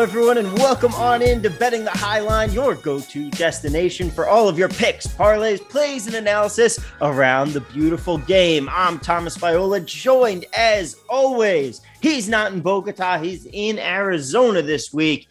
everyone, 0.00 0.38
and 0.38 0.50
welcome 0.56 0.94
on 0.94 1.20
in 1.20 1.42
to 1.42 1.50
Betting 1.50 1.84
the 1.84 1.90
High 1.90 2.20
Line, 2.20 2.50
your 2.52 2.74
go 2.74 3.00
to 3.00 3.30
destination 3.32 4.10
for 4.10 4.26
all 4.26 4.48
of 4.48 4.58
your 4.58 4.70
picks, 4.70 5.06
parlays, 5.06 5.60
plays, 5.60 6.06
and 6.06 6.16
analysis 6.16 6.80
around 7.02 7.52
the 7.52 7.60
beautiful 7.60 8.16
game. 8.16 8.66
I'm 8.72 8.98
Thomas 8.98 9.36
Viola, 9.36 9.78
joined 9.80 10.46
as 10.56 10.96
always. 11.10 11.82
He's 12.00 12.30
not 12.30 12.50
in 12.52 12.62
Bogota, 12.62 13.18
he's 13.18 13.46
in 13.52 13.78
Arizona 13.78 14.62
this 14.62 14.90
week. 14.90 15.28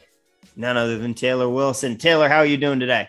None 0.55 0.77
other 0.77 0.99
than 0.99 1.15
Taylor 1.15 1.49
Wilson. 1.49 1.97
Taylor, 1.97 2.29
how 2.29 2.37
are 2.37 2.45
you 2.45 2.57
doing 2.57 2.79
today? 2.79 3.07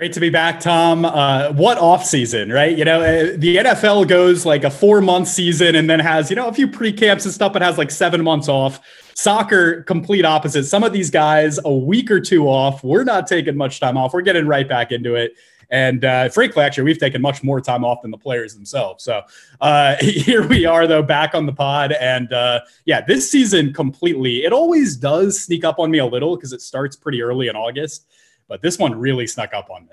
Great 0.00 0.14
to 0.14 0.20
be 0.20 0.30
back, 0.30 0.60
Tom. 0.60 1.04
Uh, 1.04 1.52
what 1.52 1.76
off 1.76 2.06
season, 2.06 2.50
right? 2.50 2.74
You 2.74 2.86
know, 2.86 3.02
uh, 3.02 3.36
the 3.36 3.56
NFL 3.56 4.08
goes 4.08 4.46
like 4.46 4.64
a 4.64 4.70
four 4.70 5.02
month 5.02 5.28
season 5.28 5.74
and 5.74 5.90
then 5.90 6.00
has, 6.00 6.30
you 6.30 6.36
know, 6.36 6.48
a 6.48 6.54
few 6.54 6.66
pre 6.66 6.90
camps 6.90 7.26
and 7.26 7.34
stuff, 7.34 7.52
but 7.52 7.60
has 7.60 7.76
like 7.76 7.90
seven 7.90 8.24
months 8.24 8.48
off. 8.48 8.80
Soccer, 9.12 9.82
complete 9.82 10.24
opposite. 10.24 10.64
Some 10.64 10.84
of 10.84 10.94
these 10.94 11.10
guys, 11.10 11.60
a 11.66 11.70
week 11.70 12.10
or 12.10 12.18
two 12.18 12.48
off. 12.48 12.82
We're 12.82 13.04
not 13.04 13.26
taking 13.26 13.58
much 13.58 13.78
time 13.78 13.98
off. 13.98 14.14
We're 14.14 14.22
getting 14.22 14.46
right 14.46 14.66
back 14.66 14.90
into 14.90 15.16
it. 15.16 15.34
And 15.68 16.02
uh, 16.02 16.30
frankly, 16.30 16.62
actually, 16.62 16.84
we've 16.84 16.98
taken 16.98 17.20
much 17.20 17.44
more 17.44 17.60
time 17.60 17.84
off 17.84 18.00
than 18.00 18.10
the 18.10 18.16
players 18.16 18.54
themselves. 18.54 19.04
So 19.04 19.20
uh, 19.60 19.96
here 20.00 20.48
we 20.48 20.64
are, 20.64 20.86
though, 20.86 21.02
back 21.02 21.34
on 21.34 21.44
the 21.44 21.52
pod. 21.52 21.92
And 21.92 22.32
uh, 22.32 22.60
yeah, 22.86 23.02
this 23.02 23.30
season 23.30 23.74
completely, 23.74 24.44
it 24.44 24.52
always 24.54 24.96
does 24.96 25.38
sneak 25.38 25.62
up 25.62 25.78
on 25.78 25.90
me 25.90 25.98
a 25.98 26.06
little 26.06 26.36
because 26.36 26.54
it 26.54 26.62
starts 26.62 26.96
pretty 26.96 27.20
early 27.20 27.48
in 27.48 27.54
August 27.54 28.06
but 28.50 28.60
this 28.60 28.78
one 28.78 28.94
really 28.94 29.26
snuck 29.26 29.54
up 29.54 29.70
on 29.70 29.84
me. 29.84 29.92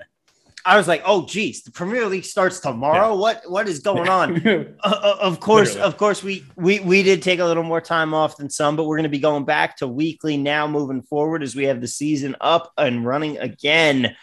I 0.66 0.76
was 0.76 0.88
like, 0.88 1.02
"Oh, 1.06 1.24
geez, 1.24 1.62
the 1.62 1.70
Premier 1.70 2.04
League 2.04 2.24
starts 2.24 2.58
tomorrow. 2.60 3.14
Yeah. 3.14 3.20
What 3.20 3.42
what 3.46 3.68
is 3.68 3.78
going 3.78 4.08
on?" 4.08 4.42
Uh, 4.84 5.00
uh, 5.02 5.16
of 5.20 5.40
course, 5.40 5.70
Literally. 5.70 5.88
of 5.88 5.96
course, 5.96 6.22
we 6.22 6.44
we 6.56 6.80
we 6.80 7.02
did 7.02 7.22
take 7.22 7.38
a 7.38 7.44
little 7.44 7.62
more 7.62 7.80
time 7.80 8.12
off 8.12 8.36
than 8.36 8.50
some, 8.50 8.76
but 8.76 8.84
we're 8.84 8.96
going 8.96 9.04
to 9.04 9.08
be 9.08 9.18
going 9.18 9.44
back 9.44 9.76
to 9.78 9.88
weekly 9.88 10.36
now, 10.36 10.66
moving 10.66 11.02
forward 11.02 11.42
as 11.42 11.54
we 11.56 11.64
have 11.64 11.80
the 11.80 11.88
season 11.88 12.36
up 12.40 12.72
and 12.76 13.06
running 13.06 13.38
again. 13.38 14.16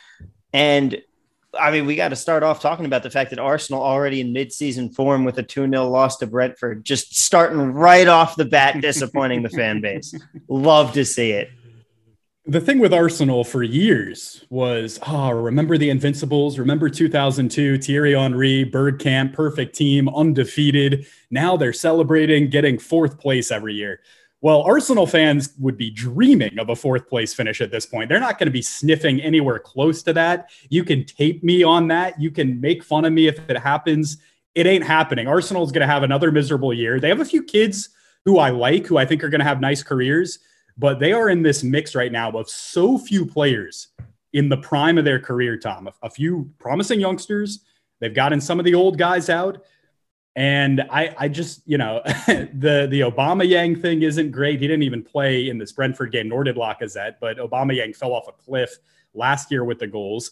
And 0.53 1.01
I 1.57 1.71
mean, 1.71 1.85
we 1.85 1.95
got 1.95 2.09
to 2.09 2.15
start 2.15 2.43
off 2.43 2.61
talking 2.61 2.85
about 2.85 3.03
the 3.03 3.09
fact 3.09 3.29
that 3.29 3.39
Arsenal 3.39 3.81
already 3.81 4.19
in 4.19 4.33
mid-season 4.33 4.89
form 4.89 5.23
with 5.23 5.37
a 5.37 5.43
2-0 5.43 5.89
loss 5.89 6.17
to 6.17 6.27
Brentford, 6.27 6.83
just 6.83 7.15
starting 7.15 7.71
right 7.71 8.07
off 8.07 8.35
the 8.35 8.45
bat, 8.45 8.81
disappointing 8.81 9.41
the 9.41 9.49
fan 9.49 9.79
base. 9.79 10.13
Love 10.49 10.93
to 10.93 11.05
see 11.05 11.31
it 11.31 11.49
the 12.47 12.61
thing 12.61 12.77
with 12.77 12.93
Arsenal 12.93 13.43
for 13.43 13.63
years 13.63 14.45
was, 14.49 14.99
oh, 15.07 15.31
remember 15.31 15.77
the 15.77 15.89
Invincibles? 15.89 16.59
Remember 16.59 16.89
2002, 16.89 17.79
Thierry 17.79 18.13
Henry, 18.13 18.69
Bergkamp, 18.71 19.33
perfect 19.33 19.75
team, 19.75 20.07
undefeated. 20.09 21.07
Now 21.31 21.57
they're 21.57 21.73
celebrating 21.73 22.51
getting 22.51 22.77
fourth 22.77 23.19
place 23.19 23.51
every 23.51 23.73
year. 23.73 24.01
Well, 24.41 24.61
Arsenal 24.61 25.07
fans 25.07 25.55
would 25.57 25.75
be 25.75 25.89
dreaming 25.89 26.59
of 26.59 26.69
a 26.69 26.75
fourth 26.75 27.09
place 27.09 27.33
finish 27.33 27.61
at 27.61 27.71
this 27.71 27.87
point. 27.87 28.09
They're 28.09 28.19
not 28.19 28.37
going 28.37 28.45
to 28.45 28.51
be 28.51 28.61
sniffing 28.61 29.19
anywhere 29.21 29.57
close 29.57 30.03
to 30.03 30.13
that. 30.13 30.51
You 30.69 30.83
can 30.83 31.03
tape 31.03 31.43
me 31.43 31.63
on 31.63 31.87
that. 31.87 32.21
You 32.21 32.29
can 32.29 32.61
make 32.61 32.83
fun 32.83 33.05
of 33.05 33.13
me 33.13 33.25
if 33.25 33.39
it 33.49 33.57
happens. 33.57 34.17
It 34.53 34.67
ain't 34.67 34.83
happening. 34.83 35.27
Arsenal's 35.27 35.71
going 35.71 35.87
to 35.87 35.91
have 35.91 36.03
another 36.03 36.31
miserable 36.31 36.75
year. 36.75 36.99
They 36.99 37.09
have 37.09 37.21
a 37.21 37.25
few 37.25 37.41
kids 37.41 37.89
who 38.23 38.37
I 38.37 38.51
like, 38.51 38.85
who 38.85 38.97
I 38.97 39.05
think 39.05 39.23
are 39.23 39.29
going 39.29 39.39
to 39.39 39.45
have 39.45 39.59
nice 39.59 39.81
careers 39.81 40.37
but 40.77 40.99
they 40.99 41.13
are 41.13 41.29
in 41.29 41.41
this 41.41 41.63
mix 41.63 41.95
right 41.95 42.11
now 42.11 42.31
of 42.31 42.49
so 42.49 42.97
few 42.97 43.25
players 43.25 43.89
in 44.33 44.49
the 44.49 44.57
prime 44.57 44.97
of 44.97 45.05
their 45.05 45.19
career, 45.19 45.57
Tom. 45.57 45.87
A, 45.87 45.93
a 46.03 46.09
few 46.09 46.51
promising 46.59 46.99
youngsters. 46.99 47.61
They've 47.99 48.13
gotten 48.13 48.41
some 48.41 48.59
of 48.59 48.65
the 48.65 48.75
old 48.75 48.97
guys 48.97 49.29
out. 49.29 49.63
And 50.35 50.81
I, 50.91 51.15
I 51.17 51.27
just, 51.29 51.61
you 51.65 51.77
know, 51.77 52.01
the 52.27 52.87
the 52.89 53.01
Aubameyang 53.01 53.81
thing 53.81 54.01
isn't 54.01 54.31
great. 54.31 54.59
He 54.59 54.67
didn't 54.67 54.83
even 54.83 55.01
play 55.01 55.47
in 55.47 55.57
this 55.57 55.71
Brentford 55.71 56.11
game, 56.11 56.27
nor 56.27 56.43
did 56.43 56.57
Lacazette. 56.57 57.15
But 57.21 57.37
Aubameyang 57.37 57.95
fell 57.95 58.11
off 58.11 58.27
a 58.27 58.33
cliff 58.33 58.77
last 59.13 59.49
year 59.49 59.63
with 59.63 59.79
the 59.79 59.87
goals. 59.87 60.31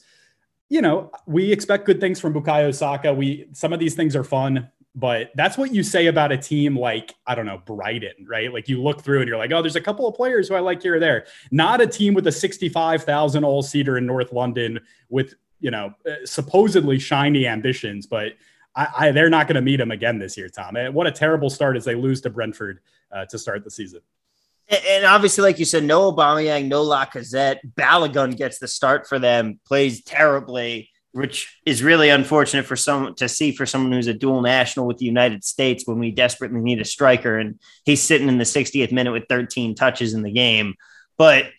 You 0.67 0.81
know, 0.81 1.11
we 1.25 1.51
expect 1.53 1.85
good 1.85 2.01
things 2.01 2.19
from 2.19 2.33
Bukayo 2.33 2.75
Saka. 2.75 3.13
We 3.13 3.47
some 3.53 3.71
of 3.71 3.79
these 3.79 3.95
things 3.95 4.13
are 4.15 4.25
fun. 4.25 4.69
But 4.95 5.31
that's 5.35 5.57
what 5.57 5.73
you 5.73 5.81
say 5.81 6.05
about 6.05 6.31
a 6.31 6.37
team 6.37 6.77
like, 6.77 7.15
I 7.25 7.33
don't 7.33 7.47
know, 7.47 7.59
Brighton, 7.65 8.27
right? 8.27 8.53
Like 8.53 8.69
you 8.69 8.81
look 8.81 9.01
through 9.01 9.21
and 9.21 9.27
you're 9.27 9.39
like, 9.39 9.51
oh, 9.51 9.61
there's 9.61 9.75
a 9.75 9.81
couple 9.81 10.07
of 10.07 10.13
players 10.13 10.47
who 10.47 10.55
I 10.55 10.59
like 10.59 10.83
here 10.83 10.95
or 10.95 10.99
there. 10.99 11.25
Not 11.49 11.81
a 11.81 11.87
team 11.87 12.13
with 12.13 12.27
a 12.27 12.31
65,000 12.31 13.43
all 13.43 13.63
seater 13.63 13.97
in 13.97 14.05
North 14.05 14.31
London 14.31 14.79
with, 15.09 15.33
you 15.59 15.71
know, 15.71 15.93
uh, 16.07 16.25
supposedly 16.25 16.99
shiny 16.99 17.47
ambitions, 17.47 18.05
but 18.05 18.33
I, 18.75 18.87
I 18.97 19.11
they're 19.11 19.31
not 19.31 19.47
going 19.47 19.55
to 19.55 19.61
meet 19.61 19.77
them 19.77 19.91
again 19.91 20.19
this 20.19 20.37
year, 20.37 20.49
Tom. 20.49 20.75
What 20.93 21.07
a 21.07 21.11
terrible 21.11 21.49
start 21.49 21.75
as 21.75 21.85
they 21.85 21.95
lose 21.95 22.21
to 22.21 22.29
Brentford 22.29 22.79
uh, 23.11 23.25
to 23.25 23.39
start 23.39 23.63
the 23.63 23.71
season. 23.71 24.01
And 24.69 25.05
obviously, 25.05 25.43
like 25.43 25.59
you 25.59 25.65
said, 25.65 25.83
no 25.83 26.11
Aubameyang, 26.11 26.67
no 26.67 26.83
Lacazette. 26.85 27.57
Balogun 27.75 28.35
gets 28.37 28.59
the 28.59 28.67
start 28.67 29.07
for 29.07 29.19
them, 29.19 29.59
plays 29.65 30.03
terribly 30.03 30.89
which 31.13 31.59
is 31.63 31.83
really 31.83 32.09
unfortunate 32.09 32.65
for 32.65 32.75
some 32.75 33.13
to 33.13 33.29
see 33.29 33.51
for 33.51 33.67
someone 33.67 33.91
who's 33.91 34.07
a 34.07 34.13
dual 34.15 34.41
national 34.41 34.87
with 34.87 34.97
the 34.97 35.05
United 35.05 35.43
States 35.43 35.85
when 35.85 35.99
we 35.99 36.09
desperately 36.09 36.59
need 36.59 36.81
a 36.81 36.85
striker 36.85 37.37
and 37.37 37.59
he's 37.85 38.01
sitting 38.01 38.27
in 38.27 38.39
the 38.39 38.43
60th 38.43 38.91
minute 38.91 39.11
with 39.11 39.25
13 39.29 39.75
touches 39.75 40.15
in 40.15 40.23
the 40.23 40.31
game. 40.31 40.73
But 41.15 41.51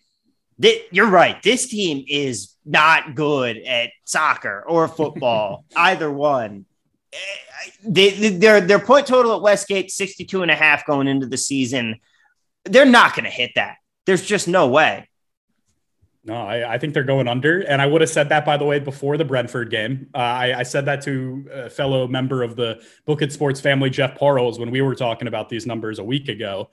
th- 0.60 0.82
you're 0.90 1.08
right. 1.08 1.40
This 1.40 1.68
team 1.68 2.04
is 2.08 2.56
not 2.66 3.14
good 3.14 3.58
at 3.58 3.90
soccer 4.02 4.64
or 4.66 4.88
football, 4.88 5.64
either 5.76 6.10
one. 6.10 6.66
Eh, 7.12 7.70
they, 7.84 8.10
their, 8.30 8.60
their 8.60 8.80
point 8.80 9.06
total 9.06 9.36
at 9.36 9.40
Westgate, 9.40 9.92
62 9.92 10.42
and 10.42 10.50
a 10.50 10.56
half 10.56 10.84
going 10.84 11.06
into 11.06 11.26
the 11.26 11.36
season. 11.36 12.00
They're 12.64 12.84
not 12.84 13.14
going 13.14 13.24
to 13.24 13.30
hit 13.30 13.52
that. 13.54 13.76
There's 14.04 14.26
just 14.26 14.48
no 14.48 14.66
way. 14.66 15.08
No, 16.26 16.34
I, 16.36 16.74
I, 16.74 16.78
think 16.78 16.94
they're 16.94 17.04
going 17.04 17.28
under. 17.28 17.60
And 17.60 17.82
I 17.82 17.86
would 17.86 18.00
have 18.00 18.08
said 18.08 18.30
that, 18.30 18.46
by 18.46 18.56
the 18.56 18.64
way, 18.64 18.78
before 18.78 19.18
the 19.18 19.26
Brentford 19.26 19.70
game. 19.70 20.08
Uh, 20.14 20.18
I, 20.18 20.60
I, 20.60 20.62
said 20.62 20.86
that 20.86 21.02
to 21.02 21.46
a 21.52 21.70
fellow 21.70 22.08
member 22.08 22.42
of 22.42 22.56
the 22.56 22.82
Book 23.04 23.20
It 23.20 23.30
Sports 23.30 23.60
family, 23.60 23.90
Jeff 23.90 24.18
Parles, 24.18 24.58
when 24.58 24.70
we 24.70 24.80
were 24.80 24.94
talking 24.94 25.28
about 25.28 25.50
these 25.50 25.66
numbers 25.66 25.98
a 25.98 26.04
week 26.04 26.28
ago. 26.28 26.70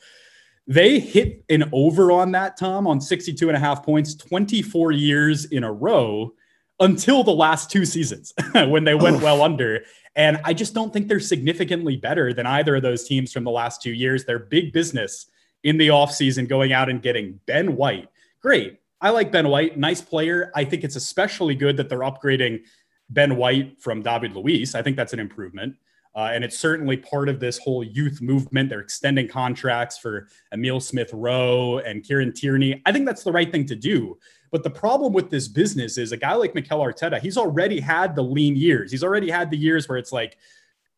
They 0.68 1.00
hit 1.00 1.44
an 1.50 1.70
over 1.74 2.14
on 2.14 2.32
that, 2.32 2.56
Tom, 2.56 2.88
on 2.88 3.02
62 3.02 3.50
and 3.50 3.58
a 3.58 3.60
half 3.60 3.84
points 3.84 4.16
24 4.16 4.94
years 4.94 5.46
in 5.46 5.66
a 5.66 5.72
row 5.72 6.34
until 6.80 7.24
the 7.24 7.34
last 7.34 7.70
two 7.70 7.84
seasons 7.84 8.34
when 8.54 8.86
they 8.86 8.96
went 8.96 9.22
well 9.22 9.42
under. 9.42 9.82
And 10.16 10.40
I 10.46 10.54
just 10.54 10.74
don't 10.74 10.94
think 10.94 11.10
they're 11.10 11.20
significantly 11.20 11.98
better 11.98 12.34
than 12.34 12.46
either 12.46 12.78
of 12.78 12.84
those 12.84 13.06
teams 13.06 13.34
from 13.34 13.44
the 13.44 13.52
last 13.52 13.82
two 13.82 13.92
years. 13.92 14.24
They're 14.24 14.40
big 14.40 14.72
business 14.72 15.26
in 15.64 15.78
the 15.78 15.90
offseason 15.90 16.48
going 16.48 16.72
out 16.72 16.90
and 16.90 17.02
getting 17.02 17.40
Ben 17.46 17.76
White. 17.76 18.08
Great 18.42 18.81
I 19.02 19.10
like 19.10 19.32
Ben 19.32 19.48
White, 19.48 19.78
nice 19.78 20.02
player. 20.02 20.52
I 20.56 20.64
think 20.64 20.84
it's 20.84 20.96
especially 20.96 21.56
good 21.56 21.76
that 21.78 21.90
they're 21.90 22.00
upgrading 22.00 22.62
Ben 23.10 23.36
White 23.36 23.82
from 23.82 24.02
David 24.02 24.36
Luiz. 24.36 24.76
I 24.76 24.82
think 24.82 24.96
that's 24.96 25.14
an 25.14 25.20
improvement. 25.20 25.76
Uh, 26.14 26.30
and 26.34 26.44
it's 26.44 26.60
certainly 26.60 26.98
part 26.98 27.30
of 27.30 27.40
this 27.40 27.58
whole 27.58 27.84
youth 27.84 28.22
movement. 28.22 28.70
They're 28.70 28.82
extending 28.82 29.28
contracts 29.28 29.98
for 29.98 30.28
Emile 30.54 30.82
Smith 30.82 31.10
Rowe 31.14 31.80
and 31.80 32.04
Kieran 32.04 32.34
Tierney. 32.34 32.82
I 32.86 32.92
think 32.92 33.06
that's 33.06 33.24
the 33.24 33.32
right 33.32 33.50
thing 33.50 33.66
to 33.68 33.76
do. 33.76 34.18
But 34.52 34.64
the 34.64 34.70
problem 34.70 35.14
with 35.14 35.30
this 35.30 35.48
business 35.48 35.98
is 35.98 36.12
a 36.12 36.18
guy 36.18 36.34
like 36.34 36.54
Mikel 36.54 36.80
Arteta, 36.80 37.20
he's 37.22 37.38
already 37.38 37.80
had 37.80 38.16
the 38.16 38.22
lean 38.22 38.58
years. 38.58 38.92
He's 38.92 39.04
already 39.04 39.32
had 39.32 39.50
the 39.50 39.58
years 39.58 39.88
where 39.88 39.98
it's 39.98 40.12
like, 40.12 40.38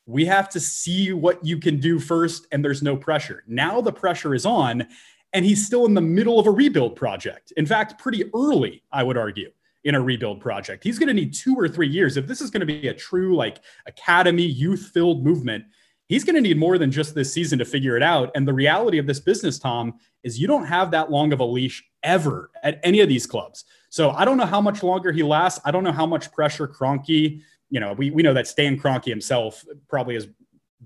we 0.05 0.25
have 0.25 0.49
to 0.49 0.59
see 0.59 1.13
what 1.13 1.45
you 1.45 1.57
can 1.59 1.79
do 1.79 1.97
first, 1.99 2.47
and 2.51 2.65
there's 2.65 2.81
no 2.81 2.97
pressure. 2.97 3.43
Now 3.47 3.79
the 3.79 3.93
pressure 3.93 4.33
is 4.33 4.45
on 4.45 4.87
and 5.33 5.43
he's 5.43 5.65
still 5.65 5.85
in 5.85 5.93
the 5.93 6.01
middle 6.01 6.39
of 6.39 6.47
a 6.47 6.51
rebuild 6.51 6.95
project. 6.95 7.51
In 7.57 7.65
fact, 7.65 7.99
pretty 7.99 8.25
early, 8.33 8.83
I 8.91 9.03
would 9.03 9.17
argue, 9.17 9.51
in 9.83 9.95
a 9.95 10.01
rebuild 10.01 10.39
project. 10.39 10.83
He's 10.83 10.97
going 10.97 11.07
to 11.07 11.13
need 11.13 11.33
two 11.33 11.55
or 11.55 11.67
three 11.67 11.89
years. 11.89 12.15
If 12.15 12.27
this 12.27 12.39
is 12.39 12.49
going 12.49 12.61
to 12.61 12.65
be 12.65 12.87
a 12.87 12.93
true, 12.93 13.35
like, 13.35 13.59
academy, 13.85 14.45
youth 14.45 14.91
filled 14.93 15.25
movement, 15.25 15.65
he's 16.07 16.23
going 16.23 16.35
to 16.35 16.41
need 16.41 16.57
more 16.57 16.77
than 16.77 16.91
just 16.91 17.15
this 17.15 17.33
season 17.33 17.59
to 17.59 17.65
figure 17.65 17.97
it 17.97 18.03
out. 18.03 18.31
And 18.35 18.47
the 18.47 18.53
reality 18.53 18.97
of 18.97 19.07
this 19.07 19.19
business, 19.19 19.59
Tom, 19.59 19.95
is 20.23 20.39
you 20.39 20.47
don't 20.47 20.65
have 20.65 20.91
that 20.91 21.11
long 21.11 21.33
of 21.33 21.39
a 21.39 21.45
leash 21.45 21.83
ever 22.03 22.51
at 22.63 22.79
any 22.83 23.01
of 23.01 23.09
these 23.09 23.25
clubs. 23.25 23.65
So 23.89 24.11
I 24.11 24.23
don't 24.25 24.37
know 24.37 24.45
how 24.45 24.61
much 24.61 24.83
longer 24.83 25.11
he 25.11 25.23
lasts. 25.23 25.59
I 25.65 25.71
don't 25.71 25.83
know 25.83 25.91
how 25.91 26.05
much 26.05 26.31
pressure 26.31 26.67
Kroenke, 26.67 27.41
you 27.69 27.79
know, 27.79 27.93
we, 27.93 28.11
we 28.11 28.23
know 28.23 28.33
that 28.33 28.47
Stan 28.47 28.79
Kroenke 28.79 29.05
himself 29.05 29.65
probably 29.89 30.13
has 30.13 30.27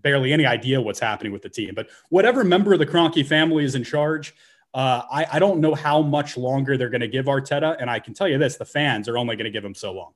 barely 0.02 0.34
any 0.34 0.46
idea 0.46 0.82
what's 0.82 1.00
happening 1.00 1.32
with 1.32 1.42
the 1.42 1.50
team. 1.50 1.74
But 1.76 1.90
whatever 2.10 2.44
member 2.44 2.74
of 2.74 2.80
the 2.80 2.86
Kroenke 2.86 3.26
family 3.26 3.64
is 3.64 3.76
in 3.76 3.84
charge, 3.84 4.34
uh, 4.74 5.04
I, 5.12 5.26
I 5.34 5.40
don't 5.40 5.60
know 5.60 5.74
how 5.74 6.02
much 6.02 6.38
longer 6.38 6.78
they're 6.78 6.90
going 6.90 7.02
to 7.02 7.08
give 7.08 7.26
Arteta. 7.26 7.78
And 7.80 7.90
I 7.90 8.00
can 8.00 8.14
tell 8.14 8.28
you 8.28 8.38
this 8.38 8.58
the 8.58 8.66
fans 8.66 9.08
are 9.08 9.18
only 9.18 9.36
going 9.36 9.46
to 9.46 9.52
give 9.52 9.66
him 9.66 9.76
so 9.76 9.92
long. 9.94 10.14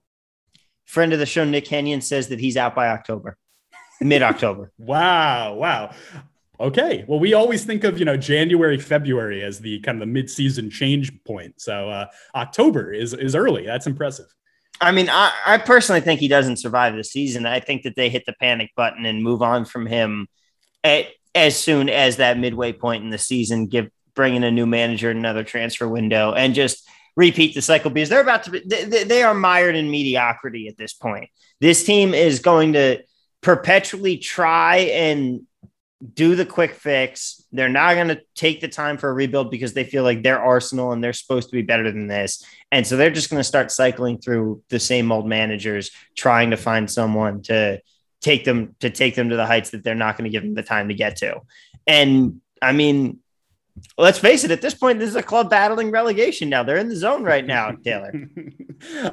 Friend 0.86 1.13
of 1.13 1.19
the 1.19 1.25
show, 1.25 1.45
Nick 1.45 1.66
Kenyon, 1.66 2.01
says 2.01 2.28
that 2.30 2.39
he's 2.39 2.57
out 2.57 2.75
by 2.75 2.89
October, 2.89 3.38
mid 4.01 4.22
October. 4.22 4.72
wow. 4.78 5.54
Wow. 5.54 5.94
Okay. 6.60 7.06
Well, 7.07 7.19
we 7.19 7.33
always 7.33 7.66
think 7.66 7.83
of, 7.83 7.98
you 7.98 8.06
know, 8.06 8.18
January, 8.18 8.78
February 8.78 9.42
as 9.44 9.60
the 9.60 9.80
kind 9.80 9.95
of 9.95 10.01
the 10.01 10.13
mid-season 10.13 10.69
change 10.69 11.12
point. 11.24 11.60
So 11.60 11.89
uh, 11.89 12.06
October 12.36 12.94
is, 12.94 13.13
is 13.13 13.36
early. 13.36 13.66
That's 13.66 13.88
impressive. 13.88 14.28
I 14.81 14.92
mean, 14.92 15.10
I, 15.10 15.31
I 15.45 15.57
personally 15.60 16.01
think 16.01 16.19
he 16.19 16.28
doesn't 16.28 16.57
survive 16.57 16.95
the 16.95 17.04
season. 17.04 17.45
I 17.45 17.60
think 17.60 17.83
that 17.83 17.95
they 17.95 18.10
hit 18.10 18.25
the 18.25 18.33
panic 18.33 18.72
button 18.75 19.06
and 19.06 19.24
move 19.24 19.42
on 19.42 19.66
from 19.66 19.86
him 19.86 20.28
at, 20.83 21.06
as 21.36 21.56
soon 21.56 21.88
as 21.88 22.18
that 22.18 22.39
midway 22.39 22.74
point 22.74 23.04
in 23.04 23.12
the 23.12 23.18
season. 23.18 23.68
Give 23.68 23.89
bring 24.13 24.36
in 24.36 24.44
a 24.44 24.51
new 24.51 24.66
manager, 24.66 25.10
another 25.10 25.44
transfer 25.44 25.88
window, 25.88 26.33
and 26.33 26.54
just 26.54 26.88
repeat 27.16 27.54
the 27.54 27.62
cycle 27.62 27.92
because 27.92 28.10
they're 28.10 28.22
about 28.22 28.44
to 28.44 28.51
be, 28.51 28.62
they, 28.66 29.04
they 29.04 29.24
are 29.24 29.33
mired 29.33 29.75
in 29.75 29.92
mediocrity 29.92 30.68
at 30.68 30.78
this 30.78 30.94
point. 30.94 31.30
This 31.60 31.83
team 31.83 32.13
is 32.13 32.39
going 32.39 32.74
to 32.74 33.04
perpetually 33.42 34.18
try 34.18 34.78
and 34.78 35.42
do 36.13 36.36
the 36.36 36.45
quick 36.45 36.74
fix. 36.74 37.40
They're 37.51 37.69
not 37.69 37.95
going 37.95 38.07
to 38.09 38.21
take 38.36 38.62
the 38.62 38.68
time 38.68 38.98
for 38.98 39.09
a 39.09 39.13
rebuild 39.13 39.51
because 39.51 39.74
they 39.74 39.83
feel 39.83 40.03
like 40.03 40.24
they're 40.24 40.42
Arsenal 40.42 40.92
and 40.92 41.03
they're 41.03 41.13
supposed 41.13 41.50
to 41.50 41.56
be 41.56 41.62
better 41.62 41.92
than 41.92 42.07
this. 42.07 42.45
And 42.71 42.86
so 42.88 42.95
they're 42.95 43.09
just 43.12 43.30
going 43.30 43.39
to 43.39 43.44
start 43.44 43.71
cycling 43.71 44.19
through 44.19 44.63
the 44.69 44.80
same 44.80 45.12
old 45.12 45.27
managers, 45.27 45.92
trying 46.15 46.51
to 46.51 46.57
find 46.57 46.89
someone 46.89 47.42
to 47.44 47.81
take 48.21 48.45
them 48.45 48.75
to 48.80 48.89
take 48.89 49.15
them 49.15 49.30
to 49.30 49.36
the 49.36 49.45
heights 49.45 49.71
that 49.71 49.83
they're 49.83 49.95
not 49.95 50.15
going 50.15 50.25
to 50.25 50.30
give 50.30 50.44
them 50.44 50.53
the 50.53 50.63
time 50.63 50.88
to 50.88 50.94
get 50.94 51.18
to. 51.18 51.42
And 51.88 52.39
I 52.62 52.71
mean, 52.71 53.19
let's 53.97 54.19
face 54.19 54.44
it, 54.44 54.51
at 54.51 54.62
this 54.62 54.73
point, 54.73 55.00
this 55.00 55.09
is 55.09 55.15
a 55.15 55.23
club 55.23 55.50
battling 55.50 55.91
relegation 55.91 56.50
now. 56.50 56.63
They're 56.63 56.77
in 56.77 56.89
the 56.89 56.95
zone 56.95 57.23
right 57.23 57.45
now, 57.45 57.71
Taylor. 57.83 58.13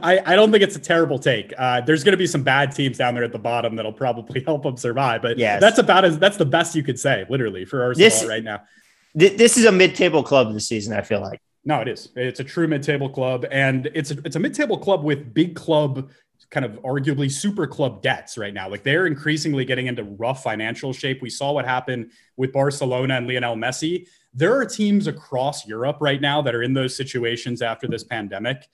I, 0.03 0.21
I 0.25 0.37
don't 0.37 0.51
think 0.51 0.63
it's 0.63 0.77
a 0.77 0.81
terrible 0.81 1.19
take. 1.19 1.53
Uh, 1.57 1.81
there's 1.81 2.05
going 2.05 2.13
to 2.13 2.19
be 2.19 2.27
some 2.27 2.43
bad 2.43 2.73
teams 2.73 2.99
down 2.99 3.15
there 3.15 3.25
at 3.25 3.33
the 3.33 3.39
bottom 3.39 3.77
that'll 3.77 3.93
probably 3.93 4.41
help 4.47 4.63
them 4.63 4.77
survive. 4.77 5.23
But 5.23 5.39
yeah, 5.39 5.59
that's 5.59 5.79
about 5.79 6.05
as 6.05 6.19
that's 6.19 6.37
the 6.37 6.47
best 6.47 6.75
you 6.75 6.83
could 6.83 6.99
say, 6.99 7.27
literally, 7.29 7.65
for 7.65 7.83
Arsenal 7.83 8.11
this, 8.11 8.25
right 8.25 8.45
now. 8.45 8.63
Th- 9.19 9.37
this 9.37 9.57
is 9.57 9.65
a 9.65 9.73
mid-table 9.73 10.23
club 10.23 10.53
this 10.53 10.69
season. 10.69 10.95
I 10.95 11.03
feel 11.03 11.21
like. 11.21 11.41
No, 11.65 11.81
it 11.81 11.89
is. 11.89 12.09
It's 12.17 12.41
a 12.41 12.45
true 12.45 12.67
mid-table 12.67 13.11
club, 13.11 13.45
and 13.51 13.91
it's 13.95 14.11
a, 14.11 14.19
it's 14.25 14.37
a 14.37 14.41
mid-table 14.41 14.79
club 14.79 15.05
with 15.05 15.35
big 15.35 15.55
club 15.55 16.11
kind 16.51 16.65
of 16.65 16.81
arguably 16.83 17.31
super 17.31 17.67
club 17.67 18.01
debts 18.01 18.39
right 18.39 18.55
now. 18.55 18.69
Like 18.69 18.83
they're 18.83 19.07
increasingly 19.07 19.65
getting 19.65 19.87
into 19.87 20.05
rough 20.05 20.43
financial 20.43 20.93
shape. 20.93 21.21
We 21.21 21.31
saw 21.31 21.53
what 21.53 21.67
happened 21.67 22.13
with 22.37 22.53
Barcelona 22.53 23.17
and 23.17 23.29
Lionel 23.29 23.57
Messi. 23.57 24.07
There 24.39 24.57
are 24.57 24.65
teams 24.65 25.09
across 25.09 25.67
Europe 25.67 25.97
right 25.99 26.21
now 26.21 26.41
that 26.43 26.55
are 26.55 26.63
in 26.63 26.73
those 26.73 26.95
situations 26.95 27.61
after 27.61 27.89
this 27.89 28.05
pandemic. 28.05 28.69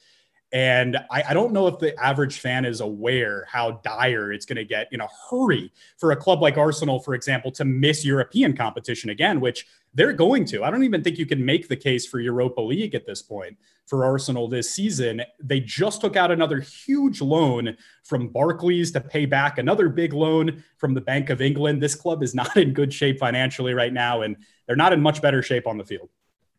And 0.55 0.97
I, 1.11 1.25
I, 1.31 1.35
don't 1.35 1.53
know 1.53 1.67
if 1.67 1.81
the 1.81 2.01
average 2.01 2.39
fan 2.39 2.65
is 2.65 2.81
aware 2.81 3.45
how 3.51 3.81
dire 3.83 4.33
it's 4.33 4.47
going 4.47 4.55
to 4.55 4.65
get 4.65 4.87
in 4.93 5.01
a 5.01 5.09
hurry 5.29 5.73
for 5.99 6.13
a 6.13 6.17
club 6.17 6.41
like 6.41 6.57
Arsenal, 6.57 7.01
for 7.01 7.15
example, 7.15 7.51
to 7.51 7.65
miss 7.65 8.05
European 8.05 8.57
competition 8.57 9.11
again, 9.11 9.41
which 9.41 9.67
they're 9.95 10.13
going 10.13 10.45
to. 10.45 10.63
I 10.63 10.71
don't 10.71 10.85
even 10.85 11.03
think 11.03 11.19
you 11.19 11.27
can 11.27 11.45
make 11.45 11.67
the 11.67 11.75
case 11.75 12.07
for 12.07 12.21
Europa 12.21 12.61
League 12.61 12.95
at 12.95 13.05
this 13.05 13.21
point 13.21 13.59
for 13.89 14.05
Arsenal 14.05 14.47
this 14.47 14.71
season. 14.71 15.23
They 15.43 15.59
just 15.59 16.01
took 16.01 16.15
out 16.15 16.31
another 16.31 16.61
huge 16.61 17.21
loan 17.21 17.77
from 18.05 18.29
Barclays 18.29 18.93
to 18.93 19.01
pay 19.01 19.27
back 19.27 19.59
another 19.59 19.89
big 19.89 20.13
loan 20.13 20.63
from 20.77 20.95
the 20.95 21.01
Bank 21.01 21.31
of 21.31 21.43
England. 21.43 21.83
This 21.83 21.97
club 21.97 22.23
is 22.23 22.33
not 22.33 22.57
in 22.57 22.73
good 22.73 22.95
shape 22.95 23.19
financially 23.19 23.75
right 23.75 23.93
now, 23.93 24.23
and 24.23 24.37
they're 24.69 24.77
not 24.77 24.93
in 24.93 25.01
much 25.01 25.21
better 25.21 25.43
shape 25.43 25.67
on 25.67 25.79
the 25.79 25.85
field. 25.85 26.11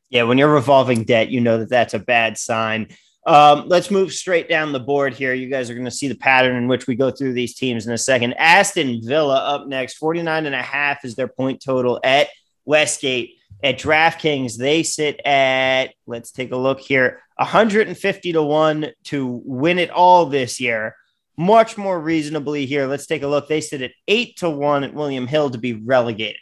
Yeah, 0.09 0.23
when 0.23 0.37
you're 0.37 0.53
revolving 0.53 1.03
debt, 1.03 1.29
you 1.29 1.41
know 1.41 1.57
that 1.59 1.69
that's 1.69 1.93
a 1.93 1.99
bad 1.99 2.37
sign. 2.37 2.89
Um, 3.25 3.67
let's 3.67 3.89
move 3.89 4.13
straight 4.13 4.47
down 4.47 4.71
the 4.71 4.79
board 4.79 5.15
here. 5.15 5.33
You 5.33 5.49
guys 5.49 5.69
are 5.69 5.73
going 5.73 5.85
to 5.85 5.91
see 5.91 6.07
the 6.07 6.15
pattern 6.15 6.55
in 6.55 6.67
which 6.67 6.85
we 6.85 6.95
go 6.95 7.09
through 7.09 7.33
these 7.33 7.55
teams 7.55 7.87
in 7.87 7.93
a 7.93 7.97
second. 7.97 8.33
Aston 8.33 9.01
Villa 9.03 9.37
up 9.37 9.67
next, 9.67 9.95
49 9.95 10.45
and 10.45 10.53
a 10.53 10.61
half 10.61 11.03
is 11.03 11.15
their 11.15 11.27
point 11.27 11.61
total 11.63 11.99
at 12.03 12.29
Westgate. 12.65 13.31
At 13.63 13.79
DraftKings, 13.79 14.57
they 14.57 14.83
sit 14.83 15.25
at, 15.25 15.93
let's 16.05 16.31
take 16.31 16.51
a 16.51 16.57
look 16.57 16.79
here, 16.79 17.21
150 17.37 18.33
to 18.33 18.43
1 18.43 18.87
to 19.05 19.41
win 19.43 19.79
it 19.79 19.89
all 19.89 20.27
this 20.27 20.59
year. 20.59 20.95
Much 21.37 21.77
more 21.77 21.99
reasonably 21.99 22.65
here. 22.65 22.85
Let's 22.85 23.07
take 23.07 23.23
a 23.23 23.27
look. 23.27 23.47
They 23.47 23.61
sit 23.61 23.81
at 23.81 23.91
8 24.07 24.37
to 24.37 24.49
1 24.49 24.83
at 24.83 24.93
William 24.93 25.25
Hill 25.25 25.49
to 25.49 25.57
be 25.57 25.73
relegated. 25.73 26.41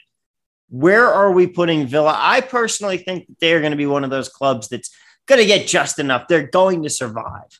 Where 0.69 1.07
are 1.07 1.31
we 1.31 1.47
putting 1.47 1.88
Villa? 1.88 2.15
I 2.18 2.41
personally 2.41 2.97
think 2.97 3.27
that 3.27 3.39
they're 3.39 3.59
going 3.59 3.71
to 3.71 3.77
be 3.77 3.85
one 3.85 4.03
of 4.03 4.09
those 4.09 4.27
clubs 4.27 4.68
that's 4.68 4.89
going 5.25 5.39
to 5.39 5.47
get 5.47 5.67
just 5.67 5.99
enough. 5.99 6.27
They're 6.27 6.47
going 6.47 6.83
to 6.83 6.89
survive. 6.89 7.59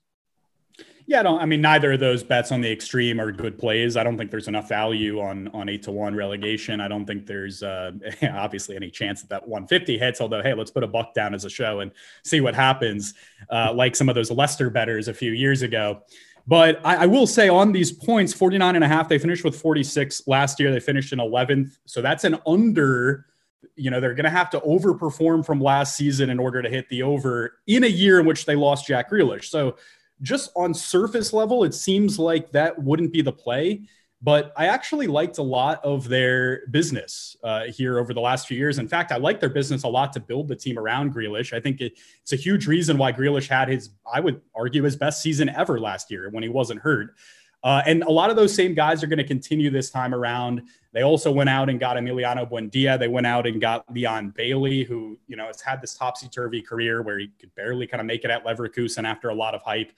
Yeah, 1.06 1.20
I 1.20 1.24
don't. 1.24 1.42
I 1.42 1.46
mean, 1.46 1.62
neither 1.62 1.92
of 1.94 2.00
those 2.00 2.24
bets 2.24 2.52
on 2.52 2.62
the 2.62 2.72
extreme 2.72 3.20
are 3.20 3.32
good 3.32 3.58
plays. 3.58 3.98
I 3.98 4.04
don't 4.04 4.18
think 4.18 4.32
there's 4.32 4.48
enough 4.48 4.70
value 4.70 5.20
on 5.20 5.50
on 5.50 5.68
eight 5.68 5.84
to 5.84 5.92
one 5.92 6.16
relegation. 6.16 6.80
I 6.80 6.88
don't 6.88 7.06
think 7.06 7.26
there's 7.26 7.62
uh, 7.62 7.92
obviously 8.32 8.76
any 8.76 8.90
chance 8.90 9.22
that 9.22 9.30
that 9.30 9.48
150 9.48 9.98
hits. 9.98 10.22
Although, 10.22 10.42
hey, 10.42 10.54
let's 10.54 10.72
put 10.72 10.84
a 10.84 10.88
buck 10.88 11.14
down 11.14 11.34
as 11.34 11.44
a 11.44 11.50
show 11.50 11.82
and 11.82 11.92
see 12.24 12.40
what 12.40 12.56
happens. 12.56 13.16
Uh, 13.52 13.74
like 13.74 13.96
some 13.96 14.08
of 14.08 14.16
those 14.16 14.32
Leicester 14.32 14.70
betters 14.70 15.08
a 15.10 15.14
few 15.14 15.34
years 15.34 15.62
ago. 15.62 16.02
But 16.46 16.82
I, 16.86 16.98
I, 16.98 17.06
will 17.06 17.26
say 17.26 17.48
on 17.48 17.72
these 17.72 17.92
points, 17.92 18.34
49 18.34 18.76
and 18.76 18.84
a 18.84 18.88
half, 18.88 19.08
they 19.08 19.18
finished 19.18 19.46
with 19.46 19.56
46 19.56 20.28
last 20.28 20.60
year. 20.60 20.72
They 20.72 20.82
finished 20.82 21.14
in 21.14 21.20
11th. 21.20 21.78
So 21.86 22.02
that's 22.02 22.26
an 22.26 22.38
under 22.46 23.28
you 23.76 23.90
know 23.90 24.00
they're 24.00 24.14
going 24.14 24.24
to 24.26 24.30
have 24.30 24.50
to 24.52 24.60
overperform 24.62 25.46
from 25.46 25.60
last 25.60 25.96
season 25.96 26.30
in 26.30 26.40
order 26.40 26.62
to 26.62 26.70
hit 26.70 26.88
the 26.90 27.04
over 27.04 27.60
in 27.68 27.84
a 27.84 27.88
year 27.88 28.20
in 28.20 28.26
which 28.26 28.46
they 28.46 28.56
lost 28.56 28.88
Jack 28.88 29.10
Grealish. 29.10 29.46
So 29.46 29.78
just 30.22 30.52
on 30.56 30.74
surface 30.74 31.34
level, 31.34 31.64
it 31.64 31.74
seems 31.74 32.20
like 32.20 32.52
that 32.52 32.82
wouldn't 32.82 33.12
be 33.12 33.22
the 33.22 33.32
play. 33.32 33.88
But 34.22 34.54
I 34.56 34.68
actually 34.68 35.08
liked 35.08 35.38
a 35.38 35.44
lot 35.44 35.84
of 35.84 36.08
their 36.08 36.66
business 36.68 37.36
uh, 37.44 37.66
here 37.66 38.00
over 38.00 38.14
the 38.14 38.22
last 38.22 38.48
few 38.48 38.58
years. 38.58 38.80
In 38.80 38.88
fact, 38.88 39.12
I 39.12 39.18
like 39.18 39.42
their 39.42 39.50
business 39.50 39.84
a 39.84 39.90
lot 39.90 40.14
to 40.14 40.22
build 40.22 40.48
the 40.48 40.56
team 40.56 40.80
around 40.80 41.14
Grealish. 41.14 41.52
I 41.52 41.60
think 41.60 41.82
it, 41.82 42.00
it's 42.22 42.32
a 42.32 42.38
huge 42.38 42.66
reason 42.66 42.98
why 42.98 43.12
Grealish 43.12 43.50
had 43.50 43.68
his, 43.68 43.90
I 44.12 44.22
would 44.22 44.40
argue, 44.56 44.84
his 44.84 44.96
best 44.96 45.22
season 45.22 45.50
ever 45.50 45.78
last 45.78 46.10
year 46.10 46.30
when 46.30 46.42
he 46.42 46.48
wasn't 46.48 46.80
hurt. 46.80 47.16
Uh, 47.64 47.82
and 47.86 48.04
a 48.04 48.12
lot 48.12 48.30
of 48.30 48.36
those 48.36 48.54
same 48.54 48.74
guys 48.74 49.02
are 49.04 49.08
going 49.08 49.18
to 49.18 49.24
continue 49.24 49.70
this 49.70 49.90
time 49.90 50.14
around. 50.14 50.62
They 50.92 51.02
also 51.02 51.32
went 51.32 51.50
out 51.50 51.70
and 51.70 51.80
got 51.80 51.96
Emiliano 51.96 52.50
Buendia. 52.50 53.00
They 53.00 53.08
went 53.08 53.26
out 53.26 53.48
and 53.48 53.62
got 53.62 53.92
Leon 53.92 54.34
Bailey, 54.36 54.84
who, 54.84 55.18
you 55.28 55.38
know, 55.38 55.48
has 55.48 55.62
had 55.62 55.82
this 55.82 55.96
topsy 55.96 56.28
turvy 56.28 56.62
career 56.62 57.02
where 57.02 57.18
he 57.20 57.30
could 57.40 57.56
barely 57.56 57.88
kind 57.88 58.02
of 58.02 58.06
make 58.06 58.26
it 58.26 58.32
at 58.32 58.46
Leverkusen 58.46 59.06
after 59.06 59.30
a 59.30 59.34
lot 59.34 59.56
of 59.56 59.62
hype. 59.62 59.94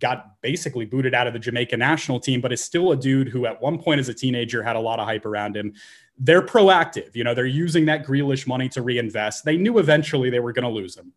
Got 0.00 0.40
basically 0.42 0.84
booted 0.84 1.14
out 1.14 1.26
of 1.26 1.32
the 1.32 1.38
Jamaica 1.38 1.78
national 1.78 2.20
team, 2.20 2.42
but 2.42 2.52
is 2.52 2.62
still 2.62 2.92
a 2.92 2.96
dude 2.96 3.28
who, 3.28 3.46
at 3.46 3.60
one 3.60 3.78
point 3.78 4.00
as 4.00 4.10
a 4.10 4.14
teenager, 4.14 4.62
had 4.62 4.76
a 4.76 4.80
lot 4.80 5.00
of 5.00 5.06
hype 5.06 5.24
around 5.24 5.56
him. 5.56 5.72
They're 6.18 6.42
proactive. 6.42 7.16
You 7.16 7.24
know, 7.24 7.34
they're 7.34 7.46
using 7.46 7.86
that 7.86 8.06
Grealish 8.06 8.46
money 8.46 8.68
to 8.70 8.82
reinvest. 8.82 9.44
They 9.46 9.56
knew 9.56 9.78
eventually 9.78 10.28
they 10.28 10.40
were 10.40 10.52
going 10.52 10.64
to 10.64 10.70
lose 10.70 10.94
him. 10.96 11.14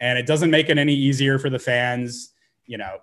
And 0.00 0.18
it 0.18 0.26
doesn't 0.26 0.50
make 0.50 0.68
it 0.68 0.78
any 0.78 0.94
easier 0.94 1.38
for 1.38 1.48
the 1.48 1.58
fans. 1.58 2.32
You 2.66 2.76
know, 2.78 2.98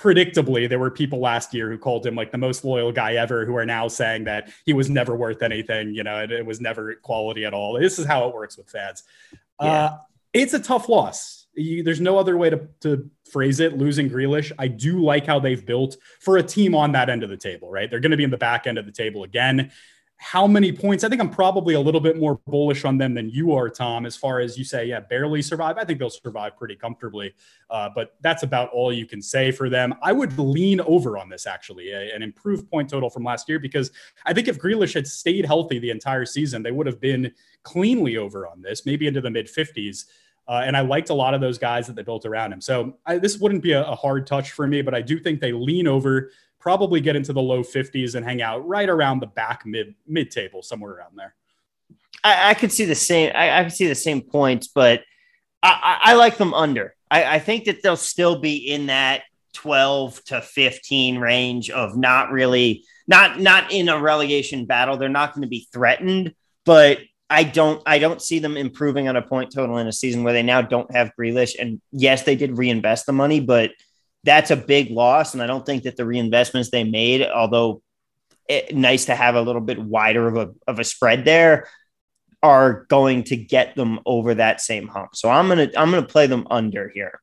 predictably, 0.00 0.68
there 0.68 0.78
were 0.78 0.90
people 0.90 1.20
last 1.20 1.52
year 1.52 1.70
who 1.70 1.76
called 1.76 2.06
him 2.06 2.14
like 2.14 2.32
the 2.32 2.38
most 2.38 2.64
loyal 2.64 2.90
guy 2.90 3.14
ever 3.14 3.44
who 3.44 3.54
are 3.56 3.66
now 3.66 3.86
saying 3.86 4.24
that 4.24 4.50
he 4.64 4.72
was 4.72 4.88
never 4.88 5.14
worth 5.14 5.42
anything. 5.42 5.94
You 5.94 6.02
know, 6.02 6.22
it, 6.22 6.32
it 6.32 6.46
was 6.46 6.60
never 6.60 6.94
quality 6.94 7.44
at 7.44 7.52
all. 7.52 7.78
This 7.78 7.98
is 7.98 8.06
how 8.06 8.26
it 8.28 8.34
works 8.34 8.56
with 8.56 8.70
fans. 8.70 9.02
Yeah. 9.60 9.66
Uh, 9.66 9.98
it's 10.32 10.54
a 10.54 10.58
tough 10.60 10.88
loss. 10.88 11.46
You, 11.54 11.82
there's 11.82 12.00
no 12.00 12.18
other 12.18 12.36
way 12.36 12.48
to, 12.48 12.68
to 12.80 13.10
phrase 13.30 13.60
it. 13.60 13.76
Losing 13.76 14.08
Grealish, 14.08 14.52
I 14.58 14.68
do 14.68 15.02
like 15.02 15.26
how 15.26 15.38
they've 15.38 15.64
built 15.64 15.96
for 16.20 16.38
a 16.38 16.42
team 16.42 16.74
on 16.74 16.92
that 16.92 17.10
end 17.10 17.22
of 17.22 17.28
the 17.28 17.36
table, 17.36 17.70
right? 17.70 17.90
They're 17.90 18.00
going 18.00 18.12
to 18.12 18.16
be 18.16 18.24
in 18.24 18.30
the 18.30 18.38
back 18.38 18.66
end 18.66 18.78
of 18.78 18.86
the 18.86 18.92
table 18.92 19.24
again 19.24 19.70
how 20.22 20.46
many 20.46 20.70
points? 20.70 21.02
I 21.02 21.08
think 21.08 21.18
I'm 21.18 21.30
probably 21.30 21.72
a 21.72 21.80
little 21.80 22.00
bit 22.00 22.18
more 22.18 22.38
bullish 22.46 22.84
on 22.84 22.98
them 22.98 23.14
than 23.14 23.30
you 23.30 23.54
are, 23.54 23.70
Tom, 23.70 24.04
as 24.04 24.16
far 24.16 24.40
as 24.40 24.58
you 24.58 24.64
say, 24.64 24.84
yeah, 24.84 25.00
barely 25.00 25.40
survive. 25.40 25.78
I 25.78 25.84
think 25.84 25.98
they'll 25.98 26.10
survive 26.10 26.58
pretty 26.58 26.76
comfortably, 26.76 27.32
uh, 27.70 27.88
but 27.94 28.16
that's 28.20 28.42
about 28.42 28.68
all 28.68 28.92
you 28.92 29.06
can 29.06 29.22
say 29.22 29.50
for 29.50 29.70
them. 29.70 29.94
I 30.02 30.12
would 30.12 30.38
lean 30.38 30.82
over 30.82 31.16
on 31.16 31.30
this, 31.30 31.46
actually, 31.46 31.92
a, 31.92 32.14
an 32.14 32.22
improved 32.22 32.70
point 32.70 32.90
total 32.90 33.08
from 33.08 33.24
last 33.24 33.48
year, 33.48 33.58
because 33.58 33.92
I 34.26 34.34
think 34.34 34.46
if 34.46 34.58
Grealish 34.58 34.92
had 34.92 35.06
stayed 35.06 35.46
healthy 35.46 35.78
the 35.78 35.90
entire 35.90 36.26
season, 36.26 36.62
they 36.62 36.70
would 36.70 36.86
have 36.86 37.00
been 37.00 37.32
cleanly 37.62 38.18
over 38.18 38.46
on 38.46 38.60
this, 38.60 38.84
maybe 38.84 39.06
into 39.06 39.22
the 39.22 39.30
mid 39.30 39.46
50s. 39.46 40.04
Uh, 40.46 40.62
and 40.66 40.76
I 40.76 40.80
liked 40.80 41.08
a 41.08 41.14
lot 41.14 41.32
of 41.32 41.40
those 41.40 41.56
guys 41.56 41.86
that 41.86 41.96
they 41.96 42.02
built 42.02 42.26
around 42.26 42.52
him. 42.52 42.60
So 42.60 42.98
I, 43.06 43.16
this 43.16 43.38
wouldn't 43.38 43.62
be 43.62 43.72
a, 43.72 43.84
a 43.84 43.94
hard 43.94 44.26
touch 44.26 44.50
for 44.50 44.66
me, 44.66 44.82
but 44.82 44.94
I 44.94 45.00
do 45.00 45.18
think 45.18 45.40
they 45.40 45.52
lean 45.52 45.86
over 45.88 46.30
probably 46.60 47.00
get 47.00 47.16
into 47.16 47.32
the 47.32 47.42
low 47.42 47.62
50s 47.62 48.14
and 48.14 48.24
hang 48.24 48.42
out 48.42 48.66
right 48.68 48.88
around 48.88 49.20
the 49.20 49.26
back 49.26 49.66
mid 49.66 49.94
mid 50.06 50.30
table, 50.30 50.62
somewhere 50.62 50.92
around 50.92 51.16
there. 51.16 51.34
I, 52.22 52.50
I 52.50 52.54
could 52.54 52.70
see 52.70 52.84
the 52.84 52.94
same. 52.94 53.32
I, 53.34 53.58
I, 53.58 53.64
could 53.64 53.72
see 53.72 53.88
the 53.88 53.94
same 53.94 54.20
points, 54.20 54.68
but 54.68 55.02
I, 55.62 55.98
I 56.02 56.14
like 56.14 56.36
them 56.36 56.54
under. 56.54 56.94
I, 57.10 57.40
think 57.40 57.64
that 57.64 57.82
they'll 57.82 57.96
still 57.96 58.38
be 58.38 58.56
in 58.70 58.86
that 58.86 59.22
12 59.54 60.24
to 60.26 60.40
15 60.40 61.18
range 61.18 61.68
of 61.68 61.96
not 61.96 62.30
really 62.30 62.84
not 63.08 63.40
not 63.40 63.72
in 63.72 63.88
a 63.88 64.00
relegation 64.00 64.64
battle. 64.66 64.96
They're 64.96 65.08
not 65.08 65.34
going 65.34 65.42
to 65.42 65.48
be 65.48 65.66
threatened, 65.72 66.34
but 66.64 66.98
I 67.28 67.42
don't 67.42 67.82
I 67.84 67.98
don't 67.98 68.22
see 68.22 68.38
them 68.38 68.56
improving 68.56 69.08
on 69.08 69.16
a 69.16 69.22
point 69.22 69.52
total 69.52 69.78
in 69.78 69.88
a 69.88 69.92
season 69.92 70.22
where 70.22 70.32
they 70.32 70.44
now 70.44 70.62
don't 70.62 70.90
have 70.94 71.12
Grealish. 71.18 71.56
And 71.58 71.80
yes, 71.90 72.22
they 72.22 72.36
did 72.36 72.56
reinvest 72.56 73.06
the 73.06 73.12
money, 73.12 73.40
but 73.40 73.72
that's 74.24 74.50
a 74.50 74.56
big 74.56 74.90
loss. 74.90 75.34
And 75.34 75.42
I 75.42 75.46
don't 75.46 75.64
think 75.64 75.84
that 75.84 75.96
the 75.96 76.02
reinvestments 76.02 76.70
they 76.70 76.84
made, 76.84 77.26
although 77.26 77.82
it, 78.48 78.74
nice 78.74 79.06
to 79.06 79.14
have 79.14 79.34
a 79.34 79.42
little 79.42 79.60
bit 79.60 79.78
wider 79.78 80.28
of 80.28 80.36
a, 80.36 80.54
of 80.66 80.78
a 80.78 80.84
spread 80.84 81.24
there, 81.24 81.68
are 82.42 82.86
going 82.88 83.24
to 83.24 83.36
get 83.36 83.76
them 83.76 84.00
over 84.06 84.34
that 84.34 84.60
same 84.60 84.88
hump. 84.88 85.14
So 85.14 85.28
I'm 85.28 85.48
gonna 85.48 85.68
I'm 85.76 85.90
gonna 85.90 86.02
play 86.02 86.26
them 86.26 86.46
under 86.50 86.88
here. 86.88 87.20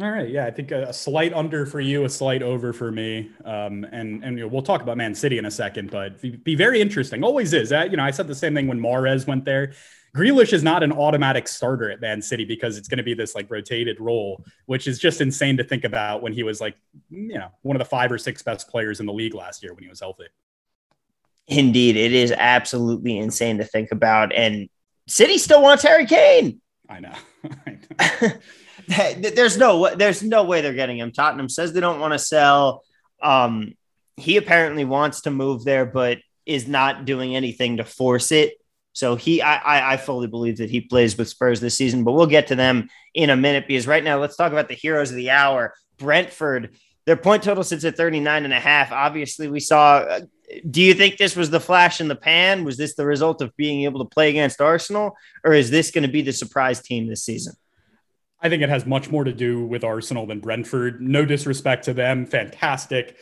All 0.00 0.10
right, 0.10 0.28
yeah, 0.28 0.46
I 0.46 0.50
think 0.50 0.70
a, 0.70 0.84
a, 0.84 0.92
slight 0.92 1.32
under 1.32 1.66
for 1.66 1.80
you, 1.80 2.04
a 2.04 2.08
slight 2.08 2.42
over 2.42 2.72
for 2.72 2.92
me, 2.92 3.30
um, 3.44 3.84
and 3.90 4.24
and 4.24 4.38
you 4.38 4.44
know, 4.44 4.48
we'll 4.48 4.62
talk 4.62 4.82
about 4.82 4.96
Man 4.96 5.14
City 5.14 5.36
in 5.36 5.46
a 5.46 5.50
second, 5.50 5.90
but 5.90 6.20
be, 6.20 6.30
be 6.30 6.54
very 6.54 6.80
interesting. 6.80 7.24
Always 7.24 7.52
is. 7.52 7.72
Uh, 7.72 7.88
you 7.90 7.96
know, 7.96 8.04
I 8.04 8.12
said 8.12 8.28
the 8.28 8.34
same 8.34 8.54
thing 8.54 8.68
when 8.68 8.80
Mahrez 8.80 9.26
went 9.26 9.44
there. 9.44 9.72
Grealish 10.14 10.52
is 10.52 10.62
not 10.62 10.82
an 10.82 10.92
automatic 10.92 11.46
starter 11.46 11.90
at 11.90 12.00
Man 12.00 12.20
City 12.20 12.44
because 12.44 12.76
it's 12.76 12.88
going 12.88 12.98
to 12.98 13.04
be 13.04 13.14
this 13.14 13.34
like 13.34 13.50
rotated 13.50 14.00
role, 14.00 14.44
which 14.66 14.88
is 14.88 14.98
just 14.98 15.20
insane 15.20 15.56
to 15.58 15.64
think 15.64 15.84
about 15.84 16.22
when 16.22 16.32
he 16.32 16.42
was 16.42 16.60
like, 16.60 16.76
you 17.10 17.38
know, 17.38 17.48
one 17.62 17.76
of 17.76 17.78
the 17.78 17.84
five 17.84 18.10
or 18.10 18.18
six 18.18 18.42
best 18.42 18.68
players 18.68 18.98
in 19.00 19.06
the 19.06 19.12
league 19.12 19.34
last 19.34 19.62
year 19.62 19.72
when 19.72 19.84
he 19.84 19.88
was 19.88 20.00
healthy. 20.00 20.26
Indeed, 21.46 21.96
it 21.96 22.12
is 22.12 22.32
absolutely 22.32 23.18
insane 23.18 23.58
to 23.58 23.64
think 23.64 23.92
about. 23.92 24.32
And 24.34 24.68
City 25.06 25.38
still 25.38 25.62
wants 25.62 25.82
Harry 25.84 26.06
Kane. 26.06 26.60
I 26.88 27.00
know. 27.00 27.14
there's 29.18 29.56
no 29.56 29.94
there's 29.94 30.22
no 30.22 30.44
way 30.44 30.60
they're 30.60 30.74
getting 30.74 30.98
him. 30.98 31.12
Tottenham 31.12 31.48
says 31.48 31.72
they 31.72 31.80
don't 31.80 32.00
want 32.00 32.12
to 32.12 32.18
sell. 32.18 32.82
Um, 33.22 33.74
he 34.16 34.36
apparently 34.36 34.84
wants 34.84 35.22
to 35.22 35.30
move 35.30 35.64
there, 35.64 35.86
but 35.86 36.18
is 36.46 36.66
not 36.66 37.04
doing 37.04 37.36
anything 37.36 37.76
to 37.76 37.84
force 37.84 38.32
it. 38.32 38.54
So 38.92 39.14
he, 39.14 39.40
I, 39.40 39.92
I 39.92 39.96
fully 39.96 40.26
believe 40.26 40.58
that 40.58 40.70
he 40.70 40.80
plays 40.80 41.16
with 41.16 41.28
Spurs 41.28 41.60
this 41.60 41.76
season, 41.76 42.02
but 42.02 42.12
we'll 42.12 42.26
get 42.26 42.48
to 42.48 42.56
them 42.56 42.88
in 43.14 43.30
a 43.30 43.36
minute 43.36 43.66
because 43.68 43.86
right 43.86 44.02
now 44.02 44.18
let's 44.18 44.36
talk 44.36 44.52
about 44.52 44.68
the 44.68 44.74
heroes 44.74 45.10
of 45.10 45.16
the 45.16 45.30
hour. 45.30 45.74
Brentford, 45.96 46.74
their 47.06 47.16
point 47.16 47.42
total 47.42 47.62
sits 47.62 47.84
at 47.84 47.96
39 47.96 48.44
and 48.44 48.52
a 48.52 48.60
half. 48.60 48.92
Obviously, 48.92 49.48
we 49.48 49.60
saw. 49.60 49.98
Uh, 49.98 50.20
do 50.68 50.82
you 50.82 50.94
think 50.94 51.16
this 51.16 51.36
was 51.36 51.50
the 51.50 51.60
flash 51.60 52.00
in 52.00 52.08
the 52.08 52.16
pan? 52.16 52.64
Was 52.64 52.76
this 52.76 52.96
the 52.96 53.06
result 53.06 53.40
of 53.40 53.56
being 53.56 53.84
able 53.84 54.04
to 54.04 54.08
play 54.08 54.30
against 54.30 54.60
Arsenal, 54.60 55.16
or 55.44 55.52
is 55.52 55.70
this 55.70 55.92
going 55.92 56.02
to 56.02 56.10
be 56.10 56.22
the 56.22 56.32
surprise 56.32 56.82
team 56.82 57.06
this 57.06 57.22
season? 57.22 57.54
I 58.42 58.48
think 58.48 58.62
it 58.62 58.68
has 58.68 58.86
much 58.86 59.10
more 59.10 59.22
to 59.22 59.32
do 59.32 59.64
with 59.64 59.84
Arsenal 59.84 60.26
than 60.26 60.40
Brentford. 60.40 61.00
No 61.00 61.24
disrespect 61.24 61.84
to 61.84 61.94
them, 61.94 62.26
fantastic 62.26 63.16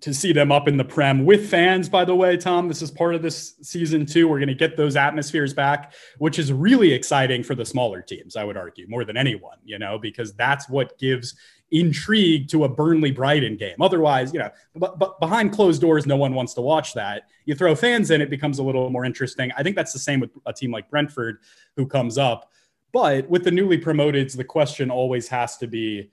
to 0.00 0.12
see 0.12 0.32
them 0.32 0.52
up 0.52 0.68
in 0.68 0.76
the 0.76 0.84
Prem 0.84 1.24
with 1.24 1.48
fans, 1.48 1.88
by 1.88 2.04
the 2.04 2.14
way, 2.14 2.36
Tom. 2.36 2.68
This 2.68 2.82
is 2.82 2.90
part 2.90 3.14
of 3.14 3.22
this 3.22 3.54
season 3.62 4.04
too. 4.04 4.28
We're 4.28 4.38
going 4.38 4.48
to 4.48 4.54
get 4.54 4.76
those 4.76 4.94
atmospheres 4.94 5.54
back, 5.54 5.94
which 6.18 6.38
is 6.38 6.52
really 6.52 6.92
exciting 6.92 7.42
for 7.42 7.54
the 7.54 7.64
smaller 7.64 8.02
teams, 8.02 8.36
I 8.36 8.44
would 8.44 8.56
argue, 8.56 8.86
more 8.88 9.04
than 9.04 9.16
anyone, 9.16 9.58
you 9.64 9.78
know, 9.78 9.98
because 9.98 10.34
that's 10.34 10.68
what 10.68 10.98
gives 10.98 11.34
intrigue 11.72 12.48
to 12.48 12.64
a 12.64 12.68
Burnley 12.68 13.10
Brighton 13.10 13.56
game. 13.56 13.76
Otherwise, 13.80 14.32
you 14.32 14.38
know, 14.38 14.50
but, 14.76 15.18
behind 15.18 15.52
closed 15.52 15.80
doors, 15.80 16.06
no 16.06 16.16
one 16.16 16.34
wants 16.34 16.54
to 16.54 16.60
watch 16.60 16.94
that. 16.94 17.24
You 17.44 17.54
throw 17.54 17.74
fans 17.74 18.10
in, 18.10 18.20
it 18.20 18.30
becomes 18.30 18.58
a 18.58 18.62
little 18.62 18.90
more 18.90 19.04
interesting. 19.04 19.50
I 19.56 19.62
think 19.62 19.76
that's 19.76 19.92
the 19.92 19.98
same 19.98 20.20
with 20.20 20.30
a 20.46 20.52
team 20.52 20.70
like 20.70 20.90
Brentford 20.90 21.38
who 21.74 21.86
comes 21.86 22.18
up. 22.18 22.52
But 22.92 23.28
with 23.28 23.44
the 23.44 23.50
newly 23.50 23.78
promoted, 23.78 24.30
the 24.30 24.44
question 24.44 24.90
always 24.90 25.26
has 25.28 25.56
to 25.58 25.66
be, 25.66 26.10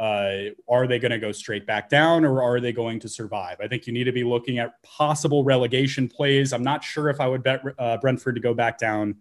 uh, 0.00 0.48
are 0.66 0.86
they 0.86 0.98
going 0.98 1.10
to 1.10 1.18
go 1.18 1.30
straight 1.30 1.66
back 1.66 1.90
down 1.90 2.24
or 2.24 2.42
are 2.42 2.58
they 2.58 2.72
going 2.72 2.98
to 2.98 3.08
survive? 3.08 3.58
I 3.60 3.68
think 3.68 3.86
you 3.86 3.92
need 3.92 4.04
to 4.04 4.12
be 4.12 4.24
looking 4.24 4.58
at 4.58 4.82
possible 4.82 5.44
relegation 5.44 6.08
plays. 6.08 6.54
I'm 6.54 6.62
not 6.62 6.82
sure 6.82 7.10
if 7.10 7.20
I 7.20 7.28
would 7.28 7.42
bet 7.42 7.62
uh, 7.78 7.98
Brentford 7.98 8.34
to 8.36 8.40
go 8.40 8.54
back 8.54 8.78
down 8.78 9.16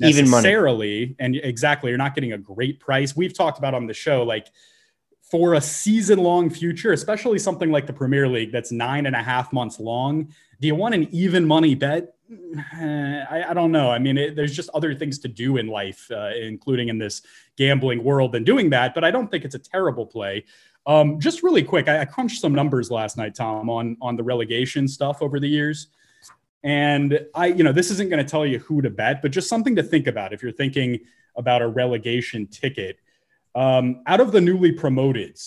necessarily. 0.00 0.88
Even 0.88 1.16
money. 1.16 1.16
And 1.20 1.36
exactly, 1.36 1.90
you're 1.90 1.98
not 1.98 2.16
getting 2.16 2.32
a 2.32 2.38
great 2.38 2.80
price. 2.80 3.14
We've 3.14 3.32
talked 3.32 3.58
about 3.58 3.74
on 3.74 3.86
the 3.86 3.94
show, 3.94 4.24
like 4.24 4.48
for 5.22 5.54
a 5.54 5.60
season 5.60 6.18
long 6.18 6.50
future, 6.50 6.92
especially 6.92 7.38
something 7.38 7.70
like 7.70 7.86
the 7.86 7.92
Premier 7.92 8.26
League 8.26 8.50
that's 8.50 8.72
nine 8.72 9.06
and 9.06 9.14
a 9.14 9.22
half 9.22 9.52
months 9.52 9.78
long. 9.78 10.32
Do 10.60 10.66
you 10.66 10.74
want 10.74 10.94
an 10.94 11.08
even 11.12 11.46
money 11.46 11.74
bet? 11.74 12.14
I, 12.72 13.44
I, 13.48 13.54
don't 13.54 13.70
know. 13.70 13.90
I 13.90 13.98
mean, 13.98 14.16
it, 14.16 14.34
there's 14.34 14.54
just 14.54 14.70
other 14.74 14.94
things 14.94 15.18
to 15.20 15.28
do 15.28 15.56
in 15.58 15.66
life, 15.66 16.10
uh, 16.10 16.30
including 16.40 16.88
in 16.88 16.98
this 16.98 17.22
gambling 17.56 18.02
world, 18.02 18.32
than 18.32 18.44
doing 18.44 18.70
that. 18.70 18.94
But 18.94 19.04
I 19.04 19.10
don't 19.10 19.30
think 19.30 19.44
it's 19.44 19.54
a 19.54 19.58
terrible 19.58 20.06
play. 20.06 20.44
Um, 20.86 21.20
just 21.20 21.42
really 21.42 21.62
quick, 21.62 21.88
I, 21.88 22.00
I, 22.00 22.04
crunched 22.04 22.40
some 22.40 22.54
numbers 22.54 22.90
last 22.90 23.16
night, 23.16 23.34
Tom, 23.34 23.70
on 23.70 23.96
on 24.02 24.16
the 24.16 24.22
relegation 24.22 24.86
stuff 24.86 25.22
over 25.22 25.40
the 25.40 25.48
years, 25.48 25.88
and 26.62 27.26
I, 27.34 27.46
you 27.46 27.64
know, 27.64 27.72
this 27.72 27.90
isn't 27.90 28.10
going 28.10 28.24
to 28.24 28.30
tell 28.30 28.44
you 28.44 28.58
who 28.58 28.82
to 28.82 28.90
bet, 28.90 29.22
but 29.22 29.30
just 29.30 29.48
something 29.48 29.76
to 29.76 29.82
think 29.82 30.06
about 30.06 30.32
if 30.32 30.42
you're 30.42 30.52
thinking 30.52 31.00
about 31.36 31.62
a 31.62 31.68
relegation 31.68 32.46
ticket. 32.46 32.98
Um, 33.54 34.02
out 34.06 34.20
of 34.20 34.32
the 34.32 34.40
newly 34.40 34.72
promoted 34.72 35.38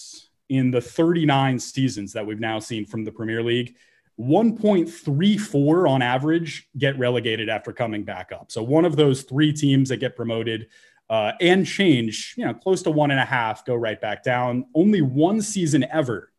in 0.50 0.72
the 0.72 0.80
39 0.80 1.60
seasons 1.60 2.14
that 2.14 2.26
we've 2.26 2.40
now 2.40 2.60
seen 2.60 2.86
from 2.86 3.04
the 3.04 3.12
Premier 3.12 3.44
League, 3.44 3.76
1.34 4.20 5.90
on 5.90 6.02
average 6.02 6.68
get 6.78 6.98
relegated 6.98 7.50
after 7.50 7.72
coming 7.72 8.04
back 8.04 8.32
up. 8.32 8.52
So 8.52 8.64
one 8.64 8.86
of 8.86 8.96
those 8.96 9.24
three 9.24 9.54
teams 9.54 9.90
that 9.90 9.98
get 9.98 10.16
promoted 10.16 10.68
uh, 11.10 11.34
and 11.40 11.66
change, 11.66 12.34
you 12.38 12.46
know, 12.46 12.54
close 12.54 12.82
to 12.84 12.92
one 12.92 13.12
and 13.12 13.20
a 13.20 13.26
half 13.26 13.64
go 13.64 13.76
right 13.76 14.00
back 14.00 14.24
down. 14.24 14.66
Only 14.74 15.02
one 15.02 15.42
season 15.42 15.86
ever 15.92 16.32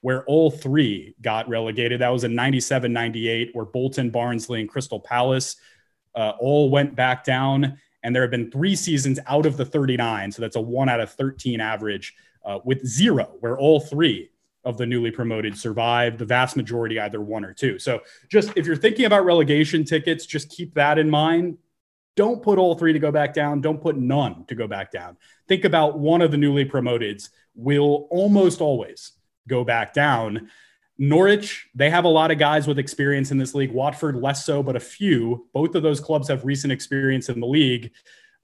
where 0.00 0.22
all 0.24 0.50
three 0.50 1.14
got 1.22 1.48
relegated. 1.48 2.00
That 2.00 2.10
was 2.10 2.24
in 2.24 2.34
97 2.34 2.92
98, 2.92 3.50
where 3.54 3.64
Bolton, 3.64 4.10
Barnsley, 4.10 4.60
and 4.60 4.68
Crystal 4.68 5.00
Palace 5.00 5.56
uh, 6.14 6.34
all 6.38 6.70
went 6.70 6.94
back 6.94 7.24
down. 7.24 7.78
And 8.02 8.14
there 8.14 8.22
have 8.22 8.30
been 8.30 8.50
three 8.50 8.76
seasons 8.76 9.18
out 9.26 9.46
of 9.46 9.56
the 9.56 9.64
39. 9.64 10.30
So 10.32 10.42
that's 10.42 10.56
a 10.56 10.60
one 10.60 10.90
out 10.90 11.00
of 11.00 11.10
13 11.12 11.60
average 11.60 12.14
uh, 12.44 12.58
with 12.64 12.86
zero, 12.86 13.32
where 13.40 13.58
all 13.58 13.80
three 13.80 14.30
of 14.64 14.78
the 14.78 14.86
newly 14.86 15.10
promoted 15.10 15.56
survive, 15.56 16.18
the 16.18 16.24
vast 16.24 16.56
majority 16.56 16.98
either 16.98 17.20
one 17.20 17.44
or 17.44 17.52
two. 17.52 17.78
So 17.78 18.00
just 18.28 18.52
if 18.56 18.66
you're 18.66 18.76
thinking 18.76 19.04
about 19.04 19.24
relegation 19.24 19.84
tickets, 19.84 20.26
just 20.26 20.50
keep 20.50 20.74
that 20.74 20.98
in 20.98 21.08
mind. 21.10 21.58
Don't 22.16 22.42
put 22.42 22.58
all 22.58 22.76
three 22.76 22.92
to 22.92 22.98
go 22.98 23.10
back 23.10 23.34
down. 23.34 23.60
Don't 23.60 23.80
put 23.80 23.96
none 23.96 24.44
to 24.46 24.54
go 24.54 24.68
back 24.68 24.92
down. 24.92 25.16
Think 25.48 25.64
about 25.64 25.98
one 25.98 26.22
of 26.22 26.30
the 26.30 26.36
newly 26.36 26.64
promoteds 26.64 27.30
will 27.54 28.06
almost 28.10 28.60
always 28.60 29.12
go 29.48 29.64
back 29.64 29.92
down. 29.92 30.48
Norwich, 30.96 31.66
they 31.74 31.90
have 31.90 32.04
a 32.04 32.08
lot 32.08 32.30
of 32.30 32.38
guys 32.38 32.68
with 32.68 32.78
experience 32.78 33.32
in 33.32 33.38
this 33.38 33.54
league. 33.54 33.72
Watford, 33.72 34.16
less 34.16 34.46
so, 34.46 34.62
but 34.62 34.76
a 34.76 34.80
few. 34.80 35.48
Both 35.52 35.74
of 35.74 35.82
those 35.82 35.98
clubs 35.98 36.28
have 36.28 36.44
recent 36.44 36.72
experience 36.72 37.28
in 37.28 37.40
the 37.40 37.46
league. 37.46 37.90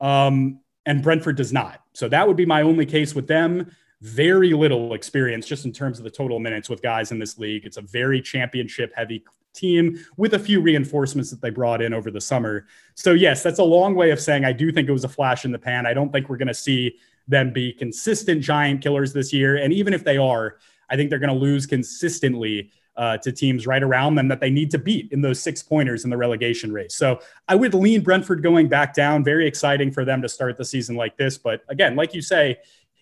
Um, 0.00 0.60
and 0.84 1.02
Brentford 1.02 1.36
does 1.36 1.52
not. 1.52 1.80
So 1.92 2.08
that 2.08 2.26
would 2.26 2.36
be 2.36 2.46
my 2.46 2.62
only 2.62 2.86
case 2.86 3.14
with 3.14 3.28
them 3.28 3.70
very 4.02 4.52
little 4.52 4.94
experience 4.94 5.46
just 5.46 5.64
in 5.64 5.72
terms 5.72 5.98
of 5.98 6.04
the 6.04 6.10
total 6.10 6.38
minutes 6.38 6.68
with 6.68 6.80
guys 6.82 7.12
in 7.12 7.18
this 7.18 7.38
league. 7.38 7.66
It's 7.66 7.76
a 7.76 7.82
very 7.82 8.22
championship 8.22 8.92
heavy 8.94 9.24
team 9.52 9.98
with 10.16 10.34
a 10.34 10.38
few 10.38 10.60
reinforcements 10.60 11.30
that 11.30 11.42
they 11.42 11.50
brought 11.50 11.82
in 11.82 11.92
over 11.92 12.10
the 12.10 12.20
summer. 12.20 12.66
So, 12.94 13.12
yes, 13.12 13.42
that's 13.42 13.58
a 13.58 13.64
long 13.64 13.94
way 13.94 14.10
of 14.10 14.20
saying 14.20 14.44
I 14.44 14.52
do 14.52 14.72
think 14.72 14.88
it 14.88 14.92
was 14.92 15.04
a 15.04 15.08
flash 15.08 15.44
in 15.44 15.52
the 15.52 15.58
pan. 15.58 15.86
I 15.86 15.94
don't 15.94 16.12
think 16.12 16.28
we're 16.28 16.38
going 16.38 16.48
to 16.48 16.54
see 16.54 16.96
them 17.28 17.52
be 17.52 17.72
consistent 17.72 18.42
giant 18.42 18.82
killers 18.82 19.12
this 19.12 19.32
year. 19.32 19.56
And 19.56 19.72
even 19.72 19.92
if 19.92 20.04
they 20.04 20.16
are, 20.16 20.56
I 20.88 20.96
think 20.96 21.10
they're 21.10 21.18
going 21.18 21.32
to 21.32 21.38
lose 21.38 21.66
consistently 21.66 22.70
uh, 22.96 23.16
to 23.18 23.32
teams 23.32 23.66
right 23.66 23.82
around 23.82 24.14
them 24.16 24.28
that 24.28 24.40
they 24.40 24.50
need 24.50 24.70
to 24.70 24.78
beat 24.78 25.10
in 25.12 25.20
those 25.20 25.40
six 25.40 25.62
pointers 25.62 26.04
in 26.04 26.10
the 26.10 26.16
relegation 26.16 26.72
race. 26.72 26.94
So 26.94 27.20
I 27.48 27.54
would 27.54 27.72
lean 27.72 28.02
Brentford 28.02 28.42
going 28.42 28.68
back 28.68 28.92
down. 28.92 29.24
Very 29.24 29.46
exciting 29.46 29.90
for 29.90 30.04
them 30.04 30.20
to 30.22 30.28
start 30.28 30.58
the 30.58 30.64
season 30.64 30.96
like 30.96 31.16
this. 31.16 31.38
But 31.38 31.62
again, 31.68 31.96
like 31.96 32.14
you 32.14 32.20
say, 32.20 32.58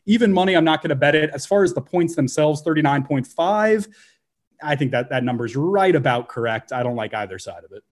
even 0.09 0.33
money, 0.33 0.55
I'm 0.55 0.65
not 0.65 0.83
going 0.83 0.88
to 0.88 0.97
bet 0.97 1.15
it. 1.15 1.31
As 1.33 1.47
far 1.47 1.62
as 1.62 1.75
the 1.75 1.83
points 1.83 2.17
themselves, 2.17 2.62
39.5, 2.62 3.88
I 4.62 4.75
think 4.75 4.93
that 4.93 5.11
that 5.11 5.23
number 5.23 5.45
is 5.45 5.55
right 5.55 5.95
about 5.95 6.29
correct. 6.29 6.73
I 6.73 6.83
don't 6.83 6.97
like 6.97 7.15
either 7.15 7.38
side 7.38 7.62
of 7.62 7.73
it. 7.73 7.85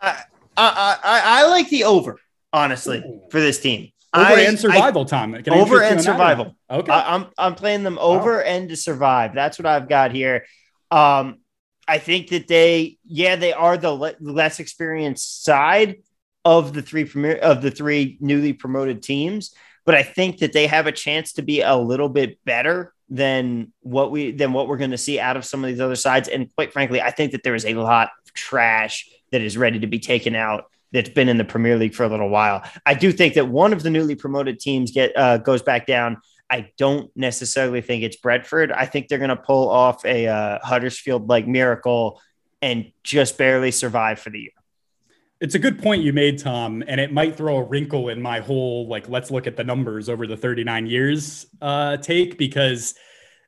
I, 0.00 0.22
I, 0.56 0.98
I, 1.04 1.22
I 1.24 1.46
like 1.48 1.68
the 1.68 1.84
over, 1.84 2.18
honestly, 2.52 2.98
Ooh. 2.98 3.20
for 3.30 3.38
this 3.38 3.60
team. 3.60 3.92
Over 4.14 4.32
I, 4.32 4.40
and 4.40 4.58
survival, 4.58 5.02
I, 5.02 5.04
Tom. 5.04 5.36
over 5.50 5.82
and 5.82 6.00
survival. 6.00 6.56
Okay. 6.70 6.90
I, 6.90 7.14
am 7.14 7.24
I'm, 7.24 7.30
I'm 7.36 7.54
playing 7.54 7.82
them 7.82 7.98
over 8.00 8.36
wow. 8.36 8.42
and 8.46 8.70
to 8.70 8.76
survive. 8.76 9.34
That's 9.34 9.58
what 9.58 9.66
I've 9.66 9.88
got 9.88 10.12
here. 10.12 10.46
Um, 10.90 11.40
I 11.86 11.98
think 11.98 12.28
that 12.28 12.48
they, 12.48 12.96
yeah, 13.04 13.36
they 13.36 13.52
are 13.52 13.76
the 13.76 13.90
le- 13.90 14.14
less 14.20 14.60
experienced 14.60 15.44
side 15.44 15.96
of 16.46 16.72
the 16.72 16.80
three 16.80 17.04
premier 17.04 17.36
of 17.36 17.60
the 17.60 17.70
three 17.70 18.16
newly 18.20 18.54
promoted 18.54 19.02
teams 19.02 19.54
but 19.88 19.94
I 19.94 20.02
think 20.02 20.40
that 20.40 20.52
they 20.52 20.66
have 20.66 20.86
a 20.86 20.92
chance 20.92 21.32
to 21.32 21.42
be 21.42 21.62
a 21.62 21.74
little 21.74 22.10
bit 22.10 22.38
better 22.44 22.92
than 23.08 23.72
what 23.80 24.10
we 24.10 24.32
than 24.32 24.52
what 24.52 24.68
we're 24.68 24.76
going 24.76 24.90
to 24.90 24.98
see 24.98 25.18
out 25.18 25.38
of 25.38 25.46
some 25.46 25.64
of 25.64 25.70
these 25.70 25.80
other 25.80 25.96
sides. 25.96 26.28
And 26.28 26.54
quite 26.56 26.74
frankly, 26.74 27.00
I 27.00 27.10
think 27.10 27.32
that 27.32 27.42
there 27.42 27.54
is 27.54 27.64
a 27.64 27.72
lot 27.72 28.10
of 28.22 28.34
trash 28.34 29.08
that 29.32 29.40
is 29.40 29.56
ready 29.56 29.78
to 29.78 29.86
be 29.86 29.98
taken 29.98 30.36
out 30.36 30.66
that's 30.92 31.08
been 31.08 31.30
in 31.30 31.38
the 31.38 31.44
Premier 31.44 31.78
League 31.78 31.94
for 31.94 32.04
a 32.04 32.08
little 32.08 32.28
while. 32.28 32.62
I 32.84 32.92
do 32.92 33.10
think 33.10 33.32
that 33.32 33.48
one 33.48 33.72
of 33.72 33.82
the 33.82 33.88
newly 33.88 34.14
promoted 34.14 34.60
teams 34.60 34.90
get 34.90 35.16
uh, 35.16 35.38
goes 35.38 35.62
back 35.62 35.86
down. 35.86 36.18
I 36.50 36.70
don't 36.76 37.10
necessarily 37.16 37.80
think 37.80 38.02
it's 38.02 38.16
Brentford. 38.16 38.70
I 38.70 38.84
think 38.84 39.08
they're 39.08 39.16
going 39.16 39.30
to 39.30 39.36
pull 39.36 39.70
off 39.70 40.04
a 40.04 40.26
uh, 40.26 40.58
Huddersfield 40.62 41.30
like 41.30 41.48
miracle 41.48 42.20
and 42.60 42.92
just 43.04 43.38
barely 43.38 43.70
survive 43.70 44.18
for 44.18 44.28
the 44.28 44.40
year. 44.40 44.57
It's 45.40 45.54
a 45.54 45.58
good 45.58 45.80
point 45.80 46.02
you 46.02 46.12
made, 46.12 46.38
Tom, 46.38 46.82
and 46.88 47.00
it 47.00 47.12
might 47.12 47.36
throw 47.36 47.58
a 47.58 47.62
wrinkle 47.62 48.08
in 48.08 48.20
my 48.20 48.40
whole 48.40 48.88
like 48.88 49.08
let's 49.08 49.30
look 49.30 49.46
at 49.46 49.56
the 49.56 49.62
numbers 49.62 50.08
over 50.08 50.26
the 50.26 50.36
39 50.36 50.86
years 50.86 51.46
uh, 51.62 51.96
take 51.98 52.38
because 52.38 52.94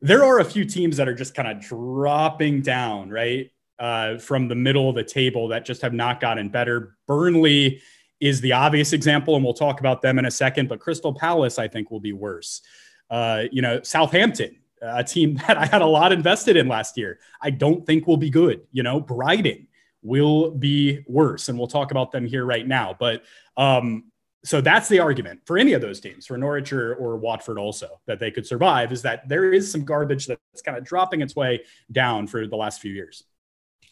there 0.00 0.24
are 0.24 0.38
a 0.38 0.44
few 0.44 0.64
teams 0.64 0.96
that 0.96 1.08
are 1.08 1.14
just 1.14 1.34
kind 1.34 1.48
of 1.48 1.60
dropping 1.60 2.62
down, 2.62 3.10
right, 3.10 3.50
uh, 3.80 4.18
from 4.18 4.46
the 4.46 4.54
middle 4.54 4.88
of 4.88 4.94
the 4.94 5.02
table 5.02 5.48
that 5.48 5.64
just 5.64 5.82
have 5.82 5.92
not 5.92 6.20
gotten 6.20 6.48
better. 6.48 6.96
Burnley 7.08 7.82
is 8.20 8.40
the 8.40 8.52
obvious 8.52 8.92
example, 8.92 9.34
and 9.34 9.44
we'll 9.44 9.54
talk 9.54 9.80
about 9.80 10.00
them 10.00 10.18
in 10.18 10.26
a 10.26 10.30
second. 10.30 10.68
But 10.68 10.78
Crystal 10.78 11.12
Palace, 11.12 11.58
I 11.58 11.66
think, 11.66 11.90
will 11.90 12.00
be 12.00 12.12
worse. 12.12 12.62
Uh, 13.08 13.44
you 13.50 13.62
know, 13.62 13.82
Southampton, 13.82 14.60
a 14.80 15.02
team 15.02 15.34
that 15.48 15.56
I 15.56 15.66
had 15.66 15.82
a 15.82 15.86
lot 15.86 16.12
invested 16.12 16.56
in 16.56 16.68
last 16.68 16.96
year, 16.96 17.18
I 17.42 17.50
don't 17.50 17.84
think 17.84 18.06
will 18.06 18.16
be 18.16 18.30
good. 18.30 18.60
You 18.70 18.84
know, 18.84 19.00
Brighton 19.00 19.66
will 20.02 20.50
be 20.50 21.04
worse, 21.06 21.48
and 21.48 21.58
we'll 21.58 21.66
talk 21.68 21.90
about 21.90 22.12
them 22.12 22.26
here 22.26 22.44
right 22.44 22.66
now. 22.66 22.96
But 22.98 23.22
um, 23.56 24.04
so 24.44 24.60
that's 24.60 24.88
the 24.88 25.00
argument 25.00 25.40
for 25.44 25.58
any 25.58 25.74
of 25.74 25.82
those 25.82 26.00
teams, 26.00 26.26
for 26.26 26.38
Norwich 26.38 26.72
or, 26.72 26.94
or 26.94 27.16
Watford, 27.16 27.58
also 27.58 28.00
that 28.06 28.18
they 28.18 28.30
could 28.30 28.46
survive 28.46 28.92
is 28.92 29.02
that 29.02 29.28
there 29.28 29.52
is 29.52 29.70
some 29.70 29.84
garbage 29.84 30.26
that's 30.26 30.62
kind 30.64 30.78
of 30.78 30.84
dropping 30.84 31.20
its 31.20 31.36
way 31.36 31.62
down 31.92 32.26
for 32.26 32.46
the 32.46 32.56
last 32.56 32.80
few 32.80 32.92
years. 32.92 33.24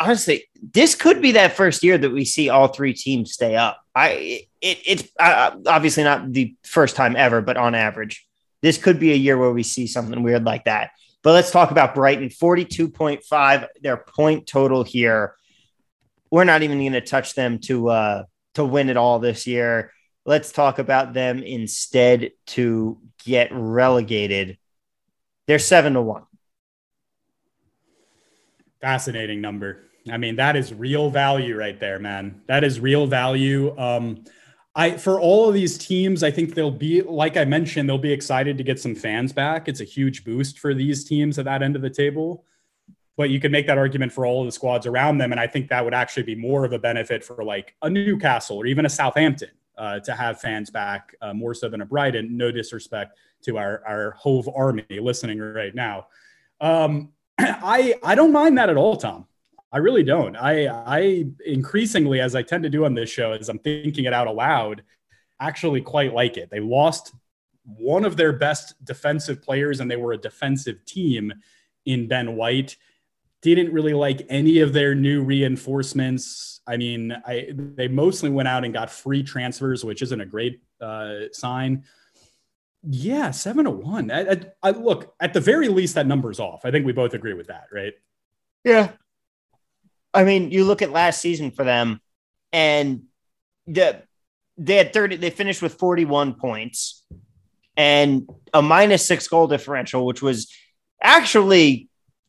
Honestly, 0.00 0.44
this 0.72 0.94
could 0.94 1.20
be 1.20 1.32
that 1.32 1.52
first 1.52 1.82
year 1.82 1.98
that 1.98 2.10
we 2.10 2.24
see 2.24 2.48
all 2.48 2.68
three 2.68 2.94
teams 2.94 3.32
stay 3.32 3.56
up. 3.56 3.82
I 3.94 4.46
it, 4.60 4.78
it's 4.86 5.08
uh, 5.18 5.56
obviously 5.66 6.04
not 6.04 6.32
the 6.32 6.54
first 6.62 6.96
time 6.96 7.16
ever, 7.16 7.42
but 7.42 7.56
on 7.56 7.74
average, 7.74 8.26
this 8.62 8.78
could 8.78 8.98
be 9.00 9.12
a 9.12 9.16
year 9.16 9.36
where 9.36 9.52
we 9.52 9.64
see 9.64 9.86
something 9.86 10.22
weird 10.22 10.44
like 10.44 10.64
that. 10.64 10.92
But 11.22 11.32
let's 11.32 11.50
talk 11.50 11.72
about 11.72 11.96
Brighton. 11.96 12.30
Forty-two 12.30 12.88
point 12.88 13.24
five, 13.24 13.66
their 13.82 13.96
point 13.96 14.46
total 14.46 14.84
here. 14.84 15.34
We're 16.30 16.44
not 16.44 16.62
even 16.62 16.78
going 16.78 16.92
to 16.92 17.00
touch 17.00 17.34
them 17.34 17.58
to 17.60 17.88
uh, 17.88 18.24
to 18.54 18.64
win 18.64 18.88
it 18.88 18.96
all 18.96 19.18
this 19.18 19.46
year 19.46 19.92
let's 20.28 20.52
talk 20.52 20.78
about 20.78 21.14
them 21.14 21.42
instead 21.42 22.32
to 22.46 22.98
get 23.24 23.48
relegated. 23.50 24.58
They're 25.46 25.58
seven 25.58 25.94
to 25.94 26.02
one. 26.02 26.24
Fascinating 28.82 29.40
number. 29.40 29.88
I 30.12 30.18
mean, 30.18 30.36
that 30.36 30.54
is 30.54 30.72
real 30.72 31.08
value 31.10 31.56
right 31.56 31.80
there, 31.80 31.98
man. 31.98 32.42
That 32.46 32.62
is 32.62 32.78
real 32.78 33.06
value. 33.06 33.76
Um, 33.78 34.24
I 34.74 34.98
for 34.98 35.18
all 35.18 35.48
of 35.48 35.54
these 35.54 35.78
teams, 35.78 36.22
I 36.22 36.30
think 36.30 36.54
they'll 36.54 36.70
be 36.70 37.00
like 37.00 37.38
I 37.38 37.46
mentioned, 37.46 37.88
they'll 37.88 37.96
be 37.96 38.12
excited 38.12 38.58
to 38.58 38.64
get 38.64 38.78
some 38.78 38.94
fans 38.94 39.32
back. 39.32 39.66
It's 39.66 39.80
a 39.80 39.84
huge 39.84 40.24
boost 40.24 40.58
for 40.58 40.74
these 40.74 41.04
teams 41.04 41.38
at 41.38 41.46
that 41.46 41.62
end 41.62 41.74
of 41.74 41.80
the 41.80 41.90
table. 41.90 42.44
But 43.18 43.30
you 43.30 43.40
could 43.40 43.52
make 43.52 43.66
that 43.66 43.76
argument 43.76 44.12
for 44.12 44.24
all 44.24 44.40
of 44.40 44.46
the 44.46 44.52
squads 44.52 44.86
around 44.86 45.18
them, 45.18 45.32
and 45.32 45.40
I 45.40 45.48
think 45.48 45.68
that 45.68 45.84
would 45.84 45.92
actually 45.92 46.22
be 46.22 46.36
more 46.36 46.64
of 46.64 46.72
a 46.72 46.78
benefit 46.78 47.24
for 47.24 47.44
like 47.44 47.74
a 47.82 47.90
Newcastle 47.90 48.56
or 48.56 48.64
even 48.64 48.86
a 48.86 48.88
Southampton 48.88 49.50
uh, 49.76 49.98
to 50.00 50.14
have 50.14 50.40
fans 50.40 50.70
back 50.70 51.14
uh, 51.20 51.34
more 51.34 51.52
so 51.52 51.68
than 51.68 51.80
a 51.80 51.84
Brighton. 51.84 52.36
No 52.36 52.52
disrespect 52.52 53.18
to 53.42 53.58
our, 53.58 53.82
our 53.84 54.12
Hove 54.12 54.48
army 54.54 54.84
listening 54.88 55.40
right 55.40 55.74
now. 55.74 56.06
Um, 56.60 57.10
I, 57.38 57.96
I 58.04 58.14
don't 58.14 58.32
mind 58.32 58.56
that 58.56 58.70
at 58.70 58.76
all, 58.76 58.96
Tom. 58.96 59.26
I 59.72 59.78
really 59.78 60.04
don't. 60.04 60.36
I, 60.36 60.66
I 60.66 61.26
increasingly, 61.44 62.20
as 62.20 62.34
I 62.34 62.42
tend 62.42 62.62
to 62.62 62.70
do 62.70 62.84
on 62.84 62.94
this 62.94 63.10
show, 63.10 63.32
as 63.32 63.48
I'm 63.48 63.58
thinking 63.58 64.04
it 64.04 64.14
out 64.14 64.28
aloud, 64.28 64.82
actually 65.40 65.80
quite 65.80 66.14
like 66.14 66.36
it. 66.36 66.50
They 66.50 66.60
lost 66.60 67.12
one 67.64 68.04
of 68.04 68.16
their 68.16 68.32
best 68.32 68.82
defensive 68.84 69.42
players, 69.42 69.80
and 69.80 69.90
they 69.90 69.96
were 69.96 70.12
a 70.12 70.18
defensive 70.18 70.84
team 70.84 71.34
in 71.84 72.08
Ben 72.08 72.36
White. 72.36 72.76
Didn't 73.42 73.72
really 73.72 73.94
like 73.94 74.26
any 74.28 74.60
of 74.60 74.72
their 74.72 74.94
new 74.94 75.22
reinforcements 75.22 76.58
I 76.68 76.76
mean, 76.76 77.16
I 77.26 77.48
they 77.50 77.88
mostly 77.88 78.28
went 78.28 78.46
out 78.46 78.64
and 78.64 78.74
got 78.74 78.90
free 78.90 79.22
transfers, 79.22 79.84
which 79.84 80.02
isn't 80.02 80.20
a 80.20 80.26
great 80.26 80.60
uh, 80.82 81.20
sign. 81.32 81.84
Yeah, 82.82 83.30
seven 83.30 83.64
to 83.64 83.70
one. 83.70 84.10
I, 84.10 84.30
I, 84.30 84.40
I, 84.62 84.70
look 84.70 85.14
at 85.18 85.32
the 85.32 85.40
very 85.40 85.68
least 85.68 85.94
that 85.94 86.06
number's 86.06 86.38
off. 86.38 86.64
I 86.64 86.70
think 86.70 86.86
we 86.86 86.92
both 86.92 87.14
agree 87.14 87.32
with 87.32 87.48
that, 87.48 87.64
right? 87.72 87.94
Yeah. 88.64 88.92
I 90.14 90.24
mean, 90.24 90.52
you 90.52 90.64
look 90.64 90.80
at 90.82 90.92
last 90.92 91.20
season 91.20 91.50
for 91.50 91.64
them, 91.64 92.00
and 92.52 93.04
the 93.66 94.02
they 94.58 94.76
had 94.76 94.92
thirty. 94.92 95.16
They 95.16 95.30
finished 95.30 95.62
with 95.62 95.74
forty-one 95.74 96.34
points 96.34 97.02
and 97.78 98.28
a 98.52 98.60
minus 98.60 99.06
six 99.06 99.26
goal 99.26 99.46
differential, 99.46 100.04
which 100.04 100.20
was 100.20 100.52
actually 101.02 101.87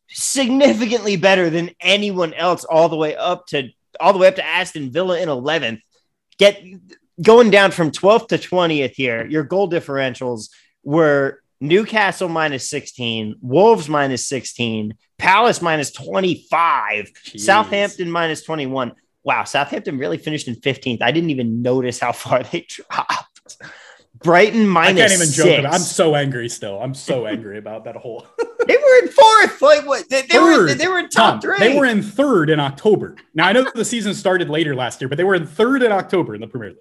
significantly 0.10 1.16
better 1.16 1.50
than 1.50 1.72
anyone 1.80 2.34
else 2.34 2.64
all 2.64 2.90
the 2.90 2.96
way 2.96 3.16
up 3.16 3.48
to 3.48 3.70
all 4.00 4.14
the 4.14 4.20
way 4.20 4.28
up 4.28 4.36
to 4.36 4.46
Aston 4.46 4.92
Villa 4.92 5.20
in 5.20 5.30
11th. 5.30 5.82
Get 6.38 6.64
going 7.22 7.50
down 7.50 7.72
from 7.72 7.92
12th 7.92 8.30
to 8.30 8.38
20th 8.38 8.94
here. 8.94 9.26
Your 9.26 9.44
goal 9.44 9.70
differentials 9.70 10.50
were 10.84 11.42
Newcastle 11.62 12.30
minus 12.30 12.70
16, 12.70 13.36
Wolves 13.42 13.90
minus 13.90 14.26
16, 14.28 14.96
Palace 15.18 15.62
minus 15.62 15.92
25, 15.92 17.12
Jeez. 17.26 17.40
Southampton 17.42 18.10
minus 18.10 18.44
21. 18.44 18.94
Wow, 19.24 19.44
Southampton 19.44 19.98
really 19.98 20.18
finished 20.18 20.48
in 20.48 20.56
15th. 20.56 21.02
I 21.02 21.12
didn't 21.12 21.32
even 21.32 21.62
notice 21.62 22.00
how 22.00 22.14
far 22.14 22.44
they 22.52 22.66
dropped. 22.68 23.58
Brighton 24.24 24.68
minus. 24.68 25.02
I 25.02 25.08
can't 25.08 25.22
even 25.22 25.34
joke. 25.34 25.60
about. 25.60 25.74
It. 25.74 25.76
I'm 25.76 25.82
so 25.82 26.16
angry 26.16 26.50
still. 26.50 26.82
I'm 26.82 26.94
so 26.94 27.26
angry 27.26 27.58
about 27.58 27.86
that 27.86 27.96
whole. 27.96 28.28
they 28.68 28.76
were 28.76 29.00
in 29.04 29.08
fourth. 29.08 29.62
Like 29.62 29.86
what? 29.86 30.10
They, 30.10 30.24
they 30.24 30.40
were. 30.40 30.74
They 30.74 30.88
were 30.88 31.00
in 31.00 31.10
top 31.10 31.34
Tom, 31.34 31.42
three. 31.42 31.60
They 31.60 31.78
were 31.78 31.86
in 31.86 32.02
third 32.02 32.50
in 32.50 32.60
October. 32.60 33.16
Now 33.34 33.48
I 33.48 33.54
know 33.54 33.66
the 33.74 33.86
season 33.86 34.14
started 34.14 34.50
later 34.50 34.76
last 34.76 35.02
year, 35.02 35.08
but 35.08 35.18
they 35.18 35.24
were 35.24 35.36
in 35.36 35.46
third 35.46 35.84
in 35.84 35.92
October 35.92 36.36
in 36.36 36.42
the 36.42 36.48
Premier 36.48 36.70
League. 36.70 36.80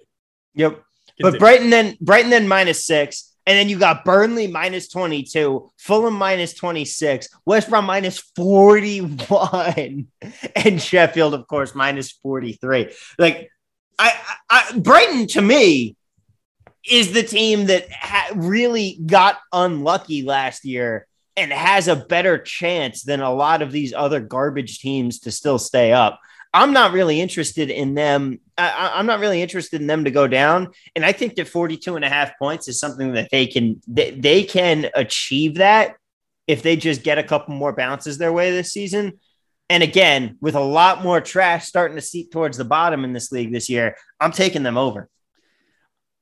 Yep. 0.55 0.71
Continue. 0.71 1.31
But 1.31 1.39
Brighton 1.39 1.69
then 1.69 1.97
Brighton 2.01 2.29
then 2.29 2.47
minus 2.47 2.85
six, 2.85 3.33
and 3.45 3.57
then 3.57 3.69
you 3.69 3.79
got 3.79 4.03
Burnley 4.03 4.47
minus 4.47 4.89
twenty 4.89 5.23
two, 5.23 5.71
Fulham 5.77 6.15
minus 6.15 6.53
twenty 6.53 6.85
six, 6.85 7.29
West 7.45 7.69
Brom 7.69 7.85
minus 7.85 8.19
forty 8.19 8.99
one, 8.99 10.07
and 10.55 10.81
Sheffield 10.81 11.33
of 11.33 11.47
course 11.47 11.73
minus 11.73 12.11
forty 12.11 12.53
three. 12.53 12.93
Like 13.17 13.49
I, 13.97 14.13
I 14.49 14.77
Brighton 14.77 15.27
to 15.27 15.41
me 15.41 15.95
is 16.87 17.13
the 17.13 17.23
team 17.23 17.65
that 17.65 17.91
ha- 17.91 18.31
really 18.35 18.99
got 19.05 19.37
unlucky 19.51 20.23
last 20.23 20.65
year 20.65 21.07
and 21.35 21.51
has 21.51 21.87
a 21.87 21.95
better 21.95 22.37
chance 22.37 23.03
than 23.03 23.21
a 23.21 23.33
lot 23.33 23.61
of 23.61 23.71
these 23.71 23.93
other 23.93 24.19
garbage 24.19 24.79
teams 24.79 25.19
to 25.19 25.31
still 25.31 25.59
stay 25.59 25.93
up. 25.93 26.19
I'm 26.53 26.73
not 26.73 26.93
really 26.93 27.21
interested 27.21 27.69
in 27.69 27.93
them. 27.93 28.39
I, 28.57 28.99
am 28.99 29.05
not 29.05 29.19
really 29.19 29.41
interested 29.41 29.81
in 29.81 29.87
them 29.87 30.05
to 30.05 30.11
go 30.11 30.27
down. 30.27 30.69
And 30.95 31.05
I 31.05 31.11
think 31.11 31.35
that 31.35 31.47
42 31.47 31.95
and 31.95 32.03
a 32.03 32.09
half 32.09 32.37
points 32.39 32.67
is 32.67 32.79
something 32.79 33.13
that 33.13 33.29
they 33.31 33.45
can, 33.45 33.81
they, 33.87 34.11
they 34.11 34.43
can 34.43 34.89
achieve 34.95 35.55
that 35.55 35.95
if 36.47 36.63
they 36.63 36.75
just 36.75 37.03
get 37.03 37.19
a 37.19 37.23
couple 37.23 37.53
more 37.53 37.73
bounces 37.73 38.17
their 38.17 38.33
way 38.33 38.51
this 38.51 38.73
season. 38.73 39.19
And 39.69 39.83
again, 39.83 40.37
with 40.41 40.55
a 40.55 40.59
lot 40.59 41.03
more 41.03 41.21
trash 41.21 41.67
starting 41.67 41.95
to 41.95 42.01
seep 42.01 42.31
towards 42.31 42.57
the 42.57 42.65
bottom 42.65 43.03
in 43.03 43.13
this 43.13 43.31
league 43.31 43.53
this 43.53 43.69
year, 43.69 43.95
I'm 44.19 44.31
taking 44.31 44.63
them 44.63 44.77
over. 44.77 45.07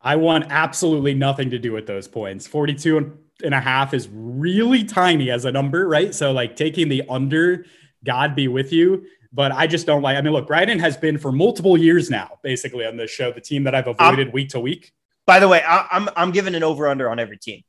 I 0.02 0.16
want 0.16 0.46
absolutely 0.50 1.14
nothing 1.14 1.50
to 1.52 1.60
do 1.60 1.72
with 1.72 1.88
those 1.88 2.08
points. 2.08 2.48
42 2.48 3.18
and 3.44 3.54
a 3.54 3.60
half 3.60 3.94
is 3.94 4.08
really 4.12 4.84
tiny 4.84 5.30
as 5.32 5.46
a 5.46 5.52
number, 5.52 5.88
right? 5.88 6.14
So, 6.14 6.32
like 6.32 6.56
taking 6.56 6.90
the 6.90 7.04
under, 7.10 7.66
God 8.04 8.36
be 8.36 8.48
with 8.48 8.72
you. 8.72 9.06
But 9.34 9.52
I 9.52 9.68
just 9.68 9.86
don't 9.86 10.02
like. 10.02 10.18
I 10.18 10.22
mean, 10.22 10.34
look, 10.34 10.48
Brighton 10.48 10.80
has 10.80 10.96
been 10.98 11.18
for 11.18 11.32
multiple 11.32 11.78
years 11.78 12.10
now, 12.10 12.40
basically 12.44 12.86
on 12.86 12.96
this 12.96 13.12
show, 13.12 13.32
the 13.32 13.42
team 13.42 13.66
that 13.66 13.76
I've 13.76 13.88
avoided 13.88 14.28
um, 14.28 14.34
week 14.34 14.50
to 14.50 14.60
week. 14.60 14.94
By 15.26 15.40
the 15.40 15.48
way, 15.48 15.62
I, 15.68 15.86
I'm, 15.92 16.10
I'm 16.16 16.32
giving 16.32 16.56
an 16.56 16.64
over 16.64 16.88
under 16.88 17.10
on 17.10 17.20
every 17.20 17.38
team. 17.38 17.64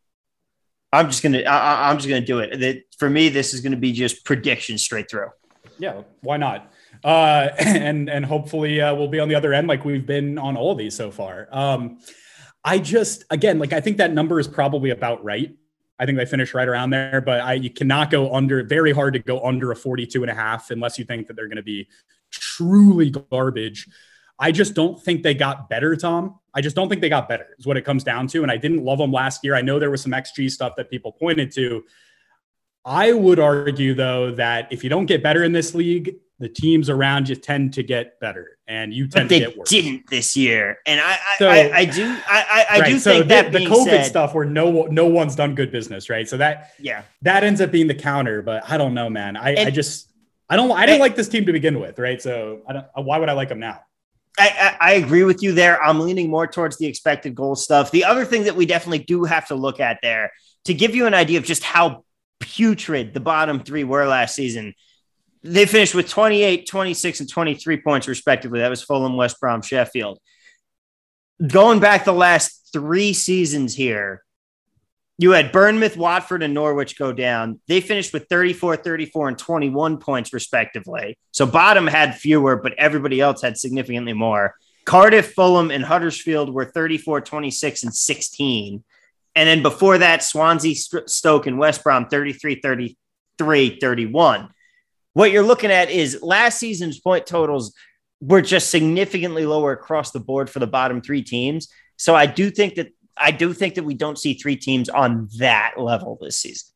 I'm 0.92 1.06
just 1.10 1.22
gonna 1.22 1.40
I, 1.40 1.90
am 1.90 1.98
just 1.98 2.08
gonna 2.08 2.24
do 2.24 2.38
it. 2.38 2.58
That 2.60 2.82
for 2.96 3.10
me, 3.10 3.28
this 3.28 3.52
is 3.52 3.60
gonna 3.60 3.76
be 3.76 3.92
just 3.92 4.24
prediction 4.24 4.78
straight 4.78 5.10
through. 5.10 5.28
Yeah, 5.78 6.02
why 6.22 6.38
not? 6.38 6.72
Uh, 7.04 7.48
and 7.58 8.08
and 8.08 8.24
hopefully 8.24 8.80
uh, 8.80 8.94
we'll 8.94 9.08
be 9.08 9.20
on 9.20 9.28
the 9.28 9.34
other 9.34 9.52
end 9.52 9.68
like 9.68 9.84
we've 9.84 10.06
been 10.06 10.38
on 10.38 10.56
all 10.56 10.74
these 10.74 10.94
so 10.94 11.10
far. 11.10 11.48
Um, 11.50 11.98
I 12.64 12.78
just, 12.78 13.24
again, 13.30 13.58
like 13.58 13.72
I 13.72 13.80
think 13.80 13.96
that 13.98 14.12
number 14.12 14.38
is 14.38 14.48
probably 14.48 14.90
about 14.90 15.24
right. 15.24 15.54
I 15.98 16.06
think 16.06 16.18
they 16.18 16.26
finish 16.26 16.54
right 16.54 16.68
around 16.68 16.90
there, 16.90 17.20
but 17.20 17.40
I 17.40 17.54
you 17.54 17.70
cannot 17.70 18.10
go 18.10 18.34
under, 18.34 18.62
very 18.62 18.92
hard 18.92 19.14
to 19.14 19.20
go 19.20 19.44
under 19.44 19.72
a 19.72 19.76
42 19.76 20.22
and 20.22 20.30
a 20.30 20.34
half 20.34 20.70
unless 20.70 20.98
you 20.98 21.04
think 21.04 21.26
that 21.26 21.34
they're 21.34 21.48
going 21.48 21.56
to 21.56 21.62
be 21.62 21.88
truly 22.30 23.10
garbage. 23.10 23.88
I 24.38 24.52
just 24.52 24.74
don't 24.74 25.02
think 25.02 25.22
they 25.22 25.34
got 25.34 25.68
better, 25.68 25.96
Tom. 25.96 26.38
I 26.54 26.60
just 26.60 26.76
don't 26.76 26.88
think 26.88 27.00
they 27.00 27.08
got 27.08 27.28
better, 27.28 27.56
is 27.58 27.66
what 27.66 27.76
it 27.76 27.84
comes 27.84 28.04
down 28.04 28.28
to. 28.28 28.42
And 28.42 28.52
I 28.52 28.56
didn't 28.56 28.84
love 28.84 28.98
them 28.98 29.12
last 29.12 29.42
year. 29.42 29.56
I 29.56 29.62
know 29.62 29.78
there 29.78 29.90
was 29.90 30.02
some 30.02 30.12
XG 30.12 30.50
stuff 30.50 30.76
that 30.76 30.90
people 30.90 31.12
pointed 31.12 31.50
to. 31.54 31.84
I 32.84 33.12
would 33.12 33.40
argue, 33.40 33.94
though, 33.94 34.30
that 34.32 34.68
if 34.70 34.84
you 34.84 34.90
don't 34.90 35.06
get 35.06 35.22
better 35.22 35.42
in 35.42 35.52
this 35.52 35.74
league, 35.74 36.16
the 36.38 36.48
teams 36.48 36.88
around 36.88 37.28
you 37.28 37.34
tend 37.34 37.74
to 37.74 37.82
get 37.82 38.20
better 38.20 38.58
and 38.68 38.94
you 38.94 39.08
tend 39.08 39.28
to 39.28 39.38
get 39.38 39.58
worse. 39.58 39.68
didn't 39.68 40.08
this 40.08 40.36
year. 40.36 40.78
And 40.86 41.00
I, 41.00 41.18
so, 41.38 41.48
I, 41.48 41.78
I, 41.78 41.84
do, 41.84 42.16
I, 42.26 42.66
I 42.70 42.78
right, 42.80 42.88
do 42.88 42.98
so 42.98 43.10
think 43.10 43.24
the, 43.24 43.28
that 43.28 43.52
the 43.52 43.58
COVID 43.60 43.84
said, 43.84 44.02
stuff 44.04 44.34
where 44.34 44.44
no, 44.44 44.84
no 44.84 45.06
one's 45.06 45.34
done 45.34 45.54
good 45.54 45.72
business, 45.72 46.08
right? 46.08 46.28
So 46.28 46.36
that, 46.36 46.72
yeah, 46.78 47.02
that 47.22 47.42
ends 47.42 47.60
up 47.60 47.72
being 47.72 47.88
the 47.88 47.94
counter. 47.94 48.42
But 48.42 48.70
I 48.70 48.76
don't 48.76 48.94
know, 48.94 49.10
man. 49.10 49.36
I, 49.36 49.50
and, 49.54 49.68
I 49.68 49.70
just, 49.70 50.12
I 50.48 50.56
don't, 50.56 50.70
I 50.70 50.82
didn't 50.82 50.94
and, 50.94 51.00
like 51.00 51.16
this 51.16 51.28
team 51.28 51.44
to 51.46 51.52
begin 51.52 51.80
with, 51.80 51.98
right? 51.98 52.22
So 52.22 52.62
I 52.68 52.72
don't, 52.72 52.86
why 52.94 53.18
would 53.18 53.28
I 53.28 53.32
like 53.32 53.48
them 53.48 53.60
now? 53.60 53.80
I, 54.38 54.76
I, 54.80 54.92
agree 54.92 55.24
with 55.24 55.42
you 55.42 55.52
there. 55.52 55.82
I'm 55.82 55.98
leaning 55.98 56.30
more 56.30 56.46
towards 56.46 56.78
the 56.78 56.86
expected 56.86 57.34
goal 57.34 57.56
stuff. 57.56 57.90
The 57.90 58.04
other 58.04 58.24
thing 58.24 58.44
that 58.44 58.54
we 58.54 58.66
definitely 58.66 59.00
do 59.00 59.24
have 59.24 59.48
to 59.48 59.56
look 59.56 59.80
at 59.80 59.98
there 60.00 60.30
to 60.66 60.74
give 60.74 60.94
you 60.94 61.06
an 61.06 61.14
idea 61.14 61.38
of 61.38 61.44
just 61.44 61.64
how 61.64 62.04
putrid 62.38 63.14
the 63.14 63.20
bottom 63.20 63.60
three 63.60 63.82
were 63.82 64.06
last 64.06 64.36
season 64.36 64.74
they 65.42 65.66
finished 65.66 65.94
with 65.94 66.08
28, 66.08 66.66
26, 66.66 67.20
and 67.20 67.28
23 67.28 67.80
points, 67.80 68.08
respectively. 68.08 68.60
That 68.60 68.70
was 68.70 68.82
Fulham, 68.82 69.16
West 69.16 69.40
Brom, 69.40 69.62
Sheffield. 69.62 70.18
Going 71.46 71.78
back 71.78 72.04
the 72.04 72.12
last 72.12 72.70
three 72.72 73.12
seasons 73.12 73.74
here, 73.74 74.24
you 75.20 75.32
had 75.32 75.50
Bournemouth, 75.50 75.96
Watford, 75.96 76.44
and 76.44 76.54
Norwich 76.54 76.96
go 76.96 77.12
down. 77.12 77.60
They 77.66 77.80
finished 77.80 78.12
with 78.12 78.28
34, 78.28 78.76
34, 78.76 79.28
and 79.28 79.38
21 79.38 79.98
points, 79.98 80.32
respectively. 80.32 81.18
So 81.32 81.44
bottom 81.44 81.88
had 81.88 82.16
fewer, 82.16 82.56
but 82.56 82.74
everybody 82.78 83.20
else 83.20 83.42
had 83.42 83.58
significantly 83.58 84.12
more. 84.12 84.54
Cardiff, 84.84 85.34
Fulham, 85.34 85.70
and 85.70 85.84
Huddersfield 85.84 86.54
were 86.54 86.64
34, 86.64 87.20
26, 87.20 87.82
and 87.82 87.94
16. 87.94 88.84
And 89.34 89.48
then 89.48 89.62
before 89.62 89.98
that, 89.98 90.22
Swansea, 90.22 90.74
Stoke, 90.74 91.46
and 91.46 91.58
West 91.58 91.84
Brom 91.84 92.06
33, 92.08 92.60
33, 92.60 93.78
31. 93.80 94.48
What 95.18 95.32
you're 95.32 95.42
looking 95.42 95.72
at 95.72 95.90
is 95.90 96.22
last 96.22 96.60
season's 96.60 97.00
point 97.00 97.26
totals 97.26 97.74
were 98.20 98.40
just 98.40 98.70
significantly 98.70 99.46
lower 99.46 99.72
across 99.72 100.12
the 100.12 100.20
board 100.20 100.48
for 100.48 100.60
the 100.60 100.66
bottom 100.68 101.00
three 101.00 101.24
teams. 101.24 101.66
So 101.96 102.14
I 102.14 102.26
do 102.26 102.52
think 102.52 102.76
that 102.76 102.92
I 103.16 103.32
do 103.32 103.52
think 103.52 103.74
that 103.74 103.82
we 103.82 103.94
don't 103.94 104.16
see 104.16 104.34
three 104.34 104.54
teams 104.54 104.88
on 104.88 105.28
that 105.38 105.74
level 105.76 106.18
this 106.20 106.36
season. 106.36 106.68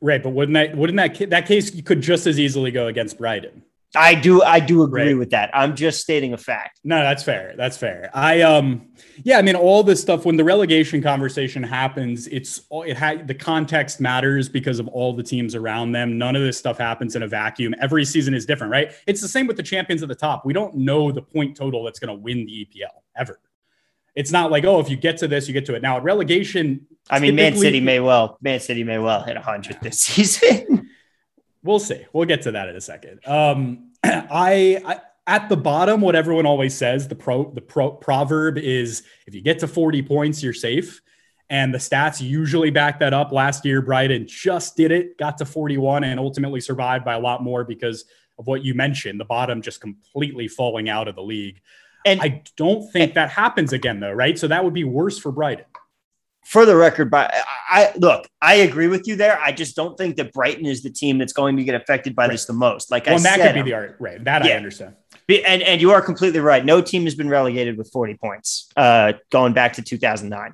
Right, 0.00 0.22
but 0.22 0.30
wouldn't 0.30 0.54
that 0.54 0.76
wouldn't 0.76 0.98
that 0.98 1.30
that 1.30 1.46
case 1.46 1.74
you 1.74 1.82
could 1.82 2.00
just 2.00 2.28
as 2.28 2.38
easily 2.38 2.70
go 2.70 2.86
against 2.86 3.18
Brighton? 3.18 3.64
I 3.94 4.14
do 4.14 4.42
I 4.42 4.60
do 4.60 4.82
agree 4.82 5.08
right. 5.08 5.18
with 5.18 5.30
that. 5.30 5.50
I'm 5.54 5.76
just 5.76 6.00
stating 6.00 6.32
a 6.32 6.36
fact. 6.36 6.80
No, 6.84 6.96
that's 6.96 7.22
fair. 7.22 7.54
That's 7.56 7.76
fair. 7.76 8.10
I 8.12 8.42
um 8.42 8.88
yeah, 9.22 9.38
I 9.38 9.42
mean 9.42 9.56
all 9.56 9.82
this 9.82 10.00
stuff 10.00 10.24
when 10.24 10.36
the 10.36 10.44
relegation 10.44 11.02
conversation 11.02 11.62
happens, 11.62 12.26
it's 12.28 12.62
all 12.70 12.82
it 12.82 12.96
had 12.96 13.28
the 13.28 13.34
context 13.34 14.00
matters 14.00 14.48
because 14.48 14.78
of 14.78 14.88
all 14.88 15.12
the 15.12 15.22
teams 15.22 15.54
around 15.54 15.92
them. 15.92 16.18
None 16.18 16.34
of 16.34 16.42
this 16.42 16.58
stuff 16.58 16.78
happens 16.78 17.14
in 17.14 17.22
a 17.22 17.28
vacuum. 17.28 17.74
Every 17.80 18.04
season 18.04 18.34
is 18.34 18.46
different, 18.46 18.72
right? 18.72 18.92
It's 19.06 19.20
the 19.20 19.28
same 19.28 19.46
with 19.46 19.56
the 19.56 19.62
champions 19.62 20.02
at 20.02 20.08
the 20.08 20.14
top. 20.14 20.44
We 20.44 20.52
don't 20.52 20.74
know 20.74 21.12
the 21.12 21.22
point 21.22 21.56
total 21.56 21.84
that's 21.84 21.98
going 21.98 22.16
to 22.16 22.20
win 22.20 22.46
the 22.46 22.66
EPL 22.66 23.02
ever. 23.16 23.38
It's 24.14 24.30
not 24.30 24.50
like, 24.50 24.64
oh, 24.64 24.78
if 24.78 24.88
you 24.88 24.96
get 24.96 25.16
to 25.18 25.28
this, 25.28 25.48
you 25.48 25.54
get 25.54 25.66
to 25.66 25.74
it. 25.74 25.82
Now 25.82 25.96
at 25.96 26.04
relegation, 26.04 26.86
I 27.10 27.18
mean, 27.18 27.34
Man 27.34 27.56
City 27.56 27.80
may 27.80 28.00
well, 28.00 28.38
Man 28.40 28.60
City 28.60 28.84
may 28.84 28.98
well 28.98 29.22
hit 29.22 29.34
100 29.34 29.80
this 29.82 30.00
season. 30.00 30.83
We'll 31.64 31.80
see. 31.80 32.04
We'll 32.12 32.26
get 32.26 32.42
to 32.42 32.52
that 32.52 32.68
in 32.68 32.76
a 32.76 32.80
second. 32.80 33.20
Um, 33.26 33.90
I, 34.04 34.80
I 34.84 35.00
at 35.26 35.48
the 35.48 35.56
bottom, 35.56 36.00
what 36.00 36.14
everyone 36.14 36.46
always 36.46 36.74
says, 36.74 37.08
the 37.08 37.14
pro 37.14 37.50
the 37.50 37.60
pro 37.60 37.90
proverb 37.90 38.58
is 38.58 39.02
if 39.26 39.34
you 39.34 39.40
get 39.40 39.58
to 39.60 39.68
40 39.68 40.02
points, 40.02 40.42
you're 40.42 40.52
safe. 40.52 41.00
And 41.50 41.74
the 41.74 41.78
stats 41.78 42.20
usually 42.20 42.70
back 42.70 43.00
that 43.00 43.12
up. 43.12 43.30
Last 43.30 43.64
year, 43.64 43.82
Brighton 43.82 44.26
just 44.26 44.76
did 44.76 44.90
it, 44.90 45.18
got 45.18 45.38
to 45.38 45.44
41, 45.44 46.04
and 46.04 46.18
ultimately 46.18 46.60
survived 46.60 47.04
by 47.04 47.14
a 47.14 47.20
lot 47.20 47.42
more 47.42 47.64
because 47.64 48.06
of 48.38 48.46
what 48.46 48.64
you 48.64 48.74
mentioned, 48.74 49.20
the 49.20 49.26
bottom 49.26 49.60
just 49.60 49.80
completely 49.80 50.48
falling 50.48 50.88
out 50.88 51.06
of 51.06 51.14
the 51.14 51.22
league. 51.22 51.60
And 52.06 52.20
I 52.20 52.42
don't 52.56 52.90
think 52.92 53.14
that 53.14 53.30
happens 53.30 53.72
again, 53.72 54.00
though, 54.00 54.12
right? 54.12 54.38
So 54.38 54.48
that 54.48 54.64
would 54.64 54.74
be 54.74 54.84
worse 54.84 55.18
for 55.18 55.32
Brighton 55.32 55.66
for 56.44 56.66
the 56.66 56.76
record, 56.76 57.10
but 57.10 57.32
I 57.68 57.92
look, 57.96 58.28
I 58.40 58.56
agree 58.56 58.86
with 58.86 59.08
you 59.08 59.16
there. 59.16 59.38
I 59.40 59.52
just 59.52 59.74
don't 59.74 59.96
think 59.96 60.16
that 60.16 60.32
Brighton 60.32 60.66
is 60.66 60.82
the 60.82 60.90
team 60.90 61.18
that's 61.18 61.32
going 61.32 61.56
to 61.56 61.64
get 61.64 61.74
affected 61.74 62.14
by 62.14 62.24
right. 62.24 62.32
this 62.32 62.44
the 62.44 62.52
most. 62.52 62.90
Like 62.90 63.06
well, 63.06 63.16
I 63.16 63.18
that 63.18 63.36
said, 63.38 63.54
could 63.54 63.64
be 63.64 63.70
the 63.70 63.74
art, 63.76 63.96
right? 63.98 64.22
That 64.24 64.44
yeah. 64.44 64.52
I 64.52 64.56
understand. 64.56 64.94
And 65.28 65.62
and 65.62 65.80
you 65.80 65.92
are 65.92 66.02
completely 66.02 66.40
right. 66.40 66.64
No 66.64 66.82
team 66.82 67.04
has 67.04 67.14
been 67.14 67.28
relegated 67.28 67.78
with 67.78 67.90
40 67.90 68.14
points 68.14 68.68
uh, 68.76 69.14
going 69.30 69.54
back 69.54 69.74
to 69.74 69.82
2009. 69.82 70.52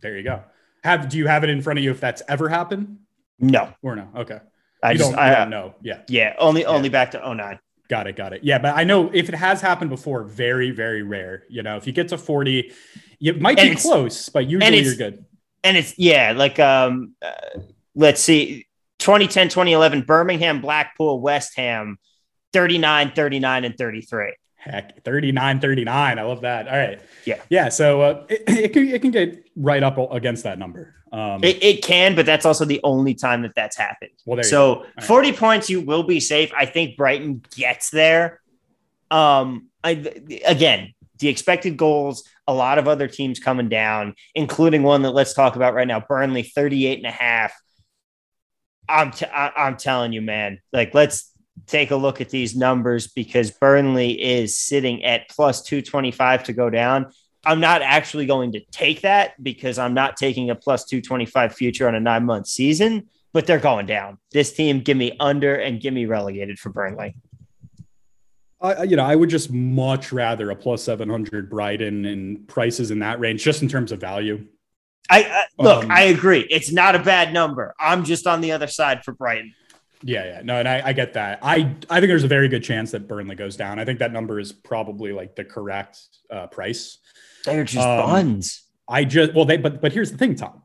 There 0.00 0.16
you 0.16 0.24
go. 0.24 0.42
Have 0.82 1.08
do 1.08 1.18
you 1.18 1.26
have 1.26 1.44
it 1.44 1.50
in 1.50 1.62
front 1.62 1.78
of 1.78 1.84
you 1.84 1.90
if 1.90 2.00
that's 2.00 2.22
ever 2.28 2.48
happened? 2.48 2.98
No. 3.38 3.72
Or 3.82 3.96
no? 3.96 4.08
Okay. 4.16 4.40
I 4.82 4.92
you 4.92 4.98
just, 4.98 5.10
don't, 5.10 5.20
I 5.20 5.34
don't 5.34 5.50
know. 5.50 5.74
Yeah. 5.82 6.00
Yeah. 6.08 6.34
Only 6.38 6.62
yeah. 6.62 6.68
only 6.68 6.88
back 6.88 7.12
to 7.12 7.34
09. 7.34 7.58
Got 7.90 8.06
it. 8.06 8.16
Got 8.16 8.32
it. 8.32 8.42
Yeah, 8.42 8.58
but 8.58 8.74
I 8.74 8.84
know 8.84 9.10
if 9.12 9.28
it 9.28 9.34
has 9.34 9.60
happened 9.60 9.90
before, 9.90 10.24
very 10.24 10.70
very 10.70 11.02
rare. 11.02 11.44
You 11.50 11.62
know, 11.62 11.76
if 11.76 11.86
you 11.86 11.92
get 11.92 12.08
to 12.08 12.16
40, 12.16 12.72
it 13.20 13.40
might 13.40 13.58
and 13.58 13.70
be 13.70 13.76
close, 13.76 14.30
but 14.30 14.48
usually 14.48 14.80
you're 14.80 14.94
good 14.94 15.26
and 15.62 15.76
it's 15.76 15.98
yeah, 15.98 16.32
like 16.32 16.58
um, 16.58 17.14
uh, 17.22 17.60
let's 17.94 18.20
see, 18.20 18.66
2010, 18.98 19.48
2011, 19.48 20.02
Birmingham, 20.02 20.60
Blackpool, 20.60 21.20
West 21.20 21.56
Ham, 21.56 21.98
39, 22.52 23.12
39, 23.12 23.64
and 23.64 23.76
33. 23.76 24.34
Heck, 24.56 25.02
39, 25.04 25.60
39. 25.60 26.18
I 26.18 26.22
love 26.22 26.42
that. 26.42 26.68
All 26.68 26.76
right. 26.76 27.00
Yeah. 27.24 27.40
Yeah. 27.48 27.70
So 27.70 28.02
uh, 28.02 28.26
it, 28.28 28.42
it, 28.46 28.72
can, 28.74 28.88
it 28.88 29.00
can 29.00 29.10
get 29.10 29.44
right 29.56 29.82
up 29.82 29.96
against 30.12 30.44
that 30.44 30.58
number. 30.58 30.94
Um, 31.12 31.42
it, 31.42 31.62
it, 31.62 31.82
can, 31.82 32.14
but 32.14 32.24
that's 32.24 32.46
also 32.46 32.64
the 32.64 32.80
only 32.84 33.14
time 33.14 33.42
that 33.42 33.54
that's 33.56 33.76
happened. 33.76 34.12
Well, 34.24 34.42
so 34.44 34.86
40 35.02 35.32
points, 35.32 35.68
you 35.68 35.80
will 35.80 36.04
be 36.04 36.20
safe. 36.20 36.52
I 36.56 36.66
think 36.66 36.96
Brighton 36.96 37.42
gets 37.56 37.90
there. 37.90 38.40
Um, 39.10 39.68
I, 39.82 39.90
again, 40.46 40.94
the 41.18 41.28
expected 41.28 41.76
goals, 41.76 42.24
a 42.46 42.54
lot 42.54 42.78
of 42.78 42.86
other 42.86 43.08
teams 43.08 43.40
coming 43.40 43.68
down, 43.68 44.14
including 44.34 44.82
one 44.84 45.02
that 45.02 45.10
let's 45.10 45.34
talk 45.34 45.56
about 45.56 45.74
right 45.74 45.86
now, 45.86 46.00
Burnley 46.00 46.44
38 46.44 46.98
and 46.98 47.06
a 47.06 47.10
half. 47.10 47.52
I'm, 48.88 49.10
t- 49.10 49.26
I'm 49.32 49.76
telling 49.76 50.12
you, 50.12 50.22
man, 50.22 50.60
like 50.72 50.94
let's 50.94 51.32
take 51.66 51.90
a 51.90 51.96
look 51.96 52.20
at 52.20 52.30
these 52.30 52.56
numbers 52.56 53.08
because 53.08 53.50
Burnley 53.50 54.20
is 54.20 54.56
sitting 54.56 55.04
at 55.04 55.28
plus 55.28 55.62
225 55.62 56.44
to 56.44 56.52
go 56.52 56.70
down. 56.70 57.12
I'm 57.44 57.60
not 57.60 57.82
actually 57.82 58.26
going 58.26 58.52
to 58.52 58.60
take 58.70 59.02
that 59.02 59.42
because 59.42 59.78
I'm 59.78 59.94
not 59.94 60.16
taking 60.16 60.50
a 60.50 60.54
plus 60.54 60.84
225 60.84 61.54
future 61.54 61.88
on 61.88 61.94
a 61.94 62.00
nine 62.00 62.26
month 62.26 62.46
season, 62.46 63.08
but 63.32 63.46
they're 63.46 63.58
going 63.58 63.86
down. 63.86 64.18
This 64.30 64.52
team, 64.52 64.80
give 64.80 64.96
me 64.96 65.16
under 65.18 65.54
and 65.54 65.80
give 65.80 65.94
me 65.94 66.06
relegated 66.06 66.58
for 66.58 66.70
Burnley. 66.70 67.14
I, 68.60 68.82
you 68.82 68.96
know, 68.96 69.04
I 69.04 69.16
would 69.16 69.30
just 69.30 69.50
much 69.50 70.12
rather 70.12 70.50
a 70.50 70.56
plus 70.56 70.82
700 70.82 71.48
Brighton 71.48 72.04
and 72.04 72.46
prices 72.46 72.90
in 72.90 72.98
that 72.98 73.18
range, 73.18 73.42
just 73.42 73.62
in 73.62 73.68
terms 73.68 73.90
of 73.90 74.00
value. 74.00 74.46
I 75.08 75.24
uh, 75.24 75.62
look, 75.62 75.84
um, 75.84 75.90
I 75.90 76.02
agree. 76.02 76.46
It's 76.50 76.70
not 76.70 76.94
a 76.94 76.98
bad 76.98 77.32
number. 77.32 77.74
I'm 77.80 78.04
just 78.04 78.26
on 78.26 78.42
the 78.42 78.52
other 78.52 78.66
side 78.66 79.02
for 79.02 79.12
Brighton. 79.12 79.54
Yeah, 80.02 80.24
yeah, 80.24 80.40
no, 80.42 80.56
and 80.56 80.68
I, 80.68 80.82
I 80.86 80.92
get 80.92 81.14
that. 81.14 81.40
I 81.42 81.74
I 81.90 82.00
think 82.00 82.08
there's 82.08 82.24
a 82.24 82.28
very 82.28 82.48
good 82.48 82.62
chance 82.62 82.90
that 82.92 83.08
Burnley 83.08 83.34
goes 83.34 83.56
down. 83.56 83.78
I 83.78 83.84
think 83.84 83.98
that 83.98 84.12
number 84.12 84.38
is 84.38 84.52
probably 84.52 85.12
like 85.12 85.36
the 85.36 85.44
correct 85.44 85.98
uh, 86.30 86.46
price. 86.46 86.98
They're 87.44 87.64
just 87.64 87.86
um, 87.86 88.06
buns. 88.06 88.62
I 88.88 89.04
just 89.04 89.34
well, 89.34 89.44
they 89.44 89.56
but 89.56 89.80
but 89.80 89.92
here's 89.92 90.10
the 90.10 90.18
thing, 90.18 90.34
Tom. 90.34 90.62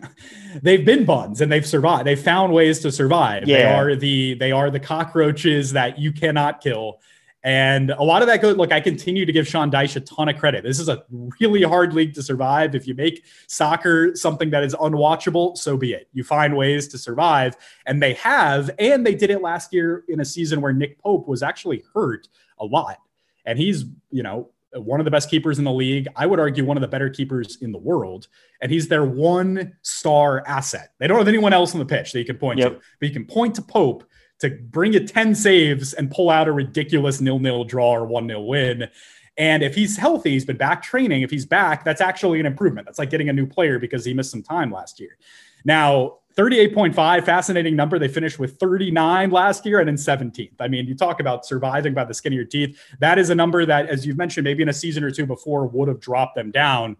they've 0.62 0.84
been 0.84 1.04
buns 1.04 1.40
and 1.40 1.50
they've 1.50 1.66
survived. 1.66 2.04
They've 2.06 2.20
found 2.20 2.52
ways 2.52 2.80
to 2.80 2.90
survive. 2.90 3.46
Yeah. 3.46 3.56
They 3.56 3.64
are 3.64 3.96
the 3.96 4.34
they 4.34 4.52
are 4.52 4.70
the 4.70 4.80
cockroaches 4.80 5.72
that 5.72 5.98
you 5.98 6.12
cannot 6.12 6.60
kill. 6.60 7.00
And 7.42 7.90
a 7.90 8.02
lot 8.02 8.20
of 8.20 8.28
that 8.28 8.42
goes, 8.42 8.56
look, 8.56 8.70
I 8.70 8.80
continue 8.80 9.24
to 9.24 9.32
give 9.32 9.48
Sean 9.48 9.70
Dyche 9.70 9.96
a 9.96 10.00
ton 10.00 10.28
of 10.28 10.36
credit. 10.36 10.62
This 10.62 10.78
is 10.78 10.90
a 10.90 11.04
really 11.40 11.62
hard 11.62 11.94
league 11.94 12.12
to 12.14 12.22
survive. 12.22 12.74
If 12.74 12.86
you 12.86 12.94
make 12.94 13.24
soccer 13.46 14.14
something 14.14 14.50
that 14.50 14.62
is 14.62 14.74
unwatchable, 14.74 15.56
so 15.56 15.76
be 15.78 15.94
it. 15.94 16.08
You 16.12 16.22
find 16.22 16.54
ways 16.54 16.86
to 16.88 16.98
survive. 16.98 17.56
And 17.86 18.02
they 18.02 18.12
have. 18.14 18.70
And 18.78 19.06
they 19.06 19.14
did 19.14 19.30
it 19.30 19.40
last 19.40 19.72
year 19.72 20.04
in 20.08 20.20
a 20.20 20.24
season 20.24 20.60
where 20.60 20.74
Nick 20.74 20.98
Pope 20.98 21.26
was 21.26 21.42
actually 21.42 21.82
hurt 21.94 22.28
a 22.58 22.66
lot. 22.66 22.98
And 23.46 23.58
he's, 23.58 23.86
you 24.10 24.22
know, 24.22 24.50
one 24.74 25.00
of 25.00 25.04
the 25.04 25.10
best 25.10 25.30
keepers 25.30 25.58
in 25.58 25.64
the 25.64 25.72
league. 25.72 26.06
I 26.16 26.26
would 26.26 26.38
argue 26.38 26.64
one 26.64 26.76
of 26.76 26.80
the 26.80 26.88
better 26.88 27.10
keepers 27.10 27.58
in 27.60 27.72
the 27.72 27.78
world. 27.78 28.28
And 28.60 28.70
he's 28.70 28.88
their 28.88 29.04
one 29.04 29.76
star 29.82 30.44
asset. 30.46 30.92
They 30.98 31.06
don't 31.06 31.18
have 31.18 31.28
anyone 31.28 31.52
else 31.52 31.72
on 31.72 31.78
the 31.78 31.86
pitch 31.86 32.12
that 32.12 32.18
you 32.18 32.24
can 32.24 32.38
point 32.38 32.58
yep. 32.58 32.72
to, 32.72 32.80
but 32.98 33.08
you 33.08 33.12
can 33.12 33.26
point 33.26 33.54
to 33.56 33.62
Pope 33.62 34.04
to 34.40 34.50
bring 34.50 34.92
you 34.92 35.06
10 35.06 35.34
saves 35.34 35.92
and 35.92 36.10
pull 36.10 36.30
out 36.30 36.48
a 36.48 36.52
ridiculous 36.52 37.20
nil 37.20 37.38
nil 37.38 37.64
draw 37.64 37.92
or 37.92 38.06
one 38.06 38.26
nil 38.26 38.46
win. 38.46 38.88
And 39.36 39.62
if 39.62 39.74
he's 39.74 39.96
healthy, 39.96 40.30
he's 40.30 40.44
been 40.44 40.56
back 40.56 40.82
training. 40.82 41.22
If 41.22 41.30
he's 41.30 41.46
back, 41.46 41.84
that's 41.84 42.00
actually 42.00 42.40
an 42.40 42.46
improvement. 42.46 42.86
That's 42.86 42.98
like 42.98 43.10
getting 43.10 43.28
a 43.28 43.32
new 43.32 43.46
player 43.46 43.78
because 43.78 44.04
he 44.04 44.14
missed 44.14 44.30
some 44.30 44.42
time 44.42 44.70
last 44.70 45.00
year. 45.00 45.16
Now, 45.64 46.18
38.5, 46.40 47.26
fascinating 47.26 47.76
number. 47.76 47.98
They 47.98 48.08
finished 48.08 48.38
with 48.38 48.58
39 48.58 49.30
last 49.30 49.66
year 49.66 49.80
and 49.80 49.90
in 49.90 49.96
17th. 49.96 50.54
I 50.58 50.68
mean, 50.68 50.86
you 50.86 50.94
talk 50.94 51.20
about 51.20 51.44
surviving 51.44 51.92
by 51.92 52.04
the 52.04 52.14
skin 52.14 52.32
of 52.32 52.36
your 52.38 52.46
teeth. 52.46 52.80
That 52.98 53.18
is 53.18 53.28
a 53.28 53.34
number 53.34 53.66
that, 53.66 53.90
as 53.90 54.06
you've 54.06 54.16
mentioned, 54.16 54.44
maybe 54.44 54.62
in 54.62 54.70
a 54.70 54.72
season 54.72 55.04
or 55.04 55.10
two 55.10 55.26
before 55.26 55.66
would 55.66 55.88
have 55.88 56.00
dropped 56.00 56.36
them 56.36 56.50
down. 56.50 56.96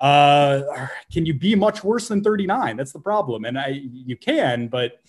Uh, 0.00 0.86
can 1.12 1.26
you 1.26 1.34
be 1.34 1.56
much 1.56 1.82
worse 1.82 2.06
than 2.06 2.22
39? 2.22 2.76
That's 2.76 2.92
the 2.92 3.00
problem. 3.00 3.44
And 3.44 3.58
I, 3.58 3.80
you 3.92 4.16
can, 4.16 4.68
but 4.68 5.00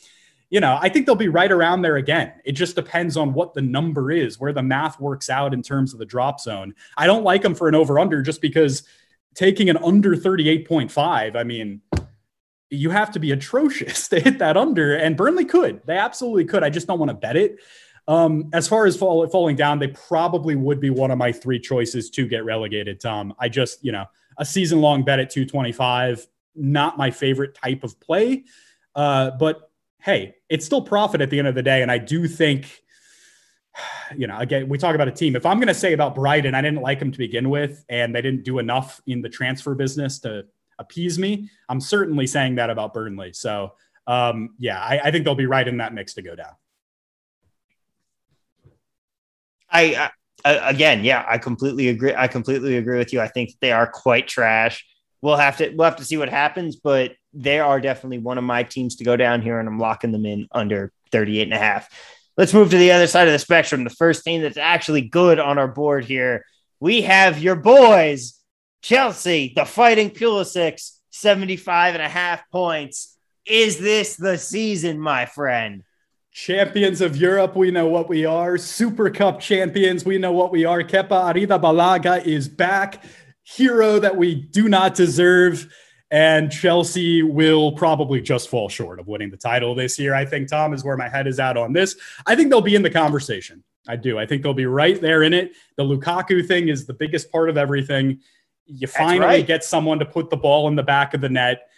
you 0.49 0.59
know, 0.59 0.79
I 0.81 0.89
think 0.89 1.05
they'll 1.05 1.13
be 1.13 1.27
right 1.27 1.51
around 1.51 1.83
there 1.83 1.97
again. 1.97 2.33
It 2.45 2.53
just 2.53 2.75
depends 2.75 3.15
on 3.15 3.31
what 3.31 3.53
the 3.53 3.61
number 3.61 4.09
is, 4.09 4.39
where 4.39 4.53
the 4.53 4.63
math 4.63 4.99
works 4.99 5.29
out 5.29 5.53
in 5.53 5.61
terms 5.61 5.93
of 5.93 5.99
the 5.99 6.05
drop 6.05 6.39
zone. 6.39 6.73
I 6.97 7.05
don't 7.05 7.23
like 7.23 7.43
them 7.43 7.53
for 7.53 7.67
an 7.67 7.75
over 7.75 7.99
under 7.99 8.23
just 8.23 8.41
because 8.41 8.81
taking 9.35 9.69
an 9.69 9.77
under 9.77 10.15
38.5, 10.15 11.35
I 11.35 11.43
mean, 11.43 11.81
you 12.69 12.89
have 12.89 13.11
to 13.11 13.19
be 13.19 13.31
atrocious 13.31 14.07
to 14.09 14.19
hit 14.19 14.39
that 14.39 14.57
under, 14.57 14.95
and 14.95 15.17
Burnley 15.17 15.45
could. 15.45 15.81
They 15.85 15.97
absolutely 15.97 16.45
could. 16.45 16.63
I 16.63 16.69
just 16.69 16.87
don't 16.87 16.99
want 16.99 17.09
to 17.09 17.15
bet 17.15 17.35
it. 17.35 17.59
Um, 18.07 18.49
as 18.53 18.67
far 18.67 18.85
as 18.85 18.95
fall, 18.95 19.27
falling 19.27 19.57
down, 19.57 19.79
they 19.79 19.89
probably 19.89 20.55
would 20.55 20.79
be 20.79 20.89
one 20.89 21.11
of 21.11 21.17
my 21.17 21.31
three 21.31 21.59
choices 21.59 22.09
to 22.11 22.25
get 22.25 22.45
relegated, 22.45 23.01
Tom. 23.01 23.33
I 23.37 23.49
just, 23.49 23.83
you 23.83 23.91
know, 23.91 24.05
a 24.37 24.45
season 24.45 24.79
long 24.79 25.03
bet 25.03 25.19
at 25.19 25.29
225, 25.29 26.25
not 26.55 26.97
my 26.97 27.11
favorite 27.11 27.55
type 27.55 27.83
of 27.83 27.99
play. 27.99 28.45
Uh, 28.95 29.31
but 29.31 29.71
hey, 30.01 30.35
it's 30.47 30.65
still 30.65 30.81
profit 30.81 31.19
at 31.19 31.29
the 31.29 31.37
end 31.37 31.49
of 31.49 31.55
the 31.55 31.63
day. 31.63 31.81
And 31.81 31.91
I 31.91 31.97
do 31.97 32.27
think, 32.27 32.81
you 34.17 34.25
know, 34.27 34.37
again, 34.37 34.69
we 34.69 34.77
talk 34.77 34.95
about 34.95 35.09
a 35.09 35.11
team. 35.11 35.35
If 35.35 35.45
I'm 35.45 35.57
going 35.57 35.67
to 35.67 35.73
say 35.73 35.91
about 35.91 36.15
Brighton, 36.15 36.55
I 36.55 36.61
didn't 36.61 36.81
like 36.81 36.99
them 36.99 37.11
to 37.11 37.17
begin 37.17 37.49
with, 37.49 37.83
and 37.89 38.15
they 38.15 38.21
didn't 38.21 38.43
do 38.43 38.59
enough 38.59 39.01
in 39.05 39.21
the 39.21 39.29
transfer 39.29 39.75
business 39.75 40.19
to 40.19 40.45
appease 40.79 41.17
me. 41.17 41.49
I'm 41.69 41.81
certainly 41.81 42.27
saying 42.27 42.55
that 42.55 42.69
about 42.69 42.93
Burnley. 42.93 43.33
So 43.33 43.73
um, 44.07 44.55
yeah, 44.57 44.79
I, 44.79 44.99
I 45.05 45.11
think 45.11 45.25
they'll 45.25 45.35
be 45.35 45.45
right 45.45 45.67
in 45.67 45.77
that 45.77 45.93
mix 45.93 46.13
to 46.15 46.21
go 46.21 46.35
down. 46.35 46.53
I, 49.69 50.09
I 50.45 50.69
again, 50.69 51.03
yeah, 51.03 51.25
I 51.27 51.37
completely 51.37 51.89
agree. 51.89 52.13
I 52.15 52.27
completely 52.27 52.77
agree 52.77 52.97
with 52.97 53.11
you. 53.11 53.19
I 53.19 53.27
think 53.27 53.51
they 53.59 53.73
are 53.73 53.85
quite 53.85 54.27
trash. 54.27 54.85
We'll 55.21 55.35
have 55.35 55.57
to 55.57 55.73
we'll 55.75 55.85
have 55.85 55.97
to 55.97 56.05
see 56.05 56.15
what 56.15 56.29
happens, 56.29 56.77
but 56.77 57.13
they 57.33 57.59
are 57.59 57.81
definitely 57.81 58.19
one 58.19 58.37
of 58.37 58.43
my 58.45 58.63
teams 58.63 58.95
to 58.97 59.03
go 59.03 59.17
down 59.17 59.41
here, 59.41 59.59
and 59.59 59.67
I'm 59.67 59.79
locking 59.79 60.13
them 60.13 60.25
in 60.25 60.47
under 60.51 60.93
38 61.11 61.43
and 61.43 61.53
a 61.53 61.57
half. 61.57 61.89
Let's 62.37 62.53
move 62.53 62.69
to 62.69 62.77
the 62.77 62.91
other 62.91 63.07
side 63.07 63.27
of 63.27 63.33
the 63.33 63.39
spectrum. 63.39 63.83
The 63.83 63.89
first 63.89 64.23
team 64.23 64.41
that's 64.41 64.57
actually 64.57 65.01
good 65.01 65.39
on 65.39 65.57
our 65.57 65.67
board 65.67 66.05
here, 66.05 66.45
we 66.79 67.01
have 67.01 67.39
your 67.39 67.55
boys, 67.55 68.36
Chelsea, 68.81 69.53
the 69.55 69.65
Fighting 69.65 70.11
Pulisic, 70.11 70.91
75 71.11 71.95
and 71.95 72.03
a 72.03 72.09
half 72.09 72.49
points. 72.51 73.17
Is 73.45 73.79
this 73.79 74.15
the 74.15 74.37
season, 74.37 74.99
my 74.99 75.25
friend? 75.25 75.83
Champions 76.31 77.01
of 77.01 77.17
Europe, 77.17 77.55
we 77.55 77.71
know 77.71 77.87
what 77.87 78.07
we 78.09 78.25
are. 78.25 78.57
Super 78.57 79.09
Cup 79.09 79.39
champions, 79.39 80.05
we 80.05 80.19
know 80.19 80.31
what 80.31 80.51
we 80.51 80.65
are. 80.65 80.83
Kepa 80.83 81.33
Arrizabalaga 81.33 82.23
is 82.25 82.47
back. 82.47 83.03
Hero 83.43 83.97
that 83.99 84.15
we 84.15 84.35
do 84.35 84.69
not 84.69 84.93
deserve. 84.93 85.73
And 86.11 86.51
Chelsea 86.51 87.23
will 87.23 87.71
probably 87.71 88.21
just 88.21 88.49
fall 88.49 88.69
short 88.69 88.99
of 88.99 89.07
winning 89.07 89.31
the 89.31 89.37
title 89.37 89.73
this 89.73 89.97
year. 89.97 90.13
I 90.13 90.25
think, 90.25 90.49
Tom, 90.49 90.73
is 90.73 90.83
where 90.83 90.95
my 90.95 91.09
head 91.09 91.27
is 91.27 91.39
at 91.39 91.57
on 91.57 91.73
this. 91.73 91.95
I 92.25 92.35
think 92.35 92.49
they'll 92.49 92.61
be 92.61 92.75
in 92.75 92.83
the 92.83 92.89
conversation. 92.89 93.63
I 93.87 93.95
do. 93.95 94.19
I 94.19 94.25
think 94.25 94.43
they'll 94.43 94.53
be 94.53 94.65
right 94.65 94.99
there 95.01 95.23
in 95.23 95.33
it. 95.33 95.53
The 95.75 95.83
Lukaku 95.83 96.45
thing 96.47 96.67
is 96.67 96.85
the 96.85 96.93
biggest 96.93 97.31
part 97.31 97.49
of 97.49 97.57
everything. 97.57 98.19
You 98.67 98.87
finally 98.87 99.25
right. 99.25 99.47
get 99.47 99.63
someone 99.63 99.99
to 99.99 100.05
put 100.05 100.29
the 100.29 100.37
ball 100.37 100.67
in 100.67 100.75
the 100.75 100.83
back 100.83 101.13
of 101.13 101.21
the 101.21 101.29
net. 101.29 101.69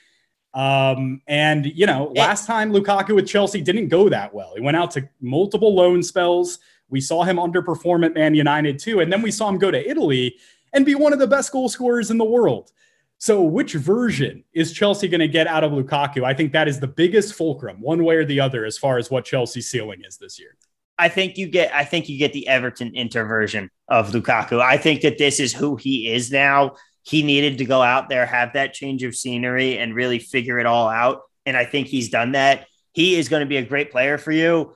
Um, 0.53 1.21
and 1.27 1.65
you 1.65 1.85
know, 1.85 2.11
last 2.15 2.47
time 2.47 2.71
Lukaku 2.71 3.15
with 3.15 3.27
Chelsea 3.27 3.61
didn't 3.61 3.89
go 3.89 4.09
that 4.09 4.33
well. 4.33 4.53
He 4.55 4.61
went 4.61 4.77
out 4.77 4.91
to 4.91 5.07
multiple 5.21 5.75
loan 5.75 6.01
spells. 6.01 6.59
We 6.89 7.01
saw 7.01 7.23
him 7.23 7.37
underperform 7.37 8.05
at 8.05 8.15
Man 8.15 8.33
United 8.33 8.79
too, 8.79 8.99
and 8.99 9.13
then 9.13 9.21
we 9.21 9.31
saw 9.31 9.47
him 9.47 9.59
go 9.59 9.69
to 9.69 9.89
Italy 9.89 10.35
and 10.73 10.85
be 10.85 10.95
one 10.95 11.13
of 11.13 11.19
the 11.19 11.27
best 11.27 11.51
goal 11.51 11.69
scorers 11.69 12.09
in 12.11 12.17
the 12.17 12.25
world. 12.25 12.71
So, 13.19 13.43
which 13.43 13.73
version 13.73 14.45
is 14.53 14.71
Chelsea 14.71 15.07
going 15.09 15.19
to 15.19 15.27
get 15.27 15.45
out 15.45 15.63
of 15.63 15.73
Lukaku? 15.73 16.23
I 16.23 16.33
think 16.33 16.53
that 16.53 16.69
is 16.69 16.79
the 16.79 16.87
biggest 16.87 17.33
fulcrum, 17.33 17.81
one 17.81 18.03
way 18.03 18.15
or 18.15 18.25
the 18.25 18.39
other, 18.39 18.65
as 18.65 18.77
far 18.77 18.97
as 18.97 19.11
what 19.11 19.25
Chelsea's 19.25 19.69
ceiling 19.69 20.03
is 20.07 20.17
this 20.17 20.39
year. 20.39 20.55
I 20.99 21.09
think 21.09 21.37
you 21.37 21.47
get. 21.47 21.73
I 21.73 21.85
think 21.85 22.09
you 22.09 22.19
get 22.19 22.33
the 22.33 22.47
Everton 22.47 22.91
Inter 22.93 23.25
version 23.25 23.69
of 23.87 24.11
Lukaku. 24.11 24.61
I 24.61 24.77
think 24.77 25.01
that 25.01 25.17
this 25.17 25.39
is 25.39 25.53
who 25.53 25.75
he 25.77 26.11
is 26.11 26.29
now 26.31 26.73
he 27.09 27.23
needed 27.23 27.57
to 27.57 27.65
go 27.65 27.81
out 27.81 28.07
there, 28.07 28.25
have 28.25 28.53
that 28.53 28.73
change 28.73 29.01
of 29.03 29.15
scenery, 29.15 29.79
and 29.79 29.95
really 29.95 30.19
figure 30.19 30.59
it 30.59 30.67
all 30.67 30.87
out. 30.87 31.21
And 31.43 31.57
I 31.57 31.65
think 31.65 31.87
he's 31.87 32.09
done 32.09 32.33
that. 32.33 32.67
He 32.93 33.17
is 33.17 33.29
going 33.29 33.39
to 33.39 33.47
be 33.47 33.57
a 33.57 33.63
great 33.63 33.91
player 33.91 34.19
for 34.19 34.31
you. 34.31 34.75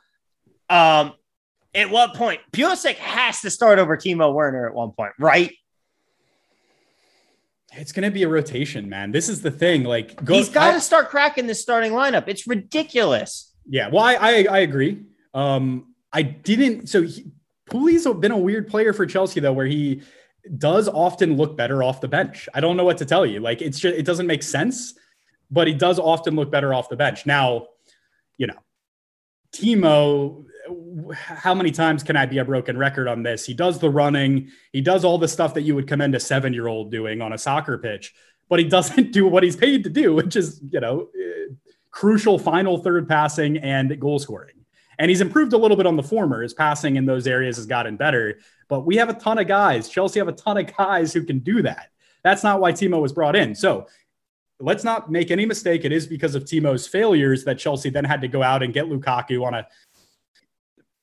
Um, 0.68 1.14
at 1.76 1.92
what 1.92 2.16
point? 2.16 2.42
Pulisic 2.52 2.96
has 2.96 3.42
to 3.42 3.52
start 3.52 3.78
over 3.78 3.98
Timo 3.98 4.34
Werner 4.34 4.68
at 4.68 4.74
one 4.74 4.92
point, 4.92 5.14
right? 5.20 5.52
It's 7.74 7.92
going 7.92 8.04
to 8.04 8.12
be 8.12 8.24
a 8.24 8.28
rotation, 8.28 8.90
man. 8.90 9.12
This 9.12 9.30
is 9.30 9.42
the 9.44 9.52
thing. 9.52 9.84
Like, 9.84 10.24
go, 10.24 10.34
he's 10.34 10.50
got 10.50 10.74
to 10.74 10.82
start 10.82 11.10
cracking 11.10 11.46
the 11.46 11.56
starting 11.56 11.92
lineup. 11.92 12.28
It's 12.28 12.48
ridiculous. 12.48 13.54
Yeah, 13.68 13.90
well, 13.90 14.04
I 14.04 14.16
I, 14.16 14.46
I 14.50 14.60
agree. 14.60 15.04
Um, 15.36 15.93
I 16.14 16.22
didn't. 16.22 16.88
So 16.88 17.02
he, 17.02 17.26
Pooley's 17.66 18.06
been 18.06 18.32
a 18.32 18.38
weird 18.38 18.68
player 18.68 18.94
for 18.94 19.06
Chelsea 19.06 19.40
though, 19.40 19.54
where 19.54 19.66
he 19.66 20.02
does 20.58 20.88
often 20.88 21.36
look 21.36 21.58
better 21.58 21.84
off 21.84 22.02
the 22.02 22.08
bench. 22.08 22.48
I 22.54 22.60
don't 22.60 22.78
know 22.78 22.84
what 22.84 22.98
to 23.00 23.06
tell 23.06 23.26
you. 23.26 23.40
Like 23.40 23.62
it's 23.62 23.80
just 23.80 23.98
it 23.98 24.06
doesn't 24.06 24.28
make 24.28 24.44
sense, 24.44 24.94
but 25.50 25.68
he 25.68 25.74
does 25.74 26.00
often 26.00 26.36
look 26.36 26.52
better 26.52 26.74
off 26.74 26.90
the 26.90 26.96
bench. 26.96 27.26
Now, 27.26 27.68
you 28.38 28.48
know, 28.48 28.60
Timo, 29.54 30.46
how 31.14 31.54
many 31.54 31.72
times 31.72 32.04
can 32.04 32.16
I 32.16 32.26
be 32.26 32.38
a 32.40 32.46
broken 32.46 32.78
record 32.78 33.08
on 33.08 33.24
this? 33.24 33.46
He 33.46 33.54
does 33.54 33.80
the 33.80 33.90
running, 33.90 34.50
he 34.72 34.82
does 34.82 35.04
all 35.04 35.18
the 35.18 35.28
stuff 35.28 35.54
that 35.54 35.62
you 35.62 35.76
would 35.76 35.88
commend 35.88 36.16
a 36.16 36.20
seven 36.20 36.54
year 36.54 36.68
old 36.68 36.92
doing 36.92 37.22
on 37.22 37.34
a 37.34 37.38
soccer 37.38 37.78
pitch, 37.78 38.14
but 38.50 38.60
he 38.60 38.66
doesn't 38.70 39.12
do 39.12 39.28
what 39.28 39.44
he's 39.44 39.56
paid 39.56 39.84
to 39.84 39.90
do, 39.90 40.14
which 40.14 40.36
is, 40.36 40.62
you 40.70 40.80
know, 40.80 41.08
crucial 41.92 42.38
final 42.38 42.78
third 42.78 43.08
passing 43.08 43.58
and 43.58 44.00
goal 44.00 44.20
scoring. 44.20 44.63
And 45.00 45.10
he's 45.10 45.22
improved 45.22 45.54
a 45.54 45.58
little 45.58 45.78
bit 45.78 45.86
on 45.86 45.96
the 45.96 46.04
former. 46.04 46.42
His 46.42 46.54
passing 46.54 46.96
in 46.96 47.06
those 47.06 47.28
areas 47.28 47.58
has 47.58 47.66
gotten 47.66 47.96
better. 47.96 48.40
But 48.68 48.86
we 48.86 48.96
have 48.98 49.10
a 49.10 49.14
ton 49.14 49.38
of 49.38 49.48
guys. 49.48 49.90
Chelsea 49.90 50.20
have 50.20 50.28
a 50.28 50.34
ton 50.34 50.58
of 50.58 50.76
guys 50.76 51.14
who 51.14 51.24
can 51.24 51.40
do 51.40 51.62
that. 51.62 51.90
That's 52.24 52.44
not 52.44 52.60
why 52.60 52.72
Timo 52.72 53.02
was 53.02 53.14
brought 53.14 53.36
in. 53.36 53.54
So 53.56 53.88
let's 54.60 54.84
not 54.84 55.12
make 55.12 55.32
any 55.32 55.46
mistake. 55.46 55.84
It 55.84 55.92
is 55.92 56.08
because 56.08 56.36
of 56.36 56.46
Timo's 56.46 56.88
failures 56.88 57.44
that 57.44 57.60
Chelsea 57.60 57.90
then 57.90 58.06
had 58.06 58.22
to 58.22 58.28
go 58.28 58.42
out 58.42 58.64
and 58.64 58.74
get 58.74 58.86
Lukaku 58.86 59.46
on 59.46 59.54
a 59.54 59.68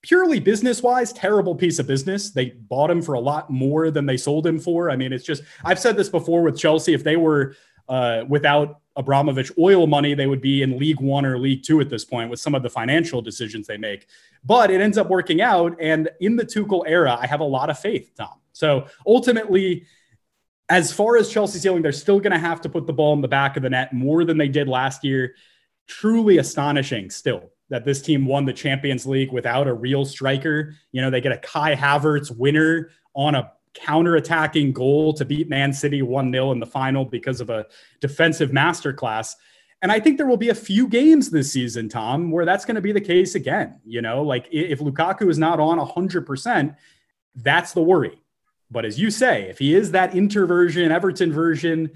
purely 0.02 0.40
business 0.40 0.82
wise, 0.82 1.12
terrible 1.12 1.54
piece 1.54 1.78
of 1.78 1.86
business. 1.86 2.30
They 2.30 2.50
bought 2.50 2.90
him 2.90 3.02
for 3.02 3.14
a 3.14 3.20
lot 3.20 3.50
more 3.50 3.90
than 3.90 4.06
they 4.06 4.16
sold 4.16 4.46
him 4.46 4.58
for. 4.58 4.90
I 4.90 4.96
mean, 4.96 5.12
it's 5.12 5.24
just, 5.24 5.42
I've 5.62 5.78
said 5.78 5.96
this 5.96 6.08
before 6.08 6.42
with 6.42 6.58
Chelsea. 6.58 6.94
If 6.94 7.04
they 7.04 7.16
were 7.16 7.54
uh, 7.90 8.24
without 8.28 8.80
Abramovich 8.96 9.50
oil 9.58 9.86
money, 9.86 10.14
they 10.14 10.26
would 10.26 10.40
be 10.40 10.62
in 10.62 10.78
League 10.78 11.00
One 11.00 11.26
or 11.26 11.38
League 11.38 11.62
Two 11.62 11.80
at 11.80 11.90
this 11.90 12.04
point 12.04 12.30
with 12.30 12.40
some 12.40 12.54
of 12.54 12.62
the 12.62 12.70
financial 12.70 13.20
decisions 13.20 13.66
they 13.66 13.76
make. 13.76 14.06
But 14.44 14.70
it 14.70 14.80
ends 14.80 14.96
up 14.96 15.10
working 15.10 15.42
out. 15.42 15.76
And 15.80 16.08
in 16.20 16.36
the 16.36 16.44
Tuchel 16.44 16.84
era, 16.86 17.18
I 17.20 17.26
have 17.26 17.40
a 17.40 17.44
lot 17.44 17.68
of 17.68 17.78
faith, 17.78 18.12
Tom. 18.16 18.38
So 18.52 18.86
ultimately, 19.06 19.86
as 20.68 20.92
far 20.92 21.16
as 21.16 21.28
Chelsea's 21.30 21.62
ceiling, 21.62 21.82
they're 21.82 21.92
still 21.92 22.20
going 22.20 22.32
to 22.32 22.38
have 22.38 22.60
to 22.60 22.68
put 22.68 22.86
the 22.86 22.92
ball 22.92 23.12
in 23.12 23.20
the 23.20 23.28
back 23.28 23.56
of 23.56 23.62
the 23.64 23.70
net 23.70 23.92
more 23.92 24.24
than 24.24 24.38
they 24.38 24.48
did 24.48 24.68
last 24.68 25.04
year. 25.04 25.34
Truly 25.88 26.38
astonishing 26.38 27.10
still 27.10 27.50
that 27.70 27.84
this 27.84 28.00
team 28.00 28.24
won 28.24 28.44
the 28.44 28.52
Champions 28.52 29.04
League 29.06 29.32
without 29.32 29.66
a 29.66 29.74
real 29.74 30.04
striker. 30.04 30.74
You 30.92 31.00
know, 31.00 31.10
they 31.10 31.20
get 31.20 31.32
a 31.32 31.38
Kai 31.38 31.74
Havertz 31.74 32.36
winner 32.36 32.90
on 33.14 33.34
a 33.34 33.52
counter-attacking 33.74 34.72
goal 34.72 35.12
to 35.14 35.24
beat 35.24 35.48
Man 35.48 35.72
City 35.72 36.02
1-0 36.02 36.52
in 36.52 36.60
the 36.60 36.66
final 36.66 37.04
because 37.04 37.40
of 37.40 37.50
a 37.50 37.66
defensive 38.00 38.50
masterclass. 38.50 39.34
And 39.82 39.90
I 39.90 40.00
think 40.00 40.18
there 40.18 40.26
will 40.26 40.36
be 40.36 40.50
a 40.50 40.54
few 40.54 40.88
games 40.88 41.30
this 41.30 41.52
season, 41.52 41.88
Tom, 41.88 42.30
where 42.30 42.44
that's 42.44 42.64
going 42.64 42.74
to 42.74 42.80
be 42.80 42.92
the 42.92 43.00
case 43.00 43.34
again. 43.34 43.80
You 43.84 44.02
know, 44.02 44.22
like 44.22 44.46
if 44.50 44.80
Lukaku 44.80 45.30
is 45.30 45.38
not 45.38 45.60
on 45.60 45.78
100%, 45.78 46.76
that's 47.36 47.72
the 47.72 47.82
worry. 47.82 48.20
But 48.70 48.84
as 48.84 49.00
you 49.00 49.10
say, 49.10 49.48
if 49.48 49.58
he 49.58 49.74
is 49.74 49.92
that 49.92 50.14
Inter 50.14 50.46
version, 50.46 50.92
Everton 50.92 51.32
version, 51.32 51.90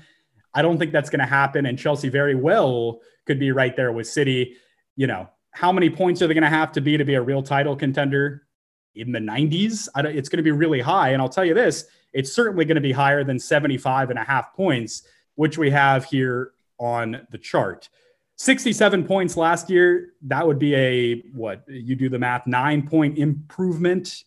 I 0.55 0.63
don't 0.63 0.79
think 0.79 0.93
that's 0.93 1.11
going 1.11 1.21
to 1.21 1.27
happen. 1.27 1.67
And 1.67 1.79
Chelsea 1.79 2.09
very 2.09 2.35
well 2.35 3.01
could 3.27 3.39
be 3.39 3.53
right 3.53 3.77
there 3.77 3.93
with 3.93 4.07
City. 4.07 4.57
You 4.97 5.07
know, 5.07 5.29
how 5.51 5.71
many 5.71 5.91
points 5.91 6.23
are 6.23 6.27
they 6.27 6.35
going 6.35 6.43
to 6.43 6.49
have 6.49 6.73
to 6.73 6.81
be 6.81 6.97
to 6.97 7.05
be 7.05 7.15
a 7.15 7.23
real 7.23 7.43
title 7.43 7.77
contender? 7.77 8.47
In 8.95 9.13
the 9.13 9.19
90s. 9.19 9.89
it's 9.97 10.29
going 10.29 10.37
to 10.39 10.43
be 10.43 10.51
really 10.51 10.81
high. 10.81 11.11
And 11.11 11.21
I'll 11.21 11.29
tell 11.29 11.45
you 11.45 11.55
this, 11.55 11.87
it's 12.13 12.33
certainly 12.33 12.65
going 12.65 12.77
to 12.77 12.81
be 12.81 12.93
higher 12.93 13.25
than 13.25 13.39
75 13.39 14.11
and 14.11 14.19
a 14.19 14.25
half 14.25 14.55
points, 14.55 15.03
which 15.35 15.59
we 15.59 15.71
have 15.71 16.05
here 16.05 16.53
on 16.79 17.27
the 17.31 17.39
chart. 17.39 17.89
67 18.37 19.05
points 19.05 19.37
last 19.37 19.71
year. 19.71 20.15
That 20.23 20.47
would 20.47 20.59
be 20.59 20.75
a, 20.75 21.21
what, 21.33 21.65
you 21.69 21.95
do 21.95 22.09
the 22.09 22.19
math, 22.19 22.47
nine 22.47 22.87
point 22.87 23.19
improvement. 23.19 24.25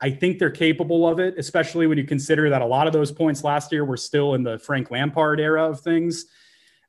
I 0.00 0.10
think 0.10 0.38
they're 0.38 0.50
capable 0.50 1.06
of 1.06 1.20
it, 1.20 1.34
especially 1.38 1.86
when 1.86 1.96
you 1.96 2.04
consider 2.04 2.50
that 2.50 2.60
a 2.60 2.66
lot 2.66 2.86
of 2.86 2.92
those 2.92 3.12
points 3.12 3.44
last 3.44 3.70
year 3.70 3.84
were 3.84 3.96
still 3.96 4.34
in 4.34 4.42
the 4.42 4.58
Frank 4.58 4.90
Lampard 4.90 5.38
era 5.38 5.68
of 5.68 5.80
things, 5.80 6.26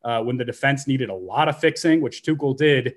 uh, 0.03 0.21
when 0.21 0.37
the 0.37 0.45
defense 0.45 0.87
needed 0.87 1.09
a 1.09 1.13
lot 1.13 1.47
of 1.47 1.59
fixing, 1.59 2.01
which 2.01 2.23
Tuchel 2.23 2.57
did. 2.57 2.95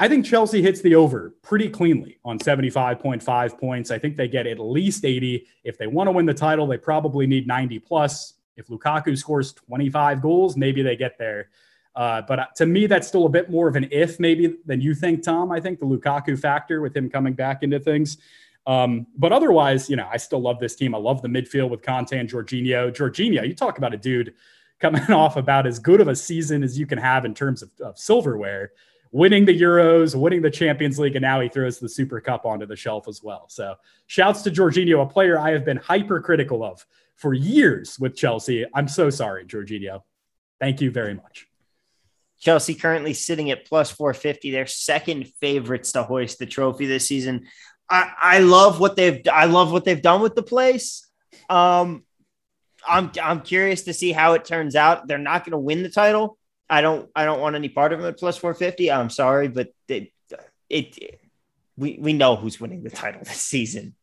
I 0.00 0.08
think 0.08 0.24
Chelsea 0.24 0.62
hits 0.62 0.80
the 0.80 0.94
over 0.94 1.34
pretty 1.42 1.68
cleanly 1.68 2.18
on 2.24 2.38
75.5 2.38 3.60
points. 3.60 3.90
I 3.90 3.98
think 3.98 4.16
they 4.16 4.28
get 4.28 4.46
at 4.46 4.58
least 4.58 5.04
80. 5.04 5.46
If 5.62 5.76
they 5.76 5.86
want 5.86 6.08
to 6.08 6.12
win 6.12 6.24
the 6.24 6.32
title, 6.32 6.66
they 6.66 6.78
probably 6.78 7.26
need 7.26 7.46
90 7.46 7.80
plus. 7.80 8.32
If 8.56 8.68
Lukaku 8.68 9.16
scores 9.16 9.52
25 9.52 10.22
goals, 10.22 10.56
maybe 10.56 10.80
they 10.80 10.96
get 10.96 11.18
there. 11.18 11.50
Uh, 11.94 12.22
but 12.22 12.38
uh, 12.38 12.46
to 12.56 12.64
me, 12.64 12.86
that's 12.86 13.08
still 13.08 13.26
a 13.26 13.28
bit 13.28 13.50
more 13.50 13.68
of 13.68 13.76
an 13.76 13.88
if 13.90 14.18
maybe 14.18 14.56
than 14.64 14.80
you 14.80 14.94
think, 14.94 15.22
Tom. 15.22 15.52
I 15.52 15.60
think 15.60 15.80
the 15.80 15.86
Lukaku 15.86 16.38
factor 16.38 16.80
with 16.80 16.96
him 16.96 17.10
coming 17.10 17.34
back 17.34 17.62
into 17.62 17.78
things. 17.78 18.16
Um, 18.66 19.06
but 19.18 19.32
otherwise, 19.32 19.90
you 19.90 19.96
know, 19.96 20.08
I 20.10 20.16
still 20.16 20.40
love 20.40 20.60
this 20.60 20.74
team. 20.74 20.94
I 20.94 20.98
love 20.98 21.20
the 21.20 21.28
midfield 21.28 21.68
with 21.68 21.82
Kanté 21.82 22.18
and 22.18 22.28
Jorginho. 22.28 22.90
Jorginho, 22.90 23.46
you 23.46 23.54
talk 23.54 23.76
about 23.76 23.92
a 23.92 23.98
dude 23.98 24.32
coming 24.78 25.02
off 25.10 25.36
about 25.36 25.66
as 25.66 25.78
good 25.78 26.00
of 26.00 26.08
a 26.08 26.16
season 26.16 26.62
as 26.62 26.78
you 26.78 26.86
can 26.86 26.96
have 26.96 27.26
in 27.26 27.34
terms 27.34 27.60
of, 27.60 27.70
of 27.82 27.98
silverware 27.98 28.72
winning 29.12 29.44
the 29.44 29.58
Euros, 29.58 30.14
winning 30.14 30.42
the 30.42 30.50
Champions 30.50 30.98
League, 30.98 31.16
and 31.16 31.22
now 31.22 31.40
he 31.40 31.48
throws 31.48 31.78
the 31.78 31.88
Super 31.88 32.20
Cup 32.20 32.46
onto 32.46 32.66
the 32.66 32.76
shelf 32.76 33.08
as 33.08 33.22
well. 33.22 33.46
So, 33.48 33.74
shouts 34.06 34.42
to 34.42 34.50
Jorginho, 34.50 35.02
a 35.02 35.06
player 35.06 35.38
I 35.38 35.50
have 35.50 35.64
been 35.64 35.78
hypercritical 35.78 36.62
of 36.62 36.84
for 37.16 37.34
years 37.34 37.98
with 37.98 38.16
Chelsea. 38.16 38.64
I'm 38.74 38.88
so 38.88 39.10
sorry, 39.10 39.44
Jorginho. 39.44 40.02
Thank 40.60 40.80
you 40.80 40.90
very 40.90 41.14
much. 41.14 41.46
Chelsea 42.40 42.74
currently 42.74 43.12
sitting 43.12 43.50
at 43.50 43.66
plus 43.66 43.90
450. 43.90 44.50
They're 44.50 44.66
second 44.66 45.28
favorites 45.40 45.92
to 45.92 46.02
hoist 46.02 46.38
the 46.38 46.46
trophy 46.46 46.86
this 46.86 47.06
season. 47.06 47.46
I, 47.88 48.12
I 48.18 48.38
love 48.38 48.80
what 48.80 48.96
they've 48.96 49.20
I 49.30 49.44
love 49.46 49.72
what 49.72 49.84
they've 49.84 50.00
done 50.00 50.22
with 50.22 50.34
the 50.34 50.42
place. 50.42 51.06
Um, 51.50 52.04
I'm 52.86 53.10
I'm 53.22 53.42
curious 53.42 53.82
to 53.82 53.92
see 53.92 54.12
how 54.12 54.32
it 54.34 54.44
turns 54.44 54.74
out. 54.74 55.06
They're 55.06 55.18
not 55.18 55.44
going 55.44 55.52
to 55.52 55.58
win 55.58 55.82
the 55.82 55.90
title. 55.90 56.38
I 56.70 56.80
don't 56.80 57.10
I 57.14 57.24
don't 57.24 57.40
want 57.40 57.56
any 57.56 57.68
part 57.68 57.92
of 57.92 58.00
it. 58.00 58.16
Plus 58.16 58.38
450. 58.38 58.90
I'm 58.92 59.10
sorry, 59.10 59.48
but 59.48 59.74
it, 59.88 60.12
it 60.68 61.20
we 61.76 61.98
we 62.00 62.12
know 62.12 62.36
who's 62.36 62.60
winning 62.60 62.82
the 62.82 62.90
title 62.90 63.20
this 63.24 63.42
season. 63.42 63.94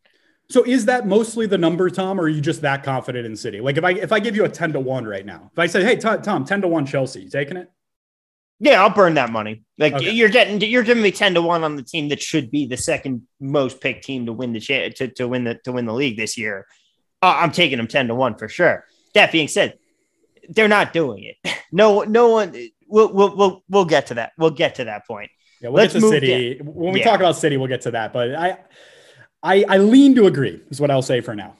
So 0.49 0.63
is 0.63 0.85
that 0.85 1.07
mostly 1.07 1.45
the 1.45 1.57
number, 1.57 1.89
Tom, 1.89 2.19
or 2.19 2.23
are 2.23 2.29
you 2.29 2.39
just 2.39 2.61
that 2.61 2.83
confident 2.83 3.25
in 3.25 3.35
City? 3.35 3.59
Like 3.59 3.77
if 3.77 3.83
I 3.83 3.91
if 3.91 4.11
I 4.11 4.19
give 4.19 4.35
you 4.35 4.45
a 4.45 4.49
10 4.49 4.73
to 4.73 4.79
1 4.79 5.05
right 5.05 5.25
now, 5.25 5.49
if 5.51 5.59
I 5.59 5.65
say, 5.67 5.83
hey 5.83 5.95
Tom, 5.95 6.45
10 6.45 6.61
to 6.61 6.67
1 6.67 6.85
Chelsea, 6.85 7.21
you 7.23 7.29
taking 7.29 7.57
it? 7.57 7.71
Yeah, 8.59 8.81
I'll 8.81 8.89
burn 8.89 9.15
that 9.15 9.31
money. 9.31 9.63
Like 9.77 9.93
okay. 9.93 10.11
you're 10.11 10.29
getting, 10.29 10.59
you're 10.61 10.83
giving 10.83 11.03
me 11.03 11.11
ten 11.11 11.35
to 11.35 11.41
one 11.41 11.63
on 11.63 11.75
the 11.75 11.83
team 11.83 12.09
that 12.09 12.21
should 12.21 12.49
be 12.49 12.65
the 12.65 12.77
second 12.77 13.27
most 13.39 13.79
picked 13.81 14.03
team 14.03 14.25
to 14.25 14.33
win 14.33 14.51
the 14.51 14.59
cha- 14.59 14.89
to, 14.95 15.07
to 15.09 15.27
win 15.27 15.43
the 15.43 15.55
to 15.65 15.71
win 15.71 15.85
the 15.85 15.93
league 15.93 16.17
this 16.17 16.37
year. 16.37 16.65
Uh, 17.21 17.35
I'm 17.37 17.51
taking 17.51 17.77
them 17.77 17.87
ten 17.87 18.07
to 18.07 18.15
one 18.15 18.35
for 18.35 18.49
sure. 18.49 18.85
That 19.13 19.31
being 19.31 19.47
said, 19.47 19.77
they're 20.49 20.67
not 20.67 20.93
doing 20.93 21.23
it. 21.23 21.53
No, 21.71 22.03
no 22.03 22.29
one. 22.29 22.55
We'll 22.87 23.11
we'll 23.11 23.35
we'll, 23.35 23.63
we'll 23.67 23.85
get 23.85 24.07
to 24.07 24.13
that. 24.15 24.31
We'll 24.37 24.51
get 24.51 24.75
to 24.75 24.85
that 24.85 25.05
point. 25.05 25.29
Yeah, 25.61 25.69
we'll 25.69 25.83
Let's 25.83 25.93
get 25.93 25.99
to 25.99 26.09
City 26.09 26.53
down. 26.55 26.67
when 26.73 26.93
we 26.93 26.99
yeah. 26.99 27.05
talk 27.05 27.19
about 27.19 27.35
City. 27.35 27.57
We'll 27.57 27.67
get 27.67 27.81
to 27.81 27.91
that, 27.91 28.13
but 28.13 28.35
I, 28.35 28.57
I 29.43 29.65
I 29.67 29.77
lean 29.77 30.15
to 30.15 30.27
agree. 30.27 30.61
Is 30.69 30.79
what 30.79 30.91
I'll 30.91 31.01
say 31.01 31.21
for 31.21 31.35
now. 31.35 31.55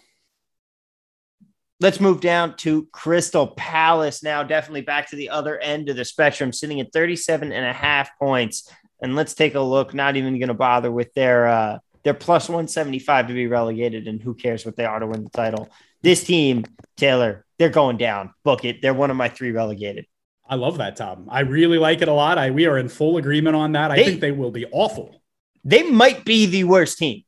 Let's 1.79 1.99
move 1.99 2.21
down 2.21 2.55
to 2.57 2.87
Crystal 2.91 3.47
Palace 3.47 4.23
now. 4.23 4.43
Definitely 4.43 4.81
back 4.81 5.09
to 5.09 5.15
the 5.15 5.29
other 5.29 5.59
end 5.59 5.89
of 5.89 5.95
the 5.95 6.05
spectrum, 6.05 6.51
sitting 6.51 6.79
at 6.79 6.91
37 6.91 7.51
and 7.51 7.65
a 7.65 7.73
half 7.73 8.17
points. 8.17 8.71
And 8.99 9.15
let's 9.15 9.35
take 9.35 9.53
a 9.53 9.59
look. 9.59 9.93
Not 9.93 10.15
even 10.15 10.39
going 10.39 10.47
to 10.47 10.55
bother 10.55 10.91
with 10.91 11.13
their 11.13 11.47
uh, 11.47 11.79
their 12.03 12.13
plus 12.13 12.47
175 12.47 13.27
to 13.27 13.33
be 13.33 13.47
relegated, 13.47 14.07
and 14.07 14.21
who 14.21 14.33
cares 14.33 14.65
what 14.65 14.75
they 14.75 14.85
are 14.85 14.99
to 14.99 15.07
win 15.07 15.25
the 15.25 15.29
title. 15.29 15.69
This 16.01 16.23
team, 16.23 16.63
Taylor, 16.95 17.45
they're 17.57 17.69
going 17.69 17.97
down. 17.97 18.33
Book 18.43 18.65
it. 18.65 18.81
They're 18.81 18.93
one 18.93 19.11
of 19.11 19.17
my 19.17 19.29
three 19.29 19.51
relegated. 19.51 20.05
I 20.49 20.55
love 20.55 20.77
that, 20.77 20.95
Tom. 20.95 21.27
I 21.29 21.41
really 21.41 21.77
like 21.77 22.01
it 22.01 22.07
a 22.07 22.13
lot. 22.13 22.37
I 22.37 22.51
we 22.51 22.65
are 22.65 22.77
in 22.77 22.87
full 22.87 23.17
agreement 23.17 23.55
on 23.55 23.73
that. 23.73 23.91
I 23.91 23.97
they, 23.97 24.05
think 24.05 24.21
they 24.21 24.31
will 24.31 24.51
be 24.51 24.65
awful. 24.71 25.21
They 25.63 25.83
might 25.83 26.23
be 26.23 26.45
the 26.45 26.63
worst 26.63 26.97
team. 26.97 27.23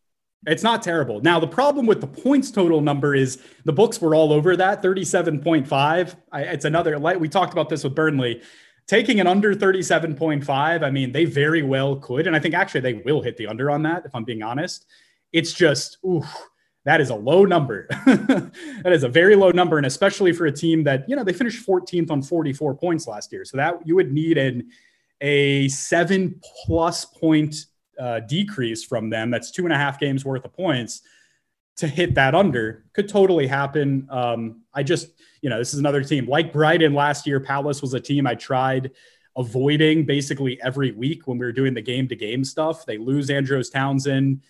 It's 0.47 0.63
not 0.63 0.81
terrible. 0.81 1.19
Now, 1.21 1.39
the 1.39 1.47
problem 1.47 1.85
with 1.85 1.99
the 1.99 2.07
points 2.07 2.49
total 2.49 2.79
number 2.79 3.13
is 3.13 3.41
the 3.65 3.73
books 3.73 3.99
were 3.99 4.15
all 4.15 4.31
over 4.31 4.55
that 4.55 4.81
37.5. 4.81 6.15
I, 6.31 6.41
it's 6.43 6.63
another, 6.63 6.97
light. 6.97 7.19
we 7.19 7.27
talked 7.27 7.51
about 7.51 7.67
this 7.67 7.83
with 7.83 7.93
Burnley. 7.93 8.41
Taking 8.87 9.19
an 9.19 9.27
under 9.27 9.53
37.5, 9.53 10.83
I 10.83 10.89
mean, 10.89 11.11
they 11.11 11.25
very 11.25 11.61
well 11.61 11.97
could. 11.97 12.25
And 12.25 12.35
I 12.35 12.39
think 12.39 12.55
actually 12.55 12.81
they 12.81 12.93
will 12.93 13.21
hit 13.21 13.35
the 13.35 13.47
under 13.47 13.69
on 13.69 13.83
that, 13.83 14.05
if 14.05 14.15
I'm 14.15 14.23
being 14.23 14.41
honest. 14.41 14.85
It's 15.33 15.53
just, 15.53 15.97
ooh, 16.05 16.23
that 16.85 17.01
is 17.01 17.09
a 17.09 17.15
low 17.15 17.45
number. 17.45 17.87
that 18.05 18.91
is 18.91 19.03
a 19.03 19.09
very 19.09 19.35
low 19.35 19.51
number. 19.51 19.77
And 19.77 19.85
especially 19.85 20.31
for 20.31 20.45
a 20.45 20.51
team 20.51 20.83
that, 20.85 21.07
you 21.09 21.15
know, 21.15 21.23
they 21.23 21.33
finished 21.33 21.65
14th 21.65 22.09
on 22.09 22.21
44 22.21 22.75
points 22.75 23.07
last 23.07 23.31
year. 23.31 23.45
So 23.45 23.57
that 23.57 23.75
you 23.85 23.95
would 23.95 24.11
need 24.11 24.37
an, 24.37 24.69
a 25.21 25.67
seven 25.67 26.39
plus 26.65 27.05
point 27.05 27.55
uh, 27.99 28.21
decrease 28.21 28.83
from 28.83 29.09
them, 29.09 29.29
that's 29.29 29.51
two 29.51 29.65
and 29.65 29.73
a 29.73 29.77
half 29.77 29.99
games 29.99 30.23
worth 30.23 30.45
of 30.45 30.53
points 30.53 31.01
to 31.75 31.87
hit 31.87 32.15
that 32.15 32.35
under 32.35 32.85
could 32.93 33.07
totally 33.07 33.47
happen. 33.47 34.07
Um, 34.09 34.63
I 34.73 34.83
just, 34.83 35.09
you 35.41 35.49
know, 35.49 35.57
this 35.57 35.73
is 35.73 35.79
another 35.79 36.03
team 36.03 36.27
like 36.27 36.51
Brighton 36.51 36.93
last 36.93 37.27
year. 37.27 37.39
Palace 37.39 37.81
was 37.81 37.93
a 37.93 37.99
team 37.99 38.27
I 38.27 38.35
tried 38.35 38.91
avoiding 39.37 40.05
basically 40.05 40.61
every 40.61 40.91
week 40.91 41.27
when 41.27 41.37
we 41.37 41.45
were 41.45 41.51
doing 41.51 41.73
the 41.73 41.81
game 41.81 42.07
to 42.09 42.15
game 42.15 42.43
stuff. 42.43 42.85
They 42.85 42.97
lose 42.97 43.29
Andros 43.29 43.69
Townsend. 43.69 44.41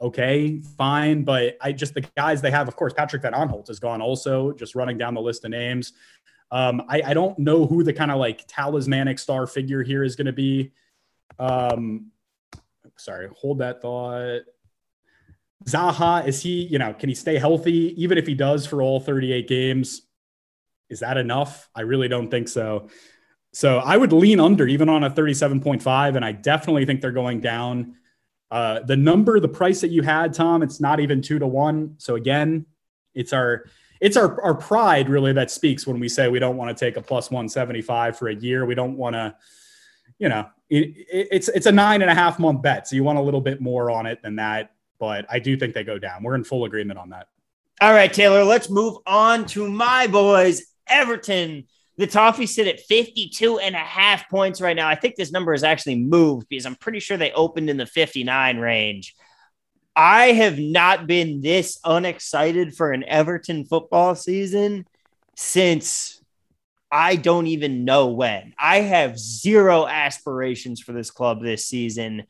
Okay, 0.00 0.60
fine. 0.76 1.24
But 1.24 1.56
I 1.60 1.72
just, 1.72 1.94
the 1.94 2.02
guys 2.16 2.40
they 2.40 2.50
have, 2.50 2.68
of 2.68 2.76
course, 2.76 2.92
Patrick 2.92 3.22
Van 3.22 3.32
Aanholt 3.32 3.68
is 3.68 3.80
gone 3.80 4.00
also, 4.00 4.52
just 4.52 4.74
running 4.74 4.96
down 4.96 5.14
the 5.14 5.20
list 5.20 5.44
of 5.44 5.50
names. 5.50 5.92
Um, 6.50 6.82
I, 6.88 7.02
I, 7.06 7.14
don't 7.14 7.38
know 7.38 7.66
who 7.66 7.84
the 7.84 7.92
kind 7.92 8.10
of 8.10 8.18
like 8.18 8.44
talismanic 8.48 9.18
star 9.18 9.46
figure 9.46 9.82
here 9.82 10.02
is 10.02 10.16
going 10.16 10.26
to 10.26 10.32
be. 10.32 10.72
Um, 11.38 12.10
sorry, 12.96 13.28
hold 13.36 13.58
that 13.58 13.82
thought. 13.82 14.42
Zaha, 15.66 16.26
is 16.26 16.42
he, 16.42 16.62
you 16.64 16.78
know, 16.78 16.94
can 16.94 17.08
he 17.08 17.14
stay 17.14 17.36
healthy 17.36 18.00
even 18.02 18.16
if 18.16 18.26
he 18.26 18.34
does 18.34 18.66
for 18.66 18.80
all 18.80 19.00
38 19.00 19.46
games? 19.46 20.02
Is 20.88 21.00
that 21.00 21.18
enough? 21.18 21.68
I 21.74 21.82
really 21.82 22.08
don't 22.08 22.30
think 22.30 22.48
so. 22.48 22.88
So 23.52 23.78
I 23.78 23.96
would 23.96 24.12
lean 24.12 24.40
under 24.40 24.66
even 24.66 24.88
on 24.88 25.04
a 25.04 25.10
37.5, 25.10 26.16
and 26.16 26.24
I 26.24 26.32
definitely 26.32 26.86
think 26.86 27.00
they're 27.00 27.12
going 27.12 27.40
down. 27.40 27.96
Uh, 28.50 28.80
the 28.80 28.96
number, 28.96 29.40
the 29.40 29.48
price 29.48 29.80
that 29.82 29.90
you 29.90 30.02
had, 30.02 30.32
Tom, 30.32 30.62
it's 30.62 30.80
not 30.80 31.00
even 31.00 31.20
two 31.20 31.38
to 31.38 31.46
one. 31.46 31.94
So 31.98 32.14
again, 32.14 32.66
it's 33.14 33.32
our 33.32 33.66
it's 34.00 34.16
our 34.16 34.40
our 34.42 34.54
pride 34.54 35.08
really 35.08 35.32
that 35.32 35.50
speaks 35.50 35.86
when 35.86 36.00
we 36.00 36.08
say 36.08 36.28
we 36.28 36.38
don't 36.38 36.56
want 36.56 36.76
to 36.76 36.84
take 36.84 36.96
a 36.96 37.02
plus 37.02 37.30
175 37.30 38.18
for 38.18 38.28
a 38.28 38.34
year. 38.34 38.64
We 38.64 38.74
don't 38.74 38.96
want 38.96 39.14
to, 39.14 39.36
you 40.18 40.28
know, 40.28 40.46
it, 40.70 40.94
it's 41.08 41.48
it's 41.48 41.66
a 41.66 41.72
nine 41.72 42.00
and 42.02 42.10
a 42.10 42.14
half 42.14 42.38
month 42.38 42.62
bet, 42.62 42.88
so 42.88 42.96
you 42.96 43.04
want 43.04 43.18
a 43.18 43.22
little 43.22 43.40
bit 43.40 43.60
more 43.60 43.90
on 43.90 44.06
it 44.06 44.22
than 44.22 44.36
that. 44.36 44.72
But 44.98 45.26
I 45.30 45.38
do 45.38 45.56
think 45.56 45.74
they 45.74 45.84
go 45.84 45.98
down. 45.98 46.22
We're 46.22 46.34
in 46.34 46.44
full 46.44 46.64
agreement 46.64 46.98
on 46.98 47.10
that. 47.10 47.28
All 47.80 47.92
right, 47.92 48.12
Taylor. 48.12 48.44
Let's 48.44 48.70
move 48.70 48.96
on 49.06 49.46
to 49.46 49.68
my 49.68 50.06
boys, 50.06 50.62
Everton. 50.88 51.66
The 51.98 52.06
Toffees 52.06 52.50
sit 52.50 52.68
at 52.68 52.78
52 52.80 53.58
and 53.58 53.74
a 53.74 53.78
half 53.78 54.30
points 54.30 54.60
right 54.60 54.76
now. 54.76 54.88
I 54.88 54.94
think 54.94 55.16
this 55.16 55.32
number 55.32 55.52
has 55.52 55.64
actually 55.64 55.96
moved 55.96 56.48
because 56.48 56.64
I'm 56.64 56.76
pretty 56.76 57.00
sure 57.00 57.16
they 57.16 57.32
opened 57.32 57.68
in 57.68 57.76
the 57.76 57.86
59 57.86 58.58
range. 58.58 59.16
I 59.96 60.26
have 60.26 60.60
not 60.60 61.08
been 61.08 61.40
this 61.40 61.80
unexcited 61.84 62.76
for 62.76 62.92
an 62.92 63.02
Everton 63.02 63.64
football 63.64 64.14
season 64.14 64.86
since 65.34 66.22
I 66.88 67.16
don't 67.16 67.48
even 67.48 67.84
know 67.84 68.06
when. 68.06 68.54
I 68.56 68.76
have 68.82 69.18
zero 69.18 69.88
aspirations 69.88 70.80
for 70.80 70.92
this 70.92 71.10
club 71.10 71.42
this 71.42 71.66
season. 71.66 72.24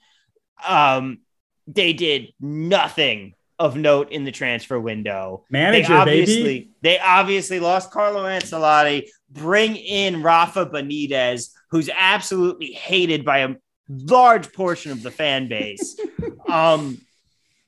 Um, 0.67 1.19
they 1.67 1.93
did 1.93 2.33
nothing 2.41 3.35
of 3.59 3.77
note 3.77 4.13
in 4.13 4.25
the 4.25 4.33
transfer 4.33 4.79
window. 4.79 5.45
Manager, 5.51 5.89
they 5.89 5.95
obviously, 5.95 6.43
baby. 6.43 6.71
They 6.83 6.99
obviously 6.99 7.61
lost 7.61 7.91
Carlo 7.91 8.25
Ancelotti. 8.25 9.09
Bring 9.31 9.77
in 9.77 10.23
Rafa 10.23 10.67
Benitez, 10.67 11.51
who's 11.71 11.91
absolutely 11.95 12.73
hated 12.73 13.25
by 13.25 13.39
a 13.39 13.55
large 13.89 14.53
portion 14.53 14.93
of 14.93 15.03
the 15.03 15.11
fan 15.11 15.49
base. 15.49 15.99
um, 16.49 16.99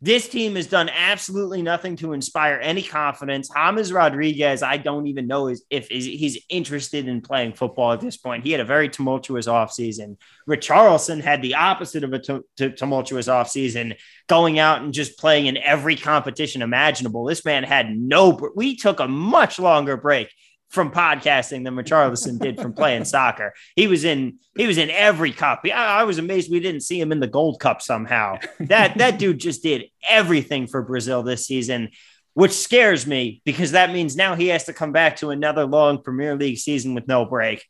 this 0.03 0.29
team 0.29 0.57
has 0.57 0.67
done 0.67 0.89
absolutely 0.89 1.61
nothing 1.61 1.95
to 1.97 2.15
inspire 2.15 2.59
any 2.63 2.83
confidence. 2.83 3.51
James 3.55 3.93
Rodriguez, 3.93 4.63
I 4.63 4.79
don't 4.79 5.07
even 5.09 5.27
know 5.27 5.55
if 5.69 5.89
he's 5.89 6.39
interested 6.49 7.07
in 7.07 7.21
playing 7.21 7.53
football 7.53 7.93
at 7.93 8.01
this 8.01 8.17
point. 8.17 8.45
He 8.45 8.53
had 8.53 8.63
a 8.63 8.65
very 8.65 8.89
tumultuous 8.89 9.47
offseason. 9.47 10.17
Richarlison 10.49 11.21
had 11.21 11.43
the 11.43 11.57
opposite 11.57 12.03
of 12.03 12.15
a 12.15 12.71
tumultuous 12.71 13.29
offseason, 13.29 13.97
going 14.27 14.59
out 14.59 14.81
and 14.81 14.95
just 14.95 15.19
playing 15.19 15.47
in 15.47 15.59
every 15.59 15.97
competition 15.97 16.63
imaginable. 16.63 17.25
This 17.25 17.45
man 17.45 17.63
had 17.63 17.95
no, 17.95 18.41
we 18.57 18.77
took 18.77 19.01
a 19.01 19.09
much 19.09 19.59
longer 19.59 19.99
break 19.99 20.33
from 20.71 20.93
podcasting 20.93 21.65
than 21.65 21.75
Richarlison 21.75 22.39
did 22.39 22.61
from 22.61 22.73
playing 22.73 23.05
soccer. 23.17 23.53
He 23.77 23.87
was 23.87 24.05
in 24.05 24.39
he 24.57 24.67
was 24.67 24.79
in 24.79 24.89
every 24.89 25.33
cup. 25.33 25.63
I, 25.65 25.71
I, 25.71 26.05
was 26.05 26.19
amazed 26.19 26.51
we 26.51 26.61
didn't 26.61 26.83
see 26.83 27.01
him 27.01 27.13
in 27.13 27.21
the 27.21 27.27
Gold 27.27 27.61
Cup 27.61 27.83
somehow. 27.83 28.39
That 28.61 28.99
that 28.99 29.19
dude 29.19 29.41
just 29.41 29.63
did 29.63 29.87
everything 30.09 30.67
for 30.67 30.83
Brazil 30.83 31.23
this 31.23 31.47
season, 31.47 31.91
which 32.35 32.53
scares 32.53 33.07
me 33.07 33.43
because 33.45 33.73
that 33.73 33.93
means 33.93 34.17
now 34.17 34.37
he 34.37 34.49
has 34.49 34.65
to 34.65 34.73
come 34.73 34.93
back 34.93 35.17
to 35.17 35.31
another 35.31 35.67
long 35.67 36.03
Premier 36.03 36.37
League 36.37 36.59
season 36.59 36.95
with 36.95 37.09
no 37.09 37.25
break. 37.25 37.65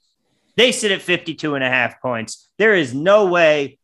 They 0.56 0.72
sit 0.72 0.92
at 0.92 1.00
52 1.00 1.54
and 1.54 1.64
a 1.64 1.68
half 1.68 2.02
points. 2.02 2.50
There 2.58 2.74
is 2.74 2.92
no 2.92 3.26
way 3.26 3.78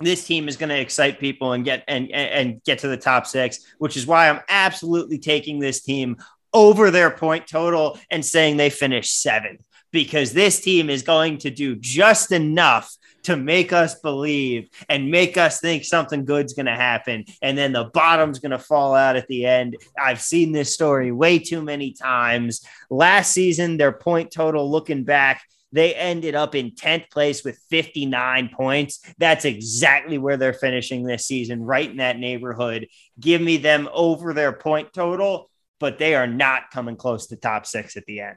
this 0.00 0.26
team 0.26 0.48
is 0.48 0.56
going 0.56 0.68
to 0.68 0.78
excite 0.78 1.20
people 1.20 1.52
and 1.52 1.64
get 1.64 1.84
and 1.88 2.10
and 2.10 2.62
get 2.64 2.80
to 2.80 2.88
the 2.88 2.96
top 2.96 3.26
6, 3.26 3.60
which 3.78 3.96
is 3.96 4.06
why 4.06 4.28
I'm 4.28 4.40
absolutely 4.48 5.18
taking 5.18 5.60
this 5.60 5.82
team 5.82 6.16
over 6.56 6.90
their 6.90 7.10
point 7.10 7.46
total 7.46 7.98
and 8.10 8.24
saying 8.24 8.56
they 8.56 8.70
finished 8.70 9.20
seventh 9.20 9.62
because 9.92 10.32
this 10.32 10.58
team 10.58 10.88
is 10.88 11.02
going 11.02 11.36
to 11.36 11.50
do 11.50 11.76
just 11.76 12.32
enough 12.32 12.90
to 13.24 13.36
make 13.36 13.74
us 13.74 14.00
believe 14.00 14.70
and 14.88 15.10
make 15.10 15.36
us 15.36 15.60
think 15.60 15.84
something 15.84 16.24
good's 16.24 16.54
going 16.54 16.64
to 16.64 16.74
happen. 16.74 17.26
And 17.42 17.58
then 17.58 17.72
the 17.72 17.90
bottom's 17.92 18.38
going 18.38 18.52
to 18.52 18.58
fall 18.58 18.94
out 18.94 19.16
at 19.16 19.26
the 19.26 19.44
end. 19.44 19.76
I've 20.00 20.22
seen 20.22 20.52
this 20.52 20.72
story 20.72 21.12
way 21.12 21.38
too 21.38 21.60
many 21.60 21.92
times. 21.92 22.64
Last 22.88 23.32
season, 23.32 23.76
their 23.76 23.92
point 23.92 24.30
total 24.30 24.70
looking 24.70 25.04
back, 25.04 25.42
they 25.72 25.94
ended 25.94 26.34
up 26.34 26.54
in 26.54 26.70
10th 26.70 27.10
place 27.10 27.44
with 27.44 27.58
59 27.68 28.48
points. 28.54 29.02
That's 29.18 29.44
exactly 29.44 30.16
where 30.16 30.38
they're 30.38 30.54
finishing 30.54 31.04
this 31.04 31.26
season, 31.26 31.62
right 31.62 31.90
in 31.90 31.98
that 31.98 32.18
neighborhood. 32.18 32.86
Give 33.20 33.42
me 33.42 33.58
them 33.58 33.90
over 33.92 34.32
their 34.32 34.52
point 34.52 34.94
total 34.94 35.50
but 35.78 35.98
they 35.98 36.14
are 36.14 36.26
not 36.26 36.70
coming 36.70 36.96
close 36.96 37.26
to 37.28 37.36
top 37.36 37.66
six 37.66 37.96
at 37.96 38.04
the 38.06 38.20
end. 38.20 38.36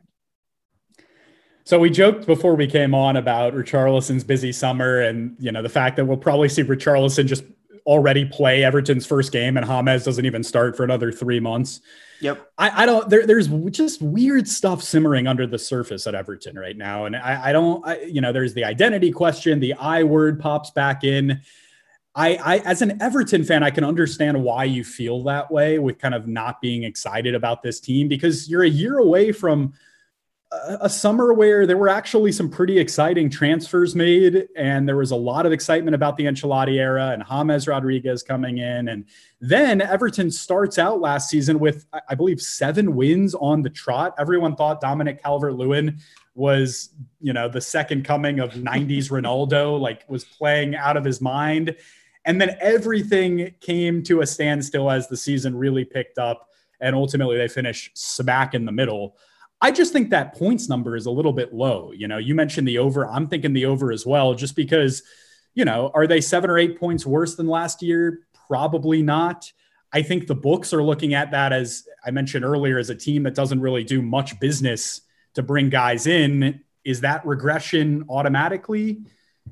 So 1.64 1.78
we 1.78 1.90
joked 1.90 2.26
before 2.26 2.56
we 2.56 2.66
came 2.66 2.96
on 2.96 3.16
about 3.18 3.54
Richarlison's 3.54 4.24
busy 4.24 4.52
summer 4.52 5.02
and 5.02 5.36
you 5.40 5.52
know 5.52 5.62
the 5.62 5.70
fact 5.70 5.98
that 5.98 6.06
we'll 6.06 6.18
probably 6.18 6.50
see 6.50 6.64
Richarlison 6.64 7.28
just 7.28 7.44
already 7.86 8.26
play 8.26 8.64
Everton's 8.64 9.06
first 9.06 9.32
game, 9.32 9.58
and 9.58 9.66
James 9.66 10.04
doesn't 10.04 10.26
even 10.26 10.44
start 10.44 10.78
for 10.78 10.84
another 10.84 11.12
three 11.12 11.40
months. 11.40 11.82
Yep. 12.22 12.52
I, 12.58 12.84
I 12.84 12.86
don't. 12.86 13.10
There, 13.10 13.26
there's 13.26 13.48
just 13.72 14.02
weird 14.02 14.48
stuff 14.48 14.84
simmering 14.84 15.28
under 15.28 15.48
the 15.48 15.58
surface 15.58 16.06
at 16.06 16.16
Everton 16.16 16.58
right 16.58 16.78
now, 16.78 17.06
and 17.06 17.16
I, 17.16 17.50
I 17.50 17.52
don't. 17.52 17.86
I, 17.86 18.02
you 18.02 18.22
know, 18.22 18.32
there's 18.32 18.54
the 18.54 18.64
identity 18.64 19.12
question. 19.12 19.60
The 19.60 19.74
I 19.74 20.04
word 20.04 20.40
pops 20.40 20.72
back 20.72 21.04
in. 21.04 21.42
I, 22.16 22.36
I, 22.36 22.58
as 22.60 22.82
an 22.82 23.02
Everton 23.02 23.44
fan, 23.44 23.64
I 23.64 23.70
can 23.70 23.84
understand 23.84 24.44
why 24.44 24.64
you 24.64 24.84
feel 24.84 25.24
that 25.24 25.52
way 25.52 25.80
with 25.80 26.00
kind 26.00 26.16
of 26.16 26.28
not 26.28 26.60
being 26.60 26.84
excited 26.84 27.36
about 27.36 27.62
this 27.62 27.80
team 27.80 28.08
because 28.08 28.50
you're 28.50 28.64
a 28.64 28.70
year 28.70 28.98
away 28.98 29.32
from 29.32 29.74
a 30.52 30.90
summer 30.90 31.32
where 31.32 31.68
there 31.68 31.78
were 31.78 31.90
actually 31.90 32.32
some 32.32 32.50
pretty 32.50 32.80
exciting 32.80 33.30
transfers 33.30 33.96
made, 33.96 34.48
and 34.56 34.88
there 34.88 34.96
was 34.96 35.12
a 35.12 35.16
lot 35.16 35.46
of 35.46 35.52
excitement 35.52 35.94
about 35.94 36.18
the 36.18 36.26
Ancelotti 36.26 36.80
era 36.80 37.12
and 37.12 37.24
James 37.24 37.68
Rodriguez 37.68 38.24
coming 38.24 38.58
in. 38.58 38.88
And 38.88 39.06
then 39.40 39.80
Everton 39.80 40.32
starts 40.32 40.80
out 40.80 41.02
last 41.02 41.30
season 41.30 41.60
with, 41.60 41.86
I 42.10 42.16
believe, 42.16 42.42
seven 42.42 42.96
wins 42.96 43.36
on 43.36 43.62
the 43.62 43.70
trot. 43.70 44.16
Everyone 44.18 44.56
thought 44.56 44.82
Dominic 44.82 45.22
Calvert 45.22 45.54
Lewin 45.54 46.00
was, 46.34 46.90
you 47.22 47.34
know, 47.34 47.48
the 47.48 47.62
second 47.62 48.04
coming 48.04 48.40
of 48.40 48.54
90s 48.54 49.12
Ronaldo, 49.12 49.80
like 49.80 50.04
was 50.10 50.24
playing 50.24 50.76
out 50.76 50.98
of 50.98 51.06
his 51.06 51.22
mind. 51.22 51.76
And 52.30 52.40
then 52.40 52.56
everything 52.62 53.56
came 53.60 54.04
to 54.04 54.22
a 54.22 54.28
standstill 54.28 54.92
as 54.92 55.08
the 55.08 55.18
season 55.18 55.58
really 55.58 55.84
picked 55.84 56.20
up. 56.20 56.48
And 56.80 56.96
ultimately, 56.96 57.38
they 57.38 57.48
finish 57.48 57.90
smack 57.96 58.54
in 58.54 58.66
the 58.66 58.72
middle. 58.72 59.18
I 59.62 59.72
just 59.72 59.92
think 59.92 60.12
that 60.12 60.36
points 60.36 60.70
number 60.70 60.96
is 60.96 61.08
a 61.08 61.12
little 61.12 61.34
bit 61.34 61.56
low. 61.56 61.92
You 61.92 62.08
know, 62.08 62.20
you 62.20 62.36
mentioned 62.36 62.68
the 62.68 62.78
over. 62.78 63.08
I'm 63.08 63.26
thinking 63.26 63.54
the 63.54 63.66
over 63.66 63.92
as 63.92 64.06
well, 64.06 64.36
just 64.36 64.56
because, 64.56 65.02
you 65.56 65.66
know, 65.66 65.90
are 65.96 66.06
they 66.06 66.22
seven 66.22 66.52
or 66.52 66.60
eight 66.60 66.80
points 66.80 67.04
worse 67.04 67.34
than 67.34 67.48
last 67.48 67.82
year? 67.82 68.20
Probably 68.48 69.02
not. 69.02 69.52
I 69.92 70.04
think 70.04 70.28
the 70.28 70.36
books 70.36 70.72
are 70.72 70.84
looking 70.84 71.16
at 71.16 71.32
that 71.32 71.52
as 71.52 71.88
I 72.06 72.12
mentioned 72.12 72.46
earlier, 72.46 72.78
as 72.78 72.92
a 72.92 72.96
team 72.96 73.24
that 73.24 73.34
doesn't 73.34 73.60
really 73.60 73.84
do 73.84 74.04
much 74.04 74.40
business 74.40 75.02
to 75.34 75.42
bring 75.42 75.70
guys 75.70 76.06
in. 76.06 76.62
Is 76.86 77.02
that 77.02 77.26
regression 77.26 78.06
automatically? 78.08 79.00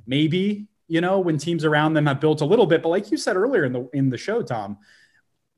Maybe, 0.05 0.67
you 0.87 1.01
know, 1.01 1.19
when 1.19 1.37
teams 1.37 1.65
around 1.65 1.93
them 1.93 2.05
have 2.05 2.19
built 2.19 2.41
a 2.41 2.45
little 2.45 2.65
bit. 2.65 2.81
But 2.81 2.89
like 2.89 3.11
you 3.11 3.17
said 3.17 3.35
earlier 3.35 3.65
in 3.65 3.73
the 3.73 3.89
in 3.93 4.09
the 4.09 4.17
show, 4.17 4.41
Tom, 4.41 4.77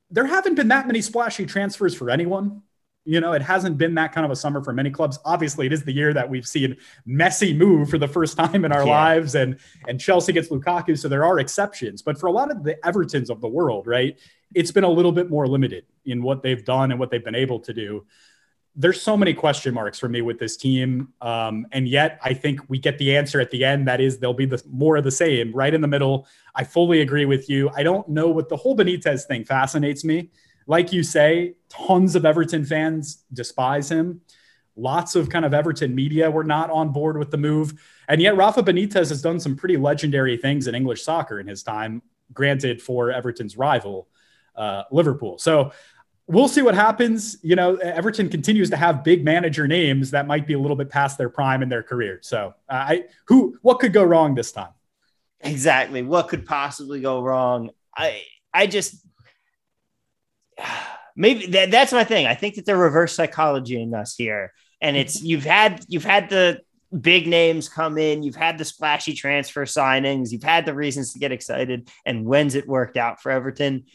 there 0.09 0.25
haven't 0.25 0.55
been 0.55 0.69
that 0.69 0.88
many 0.88 1.01
splashy 1.01 1.45
transfers 1.45 1.95
for 1.95 2.09
anyone. 2.09 2.63
You 3.05 3.21
know, 3.21 3.32
it 3.32 3.41
hasn't 3.41 3.77
been 3.77 3.95
that 3.95 4.11
kind 4.11 4.25
of 4.25 4.32
a 4.32 4.36
summer 4.36 4.63
for 4.63 4.73
many 4.73 4.91
clubs. 4.91 5.17
Obviously, 5.25 5.65
it 5.65 5.73
is 5.73 5.84
the 5.84 5.91
year 5.91 6.13
that 6.13 6.30
we've 6.30 6.45
seen 6.45 6.77
Messi 7.07 7.55
move 7.55 7.89
for 7.89 7.97
the 7.97 8.07
first 8.07 8.38
time 8.38 8.65
in 8.65 8.71
our 8.71 8.86
yeah. 8.86 8.91
lives, 8.91 9.36
and 9.36 9.59
and 9.88 9.99
Chelsea 9.99 10.34
gets 10.34 10.49
Lukaku. 10.49 10.97
So 10.97 11.07
there 11.07 11.25
are 11.25 11.39
exceptions, 11.39 12.01
but 12.01 12.19
for 12.19 12.27
a 12.27 12.32
lot 12.32 12.51
of 12.51 12.63
the 12.63 12.75
Evertons 12.84 13.30
of 13.30 13.41
the 13.41 13.47
world, 13.47 13.88
right, 13.88 14.19
it's 14.53 14.71
been 14.71 14.84
a 14.84 14.89
little 14.89 15.11
bit 15.11 15.30
more 15.30 15.47
limited 15.47 15.86
in 16.05 16.21
what 16.21 16.43
they've 16.43 16.63
done 16.63 16.91
and 16.91 16.99
what 16.99 17.11
they've 17.11 17.23
been 17.23 17.36
able 17.36 17.59
to 17.61 17.73
do. 17.73 18.05
There's 18.76 19.01
so 19.01 19.17
many 19.17 19.34
question 19.34 19.74
marks 19.74 19.99
for 19.99 20.07
me 20.07 20.22
with 20.22 20.39
this 20.39 20.55
team, 20.55 21.09
um, 21.22 21.67
and 21.72 21.88
yet 21.88 22.20
I 22.24 22.34
think 22.34 22.61
we 22.70 22.80
get 22.80 22.97
the 22.97 23.17
answer 23.17 23.41
at 23.41 23.51
the 23.51 23.65
end. 23.65 23.88
That 23.88 23.99
is, 23.99 24.20
they'll 24.20 24.34
be 24.34 24.45
the 24.45 24.63
more 24.70 24.95
of 24.95 25.03
the 25.03 25.11
same, 25.11 25.51
right 25.51 25.74
in 25.74 25.82
the 25.82 25.88
middle. 25.88 26.28
I 26.55 26.63
fully 26.63 27.01
agree 27.01 27.26
with 27.26 27.49
you. 27.49 27.70
I 27.76 27.84
don't 27.84 28.07
know 28.07 28.30
what 28.30 28.47
the 28.47 28.55
whole 28.55 28.78
Benitez 28.78 29.26
thing 29.26 29.43
fascinates 29.43 30.05
me 30.05 30.30
like 30.70 30.93
you 30.93 31.01
say, 31.01 31.55
tons 31.67 32.15
of 32.15 32.26
Everton 32.26 32.63
fans 32.63 33.24
despise 33.34 33.89
him. 33.89 34.22
Lots 34.76 35.15
of 35.15 35.28
kind 35.28 35.43
of 35.43 35.51
Everton 35.51 35.95
media 35.95 36.30
were 36.30 36.43
not 36.43 36.70
on 36.70 36.89
board 36.91 37.17
with 37.17 37.32
the 37.32 37.38
move. 37.38 37.74
And 38.07 38.22
yet, 38.22 38.38
Rafa 38.38 38.61
Benitez 38.61 39.09
has 39.09 39.20
done 39.20 39.39
some 39.39 39.55
pretty 39.55 39.78
legendary 39.78 40.38
things 40.38 40.67
in 40.67 40.76
English 40.76 41.01
soccer 41.01 41.39
in 41.39 41.47
his 41.47 41.63
time, 41.63 42.03
granted 42.34 42.84
for 42.84 43.11
Everton's 43.11 43.57
rival, 43.57 44.09
uh, 44.55 44.84
Liverpool. 44.91 45.39
So 45.39 45.72
we'll 46.30 46.47
see 46.47 46.61
what 46.61 46.75
happens. 46.75 47.38
You 47.41 47.55
know, 47.55 47.75
Everton 47.75 48.30
continues 48.30 48.69
to 48.69 48.77
have 48.77 49.03
big 49.03 49.25
manager 49.25 49.67
names 49.67 50.11
that 50.11 50.27
might 50.27 50.47
be 50.47 50.53
a 50.53 50.59
little 50.59 50.77
bit 50.77 50.89
past 50.89 51.17
their 51.17 51.30
prime 51.30 51.61
in 51.61 51.69
their 51.69 51.84
career. 51.84 52.19
So, 52.21 52.53
uh, 52.69 52.73
I 52.73 53.05
who 53.25 53.57
what 53.61 53.80
could 53.80 53.91
go 53.91 54.03
wrong 54.03 54.36
this 54.36 54.51
time? 54.51 54.71
Exactly. 55.41 56.03
What 56.03 56.27
could 56.30 56.45
possibly 56.45 57.01
go 57.01 57.21
wrong? 57.21 57.71
I 57.97 58.23
I 58.53 58.67
just 58.67 58.95
maybe 61.15 61.47
that, 61.47 61.71
that's 61.71 61.91
my 61.91 62.03
thing. 62.03 62.27
I 62.27 62.36
think 62.36 62.55
that 62.55 62.65
they're 62.65 62.77
reverse 62.77 63.13
psychology 63.13 63.82
in 63.82 63.93
us 63.93 64.15
here. 64.15 64.53
And 64.82 64.95
it's 64.95 65.21
you've 65.23 65.45
had 65.45 65.84
you've 65.88 66.05
had 66.05 66.30
the 66.30 66.61
big 67.01 67.27
names 67.27 67.69
come 67.69 67.97
in, 67.97 68.23
you've 68.23 68.36
had 68.36 68.57
the 68.57 68.65
splashy 68.65 69.13
transfer 69.13 69.65
signings, 69.65 70.32
you've 70.32 70.43
had 70.43 70.65
the 70.65 70.73
reasons 70.73 71.13
to 71.13 71.19
get 71.19 71.32
excited, 71.32 71.88
and 72.05 72.25
when's 72.25 72.55
it 72.55 72.67
worked 72.67 72.97
out 72.97 73.21
for 73.21 73.32
Everton? 73.32 73.86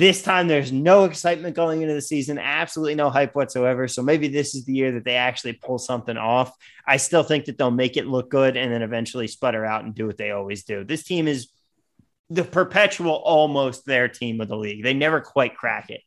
This 0.00 0.22
time 0.22 0.48
there's 0.48 0.72
no 0.72 1.04
excitement 1.04 1.54
going 1.54 1.82
into 1.82 1.92
the 1.92 2.00
season, 2.00 2.38
absolutely 2.38 2.94
no 2.94 3.10
hype 3.10 3.34
whatsoever. 3.34 3.86
So 3.86 4.02
maybe 4.02 4.28
this 4.28 4.54
is 4.54 4.64
the 4.64 4.72
year 4.72 4.92
that 4.92 5.04
they 5.04 5.16
actually 5.16 5.52
pull 5.52 5.78
something 5.78 6.16
off. 6.16 6.56
I 6.86 6.96
still 6.96 7.22
think 7.22 7.44
that 7.44 7.58
they'll 7.58 7.70
make 7.70 7.98
it 7.98 8.06
look 8.06 8.30
good 8.30 8.56
and 8.56 8.72
then 8.72 8.80
eventually 8.80 9.26
sputter 9.26 9.62
out 9.62 9.84
and 9.84 9.94
do 9.94 10.06
what 10.06 10.16
they 10.16 10.30
always 10.30 10.64
do. 10.64 10.84
This 10.84 11.02
team 11.02 11.28
is 11.28 11.50
the 12.30 12.44
perpetual 12.44 13.12
almost 13.12 13.84
their 13.84 14.08
team 14.08 14.40
of 14.40 14.48
the 14.48 14.56
league. 14.56 14.82
They 14.82 14.94
never 14.94 15.20
quite 15.20 15.54
crack 15.54 15.90
it. 15.90 16.00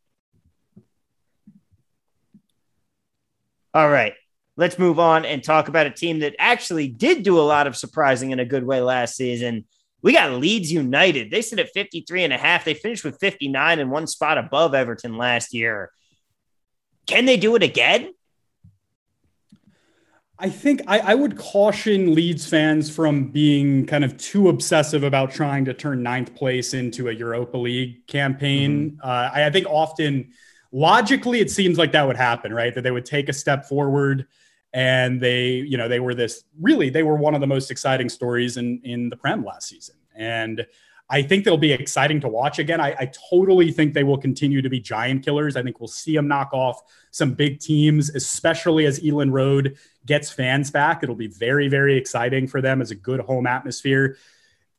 All 3.76 3.92
right. 3.92 4.14
Let's 4.58 4.80
move 4.80 4.98
on 4.98 5.24
and 5.24 5.44
talk 5.44 5.68
about 5.68 5.86
a 5.86 5.92
team 5.92 6.22
that 6.22 6.34
actually 6.40 6.88
did 6.88 7.22
do 7.22 7.38
a 7.38 7.42
lot 7.42 7.68
of 7.68 7.78
surprising 7.78 8.32
in 8.32 8.40
a 8.40 8.46
good 8.46 8.66
way 8.66 8.82
last 8.82 9.16
season. 9.16 9.66
We 10.04 10.12
got 10.12 10.34
Leeds 10.34 10.72
United. 10.72 11.32
They 11.32 11.42
sit 11.42 11.60
at 11.60 11.70
53 11.70 12.26
and 12.26 12.34
a 12.34 12.38
half. 12.38 12.66
They 12.66 12.74
finished 12.74 13.06
with 13.06 13.20
59 13.20 13.80
and 13.80 13.90
one 13.90 14.06
spot 14.06 14.38
above 14.38 14.76
Everton 14.76 15.18
last 15.18 15.54
year. 15.54 15.92
Can 17.08 17.26
they 17.26 17.38
do 17.38 17.56
it 17.56 17.64
again? 17.64 18.14
I 20.38 20.50
think 20.50 20.82
I, 20.88 21.00
I, 21.00 21.16
would 21.16 21.38
caution 21.38 22.14
Leeds 22.14 22.46
fans 22.46 22.94
from 22.94 23.30
being 23.30 23.86
kind 23.86 24.04
of 24.04 24.18
too 24.18 24.50
obsessive 24.50 25.04
about 25.04 25.32
trying 25.32 25.64
to 25.66 25.74
turn 25.74 26.04
ninth 26.04 26.36
place 26.36 26.74
into 26.74 27.08
a 27.08 27.14
Europa 27.14 27.58
League 27.58 28.06
campaign. 28.08 28.92
Mm-hmm. 28.92 29.08
Uh, 29.08 29.30
I, 29.34 29.46
I, 29.46 29.50
think 29.52 29.68
often 29.70 30.34
logically 30.74 31.40
it 31.40 31.50
seems 31.50 31.78
like 31.78 31.94
that 31.94 32.06
would 32.06 32.18
happen, 32.18 32.54
right? 32.54 32.74
That 32.76 32.82
they 32.82 32.92
would 32.92 33.06
take 33.06 33.30
a 33.30 33.34
step 33.34 33.66
forward 33.66 34.28
and 34.74 35.22
they, 35.22 35.52
you 35.52 35.78
know, 35.78 35.88
they 35.88 36.00
were 36.00 36.16
this 36.16 36.44
really, 36.60 36.90
they 36.90 37.04
were 37.04 37.16
one 37.16 37.36
of 37.36 37.42
the 37.42 37.48
most 37.48 37.70
exciting 37.70 38.10
stories 38.10 38.58
in, 38.58 38.82
in 38.84 39.10
the 39.10 39.16
Prem 39.16 39.46
last 39.46 39.70
season. 39.70 39.96
And 40.16 40.66
I 41.10 41.22
think 41.22 41.46
they'll 41.46 41.58
be 41.58 41.72
exciting 41.72 42.22
to 42.22 42.28
watch 42.28 42.58
again. 42.58 42.82
I, 42.82 42.96
I, 42.98 43.12
totally 43.30 43.72
think 43.72 43.94
they 43.94 44.04
will 44.04 44.18
continue 44.18 44.62
to 44.62 44.70
be 44.70 44.80
giant 44.80 45.24
killers. 45.24 45.56
I 45.56 45.62
think 45.62 45.80
we'll 45.80 45.88
see 45.88 46.16
them 46.16 46.28
knock 46.28 46.54
off 46.54 46.82
some 47.12 47.34
big 47.34 47.60
teams, 47.60 48.10
especially 48.16 48.86
as 48.86 49.00
Elland 49.02 49.32
Road 49.32 49.78
gets 50.06 50.32
fans 50.32 50.72
back. 50.72 51.04
It'll 51.04 51.14
be 51.14 51.28
very, 51.28 51.68
very 51.68 51.98
exciting 51.98 52.48
for 52.48 52.62
them 52.62 52.82
as 52.82 52.90
a 52.90 52.96
good 52.96 53.20
home 53.20 53.46
atmosphere. 53.46 54.18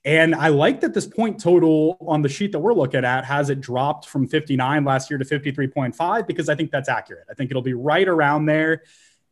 And 0.05 0.35
I 0.35 0.49
like 0.49 0.81
that 0.81 0.93
this 0.93 1.07
point 1.07 1.41
total 1.41 1.97
on 2.01 2.23
the 2.23 2.29
sheet 2.29 2.53
that 2.53 2.59
we're 2.59 2.75
looking 2.75 3.05
at 3.05 3.25
has 3.25 3.49
it 3.49 3.61
dropped 3.61 4.07
from 4.07 4.27
59 4.27 4.85
last 4.85 5.11
year 5.11 5.19
to 5.19 5.25
53.5 5.25 6.27
because 6.27 6.49
I 6.49 6.55
think 6.55 6.71
that's 6.71 6.89
accurate. 6.89 7.27
I 7.31 7.35
think 7.35 7.51
it'll 7.51 7.63
be 7.63 7.75
right 7.75 8.09
around 8.09 8.47
there 8.47 8.83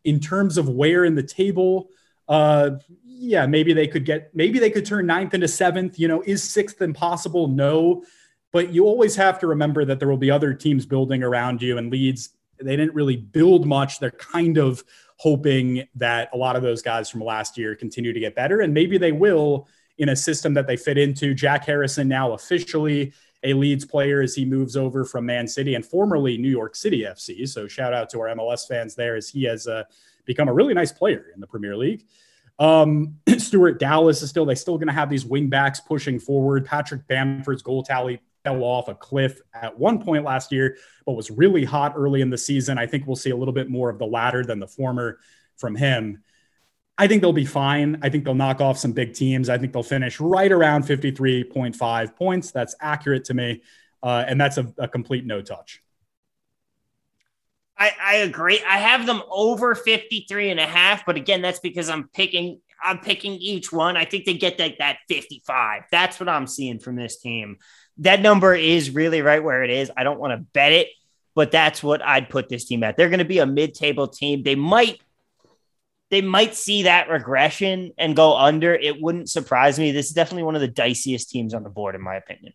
in 0.04 0.20
terms 0.20 0.58
of 0.58 0.68
where 0.68 1.04
in 1.04 1.14
the 1.14 1.22
table. 1.22 1.88
Uh, 2.28 2.70
yeah, 3.04 3.46
maybe 3.46 3.72
they 3.72 3.86
could 3.86 4.04
get, 4.04 4.34
maybe 4.34 4.58
they 4.58 4.70
could 4.70 4.84
turn 4.84 5.06
ninth 5.06 5.34
into 5.34 5.48
seventh. 5.48 5.98
You 5.98 6.08
know, 6.08 6.22
is 6.26 6.42
sixth 6.42 6.80
impossible? 6.82 7.48
No. 7.48 8.04
But 8.52 8.72
you 8.72 8.84
always 8.84 9.16
have 9.16 9.38
to 9.40 9.46
remember 9.46 9.84
that 9.84 9.98
there 9.98 10.08
will 10.08 10.16
be 10.16 10.30
other 10.30 10.52
teams 10.52 10.84
building 10.84 11.22
around 11.22 11.62
you 11.62 11.78
and 11.78 11.90
Leeds. 11.90 12.30
They 12.60 12.76
didn't 12.76 12.94
really 12.94 13.16
build 13.16 13.66
much. 13.66 13.98
They're 13.98 14.10
kind 14.10 14.58
of 14.58 14.84
hoping 15.16 15.86
that 15.94 16.28
a 16.32 16.36
lot 16.36 16.56
of 16.56 16.62
those 16.62 16.82
guys 16.82 17.08
from 17.08 17.22
last 17.22 17.56
year 17.56 17.74
continue 17.74 18.12
to 18.12 18.20
get 18.20 18.34
better, 18.34 18.60
and 18.60 18.74
maybe 18.74 18.98
they 18.98 19.12
will 19.12 19.68
in 19.98 20.08
a 20.08 20.16
system 20.16 20.52
that 20.54 20.66
they 20.66 20.76
fit 20.76 20.98
into. 20.98 21.32
Jack 21.32 21.64
Harrison 21.64 22.08
now 22.08 22.32
officially 22.32 23.12
a 23.42 23.54
Leeds 23.54 23.84
player 23.84 24.22
as 24.22 24.34
he 24.34 24.44
moves 24.44 24.76
over 24.76 25.04
from 25.04 25.26
Man 25.26 25.48
City 25.48 25.74
and 25.74 25.84
formerly 25.84 26.38
New 26.38 26.50
York 26.50 26.76
City 26.76 27.02
FC. 27.02 27.48
So 27.48 27.66
shout 27.66 27.92
out 27.92 28.08
to 28.10 28.20
our 28.20 28.28
MLS 28.28 28.66
fans 28.66 28.94
there 28.94 29.16
as 29.16 29.28
he 29.28 29.44
has 29.44 29.66
uh, 29.66 29.84
become 30.24 30.48
a 30.48 30.52
really 30.52 30.74
nice 30.74 30.92
player 30.92 31.26
in 31.34 31.40
the 31.40 31.46
Premier 31.46 31.76
League. 31.76 32.06
Um, 32.58 33.16
Stuart 33.38 33.78
Dallas 33.80 34.22
is 34.22 34.30
still, 34.30 34.46
they 34.46 34.54
still 34.54 34.76
going 34.76 34.88
to 34.88 34.92
have 34.92 35.10
these 35.10 35.26
wing 35.26 35.48
backs 35.48 35.80
pushing 35.80 36.20
forward. 36.20 36.64
Patrick 36.64 37.06
Bamford's 37.08 37.62
goal 37.62 37.82
tally 37.82 38.20
fell 38.44 38.62
off 38.62 38.88
a 38.88 38.94
cliff 38.94 39.40
at 39.54 39.76
one 39.76 40.02
point 40.02 40.24
last 40.24 40.52
year, 40.52 40.76
but 41.06 41.12
was 41.12 41.30
really 41.30 41.64
hot 41.64 41.94
early 41.96 42.20
in 42.20 42.30
the 42.30 42.38
season. 42.38 42.78
I 42.78 42.86
think 42.86 43.06
we'll 43.06 43.16
see 43.16 43.30
a 43.30 43.36
little 43.36 43.54
bit 43.54 43.70
more 43.70 43.90
of 43.90 43.98
the 43.98 44.06
latter 44.06 44.44
than 44.44 44.58
the 44.58 44.66
former 44.66 45.18
from 45.56 45.74
him. 45.74 46.22
I 46.98 47.06
think 47.06 47.22
they'll 47.22 47.32
be 47.32 47.46
fine. 47.46 47.98
I 48.02 48.08
think 48.10 48.24
they'll 48.24 48.34
knock 48.34 48.60
off 48.60 48.78
some 48.78 48.92
big 48.92 49.14
teams. 49.14 49.48
I 49.48 49.58
think 49.58 49.72
they'll 49.72 49.82
finish 49.82 50.20
right 50.20 50.52
around 50.52 50.84
53.5 50.84 52.16
points. 52.16 52.50
That's 52.50 52.74
accurate 52.80 53.24
to 53.24 53.34
me. 53.34 53.62
Uh, 54.02 54.24
and 54.26 54.40
that's 54.40 54.58
a, 54.58 54.72
a 54.78 54.88
complete 54.88 55.24
no 55.24 55.40
touch. 55.40 55.82
I, 57.78 57.92
I 58.00 58.14
agree. 58.16 58.60
I 58.68 58.78
have 58.78 59.06
them 59.06 59.22
over 59.30 59.74
53 59.74 60.50
and 60.50 60.60
a 60.60 60.66
half, 60.66 61.06
but 61.06 61.16
again, 61.16 61.40
that's 61.42 61.60
because 61.60 61.88
I'm 61.88 62.08
picking 62.08 62.60
I'm 62.84 62.98
picking 62.98 63.34
each 63.34 63.72
one. 63.72 63.96
I 63.96 64.04
think 64.04 64.24
they 64.24 64.34
get 64.34 64.58
that, 64.58 64.74
that 64.78 64.98
55. 65.08 65.84
That's 65.90 66.18
what 66.18 66.28
I'm 66.28 66.46
seeing 66.46 66.80
from 66.80 66.96
this 66.96 67.18
team. 67.18 67.58
That 67.98 68.20
number 68.20 68.54
is 68.54 68.90
really 68.90 69.22
right 69.22 69.42
where 69.42 69.62
it 69.62 69.70
is. 69.70 69.90
I 69.96 70.02
don't 70.02 70.18
want 70.18 70.32
to 70.32 70.44
bet 70.52 70.72
it, 70.72 70.88
but 71.34 71.52
that's 71.52 71.82
what 71.82 72.02
I'd 72.02 72.28
put 72.28 72.48
this 72.48 72.64
team 72.64 72.82
at. 72.82 72.96
They're 72.96 73.08
going 73.08 73.20
to 73.20 73.24
be 73.24 73.38
a 73.38 73.46
mid-table 73.46 74.08
team. 74.08 74.42
They 74.42 74.56
might 74.56 75.00
they 76.12 76.20
might 76.20 76.54
see 76.54 76.82
that 76.82 77.08
regression 77.08 77.90
and 77.96 78.14
go 78.14 78.36
under. 78.36 78.74
It 78.74 79.00
wouldn't 79.00 79.30
surprise 79.30 79.78
me. 79.78 79.92
This 79.92 80.08
is 80.08 80.12
definitely 80.12 80.42
one 80.42 80.54
of 80.54 80.60
the 80.60 80.68
diciest 80.68 81.30
teams 81.30 81.54
on 81.54 81.62
the 81.62 81.70
board, 81.70 81.94
in 81.94 82.02
my 82.02 82.16
opinion. 82.16 82.52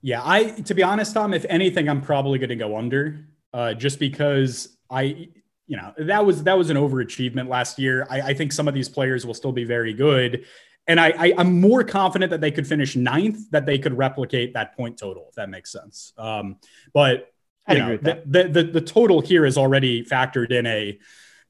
Yeah, 0.00 0.22
I 0.24 0.44
to 0.44 0.74
be 0.74 0.84
honest, 0.84 1.12
Tom, 1.12 1.34
if 1.34 1.44
anything, 1.48 1.88
I'm 1.88 2.00
probably 2.00 2.38
going 2.38 2.50
to 2.50 2.56
go 2.56 2.76
under, 2.76 3.26
uh, 3.52 3.74
just 3.74 3.98
because 3.98 4.76
I, 4.88 5.28
you 5.66 5.76
know, 5.76 5.92
that 5.98 6.24
was 6.24 6.44
that 6.44 6.56
was 6.56 6.70
an 6.70 6.76
overachievement 6.76 7.48
last 7.48 7.80
year. 7.80 8.06
I, 8.08 8.20
I 8.20 8.34
think 8.34 8.52
some 8.52 8.68
of 8.68 8.74
these 8.74 8.88
players 8.88 9.26
will 9.26 9.34
still 9.34 9.52
be 9.52 9.64
very 9.64 9.92
good, 9.92 10.46
and 10.86 11.00
I, 11.00 11.08
I 11.18 11.34
am 11.36 11.60
more 11.60 11.82
confident 11.82 12.30
that 12.30 12.40
they 12.40 12.52
could 12.52 12.66
finish 12.66 12.94
ninth, 12.94 13.50
that 13.50 13.66
they 13.66 13.76
could 13.76 13.98
replicate 13.98 14.54
that 14.54 14.76
point 14.76 14.96
total, 14.98 15.26
if 15.30 15.34
that 15.34 15.50
makes 15.50 15.72
sense. 15.72 16.12
Um, 16.16 16.58
but 16.94 17.32
you 17.68 17.78
know, 17.78 17.96
the, 17.96 18.22
the, 18.24 18.44
the 18.44 18.62
the 18.62 18.80
total 18.80 19.20
here 19.20 19.44
is 19.44 19.58
already 19.58 20.04
factored 20.04 20.52
in 20.52 20.66
a 20.66 20.96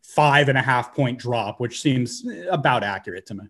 five 0.03 0.49
and 0.49 0.59
a 0.59 0.63
half 0.63 0.95
point 0.95 1.19
drop, 1.19 1.61
which 1.61 1.81
seems 1.81 2.25
about 2.51 2.83
accurate 2.83 3.27
to 3.27 3.35
me. 3.35 3.45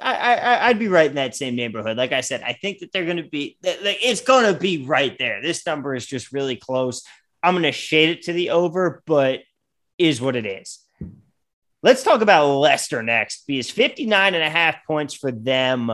I, 0.00 0.14
I 0.14 0.68
I'd 0.68 0.78
be 0.78 0.88
right 0.88 1.10
in 1.10 1.16
that 1.16 1.34
same 1.34 1.56
neighborhood. 1.56 1.96
Like 1.96 2.12
I 2.12 2.20
said, 2.20 2.42
I 2.42 2.52
think 2.52 2.78
that 2.78 2.92
they're 2.92 3.04
going 3.04 3.18
to 3.18 3.28
be 3.28 3.58
like 3.62 3.98
it's 4.02 4.22
going 4.22 4.52
to 4.52 4.58
be 4.58 4.84
right 4.86 5.16
there. 5.18 5.42
This 5.42 5.66
number 5.66 5.94
is 5.94 6.06
just 6.06 6.32
really 6.32 6.56
close. 6.56 7.02
I'm 7.42 7.54
going 7.54 7.64
to 7.64 7.72
shade 7.72 8.10
it 8.10 8.22
to 8.22 8.32
the 8.32 8.50
over, 8.50 9.02
but 9.06 9.40
is 9.98 10.20
what 10.20 10.36
it 10.36 10.46
is. 10.46 10.78
Let's 11.82 12.02
talk 12.02 12.20
about 12.20 12.46
Leicester 12.58 13.02
next 13.02 13.46
because 13.46 13.70
59 13.70 14.34
and 14.34 14.42
a 14.42 14.50
half 14.50 14.84
points 14.86 15.14
for 15.14 15.32
them 15.32 15.92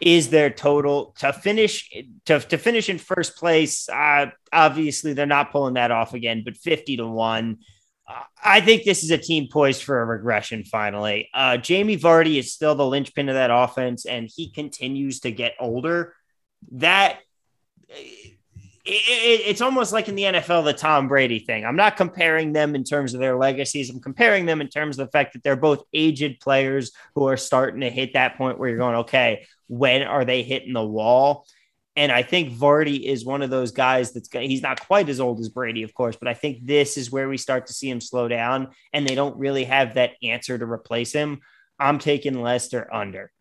is 0.00 0.30
their 0.30 0.50
total 0.50 1.14
to 1.18 1.32
finish 1.32 1.90
to, 2.26 2.40
to 2.40 2.58
finish 2.58 2.88
in 2.88 2.98
first 2.98 3.36
place. 3.36 3.88
Uh, 3.88 4.26
obviously, 4.52 5.12
they're 5.12 5.26
not 5.26 5.52
pulling 5.52 5.74
that 5.74 5.90
off 5.90 6.14
again, 6.14 6.42
but 6.44 6.56
50 6.56 6.98
to 6.98 7.06
1. 7.06 7.58
I 8.42 8.60
think 8.60 8.84
this 8.84 9.04
is 9.04 9.10
a 9.10 9.18
team 9.18 9.48
poised 9.50 9.82
for 9.82 10.00
a 10.00 10.04
regression 10.04 10.64
finally. 10.64 11.28
Uh, 11.34 11.58
Jamie 11.58 11.98
Vardy 11.98 12.38
is 12.38 12.52
still 12.52 12.74
the 12.74 12.86
linchpin 12.86 13.28
of 13.28 13.34
that 13.34 13.50
offense, 13.50 14.06
and 14.06 14.30
he 14.34 14.50
continues 14.50 15.20
to 15.20 15.30
get 15.30 15.54
older. 15.60 16.14
That 16.72 17.18
it, 17.90 18.22
it, 18.84 19.42
it's 19.46 19.60
almost 19.60 19.92
like 19.92 20.08
in 20.08 20.14
the 20.14 20.22
NFL, 20.22 20.64
the 20.64 20.72
Tom 20.72 21.08
Brady 21.08 21.40
thing. 21.40 21.66
I'm 21.66 21.76
not 21.76 21.96
comparing 21.96 22.52
them 22.52 22.74
in 22.74 22.84
terms 22.84 23.12
of 23.12 23.20
their 23.20 23.36
legacies. 23.36 23.90
I'm 23.90 24.00
comparing 24.00 24.46
them 24.46 24.62
in 24.62 24.68
terms 24.68 24.98
of 24.98 25.06
the 25.06 25.12
fact 25.12 25.34
that 25.34 25.42
they're 25.42 25.56
both 25.56 25.84
aged 25.92 26.40
players 26.40 26.92
who 27.14 27.28
are 27.28 27.36
starting 27.36 27.82
to 27.82 27.90
hit 27.90 28.14
that 28.14 28.38
point 28.38 28.58
where 28.58 28.70
you're 28.70 28.78
going, 28.78 28.96
okay, 28.96 29.46
when 29.66 30.02
are 30.02 30.24
they 30.24 30.42
hitting 30.42 30.72
the 30.72 30.84
wall? 30.84 31.46
And 31.98 32.12
I 32.12 32.22
think 32.22 32.52
Vardy 32.52 33.02
is 33.02 33.24
one 33.24 33.42
of 33.42 33.50
those 33.50 33.72
guys 33.72 34.12
that's 34.12 34.28
he's 34.30 34.62
not 34.62 34.86
quite 34.86 35.08
as 35.08 35.18
old 35.18 35.40
as 35.40 35.48
Brady, 35.48 35.82
of 35.82 35.92
course, 35.94 36.14
but 36.14 36.28
I 36.28 36.34
think 36.34 36.64
this 36.64 36.96
is 36.96 37.10
where 37.10 37.28
we 37.28 37.36
start 37.36 37.66
to 37.66 37.72
see 37.72 37.90
him 37.90 38.00
slow 38.00 38.28
down 38.28 38.68
and 38.92 39.04
they 39.04 39.16
don't 39.16 39.36
really 39.36 39.64
have 39.64 39.94
that 39.94 40.12
answer 40.22 40.56
to 40.56 40.64
replace 40.64 41.12
him. 41.12 41.40
I'm 41.76 41.98
taking 41.98 42.40
Leicester 42.40 42.88
under. 42.94 43.32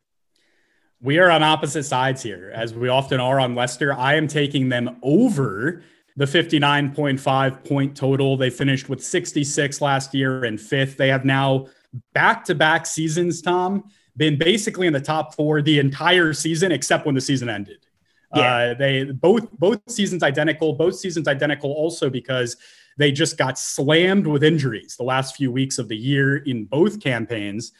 We 0.99 1.19
are 1.19 1.29
on 1.29 1.43
opposite 1.43 1.83
sides 1.83 2.23
here, 2.23 2.51
as 2.51 2.73
we 2.73 2.89
often 2.89 3.19
are 3.19 3.39
on 3.39 3.53
Leicester. 3.53 3.93
I 3.93 4.15
am 4.15 4.27
taking 4.27 4.69
them 4.69 4.97
over 5.03 5.83
the 6.15 6.25
59.5 6.25 7.63
point 7.63 7.95
total. 7.95 8.37
They 8.37 8.49
finished 8.49 8.89
with 8.89 9.03
66 9.03 9.81
last 9.81 10.15
year 10.15 10.45
and 10.45 10.59
fifth. 10.59 10.97
They 10.97 11.09
have 11.09 11.25
now 11.25 11.67
back 12.15 12.43
to 12.45 12.55
back 12.55 12.87
seasons, 12.87 13.43
Tom, 13.43 13.83
been 14.15 14.35
basically 14.39 14.87
in 14.87 14.93
the 14.93 14.99
top 14.99 15.35
four 15.35 15.61
the 15.61 15.77
entire 15.77 16.33
season, 16.33 16.71
except 16.71 17.05
when 17.05 17.13
the 17.13 17.21
season 17.21 17.49
ended. 17.49 17.86
Yeah. 18.35 18.55
Uh, 18.55 18.73
they 18.73 19.03
both 19.05 19.51
both 19.51 19.79
seasons 19.87 20.23
identical. 20.23 20.73
Both 20.73 20.95
seasons 20.95 21.27
identical 21.27 21.71
also 21.71 22.09
because 22.09 22.57
they 22.97 23.11
just 23.11 23.37
got 23.37 23.57
slammed 23.57 24.27
with 24.27 24.43
injuries 24.43 24.95
the 24.97 25.03
last 25.03 25.35
few 25.35 25.51
weeks 25.51 25.77
of 25.77 25.87
the 25.87 25.95
year 25.95 26.37
in 26.37 26.65
both 26.65 26.99
campaigns. 26.99 27.71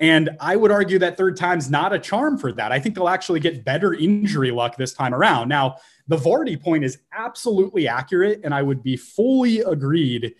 And 0.00 0.30
I 0.38 0.54
would 0.54 0.70
argue 0.70 1.00
that 1.00 1.16
third 1.16 1.36
time's 1.36 1.70
not 1.70 1.92
a 1.92 1.98
charm 1.98 2.38
for 2.38 2.52
that. 2.52 2.70
I 2.70 2.78
think 2.78 2.94
they'll 2.94 3.08
actually 3.08 3.40
get 3.40 3.64
better 3.64 3.94
injury 3.94 4.52
luck 4.52 4.76
this 4.76 4.92
time 4.92 5.12
around. 5.12 5.48
Now, 5.48 5.78
the 6.06 6.16
Vardy 6.16 6.60
point 6.60 6.84
is 6.84 6.98
absolutely 7.12 7.88
accurate, 7.88 8.42
and 8.44 8.54
I 8.54 8.62
would 8.62 8.82
be 8.82 8.96
fully 8.96 9.60
agreed 9.60 10.34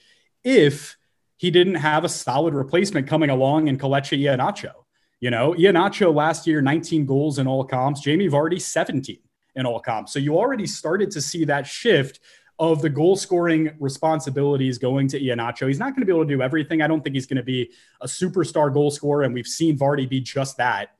if 0.44 0.96
he 1.36 1.50
didn't 1.50 1.76
have 1.76 2.04
a 2.04 2.08
solid 2.08 2.54
replacement 2.54 3.08
coming 3.08 3.30
along 3.30 3.66
in 3.66 3.78
Kelechi 3.78 4.20
Iheanacho. 4.20 4.72
You 5.18 5.30
know, 5.30 5.54
Iheanacho 5.54 6.14
last 6.14 6.46
year, 6.46 6.62
19 6.62 7.04
goals 7.04 7.40
in 7.40 7.48
all 7.48 7.64
comps. 7.64 8.00
Jamie 8.00 8.28
Vardy, 8.28 8.60
17 8.60 9.18
in 9.58 9.66
all 9.66 9.80
comps. 9.80 10.12
So 10.12 10.18
you 10.18 10.38
already 10.38 10.66
started 10.66 11.10
to 11.10 11.20
see 11.20 11.44
that 11.44 11.66
shift 11.66 12.20
of 12.58 12.80
the 12.82 12.88
goal 12.90 13.16
scoring 13.16 13.70
responsibilities 13.78 14.78
going 14.78 15.06
to 15.08 15.20
Iheanacho. 15.20 15.68
He's 15.68 15.78
not 15.78 15.94
going 15.94 16.00
to 16.00 16.06
be 16.06 16.12
able 16.12 16.24
to 16.24 16.34
do 16.36 16.42
everything. 16.42 16.82
I 16.82 16.86
don't 16.86 17.02
think 17.04 17.14
he's 17.14 17.26
going 17.26 17.36
to 17.36 17.42
be 17.42 17.70
a 18.00 18.06
superstar 18.06 18.72
goal 18.72 18.90
scorer. 18.90 19.22
And 19.22 19.34
we've 19.34 19.46
seen 19.46 19.78
Vardy 19.78 20.08
be 20.08 20.20
just 20.20 20.56
that 20.56 20.90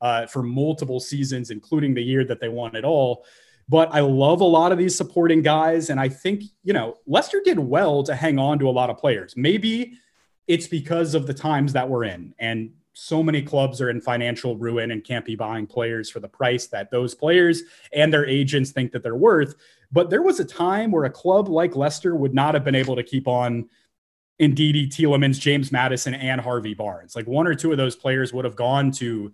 uh, 0.00 0.26
for 0.26 0.42
multiple 0.42 1.00
seasons, 1.00 1.50
including 1.50 1.94
the 1.94 2.02
year 2.02 2.24
that 2.24 2.40
they 2.40 2.48
won 2.48 2.74
it 2.74 2.84
all. 2.84 3.24
But 3.68 3.92
I 3.92 4.00
love 4.00 4.40
a 4.40 4.44
lot 4.44 4.72
of 4.72 4.78
these 4.78 4.94
supporting 4.94 5.42
guys. 5.42 5.90
And 5.90 5.98
I 5.98 6.08
think, 6.08 6.42
you 6.62 6.72
know, 6.72 6.98
Leicester 7.06 7.40
did 7.44 7.58
well 7.58 8.02
to 8.04 8.14
hang 8.14 8.38
on 8.38 8.58
to 8.58 8.68
a 8.68 8.70
lot 8.70 8.90
of 8.90 8.98
players. 8.98 9.34
Maybe 9.36 9.94
it's 10.46 10.68
because 10.68 11.14
of 11.14 11.26
the 11.26 11.34
times 11.34 11.72
that 11.72 11.88
we're 11.88 12.04
in. 12.04 12.34
And 12.38 12.72
so 12.98 13.22
many 13.22 13.42
clubs 13.42 13.82
are 13.82 13.90
in 13.90 14.00
financial 14.00 14.56
ruin 14.56 14.90
and 14.90 15.04
can't 15.04 15.26
be 15.26 15.36
buying 15.36 15.66
players 15.66 16.08
for 16.08 16.18
the 16.18 16.28
price 16.28 16.66
that 16.68 16.90
those 16.90 17.14
players 17.14 17.64
and 17.92 18.10
their 18.10 18.24
agents 18.24 18.70
think 18.70 18.90
that 18.90 19.02
they're 19.02 19.14
worth. 19.14 19.54
But 19.92 20.08
there 20.08 20.22
was 20.22 20.40
a 20.40 20.46
time 20.46 20.90
where 20.90 21.04
a 21.04 21.10
club 21.10 21.48
like 21.48 21.76
Leicester 21.76 22.16
would 22.16 22.32
not 22.32 22.54
have 22.54 22.64
been 22.64 22.74
able 22.74 22.96
to 22.96 23.02
keep 23.02 23.28
on 23.28 23.68
Ndidi, 24.40 24.88
Tielemans, 24.88 25.38
James 25.38 25.70
Maddison, 25.70 26.14
and 26.14 26.40
Harvey 26.40 26.72
Barnes. 26.72 27.14
Like 27.14 27.26
one 27.26 27.46
or 27.46 27.54
two 27.54 27.70
of 27.70 27.76
those 27.76 27.96
players 27.96 28.32
would 28.32 28.46
have 28.46 28.56
gone 28.56 28.90
to 28.92 29.30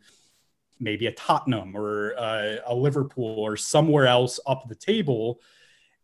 maybe 0.80 1.06
a 1.06 1.12
Tottenham 1.12 1.76
or 1.76 2.14
uh, 2.18 2.56
a 2.66 2.74
Liverpool 2.74 3.38
or 3.38 3.56
somewhere 3.56 4.08
else 4.08 4.40
up 4.44 4.68
the 4.68 4.74
table 4.74 5.40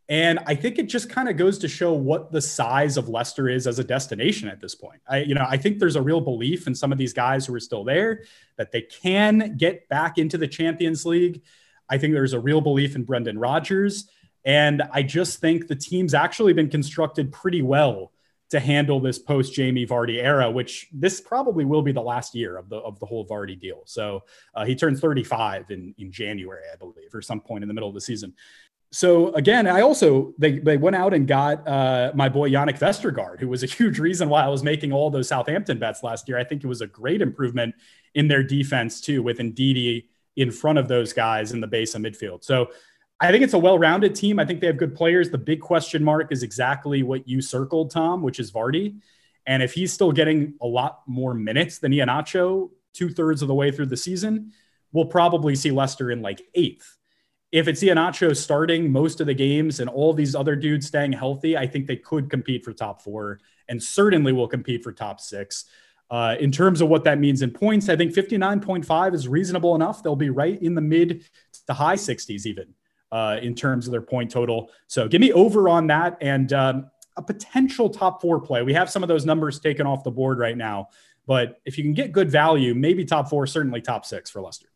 and 0.09 0.39
I 0.47 0.55
think 0.55 0.79
it 0.79 0.87
just 0.87 1.07
kind 1.07 1.29
of 1.29 1.37
goes 1.37 1.59
to 1.59 1.67
show 1.67 1.93
what 1.93 2.31
the 2.31 2.41
size 2.41 2.97
of 2.97 3.09
Leicester 3.09 3.47
is 3.47 3.67
as 3.67 3.77
a 3.77 3.83
destination 3.83 4.49
at 4.49 4.59
this 4.59 4.73
point. 4.73 4.99
I, 5.07 5.19
you 5.19 5.35
know, 5.35 5.45
I 5.47 5.55
think 5.55 5.77
there's 5.77 5.95
a 5.95 6.01
real 6.01 6.19
belief 6.19 6.65
in 6.65 6.73
some 6.73 6.91
of 6.91 6.97
these 6.97 7.13
guys 7.13 7.45
who 7.45 7.53
are 7.53 7.59
still 7.59 7.83
there 7.83 8.23
that 8.57 8.71
they 8.71 8.81
can 8.81 9.55
get 9.55 9.87
back 9.87 10.17
into 10.17 10.39
the 10.39 10.47
Champions 10.47 11.05
League. 11.05 11.43
I 11.87 11.99
think 11.99 12.15
there's 12.15 12.33
a 12.33 12.39
real 12.39 12.59
belief 12.59 12.95
in 12.95 13.03
Brendan 13.03 13.37
Rodgers. 13.37 14.09
And 14.43 14.81
I 14.91 15.03
just 15.03 15.41
think 15.41 15.67
the 15.67 15.75
team's 15.75 16.15
actually 16.15 16.53
been 16.53 16.69
constructed 16.69 17.31
pretty 17.31 17.61
well 17.61 18.11
to 18.49 18.59
handle 18.59 18.99
this 18.99 19.19
post 19.19 19.53
Jamie 19.53 19.85
Vardy 19.85 20.23
era, 20.23 20.49
which 20.49 20.87
this 20.91 21.21
probably 21.21 21.65
will 21.65 21.83
be 21.83 21.91
the 21.91 22.01
last 22.01 22.33
year 22.33 22.57
of 22.57 22.67
the 22.67 22.77
of 22.77 22.99
the 22.99 23.05
whole 23.05 23.27
Vardy 23.27 23.59
deal. 23.59 23.83
So 23.85 24.23
uh, 24.55 24.65
he 24.65 24.75
turns 24.75 24.99
35 24.99 25.69
in 25.69 25.93
in 25.99 26.11
January, 26.11 26.63
I 26.71 26.75
believe, 26.75 27.13
or 27.13 27.21
some 27.21 27.41
point 27.41 27.63
in 27.63 27.67
the 27.67 27.75
middle 27.75 27.89
of 27.89 27.93
the 27.93 28.01
season 28.01 28.33
so 28.91 29.31
again, 29.33 29.67
I 29.67 29.81
also 29.81 30.33
they 30.39 30.59
they 30.59 30.77
went 30.77 30.95
out 30.95 31.13
and 31.13 31.27
got 31.27 31.67
uh, 31.67 32.11
my 32.15 32.27
boy 32.27 32.49
Jannik 32.49 32.79
Vestergaard, 32.79 33.39
who 33.39 33.47
was 33.47 33.61
a 33.61 33.67
huge 33.67 33.99
reason 33.99 34.29
why 34.29 34.43
I 34.43 34.47
was 34.47 34.63
making 34.63 34.91
all 34.91 35.11
those 35.11 35.27
Southampton 35.27 35.77
bets 35.77 36.01
last 36.01 36.27
year. 36.27 36.39
I 36.39 36.43
think 36.43 36.63
it 36.63 36.67
was 36.67 36.81
a 36.81 36.87
great 36.87 37.21
improvement 37.21 37.75
in 38.15 38.27
their 38.27 38.43
defense 38.43 38.99
too, 38.99 39.21
with 39.21 39.37
Ndidi 39.37 40.05
in 40.35 40.49
front 40.49 40.79
of 40.79 40.87
those 40.87 41.13
guys 41.13 41.51
in 41.51 41.61
the 41.61 41.67
base 41.67 41.93
of 41.93 42.01
midfield. 42.01 42.43
So 42.43 42.71
I 43.19 43.31
think 43.31 43.43
it's 43.43 43.53
a 43.53 43.59
well-rounded 43.59 44.15
team. 44.15 44.39
I 44.39 44.45
think 44.45 44.61
they 44.61 44.67
have 44.67 44.77
good 44.77 44.95
players. 44.95 45.29
The 45.29 45.37
big 45.37 45.59
question 45.59 46.03
mark 46.03 46.31
is 46.31 46.41
exactly 46.41 47.03
what 47.03 47.27
you 47.27 47.41
circled, 47.41 47.91
Tom, 47.91 48.21
which 48.21 48.39
is 48.39 48.51
Vardy. 48.51 48.95
And 49.45 49.61
if 49.61 49.73
he's 49.73 49.91
still 49.91 50.13
getting 50.13 50.53
a 50.61 50.67
lot 50.67 51.01
more 51.05 51.33
minutes 51.33 51.79
than 51.79 51.91
Iheanacho 51.91 52.69
two 52.93 53.09
thirds 53.09 53.41
of 53.41 53.49
the 53.49 53.53
way 53.53 53.71
through 53.71 53.87
the 53.87 53.97
season, 53.97 54.53
we'll 54.93 55.05
probably 55.05 55.55
see 55.55 55.71
Leicester 55.71 56.09
in 56.11 56.21
like 56.21 56.41
eighth 56.55 56.98
if 57.51 57.67
it's 57.67 57.81
Iheanacho 57.81 58.35
starting 58.35 58.91
most 58.91 59.21
of 59.21 59.27
the 59.27 59.33
games 59.33 59.79
and 59.79 59.89
all 59.89 60.13
these 60.13 60.35
other 60.35 60.55
dudes 60.55 60.87
staying 60.87 61.13
healthy, 61.13 61.57
I 61.57 61.65
think 61.65 61.87
they 61.87 61.95
could 61.95 62.29
compete 62.29 62.63
for 62.63 62.73
top 62.73 63.01
four 63.01 63.39
and 63.67 63.81
certainly 63.81 64.31
will 64.31 64.47
compete 64.47 64.83
for 64.83 64.91
top 64.91 65.19
six. 65.19 65.65
Uh, 66.11 66.35
in 66.39 66.51
terms 66.51 66.81
of 66.81 66.89
what 66.89 67.03
that 67.03 67.19
means 67.19 67.41
in 67.41 67.51
points, 67.51 67.89
I 67.89 67.95
think 67.95 68.13
59.5 68.13 69.13
is 69.13 69.27
reasonable 69.27 69.75
enough. 69.75 70.01
They'll 70.01 70.15
be 70.15 70.29
right 70.29 70.59
in 70.61 70.75
the 70.75 70.81
mid 70.81 71.25
to 71.67 71.73
high 71.73 71.95
60s, 71.95 72.45
even 72.45 72.73
uh, 73.11 73.37
in 73.41 73.55
terms 73.55 73.87
of 73.87 73.91
their 73.91 74.01
point 74.01 74.31
total. 74.31 74.69
So 74.87 75.07
give 75.07 75.21
me 75.21 75.31
over 75.33 75.69
on 75.69 75.87
that 75.87 76.17
and 76.21 76.51
um, 76.53 76.91
a 77.17 77.21
potential 77.21 77.89
top 77.89 78.21
four 78.21 78.39
play. 78.39 78.63
We 78.63 78.73
have 78.73 78.89
some 78.89 79.03
of 79.03 79.09
those 79.09 79.25
numbers 79.25 79.59
taken 79.59 79.85
off 79.85 80.03
the 80.03 80.11
board 80.11 80.39
right 80.39 80.57
now, 80.57 80.89
but 81.27 81.59
if 81.65 81.77
you 81.77 81.83
can 81.83 81.93
get 81.93 82.11
good 82.11 82.29
value, 82.29 82.73
maybe 82.73 83.05
top 83.05 83.29
four, 83.29 83.45
certainly 83.45 83.81
top 83.81 84.05
six 84.05 84.29
for 84.29 84.41
Leicester. 84.41 84.67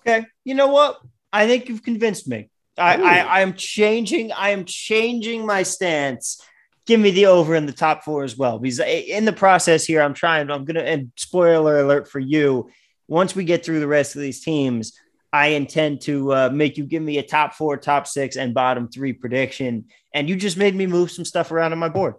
Okay. 0.00 0.26
You 0.44 0.54
know 0.54 0.68
what? 0.68 1.00
I 1.32 1.46
think 1.46 1.68
you've 1.68 1.82
convinced 1.82 2.28
me. 2.28 2.50
I, 2.78 2.96
I, 2.96 3.18
I 3.18 3.40
am 3.40 3.54
changing. 3.54 4.32
I 4.32 4.50
am 4.50 4.64
changing 4.64 5.44
my 5.46 5.62
stance 5.62 6.42
give 6.86 7.00
me 7.00 7.10
the 7.10 7.26
over 7.26 7.54
in 7.54 7.66
the 7.66 7.72
top 7.72 8.04
four 8.04 8.24
as 8.24 8.36
well. 8.36 8.58
Because 8.58 8.80
in 8.80 9.24
the 9.24 9.32
process 9.32 9.84
here, 9.84 10.02
I'm 10.02 10.14
trying, 10.14 10.50
I'm 10.50 10.64
going 10.64 10.76
to, 10.76 10.86
and 10.86 11.12
spoiler 11.16 11.80
alert 11.80 12.08
for 12.08 12.18
you, 12.18 12.70
once 13.08 13.34
we 13.34 13.44
get 13.44 13.64
through 13.64 13.80
the 13.80 13.88
rest 13.88 14.16
of 14.16 14.22
these 14.22 14.42
teams, 14.42 14.92
I 15.32 15.48
intend 15.48 16.02
to 16.02 16.32
uh, 16.32 16.50
make 16.52 16.76
you 16.76 16.84
give 16.84 17.02
me 17.02 17.18
a 17.18 17.22
top 17.22 17.54
four, 17.54 17.76
top 17.76 18.06
six, 18.06 18.36
and 18.36 18.52
bottom 18.52 18.88
three 18.88 19.12
prediction. 19.12 19.86
And 20.12 20.28
you 20.28 20.36
just 20.36 20.56
made 20.56 20.74
me 20.74 20.86
move 20.86 21.10
some 21.10 21.24
stuff 21.24 21.52
around 21.52 21.72
on 21.72 21.78
my 21.78 21.88
board. 21.88 22.14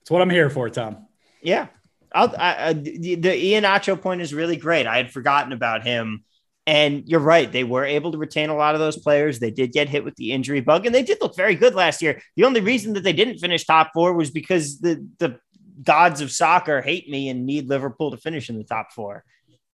That's 0.00 0.10
what 0.10 0.22
I'm 0.22 0.30
here 0.30 0.50
for, 0.50 0.68
Tom. 0.70 1.06
Yeah. 1.42 1.66
I'll, 2.14 2.34
I, 2.36 2.68
I, 2.68 2.72
the, 2.74 3.14
the 3.16 3.28
Iheanacho 3.28 4.00
point 4.00 4.20
is 4.20 4.34
really 4.34 4.56
great. 4.56 4.86
I 4.86 4.96
had 4.96 5.10
forgotten 5.10 5.52
about 5.52 5.84
him. 5.84 6.24
And 6.66 7.02
you're 7.06 7.20
right. 7.20 7.50
They 7.50 7.64
were 7.64 7.84
able 7.84 8.12
to 8.12 8.18
retain 8.18 8.48
a 8.48 8.56
lot 8.56 8.74
of 8.74 8.80
those 8.80 8.96
players. 8.96 9.40
They 9.40 9.50
did 9.50 9.72
get 9.72 9.88
hit 9.88 10.04
with 10.04 10.14
the 10.16 10.32
injury 10.32 10.60
bug, 10.60 10.86
and 10.86 10.94
they 10.94 11.02
did 11.02 11.18
look 11.20 11.36
very 11.36 11.56
good 11.56 11.74
last 11.74 12.00
year. 12.00 12.22
The 12.36 12.44
only 12.44 12.60
reason 12.60 12.92
that 12.92 13.02
they 13.02 13.12
didn't 13.12 13.38
finish 13.38 13.64
top 13.64 13.90
four 13.92 14.12
was 14.12 14.30
because 14.30 14.78
the, 14.78 15.06
the 15.18 15.38
gods 15.82 16.20
of 16.20 16.30
soccer 16.30 16.80
hate 16.80 17.08
me 17.08 17.28
and 17.28 17.46
need 17.46 17.68
Liverpool 17.68 18.12
to 18.12 18.16
finish 18.16 18.48
in 18.48 18.58
the 18.58 18.64
top 18.64 18.92
four 18.92 19.24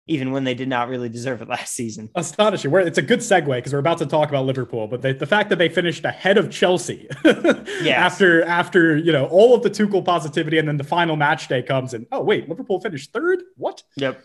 even 0.09 0.33
when 0.33 0.43
they 0.43 0.55
did 0.55 0.69
not 0.69 0.89
really 0.89 1.09
deserve 1.09 1.43
it 1.43 1.49
last 1.49 1.75
season. 1.75 2.11
Astonishing. 2.15 2.71
We're, 2.71 2.81
it's 2.81 2.99
a 2.99 3.03
good 3.03 3.21
segue 3.21 3.47
because 3.47 3.73
we're 3.73 3.79
about 3.79 3.99
to 3.99 4.07
talk 4.07 4.29
about 4.29 4.47
Liverpool, 4.47 4.89
but 4.89 5.03
they, 5.03 5.13
the 5.13 5.27
fact 5.27 5.51
that 5.51 5.57
they 5.57 5.69
finished 5.69 6.05
ahead 6.05 6.39
of 6.39 6.51
Chelsea 6.51 7.07
yes. 7.25 7.89
after 7.89 8.43
after 8.45 8.97
you 8.97 9.13
know 9.13 9.27
all 9.27 9.55
of 9.55 9.63
the 9.63 9.71
Tuchel 9.71 10.05
positivity, 10.05 10.59
and 10.59 10.67
then 10.67 10.79
the 10.79 10.85
final 10.85 11.15
match 11.15 11.47
day 11.47 11.63
comes, 11.63 11.95
and 11.95 12.07
oh 12.11 12.23
wait, 12.23 12.49
Liverpool 12.49 12.81
finished 12.81 13.13
third. 13.13 13.43
What? 13.57 13.83
Yep. 13.97 14.23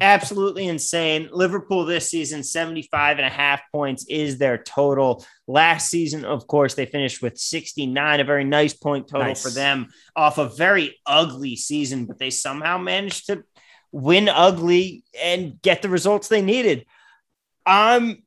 Absolutely 0.00 0.66
insane. 0.66 1.28
Liverpool 1.32 1.84
this 1.84 2.10
season, 2.10 2.42
75 2.42 3.18
and 3.18 3.26
a 3.26 3.30
half 3.30 3.60
points 3.70 4.04
is 4.08 4.38
their 4.38 4.58
total. 4.58 5.24
Last 5.46 5.88
season, 5.88 6.24
of 6.24 6.48
course, 6.48 6.74
they 6.74 6.86
finished 6.86 7.22
with 7.22 7.38
69, 7.38 8.20
a 8.20 8.24
very 8.24 8.42
nice 8.42 8.74
point 8.74 9.06
total 9.06 9.28
nice. 9.28 9.42
for 9.42 9.50
them 9.50 9.88
off 10.16 10.38
a 10.38 10.48
very 10.48 10.98
ugly 11.06 11.54
season, 11.54 12.06
but 12.06 12.18
they 12.18 12.30
somehow 12.30 12.76
managed 12.76 13.26
to 13.26 13.44
win 13.92 14.28
ugly 14.28 15.04
and 15.22 15.62
get 15.62 15.80
the 15.80 15.88
results 15.88 16.26
they 16.26 16.42
needed. 16.42 16.86
I'm 17.64 18.24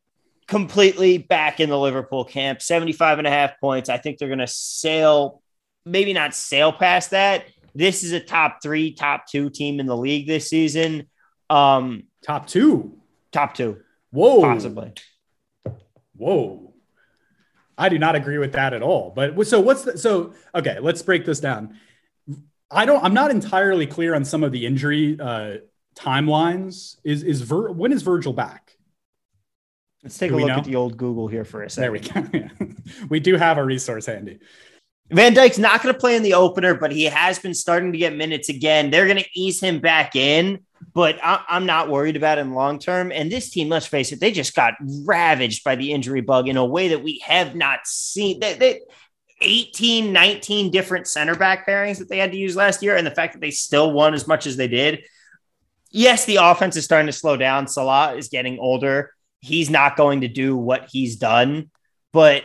completely 0.47 1.17
back 1.17 1.59
in 1.59 1.69
the 1.69 1.77
Liverpool 1.77 2.23
camp, 2.23 2.61
75 2.61 3.17
and 3.17 3.27
a 3.27 3.31
half 3.31 3.59
points. 3.59 3.89
I 3.89 3.97
think 3.97 4.17
they're 4.17 4.29
going 4.29 4.39
to 4.39 4.47
sail, 4.47 5.41
maybe 5.85 6.13
not 6.13 6.33
sail 6.33 6.71
past 6.71 7.11
that. 7.11 7.45
This 7.75 8.03
is 8.03 8.13
a 8.13 8.21
top 8.21 8.59
three, 8.63 8.93
top 8.93 9.27
two 9.27 9.49
team 9.49 9.81
in 9.81 9.85
the 9.85 9.97
league 9.97 10.27
this 10.27 10.49
season. 10.49 11.09
Um, 11.49 12.03
top 12.23 12.47
two, 12.47 12.97
top 13.31 13.53
two. 13.53 13.81
Whoa, 14.11 14.41
possibly. 14.41 14.93
Whoa. 16.15 16.73
I 17.77 17.89
do 17.89 17.99
not 17.99 18.15
agree 18.15 18.39
with 18.39 18.53
that 18.53 18.73
at 18.73 18.81
all. 18.81 19.13
But 19.15 19.47
so 19.47 19.59
what's 19.59 19.83
the, 19.83 19.97
so 19.97 20.33
okay, 20.55 20.79
let's 20.79 21.01
break 21.01 21.25
this 21.25 21.39
down. 21.39 21.77
I 22.71 22.85
don't. 22.85 23.03
I'm 23.03 23.13
not 23.13 23.31
entirely 23.31 23.85
clear 23.85 24.15
on 24.15 24.25
some 24.25 24.43
of 24.43 24.51
the 24.51 24.65
injury 24.65 25.17
uh, 25.19 25.57
timelines. 25.95 26.97
Is 27.03 27.23
is 27.23 27.41
Vir, 27.41 27.71
when 27.71 27.91
is 27.91 28.01
Virgil 28.01 28.33
back? 28.33 28.77
Let's 30.03 30.17
take 30.17 30.31
do 30.31 30.37
a 30.37 30.39
look 30.39 30.47
know? 30.47 30.55
at 30.55 30.63
the 30.63 30.75
old 30.75 30.97
Google 30.97 31.27
here 31.27 31.45
for 31.45 31.63
a 31.63 31.69
second. 31.69 32.01
There 32.11 32.29
we 32.31 32.39
go. 32.39 32.75
we 33.09 33.19
do 33.19 33.35
have 33.35 33.57
a 33.57 33.63
resource 33.63 34.05
handy. 34.05 34.39
Van 35.09 35.33
Dijk's 35.33 35.57
not 35.57 35.81
going 35.81 35.93
to 35.93 35.99
play 35.99 36.15
in 36.15 36.23
the 36.23 36.33
opener, 36.33 36.73
but 36.73 36.91
he 36.91 37.05
has 37.05 37.39
been 37.39 37.53
starting 37.53 37.93
to 37.93 37.97
get 37.97 38.15
minutes 38.15 38.49
again. 38.49 38.89
They're 38.89 39.05
going 39.05 39.17
to 39.17 39.29
ease 39.33 39.61
him 39.61 39.79
back 39.79 40.15
in, 40.15 40.65
but 40.93 41.19
I- 41.23 41.43
am 41.49 41.65
not 41.65 41.89
worried 41.89 42.15
about 42.15 42.37
him 42.37 42.53
long 42.53 42.79
term. 42.79 43.11
And 43.11 43.31
this 43.31 43.49
team, 43.49 43.69
let's 43.69 43.87
face 43.87 44.11
it, 44.11 44.19
they 44.19 44.31
just 44.31 44.55
got 44.55 44.73
ravaged 45.05 45.63
by 45.63 45.75
the 45.75 45.91
injury 45.91 46.21
bug 46.21 46.47
in 46.47 46.57
a 46.57 46.65
way 46.65 46.89
that 46.89 47.03
we 47.03 47.21
have 47.25 47.55
not 47.55 47.79
seen. 47.85 48.39
They, 48.39 48.53
they, 48.53 48.81
18, 49.41 50.11
19 50.11 50.71
different 50.71 51.07
center 51.07 51.35
back 51.35 51.67
pairings 51.67 51.99
that 51.99 52.09
they 52.09 52.17
had 52.17 52.31
to 52.31 52.37
use 52.37 52.55
last 52.55 52.81
year, 52.81 52.95
and 52.95 53.05
the 53.05 53.11
fact 53.11 53.33
that 53.33 53.39
they 53.39 53.51
still 53.51 53.91
won 53.91 54.13
as 54.13 54.27
much 54.27 54.47
as 54.47 54.57
they 54.57 54.67
did. 54.67 55.03
Yes, 55.91 56.25
the 56.25 56.37
offense 56.37 56.75
is 56.75 56.85
starting 56.85 57.07
to 57.07 57.13
slow 57.13 57.37
down. 57.37 57.67
Salah 57.67 58.15
is 58.15 58.29
getting 58.29 58.59
older. 58.59 59.11
He's 59.39 59.69
not 59.69 59.95
going 59.95 60.21
to 60.21 60.27
do 60.27 60.57
what 60.57 60.89
he's 60.91 61.15
done, 61.15 61.69
but 62.11 62.43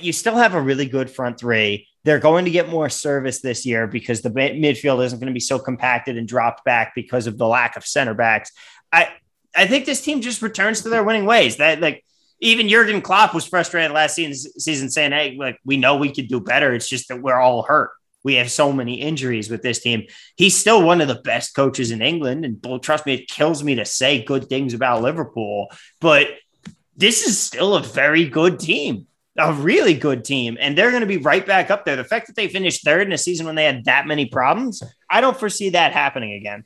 you 0.00 0.12
still 0.12 0.36
have 0.36 0.54
a 0.54 0.60
really 0.60 0.86
good 0.86 1.10
front 1.10 1.38
three. 1.38 1.86
They're 2.04 2.18
going 2.18 2.46
to 2.46 2.50
get 2.50 2.68
more 2.68 2.88
service 2.88 3.40
this 3.40 3.66
year 3.66 3.86
because 3.86 4.22
the 4.22 4.30
midfield 4.30 5.04
isn't 5.04 5.18
going 5.18 5.28
to 5.28 5.34
be 5.34 5.40
so 5.40 5.58
compacted 5.58 6.16
and 6.16 6.26
dropped 6.26 6.64
back 6.64 6.92
because 6.94 7.26
of 7.26 7.36
the 7.36 7.46
lack 7.46 7.76
of 7.76 7.86
center 7.86 8.14
backs. 8.14 8.52
I 8.92 9.10
I 9.54 9.66
think 9.66 9.84
this 9.84 10.02
team 10.02 10.20
just 10.20 10.42
returns 10.42 10.82
to 10.82 10.88
their 10.88 11.04
winning 11.04 11.26
ways. 11.26 11.56
That 11.56 11.80
like 11.80 12.04
even 12.40 12.68
Jurgen 12.68 13.02
Klopp 13.02 13.34
was 13.34 13.46
frustrated 13.46 13.92
last 13.92 14.14
season, 14.14 14.52
season 14.58 14.90
saying, 14.90 15.12
Hey, 15.12 15.36
like 15.38 15.58
we 15.64 15.76
know 15.76 15.96
we 15.96 16.12
could 16.12 16.28
do 16.28 16.40
better. 16.40 16.72
It's 16.72 16.88
just 16.88 17.08
that 17.08 17.22
we're 17.22 17.38
all 17.38 17.62
hurt. 17.62 17.90
We 18.22 18.34
have 18.34 18.50
so 18.50 18.72
many 18.72 19.00
injuries 19.00 19.48
with 19.48 19.62
this 19.62 19.80
team. 19.80 20.04
He's 20.36 20.56
still 20.56 20.82
one 20.82 21.00
of 21.00 21.08
the 21.08 21.20
best 21.22 21.54
coaches 21.54 21.90
in 21.90 22.02
England. 22.02 22.44
And 22.44 22.82
trust 22.82 23.06
me, 23.06 23.14
it 23.14 23.28
kills 23.28 23.64
me 23.64 23.76
to 23.76 23.84
say 23.84 24.22
good 24.22 24.48
things 24.48 24.74
about 24.74 25.02
Liverpool, 25.02 25.68
but 26.00 26.28
this 26.96 27.26
is 27.26 27.38
still 27.38 27.76
a 27.76 27.82
very 27.82 28.26
good 28.28 28.60
team, 28.60 29.06
a 29.40 29.52
really 29.52 29.94
good 29.94 30.24
team. 30.24 30.56
And 30.60 30.76
they're 30.76 30.90
going 30.90 31.02
to 31.02 31.06
be 31.06 31.16
right 31.16 31.44
back 31.44 31.70
up 31.70 31.84
there. 31.84 31.96
The 31.96 32.04
fact 32.04 32.26
that 32.26 32.36
they 32.36 32.48
finished 32.48 32.84
third 32.84 33.06
in 33.06 33.12
a 33.12 33.18
season 33.18 33.46
when 33.46 33.54
they 33.54 33.64
had 33.64 33.84
that 33.84 34.06
many 34.06 34.26
problems, 34.26 34.82
I 35.08 35.20
don't 35.20 35.38
foresee 35.38 35.70
that 35.70 35.92
happening 35.92 36.34
again. 36.34 36.64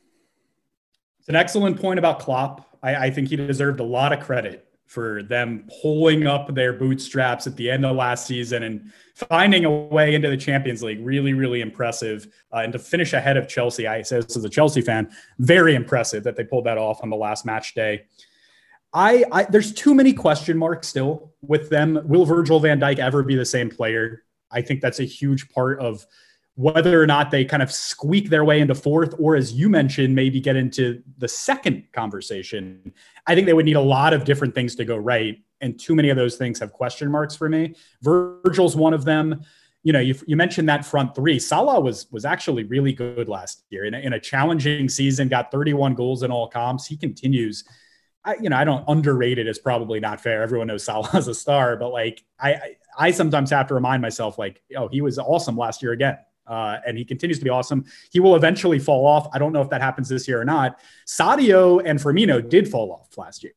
It's 1.20 1.28
an 1.28 1.36
excellent 1.36 1.80
point 1.80 1.98
about 1.98 2.18
Klopp. 2.18 2.68
I, 2.82 3.06
I 3.06 3.10
think 3.10 3.28
he 3.28 3.36
deserved 3.36 3.80
a 3.80 3.84
lot 3.84 4.12
of 4.12 4.20
credit 4.20 4.68
for 4.86 5.22
them 5.22 5.66
pulling 5.82 6.26
up 6.26 6.54
their 6.54 6.72
bootstraps 6.72 7.46
at 7.46 7.56
the 7.56 7.70
end 7.70 7.84
of 7.86 7.96
last 7.96 8.26
season 8.26 8.62
and 8.64 8.92
finding 9.14 9.64
a 9.64 9.70
way 9.70 10.14
into 10.14 10.28
the 10.28 10.36
Champions 10.36 10.82
League. 10.82 11.04
Really, 11.04 11.32
really 11.32 11.62
impressive. 11.62 12.28
Uh, 12.52 12.58
and 12.58 12.72
to 12.72 12.78
finish 12.78 13.12
ahead 13.12 13.36
of 13.36 13.48
Chelsea, 13.48 13.88
I 13.88 14.02
say 14.02 14.20
this 14.20 14.36
as 14.36 14.44
a 14.44 14.48
Chelsea 14.48 14.82
fan, 14.82 15.10
very 15.38 15.74
impressive 15.74 16.22
that 16.24 16.36
they 16.36 16.44
pulled 16.44 16.66
that 16.66 16.78
off 16.78 17.02
on 17.02 17.10
the 17.10 17.16
last 17.16 17.46
match 17.46 17.74
day. 17.74 18.04
I, 18.94 19.24
I 19.32 19.44
there's 19.44 19.74
too 19.74 19.94
many 19.94 20.12
question 20.12 20.56
marks 20.56 20.86
still 20.86 21.34
with 21.42 21.68
them. 21.68 22.00
Will 22.04 22.24
Virgil 22.24 22.60
van 22.60 22.80
Dijk 22.80 22.98
ever 23.00 23.24
be 23.24 23.34
the 23.34 23.44
same 23.44 23.68
player? 23.68 24.22
I 24.50 24.62
think 24.62 24.80
that's 24.80 25.00
a 25.00 25.04
huge 25.04 25.48
part 25.50 25.80
of 25.80 26.06
whether 26.56 27.02
or 27.02 27.06
not 27.06 27.32
they 27.32 27.44
kind 27.44 27.64
of 27.64 27.72
squeak 27.72 28.30
their 28.30 28.44
way 28.44 28.60
into 28.60 28.76
fourth, 28.76 29.12
or 29.18 29.34
as 29.34 29.52
you 29.52 29.68
mentioned, 29.68 30.14
maybe 30.14 30.40
get 30.40 30.54
into 30.54 31.02
the 31.18 31.26
second 31.26 31.82
conversation. 31.92 32.92
I 33.26 33.34
think 33.34 33.46
they 33.46 33.52
would 33.52 33.64
need 33.64 33.74
a 33.74 33.80
lot 33.80 34.12
of 34.12 34.24
different 34.24 34.54
things 34.54 34.76
to 34.76 34.84
go 34.84 34.96
right. 34.96 35.38
And 35.60 35.78
too 35.78 35.96
many 35.96 36.10
of 36.10 36.16
those 36.16 36.36
things 36.36 36.60
have 36.60 36.72
question 36.72 37.10
marks 37.10 37.34
for 37.34 37.48
me. 37.48 37.74
Virgil's 38.02 38.76
one 38.76 38.94
of 38.94 39.04
them. 39.04 39.42
You 39.82 39.92
know, 39.92 40.00
you, 40.00 40.14
you 40.26 40.36
mentioned 40.36 40.68
that 40.68 40.84
front 40.86 41.16
three. 41.16 41.40
Salah 41.40 41.80
was 41.80 42.06
was 42.12 42.24
actually 42.24 42.62
really 42.64 42.92
good 42.92 43.28
last 43.28 43.64
year 43.70 43.84
in 43.84 43.94
a, 43.94 43.98
in 43.98 44.12
a 44.12 44.20
challenging 44.20 44.88
season. 44.88 45.28
Got 45.28 45.50
31 45.50 45.94
goals 45.94 46.22
in 46.22 46.30
all 46.30 46.48
comps. 46.48 46.86
He 46.86 46.96
continues. 46.96 47.64
I, 48.24 48.36
you 48.36 48.48
know, 48.48 48.56
I 48.56 48.64
don't 48.64 48.84
underrated 48.88 49.46
is 49.46 49.58
probably 49.58 50.00
not 50.00 50.20
fair. 50.20 50.42
Everyone 50.42 50.66
knows 50.66 50.84
Salah's 50.84 51.28
a 51.28 51.34
star, 51.34 51.76
but 51.76 51.90
like 51.90 52.24
I, 52.40 52.52
I, 52.54 52.76
I 52.98 53.10
sometimes 53.10 53.50
have 53.50 53.68
to 53.68 53.74
remind 53.74 54.02
myself, 54.02 54.38
like, 54.38 54.62
oh, 54.76 54.88
he 54.88 55.00
was 55.00 55.18
awesome 55.18 55.56
last 55.56 55.82
year 55.82 55.92
again 55.92 56.18
uh, 56.46 56.78
and 56.86 56.96
he 56.96 57.04
continues 57.04 57.38
to 57.38 57.44
be 57.44 57.50
awesome. 57.50 57.84
He 58.10 58.20
will 58.20 58.36
eventually 58.36 58.78
fall 58.78 59.06
off. 59.06 59.28
I 59.32 59.38
don't 59.38 59.52
know 59.52 59.62
if 59.62 59.70
that 59.70 59.80
happens 59.80 60.08
this 60.08 60.28
year 60.28 60.40
or 60.40 60.44
not. 60.44 60.78
Sadio 61.06 61.82
and 61.84 61.98
Firmino 61.98 62.46
did 62.46 62.68
fall 62.68 62.92
off 62.92 63.16
last 63.16 63.42
year. 63.42 63.52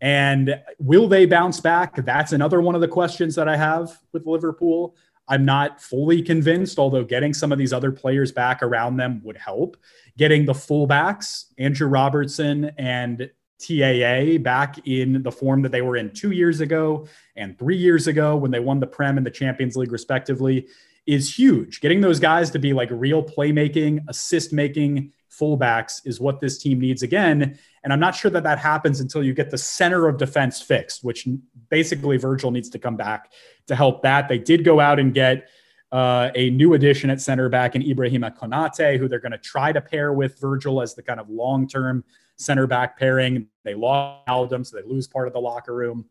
And 0.00 0.60
will 0.78 1.08
they 1.08 1.24
bounce 1.26 1.60
back? 1.60 2.04
That's 2.04 2.32
another 2.32 2.60
one 2.60 2.74
of 2.74 2.80
the 2.80 2.88
questions 2.88 3.34
that 3.36 3.48
I 3.48 3.56
have 3.56 3.98
with 4.12 4.26
Liverpool. 4.26 4.96
I'm 5.28 5.46
not 5.46 5.80
fully 5.80 6.20
convinced, 6.20 6.78
although 6.78 7.04
getting 7.04 7.32
some 7.32 7.52
of 7.52 7.58
these 7.58 7.72
other 7.72 7.90
players 7.90 8.30
back 8.30 8.62
around 8.62 8.98
them 8.98 9.22
would 9.24 9.38
help. 9.38 9.78
Getting 10.18 10.44
the 10.44 10.52
fullbacks, 10.52 11.46
Andrew 11.56 11.88
Robertson 11.88 12.72
and 12.76 13.30
TAA, 13.60 14.38
back 14.38 14.86
in 14.86 15.22
the 15.22 15.32
form 15.32 15.62
that 15.62 15.72
they 15.72 15.82
were 15.82 15.96
in 15.96 16.10
two 16.10 16.32
years 16.32 16.60
ago 16.60 17.06
and 17.36 17.58
three 17.58 17.76
years 17.76 18.06
ago 18.06 18.36
when 18.36 18.50
they 18.50 18.60
won 18.60 18.80
the 18.80 18.86
Prem 18.86 19.16
and 19.16 19.26
the 19.26 19.30
Champions 19.30 19.76
League, 19.76 19.92
respectively, 19.92 20.66
is 21.06 21.38
huge. 21.38 21.80
Getting 21.80 22.00
those 22.00 22.18
guys 22.18 22.50
to 22.50 22.58
be 22.58 22.72
like 22.72 22.88
real 22.90 23.22
playmaking, 23.22 24.04
assist 24.08 24.52
making 24.52 25.12
fullbacks 25.30 26.00
is 26.04 26.20
what 26.20 26.40
this 26.40 26.58
team 26.58 26.80
needs 26.80 27.02
again. 27.02 27.58
And 27.82 27.92
I'm 27.92 28.00
not 28.00 28.14
sure 28.14 28.30
that 28.30 28.44
that 28.44 28.58
happens 28.58 29.00
until 29.00 29.22
you 29.22 29.34
get 29.34 29.50
the 29.50 29.58
center 29.58 30.08
of 30.08 30.16
defense 30.16 30.60
fixed, 30.60 31.04
which 31.04 31.28
basically 31.68 32.16
Virgil 32.16 32.50
needs 32.50 32.70
to 32.70 32.78
come 32.78 32.96
back 32.96 33.32
to 33.66 33.74
help 33.74 34.02
that. 34.02 34.28
They 34.28 34.38
did 34.38 34.64
go 34.64 34.80
out 34.80 34.98
and 34.98 35.12
get 35.12 35.48
uh, 35.92 36.30
a 36.34 36.50
new 36.50 36.74
addition 36.74 37.10
at 37.10 37.20
center 37.20 37.48
back 37.48 37.76
in 37.76 37.82
Ibrahima 37.82 38.36
Konate, 38.36 38.98
who 38.98 39.08
they're 39.08 39.20
going 39.20 39.32
to 39.32 39.38
try 39.38 39.72
to 39.72 39.80
pair 39.80 40.12
with 40.12 40.40
Virgil 40.40 40.80
as 40.80 40.94
the 40.94 41.02
kind 41.02 41.20
of 41.20 41.28
long 41.28 41.68
term 41.68 42.04
center 42.36 42.66
back 42.66 42.98
pairing. 42.98 43.48
They 43.64 43.74
lost 43.74 44.26
Aldum, 44.26 44.66
so 44.66 44.76
they 44.76 44.86
lose 44.86 45.06
part 45.06 45.26
of 45.26 45.32
the 45.32 45.40
locker 45.40 45.74
room. 45.74 46.06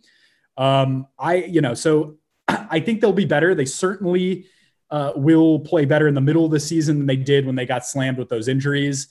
Um, 0.58 1.08
I, 1.18 1.36
you 1.36 1.62
know, 1.62 1.74
so 1.74 2.18
I 2.48 2.80
think 2.80 3.02
they'll 3.02 3.12
be 3.12 3.26
better. 3.26 3.56
They 3.56 3.66
certainly 3.66 4.46
uh, 4.90 5.14
will 5.16 5.60
play 5.60 5.86
better 5.86 6.08
in 6.08 6.14
the 6.14 6.22
middle 6.22 6.46
of 6.46 6.52
the 6.52 6.60
season 6.60 7.00
than 7.00 7.08
they 7.08 7.16
did 7.16 7.46
when 7.46 7.56
they 7.56 7.66
got 7.66 7.86
slammed 7.86 8.18
with 8.18 8.30
those 8.30 8.48
injuries. 8.48 9.08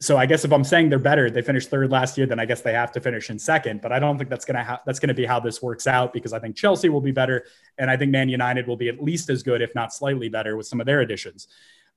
so 0.00 0.16
I 0.16 0.24
guess 0.26 0.44
if 0.44 0.52
I'm 0.52 0.64
saying 0.64 0.88
they're 0.88 0.98
better, 0.98 1.30
they 1.30 1.42
finished 1.42 1.68
third 1.68 1.90
last 1.90 2.16
year, 2.16 2.26
then 2.26 2.40
I 2.40 2.46
guess 2.46 2.62
they 2.62 2.72
have 2.72 2.92
to 2.92 3.00
finish 3.00 3.28
in 3.28 3.38
second. 3.38 3.82
But 3.82 3.92
I 3.92 3.98
don't 3.98 4.16
think 4.16 4.30
that's 4.30 4.44
gonna 4.44 4.64
ha- 4.64 4.80
that's 4.86 4.98
gonna 4.98 5.14
be 5.14 5.26
how 5.26 5.40
this 5.40 5.60
works 5.60 5.86
out 5.86 6.12
because 6.12 6.32
I 6.32 6.38
think 6.38 6.56
Chelsea 6.56 6.88
will 6.88 7.00
be 7.00 7.12
better, 7.12 7.44
and 7.76 7.90
I 7.90 7.96
think 7.96 8.12
Man 8.12 8.28
United 8.28 8.66
will 8.66 8.76
be 8.76 8.88
at 8.88 9.02
least 9.02 9.28
as 9.28 9.42
good, 9.42 9.60
if 9.60 9.74
not 9.74 9.92
slightly 9.92 10.28
better, 10.28 10.56
with 10.56 10.66
some 10.66 10.80
of 10.80 10.86
their 10.86 11.00
additions. 11.00 11.48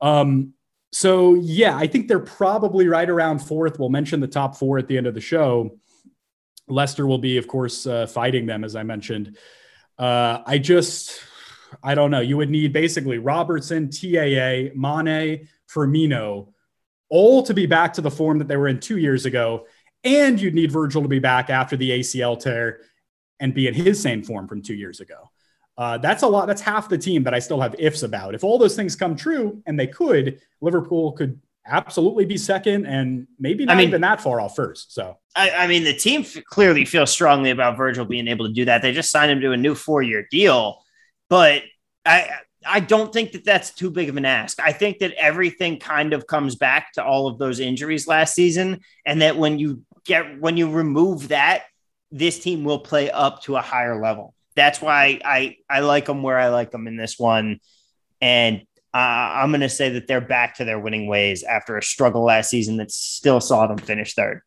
Um, 0.02 0.54
so 0.92 1.36
yeah, 1.36 1.78
I 1.78 1.88
think 1.88 2.08
they're 2.08 2.20
probably 2.20 2.88
right 2.88 3.10
around 3.10 3.40
fourth. 3.40 3.80
We'll 3.80 3.90
mention 3.90 4.20
the 4.20 4.28
top 4.28 4.56
four 4.56 4.78
at 4.78 4.88
the 4.88 4.98
end 4.98 5.08
of 5.08 5.14
the 5.14 5.22
show. 5.22 5.78
Leicester 6.68 7.08
will 7.08 7.18
be, 7.18 7.38
of 7.38 7.48
course, 7.48 7.88
uh, 7.88 8.08
fighting 8.08 8.46
them 8.46 8.64
as 8.64 8.76
I 8.76 8.84
mentioned. 8.84 9.38
Uh, 9.98 10.42
I 10.46 10.58
just, 10.58 11.22
I 11.84 11.96
don't 11.96 12.12
know. 12.12 12.20
You 12.20 12.38
would 12.38 12.50
need 12.50 12.74
basically 12.74 13.18
Robertson, 13.18 13.90
TAA, 13.90 14.74
Mane, 14.76 15.48
Firmino 15.70 16.48
all 17.10 17.44
to 17.44 17.54
be 17.54 17.66
back 17.66 17.94
to 17.94 18.02
the 18.02 18.12
form 18.12 18.40
that 18.40 18.48
they 18.48 18.58
were 18.58 18.70
in 18.70 18.80
two 18.80 18.98
years 18.98 19.26
ago. 19.26 19.68
And 20.04 20.42
you'd 20.42 20.56
need 20.56 20.72
Virgil 20.72 21.04
to 21.04 21.08
be 21.08 21.20
back 21.20 21.50
after 21.50 21.78
the 21.78 21.92
ACL 21.92 22.40
tear 22.40 22.82
and 23.40 23.54
be 23.54 23.68
in 23.68 23.74
his 23.74 24.02
same 24.02 24.24
form 24.24 24.48
from 24.48 24.62
two 24.62 24.74
years 24.74 25.00
ago. 25.00 25.31
Uh, 25.78 25.98
that's 25.98 26.24
a 26.24 26.28
lot. 26.28 26.48
That's 26.48 26.62
half 26.62 26.90
the 26.90 26.98
team 26.98 27.24
that 27.24 27.34
I 27.34 27.40
still 27.40 27.60
have 27.62 27.76
ifs 27.80 28.04
about. 28.04 28.36
If 28.36 28.44
all 28.44 28.58
those 28.58 28.76
things 28.76 28.96
come 28.96 29.16
true, 29.16 29.62
and 29.66 29.80
they 29.80 29.88
could, 29.88 30.40
Liverpool 30.60 31.14
could 31.14 31.40
absolutely 31.66 32.26
be 32.26 32.38
second 32.38 32.86
and 32.86 33.28
maybe 33.40 33.66
not 33.66 33.74
I 33.74 33.78
mean, 33.78 33.88
even 33.90 34.02
that 34.02 34.20
far 34.22 34.42
off 34.42 34.56
first. 34.56 34.94
So, 34.94 35.18
I, 35.36 35.52
I 35.52 35.68
mean, 35.68 35.84
the 35.84 35.94
team 35.94 36.22
f- 36.22 36.44
clearly 36.46 36.86
feels 36.86 37.12
strongly 37.12 37.52
about 37.52 37.78
Virgil 37.78 38.06
being 38.06 38.28
able 38.28 38.48
to 38.48 38.54
do 38.54 38.66
that. 38.66 38.82
They 38.82 38.92
just 38.92 39.12
signed 39.12 39.32
him 39.32 39.42
to 39.42 39.52
a 39.52 39.58
new 39.58 39.76
four 39.76 40.02
year 40.02 40.28
deal, 40.30 40.84
but 41.30 41.64
I, 42.06 42.30
I 42.66 42.80
don't 42.80 43.12
think 43.12 43.32
that 43.32 43.46
that's 43.46 43.74
too 43.74 43.90
big 43.90 44.10
of 44.10 44.18
an 44.18 44.26
ask. 44.26 44.60
I 44.60 44.72
think 44.72 45.00
that 45.00 45.14
everything 45.14 45.80
kind 45.80 46.14
of 46.14 46.28
comes 46.28 46.56
back 46.56 46.94
to 46.94 47.04
all 47.04 47.28
of 47.28 47.38
those 47.38 47.60
injuries 47.60 48.08
last 48.08 48.36
season, 48.36 48.82
and 49.06 49.22
that 49.22 49.38
when 49.38 49.60
you 49.60 49.84
get 50.06 50.40
when 50.40 50.58
you 50.58 50.70
remove 50.70 51.30
that, 51.30 51.64
this 52.12 52.40
team 52.40 52.64
will 52.64 52.80
play 52.80 53.10
up 53.10 53.44
to 53.44 53.56
a 53.56 53.62
higher 53.62 54.02
level. 54.02 54.34
That's 54.56 54.82
why 54.82 55.20
I 55.24 55.58
I 55.70 55.80
like 55.82 56.06
them 56.06 56.24
where 56.24 56.38
I 56.38 56.50
like 56.50 56.72
them 56.72 56.88
in 56.88 56.98
this 56.98 57.18
one, 57.18 57.60
and 58.20 58.62
uh, 58.94 58.98
I'm 58.98 59.52
going 59.52 59.62
to 59.62 59.70
say 59.70 59.90
that 59.90 60.08
they're 60.08 60.20
back 60.20 60.56
to 60.56 60.66
their 60.66 60.78
winning 60.78 61.08
ways 61.08 61.44
after 61.44 61.78
a 61.78 61.84
struggle 61.84 62.24
last 62.24 62.50
season 62.50 62.78
that 62.78 62.92
still 62.92 63.40
saw 63.40 63.68
them 63.68 63.78
finish 63.78 64.16
third. 64.16 64.42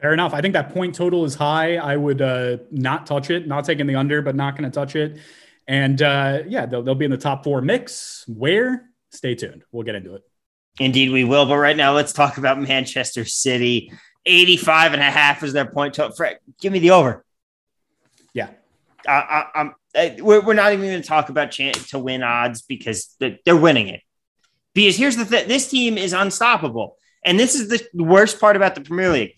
Fair 0.00 0.14
enough. 0.14 0.32
I 0.32 0.40
think 0.40 0.54
that 0.54 0.72
point 0.72 0.94
total 0.94 1.24
is 1.24 1.34
high. 1.34 1.76
I 1.76 1.96
would 1.96 2.22
uh, 2.22 2.58
not 2.70 3.06
touch 3.06 3.30
it, 3.30 3.46
not 3.46 3.64
taking 3.64 3.86
the 3.86 3.96
under, 3.96 4.22
but 4.22 4.34
not 4.34 4.56
going 4.56 4.70
to 4.70 4.74
touch 4.74 4.96
it. 4.96 5.18
And 5.66 6.00
uh, 6.00 6.42
yeah, 6.46 6.66
they'll, 6.66 6.82
they'll 6.82 6.94
be 6.94 7.04
in 7.04 7.10
the 7.10 7.16
top 7.16 7.44
four 7.44 7.60
mix. 7.60 8.24
Where? 8.26 8.88
Stay 9.10 9.34
tuned. 9.34 9.64
We'll 9.70 9.84
get 9.84 9.94
into 9.94 10.14
it. 10.14 10.22
Indeed, 10.80 11.10
we 11.10 11.24
will. 11.24 11.46
But 11.46 11.58
right 11.58 11.76
now, 11.76 11.94
let's 11.94 12.12
talk 12.12 12.38
about 12.38 12.60
Manchester 12.60 13.24
City. 13.24 13.92
85 14.26 14.94
and 14.94 15.02
a 15.02 15.10
half 15.10 15.42
is 15.42 15.52
their 15.52 15.66
point 15.66 15.94
total. 15.94 16.16
Fred, 16.16 16.38
give 16.60 16.72
me 16.72 16.78
the 16.78 16.90
over. 16.90 17.23
I, 19.06 19.46
am 19.54 19.74
we're, 20.20 20.40
we're 20.40 20.54
not 20.54 20.72
even 20.72 20.86
going 20.86 21.02
to 21.02 21.08
talk 21.08 21.28
about 21.28 21.50
chance 21.50 21.90
to 21.90 21.98
win 21.98 22.22
odds 22.22 22.62
because 22.62 23.16
they're 23.18 23.56
winning 23.56 23.88
it. 23.88 24.00
Because 24.74 24.96
here's 24.96 25.16
the 25.16 25.24
thing 25.24 25.46
this 25.48 25.68
team 25.68 25.96
is 25.96 26.12
unstoppable. 26.12 26.96
And 27.24 27.38
this 27.38 27.54
is 27.54 27.68
the 27.68 28.02
worst 28.02 28.40
part 28.40 28.56
about 28.56 28.74
the 28.74 28.80
Premier 28.80 29.10
League 29.10 29.34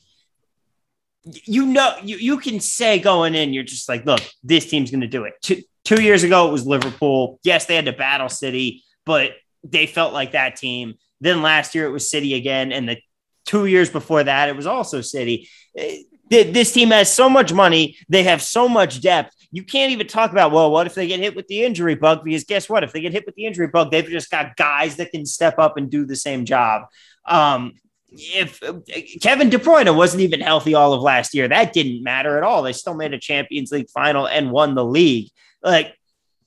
you 1.45 1.67
know, 1.67 1.95
you, 2.03 2.17
you 2.17 2.39
can 2.39 2.61
say 2.61 2.99
going 2.99 3.35
in, 3.35 3.53
you're 3.53 3.65
just 3.65 3.89
like, 3.89 4.07
look, 4.07 4.21
this 4.45 4.67
team's 4.67 4.91
going 4.91 5.01
to 5.01 5.07
do 5.07 5.25
it. 5.25 5.35
Two, 5.43 5.63
two 5.85 6.03
years 6.03 6.23
ago, 6.23 6.49
it 6.49 6.53
was 6.53 6.67
Liverpool. 6.67 7.41
Yes, 7.43 7.67
they 7.67 7.75
had 7.75 7.87
to 7.87 7.93
battle 7.93 8.29
City, 8.29 8.85
but 9.05 9.33
they 9.65 9.87
felt 9.87 10.13
like 10.13 10.33
that 10.33 10.57
team. 10.57 10.95
Then 11.21 11.43
last 11.43 11.75
year, 11.75 11.87
it 11.87 11.91
was 11.91 12.11
City 12.11 12.35
again. 12.35 12.71
And 12.73 12.89
the 12.89 12.99
two 13.45 13.67
years 13.67 13.91
before 13.91 14.23
that, 14.23 14.49
it 14.49 14.57
was 14.57 14.67
also 14.67 15.01
City. 15.01 15.49
Eh, 15.77 16.03
This 16.29 16.73
team 16.73 16.91
has 16.91 17.13
so 17.13 17.29
much 17.29 17.53
money. 17.53 17.97
They 18.09 18.25
have 18.25 18.43
so 18.43 18.69
much 18.69 19.01
depth. 19.01 19.35
You 19.53 19.63
can't 19.63 19.93
even 19.93 20.07
talk 20.07 20.33
about, 20.33 20.51
well, 20.51 20.71
what 20.71 20.87
if 20.87 20.95
they 20.95 21.07
get 21.07 21.21
hit 21.21 21.37
with 21.37 21.47
the 21.47 21.63
injury 21.63 21.95
bug? 21.95 22.25
Because 22.25 22.45
guess 22.45 22.69
what? 22.69 22.83
If 22.83 22.93
they 22.93 23.01
get 23.01 23.13
hit 23.13 23.25
with 23.27 23.37
the 23.37 23.47
injury 23.47 23.69
bug, 23.69 23.91
they've 23.91 24.05
just 24.05 24.31
got 24.31 24.57
guys 24.57 24.97
that 24.97 25.13
can 25.13 25.25
step 25.25 25.59
up 25.59 25.77
and 25.77 25.89
do 25.89 26.05
the 26.05 26.17
same 26.17 26.45
job. 26.45 26.83
Um, 27.25 27.75
if 28.09 28.63
uh, 28.63 28.81
Kevin 29.23 29.51
De 29.51 29.59
Bruyne 29.59 29.95
wasn't 29.97 30.23
even 30.23 30.41
healthy 30.41 30.75
all 30.75 30.93
of 30.93 31.01
last 31.01 31.35
year, 31.35 31.49
that 31.49 31.73
didn't 31.73 32.03
matter 32.03 32.37
at 32.37 32.43
all. 32.43 32.63
They 32.63 32.73
still 32.73 32.95
made 32.95 33.15
a 33.15 33.19
Champions 33.19 33.73
League 33.73 33.91
final 33.91 34.27
and 34.27 34.51
won 34.51 34.75
the 34.75 34.85
league. 34.85 35.31
Like 35.63 35.97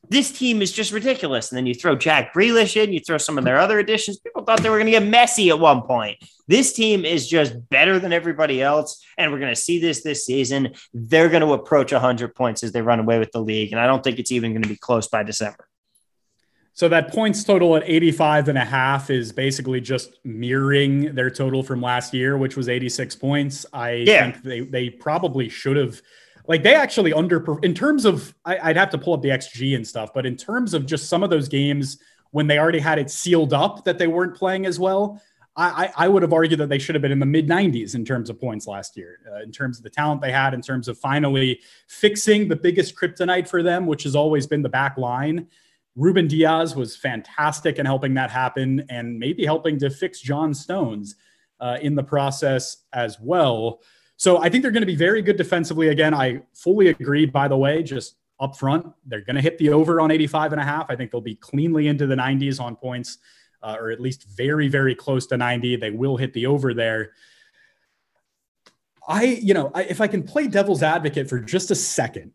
this 0.10 0.32
team 0.32 0.62
is 0.62 0.72
just 0.72 0.92
ridiculous. 0.92 1.52
And 1.52 1.58
then 1.58 1.66
you 1.66 1.74
throw 1.74 1.96
Jack 1.96 2.34
Grealish 2.34 2.82
in, 2.82 2.94
you 2.94 3.00
throw 3.00 3.18
some 3.18 3.38
of 3.38 3.44
their 3.44 3.60
other 3.60 3.80
additions. 3.80 4.20
People 4.20 4.44
thought 4.44 4.62
they 4.62 4.70
were 4.70 4.80
going 4.80 4.92
to 4.92 5.00
get 5.00 5.04
Messi 5.04 5.50
at 5.50 5.60
one 5.60 5.84
point. 5.84 6.18
This 6.50 6.74
team 6.74 7.06
is 7.06 7.30
just 7.30 7.70
better 7.70 8.00
than 8.00 8.12
everybody 8.12 8.60
else. 8.60 9.06
And 9.20 9.32
we're 9.32 9.38
going 9.38 9.54
to 9.54 9.62
see 9.62 9.80
this 9.80 10.02
this 10.02 10.26
season. 10.26 10.74
They're 10.95 11.30
going 11.30 11.43
to 11.43 11.54
approach 11.54 11.91
100 11.91 12.34
points 12.34 12.64
as 12.64 12.72
they 12.72 12.82
run 12.82 13.00
away 13.00 13.20
with 13.20 13.32
the 13.32 13.39
league. 13.39 13.72
And 13.72 13.80
I 13.80 13.86
don't 13.86 14.04
think 14.04 14.18
it's 14.18 14.32
even 14.32 14.54
going 14.54 14.64
to 14.64 14.70
be 14.70 14.76
close 14.76 15.08
by 15.08 15.22
December. 15.22 15.68
So 16.74 16.89
that 16.89 17.14
points 17.14 17.43
total 17.43 17.76
at 17.76 17.84
85 17.86 18.47
and 18.47 18.58
a 18.58 18.66
half 18.66 19.12
is 19.12 19.32
basically 19.32 19.80
just 19.80 20.18
mirroring 20.24 21.14
their 21.14 21.30
total 21.30 21.62
from 21.62 21.82
last 21.82 22.16
year, 22.16 22.36
which 22.36 22.58
was 22.58 22.68
86 22.68 23.16
points. 23.18 23.68
I 23.72 23.91
yeah. 23.91 24.32
think 24.32 24.43
they, 24.43 24.60
they 24.62 24.89
probably 24.89 25.50
should 25.50 25.78
have 25.78 26.02
like 26.47 26.64
they 26.64 26.74
actually 26.74 27.14
under 27.14 27.45
in 27.62 27.76
terms 27.76 28.06
of 28.06 28.34
I, 28.43 28.70
would 28.70 28.78
have 28.78 28.89
to 28.89 28.97
pull 28.97 29.14
up 29.14 29.22
the 29.22 29.30
XG 29.30 29.76
and 29.76 29.88
stuff, 29.88 30.10
but 30.16 30.26
in 30.26 30.36
terms 30.36 30.74
of 30.74 30.88
just 30.88 31.10
some 31.10 31.22
of 31.22 31.30
those 31.30 31.47
games 31.47 32.00
when 32.32 32.47
they 32.47 32.58
already 32.58 32.80
had 32.80 32.97
it 32.97 33.12
sealed 33.12 33.54
up 33.54 33.84
that 33.86 34.00
they 34.00 34.08
weren't 34.08 34.36
playing 34.36 34.66
as 34.66 34.80
well, 34.80 35.22
I, 35.60 35.91
I 35.97 36.07
would 36.07 36.22
have 36.22 36.32
argued 36.32 36.60
that 36.60 36.70
they 36.70 36.80
should 36.80 36.95
have 36.95 37.01
been 37.01 37.12
in 37.12 37.20
the 37.20 37.26
mid 37.26 37.47
90s 37.47 37.93
in 37.93 38.05
terms 38.05 38.30
of 38.30 38.39
points 38.39 38.66
last 38.66 38.95
year, 38.95 39.20
uh, 39.32 39.41
in 39.41 39.51
terms 39.51 39.78
of 39.78 39.84
the 39.84 39.89
talent 39.89 40.22
they 40.22 40.32
had, 40.32 40.53
in 40.53 40.62
terms 40.62 40.88
of 40.88 40.97
finally 40.97 41.60
fixing 41.88 42.47
the 42.47 42.55
biggest 42.55 42.95
kryptonite 42.95 43.47
for 43.47 43.62
them, 43.62 43.86
which 43.86 44.03
has 44.03 44.16
always 44.16 44.47
been 44.47 44.62
the 44.62 44.70
back 44.70 44.97
line. 44.97 45.47
Ruben 45.95 46.28
Dias 46.28 46.76
was 46.76 46.95
fantastic 46.95 47.78
in 47.78 47.86
helping 47.86 48.14
that 48.14 48.32
happen 48.32 48.86
and 48.89 49.20
maybe 49.20 49.43
helping 49.43 49.78
to 49.80 49.89
fix 49.89 50.22
John 50.22 50.53
Stones 50.53 51.16
uh, 51.60 51.78
in 51.82 51.95
the 51.95 52.03
process 52.03 52.86
as 52.93 53.20
well. 53.20 53.82
So 54.16 54.38
I 54.38 54.49
think 54.49 54.62
they're 54.62 54.72
going 54.72 54.82
to 54.82 54.88
be 54.88 54.95
very 54.95 55.22
good 55.22 55.38
defensively. 55.38 55.89
Again, 55.89 56.14
I 56.14 56.41
fully 56.53 56.88
agree, 56.88 57.26
by 57.26 57.47
the 57.49 57.57
way, 57.57 57.84
just 57.84 58.16
up 58.39 58.57
front, 58.57 58.86
they're 59.05 59.22
going 59.22 59.36
to 59.36 59.41
hit 59.41 59.57
the 59.57 59.70
over 59.70 59.99
on 59.99 60.12
85 60.12 60.53
and 60.53 60.62
a 60.62 60.64
half. 60.64 60.86
I 60.89 60.95
think 60.95 61.12
they'll 61.12 61.20
be 61.20 61.36
cleanly 61.36 61.88
into 61.88 62.07
the 62.07 62.16
90s 62.16 62.62
on 62.62 62.76
points, 62.76 63.18
uh, 63.62 63.78
or 63.80 63.91
at 63.91 63.99
least 63.99 64.28
very, 64.30 64.68
very 64.68 64.95
close 64.95 65.28
to 65.28 65.38
90. 65.38 65.76
They 65.78 65.91
will 65.91 66.18
hit 66.18 66.34
the 66.34 66.45
over 66.45 66.74
there. 66.74 67.12
I, 69.07 69.24
you 69.24 69.53
know, 69.53 69.72
I, 69.74 69.84
if 69.84 70.01
I 70.01 70.07
can 70.07 70.24
play 70.24 70.47
devil's 70.47 70.84
advocate 70.84 71.28
for 71.28 71.39
just 71.39 71.72
a 71.72 71.76
second, 71.76 72.32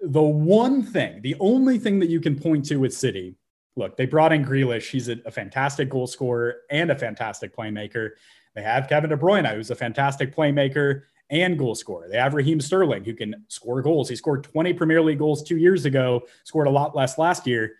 the 0.00 0.22
one 0.22 0.82
thing, 0.82 1.20
the 1.22 1.36
only 1.40 1.78
thing 1.78 1.98
that 2.00 2.08
you 2.08 2.20
can 2.20 2.38
point 2.38 2.64
to 2.66 2.76
with 2.76 2.94
City, 2.94 3.34
look, 3.74 3.96
they 3.96 4.06
brought 4.06 4.32
in 4.32 4.44
Grealish. 4.44 4.90
He's 4.90 5.08
a, 5.08 5.16
a 5.24 5.30
fantastic 5.30 5.88
goal 5.88 6.06
scorer 6.06 6.58
and 6.70 6.90
a 6.90 6.96
fantastic 6.96 7.56
playmaker. 7.56 8.10
They 8.54 8.62
have 8.62 8.88
Kevin 8.88 9.10
De 9.10 9.16
Bruyne, 9.16 9.52
who's 9.52 9.70
a 9.70 9.74
fantastic 9.74 10.34
playmaker 10.34 11.02
and 11.30 11.58
goal 11.58 11.74
scorer. 11.74 12.08
They 12.08 12.18
have 12.18 12.34
Raheem 12.34 12.60
Sterling, 12.60 13.04
who 13.04 13.14
can 13.14 13.44
score 13.48 13.82
goals. 13.82 14.08
He 14.08 14.16
scored 14.16 14.44
20 14.44 14.72
Premier 14.74 15.02
League 15.02 15.18
goals 15.18 15.42
two 15.42 15.56
years 15.56 15.84
ago, 15.84 16.22
scored 16.44 16.66
a 16.66 16.70
lot 16.70 16.94
less 16.94 17.18
last 17.18 17.46
year, 17.46 17.74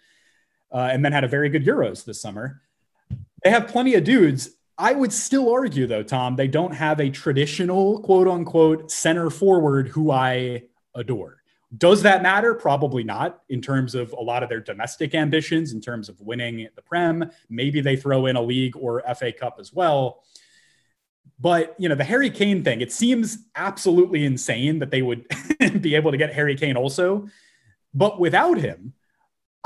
uh, 0.73 0.89
and 0.93 1.05
then 1.05 1.13
had 1.13 1.25
a 1.25 1.29
very 1.29 1.49
good 1.49 1.65
Euros 1.65 2.05
this 2.05 2.21
summer. 2.21 2.61
They 3.47 3.53
have 3.53 3.69
plenty 3.69 3.95
of 3.95 4.03
dudes. 4.03 4.51
I 4.77 4.93
would 4.93 5.13
still 5.13 5.53
argue, 5.53 5.87
though, 5.87 6.03
Tom, 6.03 6.35
they 6.35 6.49
don't 6.49 6.75
have 6.75 6.99
a 6.99 7.11
traditional 7.11 8.01
quote 8.01 8.27
unquote 8.27 8.91
center 8.91 9.31
forward 9.31 9.87
who 9.87 10.11
I 10.11 10.65
adore. 10.97 11.45
Does 11.79 12.03
that 12.03 12.25
matter? 12.25 12.55
Probably 12.55 13.05
not 13.05 13.43
in 13.49 13.63
terms 13.63 13.95
of 13.95 14.13
a 14.15 14.21
lot 14.21 14.43
of 14.43 14.49
their 14.49 14.59
domestic 14.59 15.15
ambitions, 15.15 15.73
in 15.73 15.81
terms 15.81 16.09
of 16.09 16.21
winning 16.21 16.67
the 16.75 16.83
Prem. 16.83 17.31
Maybe 17.49 17.81
they 17.81 17.95
throw 17.95 18.27
in 18.27 18.35
a 18.35 18.43
league 18.43 18.75
or 18.75 19.01
FA 19.15 19.31
Cup 19.31 19.59
as 19.61 19.73
well. 19.73 20.25
But, 21.39 21.77
you 21.79 21.89
know, 21.89 21.95
the 21.95 22.03
Harry 22.03 22.31
Kane 22.31 22.65
thing, 22.65 22.81
it 22.81 22.91
seems 22.91 23.39
absolutely 23.55 24.25
insane 24.25 24.81
that 24.81 24.91
they 24.91 25.03
would 25.03 25.25
be 25.81 25.95
able 25.95 26.11
to 26.11 26.17
get 26.17 26.35
Harry 26.35 26.57
Kane 26.57 26.77
also. 26.77 27.29
But 27.95 28.19
without 28.19 28.59
him, 28.59 28.95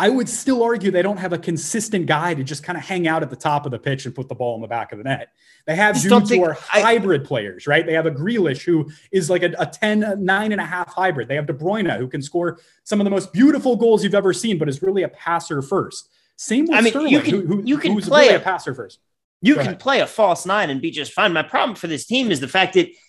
I 0.00 0.08
would 0.08 0.30
still 0.30 0.62
argue 0.62 0.90
they 0.90 1.02
don't 1.02 1.18
have 1.18 1.34
a 1.34 1.38
consistent 1.38 2.06
guy 2.06 2.32
to 2.32 2.42
just 2.42 2.62
kind 2.62 2.78
of 2.78 2.82
hang 2.82 3.06
out 3.06 3.22
at 3.22 3.28
the 3.28 3.36
top 3.36 3.66
of 3.66 3.70
the 3.70 3.78
pitch 3.78 4.06
and 4.06 4.14
put 4.14 4.30
the 4.30 4.34
ball 4.34 4.54
in 4.54 4.62
the 4.62 4.66
back 4.66 4.92
of 4.92 4.98
the 4.98 5.04
net. 5.04 5.28
They 5.66 5.76
have 5.76 6.00
dudes 6.00 6.30
who 6.30 6.42
are 6.42 6.54
hybrid 6.54 7.20
I, 7.20 7.26
players, 7.26 7.66
right? 7.66 7.84
They 7.84 7.92
have 7.92 8.06
a 8.06 8.10
Grealish 8.10 8.64
who 8.64 8.90
is 9.12 9.28
like 9.28 9.42
a, 9.42 9.52
a 9.58 9.66
10, 9.66 10.02
a 10.02 10.16
nine 10.16 10.52
and 10.52 10.60
a 10.60 10.64
half 10.64 10.88
hybrid. 10.88 11.28
They 11.28 11.34
have 11.34 11.46
De 11.46 11.52
Bruyne 11.52 11.98
who 11.98 12.08
can 12.08 12.22
score 12.22 12.60
some 12.82 12.98
of 12.98 13.04
the 13.04 13.10
most 13.10 13.30
beautiful 13.30 13.76
goals 13.76 14.02
you've 14.02 14.14
ever 14.14 14.32
seen, 14.32 14.56
but 14.56 14.70
is 14.70 14.80
really 14.80 15.02
a 15.02 15.08
passer 15.08 15.60
first. 15.60 16.08
Same 16.36 16.64
with 16.64 16.76
I 16.76 16.80
mean, 16.80 16.92
Sterling, 16.92 17.12
you 17.12 17.20
can, 17.20 17.34
who, 17.34 17.46
who, 17.46 17.62
you 17.66 17.76
can 17.76 18.00
play 18.00 18.22
really 18.22 18.34
a, 18.36 18.38
a 18.38 18.40
passer 18.40 18.74
first. 18.74 19.00
You 19.42 19.56
Go 19.56 19.60
can 19.60 19.68
ahead. 19.68 19.80
play 19.80 20.00
a 20.00 20.06
false 20.06 20.46
nine 20.46 20.70
and 20.70 20.80
be 20.80 20.90
just 20.90 21.12
fine. 21.12 21.34
My 21.34 21.42
problem 21.42 21.76
for 21.76 21.88
this 21.88 22.06
team 22.06 22.30
is 22.30 22.40
the 22.40 22.48
fact 22.48 22.72
that– 22.72 22.88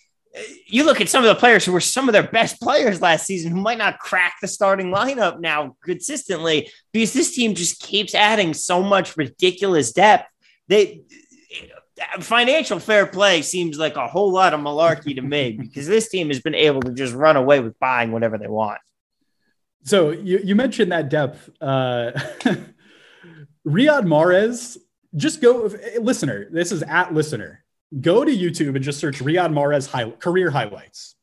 you 0.66 0.84
look 0.84 1.00
at 1.00 1.08
some 1.08 1.24
of 1.24 1.28
the 1.28 1.38
players 1.38 1.64
who 1.64 1.72
were 1.72 1.80
some 1.80 2.08
of 2.08 2.12
their 2.12 2.22
best 2.22 2.60
players 2.60 3.02
last 3.02 3.26
season 3.26 3.52
who 3.52 3.60
might 3.60 3.78
not 3.78 3.98
crack 3.98 4.36
the 4.40 4.48
starting 4.48 4.86
lineup 4.86 5.40
now 5.40 5.76
consistently 5.84 6.70
because 6.92 7.12
this 7.12 7.34
team 7.34 7.54
just 7.54 7.80
keeps 7.80 8.14
adding 8.14 8.54
so 8.54 8.82
much 8.82 9.16
ridiculous 9.16 9.92
depth. 9.92 10.28
They 10.68 11.02
financial 12.20 12.78
fair 12.78 13.06
play 13.06 13.42
seems 13.42 13.78
like 13.78 13.96
a 13.96 14.08
whole 14.08 14.32
lot 14.32 14.54
of 14.54 14.60
malarkey 14.60 15.14
to 15.14 15.22
me 15.22 15.52
because 15.60 15.86
this 15.86 16.08
team 16.08 16.28
has 16.28 16.40
been 16.40 16.54
able 16.54 16.80
to 16.82 16.92
just 16.92 17.14
run 17.14 17.36
away 17.36 17.60
with 17.60 17.78
buying 17.78 18.12
whatever 18.12 18.38
they 18.38 18.48
want. 18.48 18.80
So 19.84 20.10
you, 20.10 20.40
you 20.42 20.54
mentioned 20.54 20.92
that 20.92 21.08
depth. 21.08 21.50
Uh, 21.60 22.12
Riyad 23.66 24.04
Mahrez, 24.06 24.76
just 25.14 25.40
go, 25.40 25.70
listener, 26.00 26.48
this 26.50 26.72
is 26.72 26.82
at 26.82 27.12
listener. 27.12 27.64
Go 28.00 28.24
to 28.24 28.30
YouTube 28.30 28.74
and 28.74 28.82
just 28.82 28.98
search 28.98 29.18
Riyad 29.18 29.52
Mahrez 29.52 29.88
high, 29.88 30.10
career 30.10 30.50
highlights. 30.50 31.14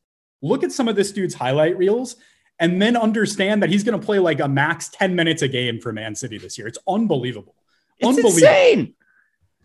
Look 0.42 0.62
at 0.62 0.72
some 0.72 0.88
of 0.88 0.96
this 0.96 1.12
dude's 1.12 1.34
highlight 1.34 1.76
reels 1.76 2.16
and 2.60 2.80
then 2.80 2.96
understand 2.96 3.62
that 3.62 3.70
he's 3.70 3.82
going 3.82 3.98
to 3.98 4.04
play 4.04 4.18
like 4.18 4.38
a 4.40 4.46
max 4.46 4.88
10 4.90 5.14
minutes 5.16 5.42
a 5.42 5.48
game 5.48 5.80
for 5.80 5.92
Man 5.92 6.14
City 6.14 6.38
this 6.38 6.58
year. 6.58 6.68
It's 6.68 6.78
unbelievable. 6.86 7.54
It's 7.98 8.08
unbelievable. 8.08 8.36
insane. 8.36 8.94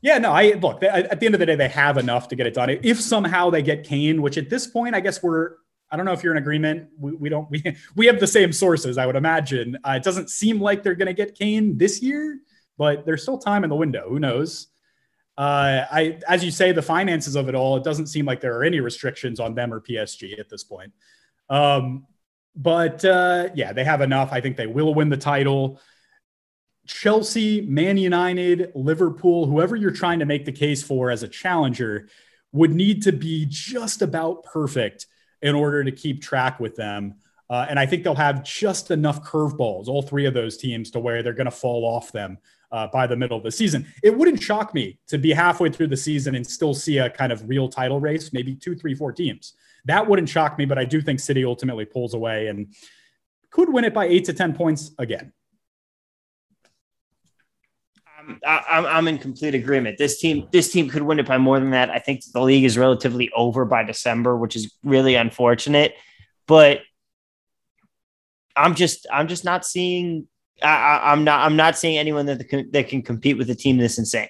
Yeah, 0.02 0.18
no, 0.18 0.32
I 0.32 0.54
look 0.54 0.84
at 0.84 1.20
the 1.20 1.26
end 1.26 1.36
of 1.36 1.40
the 1.40 1.46
day, 1.46 1.56
they 1.56 1.68
have 1.68 1.98
enough 1.98 2.28
to 2.30 2.36
get 2.36 2.48
it 2.48 2.54
done. 2.54 2.70
If 2.70 3.02
somehow 3.02 3.50
they 3.50 3.62
get 3.62 3.84
Kane, 3.84 4.22
which 4.22 4.38
at 4.38 4.50
this 4.50 4.68
point, 4.68 4.96
I 4.96 5.00
guess 5.00 5.22
we're, 5.22 5.56
I 5.92 5.98
don't 5.98 6.06
know 6.06 6.12
if 6.14 6.24
you're 6.24 6.34
in 6.34 6.38
agreement. 6.38 6.90
We, 6.98 7.14
we 7.14 7.30
don't, 7.30 7.50
we, 7.50 7.64
we 7.96 8.06
have 8.06 8.20
the 8.20 8.28
same 8.28 8.54
sources, 8.54 8.98
I 8.98 9.06
would 9.06 9.16
imagine. 9.16 9.78
Uh, 9.84 9.94
it 9.94 10.04
doesn't 10.04 10.30
seem 10.30 10.62
like 10.62 10.84
they're 10.84 10.96
going 10.96 11.08
to 11.08 11.14
get 11.14 11.36
Kane 11.36 11.78
this 11.78 12.02
year, 12.02 12.40
but 12.78 13.06
there's 13.06 13.24
still 13.24 13.38
time 13.38 13.64
in 13.64 13.70
the 13.70 13.76
window. 13.76 14.08
Who 14.08 14.20
knows? 14.20 14.68
Uh, 15.38 15.86
I, 15.92 16.20
as 16.28 16.44
you 16.46 16.52
say, 16.52 16.72
the 16.72 16.82
finances 16.82 17.36
of 17.36 17.50
it 17.50 17.56
all, 17.56 17.76
it 17.76 17.84
doesn't 17.84 18.08
seem 18.08 18.26
like 18.26 18.40
there 18.40 18.58
are 18.58 18.64
any 18.64 18.80
restrictions 18.80 19.40
on 19.40 19.54
them 19.54 19.74
or 19.74 19.82
PSG 19.82 20.40
at 20.40 20.50
this 20.50 20.64
point. 20.64 20.94
Um, 21.50 22.08
but 22.56 23.04
uh, 23.04 23.50
yeah, 23.54 23.74
they 23.74 23.84
have 23.84 24.02
enough. 24.02 24.32
I 24.32 24.40
think 24.40 24.56
they 24.56 24.68
will 24.68 24.94
win 24.94 25.10
the 25.10 25.18
title. 25.18 25.82
Chelsea, 26.88 27.62
Man 27.62 27.98
United, 27.98 28.72
Liverpool, 28.76 29.46
whoever 29.46 29.76
you're 29.76 29.92
trying 29.92 30.20
to 30.20 30.26
make 30.26 30.46
the 30.46 30.52
case 30.52 30.84
for 30.84 31.12
as 31.12 31.24
a 31.24 31.28
challenger, 31.28 32.08
would 32.54 32.72
need 32.72 33.04
to 33.04 33.12
be 33.12 33.46
just 33.50 34.02
about 34.02 34.44
perfect 34.46 35.08
in 35.42 35.54
order 35.54 35.84
to 35.84 35.92
keep 35.92 36.22
track 36.22 36.60
with 36.60 36.76
them. 36.78 37.16
Uh, 37.50 37.66
and 37.70 37.78
I 37.78 37.86
think 37.86 38.04
they'll 38.04 38.16
have 38.16 38.44
just 38.44 38.92
enough 38.92 39.24
curveballs, 39.24 39.88
all 39.88 40.02
three 40.02 40.26
of 40.26 40.34
those 40.34 40.56
teams, 40.56 40.92
to 40.92 41.00
where 41.00 41.22
they're 41.22 41.34
going 41.34 41.46
to 41.46 41.52
fall 41.52 41.84
off 41.84 42.12
them 42.14 42.38
uh, 42.76 42.88
by 42.88 43.08
the 43.08 43.16
middle 43.16 43.38
of 43.38 43.44
the 43.44 43.52
season. 43.52 43.88
It 44.04 44.16
wouldn't 44.16 44.44
shock 44.44 44.74
me 44.74 45.00
to 45.08 45.18
be 45.18 45.32
halfway 45.32 45.70
through 45.70 45.88
the 45.88 45.96
season 45.98 46.36
and 46.36 46.46
still 46.46 46.74
see 46.74 46.98
a 46.98 47.10
kind 47.10 47.32
of 47.32 47.48
real 47.48 47.70
title 47.70 48.02
race, 48.02 48.34
maybe 48.34 48.54
two, 48.54 48.76
three, 48.76 48.94
four 48.94 49.14
teams. 49.14 49.54
That 49.86 50.06
wouldn't 50.08 50.28
shock 50.28 50.58
me, 50.58 50.66
but 50.66 50.78
I 50.78 50.84
do 50.84 51.02
think 51.02 51.22
City 51.22 51.46
ultimately 51.46 51.86
pulls 51.86 52.14
away 52.14 52.48
and 52.48 52.76
could 53.50 53.72
win 53.72 53.86
it 53.86 53.94
by 53.94 54.08
eight 54.08 54.26
to 54.26 54.34
10 54.34 54.54
points 54.56 54.92
again. 55.00 55.32
I'm, 58.46 58.86
I'm 58.86 59.08
in 59.08 59.20
complete 59.20 59.56
agreement. 59.56 59.98
This 59.98 60.20
team, 60.20 60.50
this 60.52 60.70
team 60.70 60.90
could 60.90 61.04
win 61.04 61.20
it 61.20 61.28
by 61.28 61.38
more 61.38 61.60
than 61.60 61.70
that. 61.72 61.90
I 61.90 62.00
think 62.00 62.24
the 62.34 62.42
league 62.42 62.66
is 62.66 62.78
relatively 62.78 63.30
over 63.34 63.64
by 63.64 63.84
December, 63.84 64.36
which 64.36 64.58
is 64.58 64.74
really 64.84 65.16
unfortunate. 65.16 65.94
But 66.46 66.82
I'm 68.54 68.76
just, 68.76 69.08
I'm 69.14 69.30
just 69.30 69.46
not 69.46 69.66
seeing. 69.66 70.28
I, 70.64 71.12
am 71.12 71.24
not, 71.24 71.46
I'm 71.46 71.56
not 71.56 71.78
seeing 71.78 71.98
anyone 71.98 72.26
that 72.28 72.48
can, 72.48 72.72
that 72.72 72.88
can 72.88 73.02
compete 73.02 73.38
with 73.38 73.50
a 73.50 73.56
team 73.56 73.78
this 73.78 73.98
insane. 73.98 74.30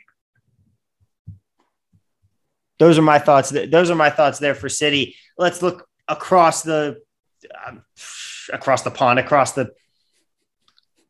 Those 2.79 2.97
are 2.97 3.03
my 3.03 3.19
thoughts. 3.19 3.51
Those 3.51 3.89
are 3.89 3.95
my 3.95 4.09
thoughts 4.09 4.39
there 4.39 4.55
for 4.55 4.67
City. 4.67 5.15
Let's 5.37 5.61
look 5.61 5.87
across 6.07 6.63
the, 6.63 7.01
um, 7.65 7.83
across 8.51 8.81
the 8.81 8.91
pond, 8.91 9.19
across 9.19 9.53
the 9.53 9.71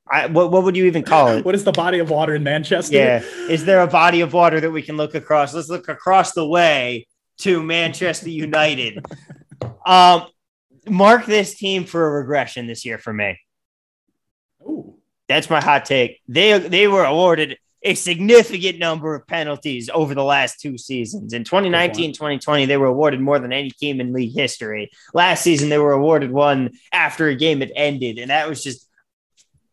I, 0.08 0.28
what, 0.28 0.52
what 0.52 0.64
would 0.64 0.78
you 0.78 0.86
even 0.86 1.04
call 1.04 1.30
it? 1.30 1.46
what 1.46 1.56
is 1.56 1.64
the 1.64 1.72
body 1.72 2.00
of 2.00 2.10
water 2.10 2.36
in 2.36 2.44
Manchester? 2.44 2.96
Yeah. 2.96 3.24
Is 3.50 3.66
there 3.66 3.82
a 3.82 3.88
body 3.88 4.22
of 4.22 4.34
water 4.34 4.60
that 4.60 4.72
we 4.72 4.82
can 4.82 4.98
look 4.98 5.16
across? 5.16 5.54
Let's 5.54 5.70
look 5.70 5.90
across 5.90 6.34
the 6.34 6.46
way 6.46 7.08
to 7.40 7.64
Manchester 7.64 8.30
United. 8.30 9.04
um, 9.86 10.28
mark 10.88 11.26
this 11.26 11.56
team 11.56 11.86
for 11.86 12.06
a 12.08 12.12
regression 12.22 12.68
this 12.68 12.86
year 12.86 12.98
for 12.98 13.14
me. 13.14 13.40
That's 15.28 15.50
my 15.50 15.62
hot 15.62 15.86
take. 15.86 16.22
They 16.28 16.58
they 16.60 16.88
were 16.88 17.04
awarded 17.04 17.58
a 17.86 17.94
significant 17.94 18.80
number 18.80 19.14
of 19.14 19.28
penalties 19.28 19.92
over 19.94 20.16
the 20.16 20.24
last 20.24 20.60
two 20.60 20.76
seasons. 20.76 21.34
In 21.34 21.44
2019, 21.44 22.14
2020, 22.14 22.66
they 22.66 22.78
were 22.78 22.88
awarded 22.88 23.22
more 23.22 23.38
than 23.38 23.54
any 23.54 23.70
team 23.70 24.02
in 24.02 24.12
league 24.12 24.34
history. 24.34 24.90
Last 25.14 25.44
season, 25.44 25.70
they 25.70 25.78
were 25.78 25.92
awarded 25.92 26.32
one 26.32 26.72
after 26.92 27.28
a 27.28 27.36
game 27.36 27.60
had 27.60 27.72
ended, 27.76 28.18
and 28.18 28.32
that 28.32 28.50
was 28.50 28.64
just 28.64 28.90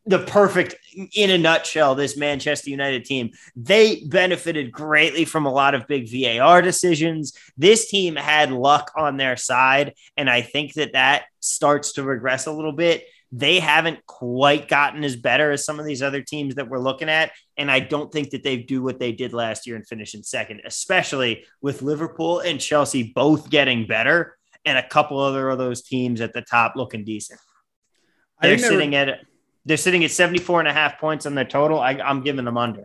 the 0.05 0.19
perfect 0.19 0.75
in 1.15 1.31
a 1.31 1.39
nutshell 1.39 1.95
this 1.95 2.17
manchester 2.17 2.71
united 2.71 3.05
team 3.05 3.31
they 3.55 4.03
benefited 4.07 4.73
greatly 4.73 5.25
from 5.25 5.47
a 5.47 5.53
lot 5.53 5.75
of 5.75 5.87
big 5.87 6.11
var 6.11 6.61
decisions 6.61 7.33
this 7.57 7.89
team 7.89 8.17
had 8.17 8.51
luck 8.51 8.91
on 8.97 9.17
their 9.17 9.37
side 9.37 9.95
and 10.17 10.29
i 10.29 10.43
think 10.43 10.75
that 10.75 10.95
that 10.95 11.25
starts 11.39 11.93
to 11.93 12.03
regress 12.03 12.47
a 12.47 12.53
little 12.53 12.73
bit 12.73 13.05
they 13.33 13.59
haven't 13.59 14.05
quite 14.07 14.69
gotten 14.69 15.03
as 15.03 15.17
better 15.17 15.51
as 15.51 15.65
some 15.65 15.81
of 15.81 15.87
these 15.87 16.03
other 16.03 16.21
teams 16.23 16.55
that 16.55 16.69
we're 16.69 16.79
looking 16.79 17.09
at 17.09 17.33
and 17.57 17.71
i 17.71 17.81
don't 17.81 18.13
think 18.13 18.31
that 18.31 18.43
they 18.43 18.57
do 18.57 18.83
what 18.83 18.99
they 18.99 19.13
did 19.13 19.33
last 19.33 19.67
year 19.67 19.75
and 19.77 19.87
finish 19.87 20.15
in 20.15 20.23
second 20.23 20.61
especially 20.65 21.45
with 21.61 21.83
liverpool 21.83 22.41
and 22.41 22.61
chelsea 22.61 23.13
both 23.15 23.51
getting 23.51 23.87
better 23.87 24.37
and 24.65 24.79
a 24.79 24.89
couple 24.89 25.19
other 25.19 25.49
of 25.49 25.59
those 25.59 25.83
teams 25.83 26.21
at 26.21 26.33
the 26.33 26.43
top 26.43 26.75
looking 26.77 27.05
decent 27.05 27.41
they're 28.43 28.59
sitting 28.59 28.95
at 28.95 29.21
they're 29.65 29.77
sitting 29.77 30.05
at 30.05 30.11
74 30.11 30.61
and 30.61 30.69
a 30.69 30.73
half 30.73 30.99
points 30.99 31.27
on 31.27 31.35
their 31.35 31.45
total. 31.45 31.79
I, 31.79 31.93
I'm 31.93 32.23
giving 32.23 32.45
them 32.45 32.59
under. 32.59 32.85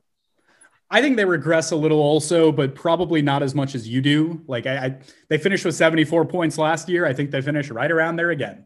I 0.89 1.01
think 1.01 1.17
they 1.17 1.25
regress 1.25 1.71
a 1.71 1.75
little 1.75 1.99
also, 1.99 2.51
but 2.51 2.73
probably 2.73 3.21
not 3.21 3.43
as 3.43 3.53
much 3.53 3.75
as 3.75 3.87
you 3.87 4.01
do. 4.01 4.41
Like 4.47 4.65
I, 4.65 4.77
I, 4.77 4.97
they 5.27 5.37
finished 5.37 5.65
with 5.65 5.75
74 5.75 6.25
points 6.25 6.57
last 6.57 6.87
year. 6.87 7.05
I 7.05 7.13
think 7.13 7.31
they 7.31 7.41
finished 7.41 7.71
right 7.71 7.91
around 7.91 8.15
there 8.15 8.29
again. 8.29 8.65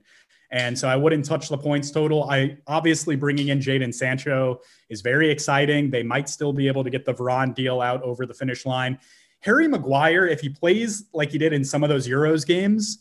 And 0.51 0.77
so 0.77 0.89
I 0.89 0.97
wouldn't 0.97 1.23
touch 1.25 1.47
the 1.47 1.57
points 1.57 1.91
total. 1.91 2.29
I 2.29 2.57
obviously 2.67 3.15
bringing 3.15 3.47
in 3.47 3.59
Jadon 3.59 3.93
Sancho 3.93 4.59
is 4.89 5.01
very 5.01 5.31
exciting. 5.31 5.89
They 5.89 6.03
might 6.03 6.27
still 6.27 6.51
be 6.51 6.67
able 6.67 6.83
to 6.83 6.89
get 6.89 7.05
the 7.05 7.13
Varane 7.13 7.55
deal 7.55 7.79
out 7.79 8.03
over 8.03 8.25
the 8.25 8.33
finish 8.33 8.65
line. 8.65 8.99
Harry 9.39 9.67
Maguire, 9.67 10.27
if 10.27 10.41
he 10.41 10.49
plays 10.49 11.05
like 11.13 11.31
he 11.31 11.37
did 11.37 11.53
in 11.53 11.63
some 11.63 11.83
of 11.83 11.89
those 11.89 12.07
Euros 12.07 12.45
games, 12.45 12.99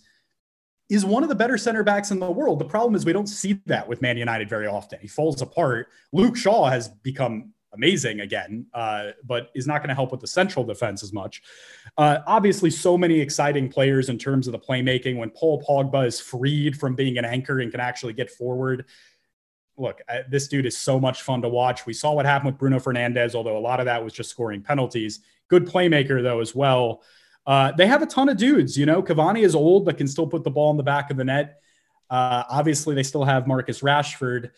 is 0.88 1.04
one 1.04 1.22
of 1.22 1.28
the 1.28 1.34
better 1.34 1.58
center 1.58 1.84
backs 1.84 2.10
in 2.10 2.18
the 2.18 2.30
world. 2.30 2.58
The 2.58 2.64
problem 2.64 2.94
is 2.94 3.04
we 3.04 3.12
don't 3.12 3.28
see 3.28 3.60
that 3.66 3.86
with 3.86 4.02
Man 4.02 4.16
United 4.16 4.48
very 4.48 4.66
often. 4.66 4.98
He 5.00 5.08
falls 5.08 5.40
apart. 5.42 5.88
Luke 6.12 6.36
Shaw 6.36 6.68
has 6.68 6.88
become 6.88 7.52
amazing 7.72 8.20
again, 8.20 8.66
uh, 8.74 9.10
but 9.24 9.50
is 9.54 9.66
not 9.66 9.78
going 9.78 9.88
to 9.88 9.94
help 9.94 10.10
with 10.10 10.20
the 10.20 10.26
central 10.26 10.64
defense 10.64 11.02
as 11.02 11.12
much. 11.12 11.42
Uh, 11.96 12.18
obviously, 12.26 12.70
so 12.70 12.98
many 12.98 13.20
exciting 13.20 13.68
players 13.68 14.08
in 14.08 14.18
terms 14.18 14.46
of 14.48 14.52
the 14.52 14.58
playmaking. 14.58 15.16
When 15.16 15.30
Paul 15.30 15.62
Pogba 15.62 16.06
is 16.06 16.20
freed 16.20 16.78
from 16.78 16.94
being 16.94 17.18
an 17.18 17.24
anchor 17.24 17.60
and 17.60 17.70
can 17.70 17.80
actually 17.80 18.12
get 18.12 18.30
forward, 18.30 18.86
look, 19.76 20.00
uh, 20.08 20.18
this 20.28 20.48
dude 20.48 20.66
is 20.66 20.76
so 20.76 21.00
much 21.00 21.22
fun 21.22 21.42
to 21.42 21.48
watch. 21.48 21.86
We 21.86 21.92
saw 21.92 22.12
what 22.12 22.26
happened 22.26 22.52
with 22.52 22.58
Bruno 22.58 22.78
Fernandes, 22.78 23.34
although 23.34 23.56
a 23.56 23.60
lot 23.60 23.80
of 23.80 23.86
that 23.86 24.02
was 24.02 24.12
just 24.12 24.30
scoring 24.30 24.62
penalties. 24.62 25.20
Good 25.48 25.66
playmaker 25.66 26.22
though 26.22 26.40
as 26.40 26.54
well. 26.54 27.02
Uh, 27.46 27.72
they 27.72 27.86
have 27.86 28.02
a 28.02 28.06
ton 28.06 28.28
of 28.28 28.36
dudes. 28.36 28.76
You 28.76 28.86
know, 28.86 29.02
Cavani 29.02 29.42
is 29.42 29.54
old, 29.54 29.84
but 29.84 29.96
can 29.96 30.06
still 30.06 30.26
put 30.26 30.44
the 30.44 30.50
ball 30.50 30.70
in 30.70 30.76
the 30.76 30.82
back 30.82 31.10
of 31.10 31.16
the 31.16 31.24
net. 31.24 31.60
Uh, 32.10 32.44
obviously, 32.48 32.94
they 32.94 33.02
still 33.02 33.24
have 33.24 33.46
Marcus 33.46 33.80
Rashford. 33.80 34.50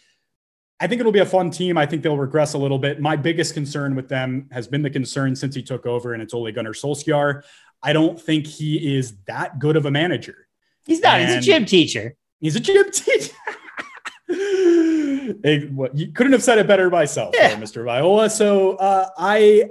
I 0.82 0.88
think 0.88 0.98
it'll 0.98 1.12
be 1.12 1.20
a 1.20 1.26
fun 1.26 1.52
team. 1.52 1.78
I 1.78 1.86
think 1.86 2.02
they'll 2.02 2.18
regress 2.18 2.54
a 2.54 2.58
little 2.58 2.78
bit. 2.78 3.00
My 3.00 3.14
biggest 3.14 3.54
concern 3.54 3.94
with 3.94 4.08
them 4.08 4.48
has 4.50 4.66
been 4.66 4.82
the 4.82 4.90
concern 4.90 5.36
since 5.36 5.54
he 5.54 5.62
took 5.62 5.86
over, 5.86 6.12
and 6.12 6.20
it's 6.20 6.34
Ole 6.34 6.50
Gunnar 6.50 6.72
Solskjaer. 6.72 7.44
I 7.84 7.92
don't 7.92 8.20
think 8.20 8.48
he 8.48 8.96
is 8.96 9.14
that 9.26 9.60
good 9.60 9.76
of 9.76 9.86
a 9.86 9.92
manager. 9.92 10.48
He's 10.84 11.00
not. 11.00 11.20
And 11.20 11.28
he's 11.28 11.38
a 11.38 11.40
gym 11.40 11.66
teacher. 11.66 12.16
He's 12.40 12.56
a 12.56 12.60
gym 12.60 12.90
teacher. 12.90 13.32
hey, 14.28 15.68
what, 15.72 15.96
you 15.96 16.10
couldn't 16.10 16.32
have 16.32 16.42
said 16.42 16.58
it 16.58 16.66
better 16.66 16.90
myself, 16.90 17.32
yeah. 17.38 17.54
Mr. 17.54 17.84
Viola. 17.84 18.28
So 18.28 18.72
uh, 18.74 19.08
I 19.16 19.70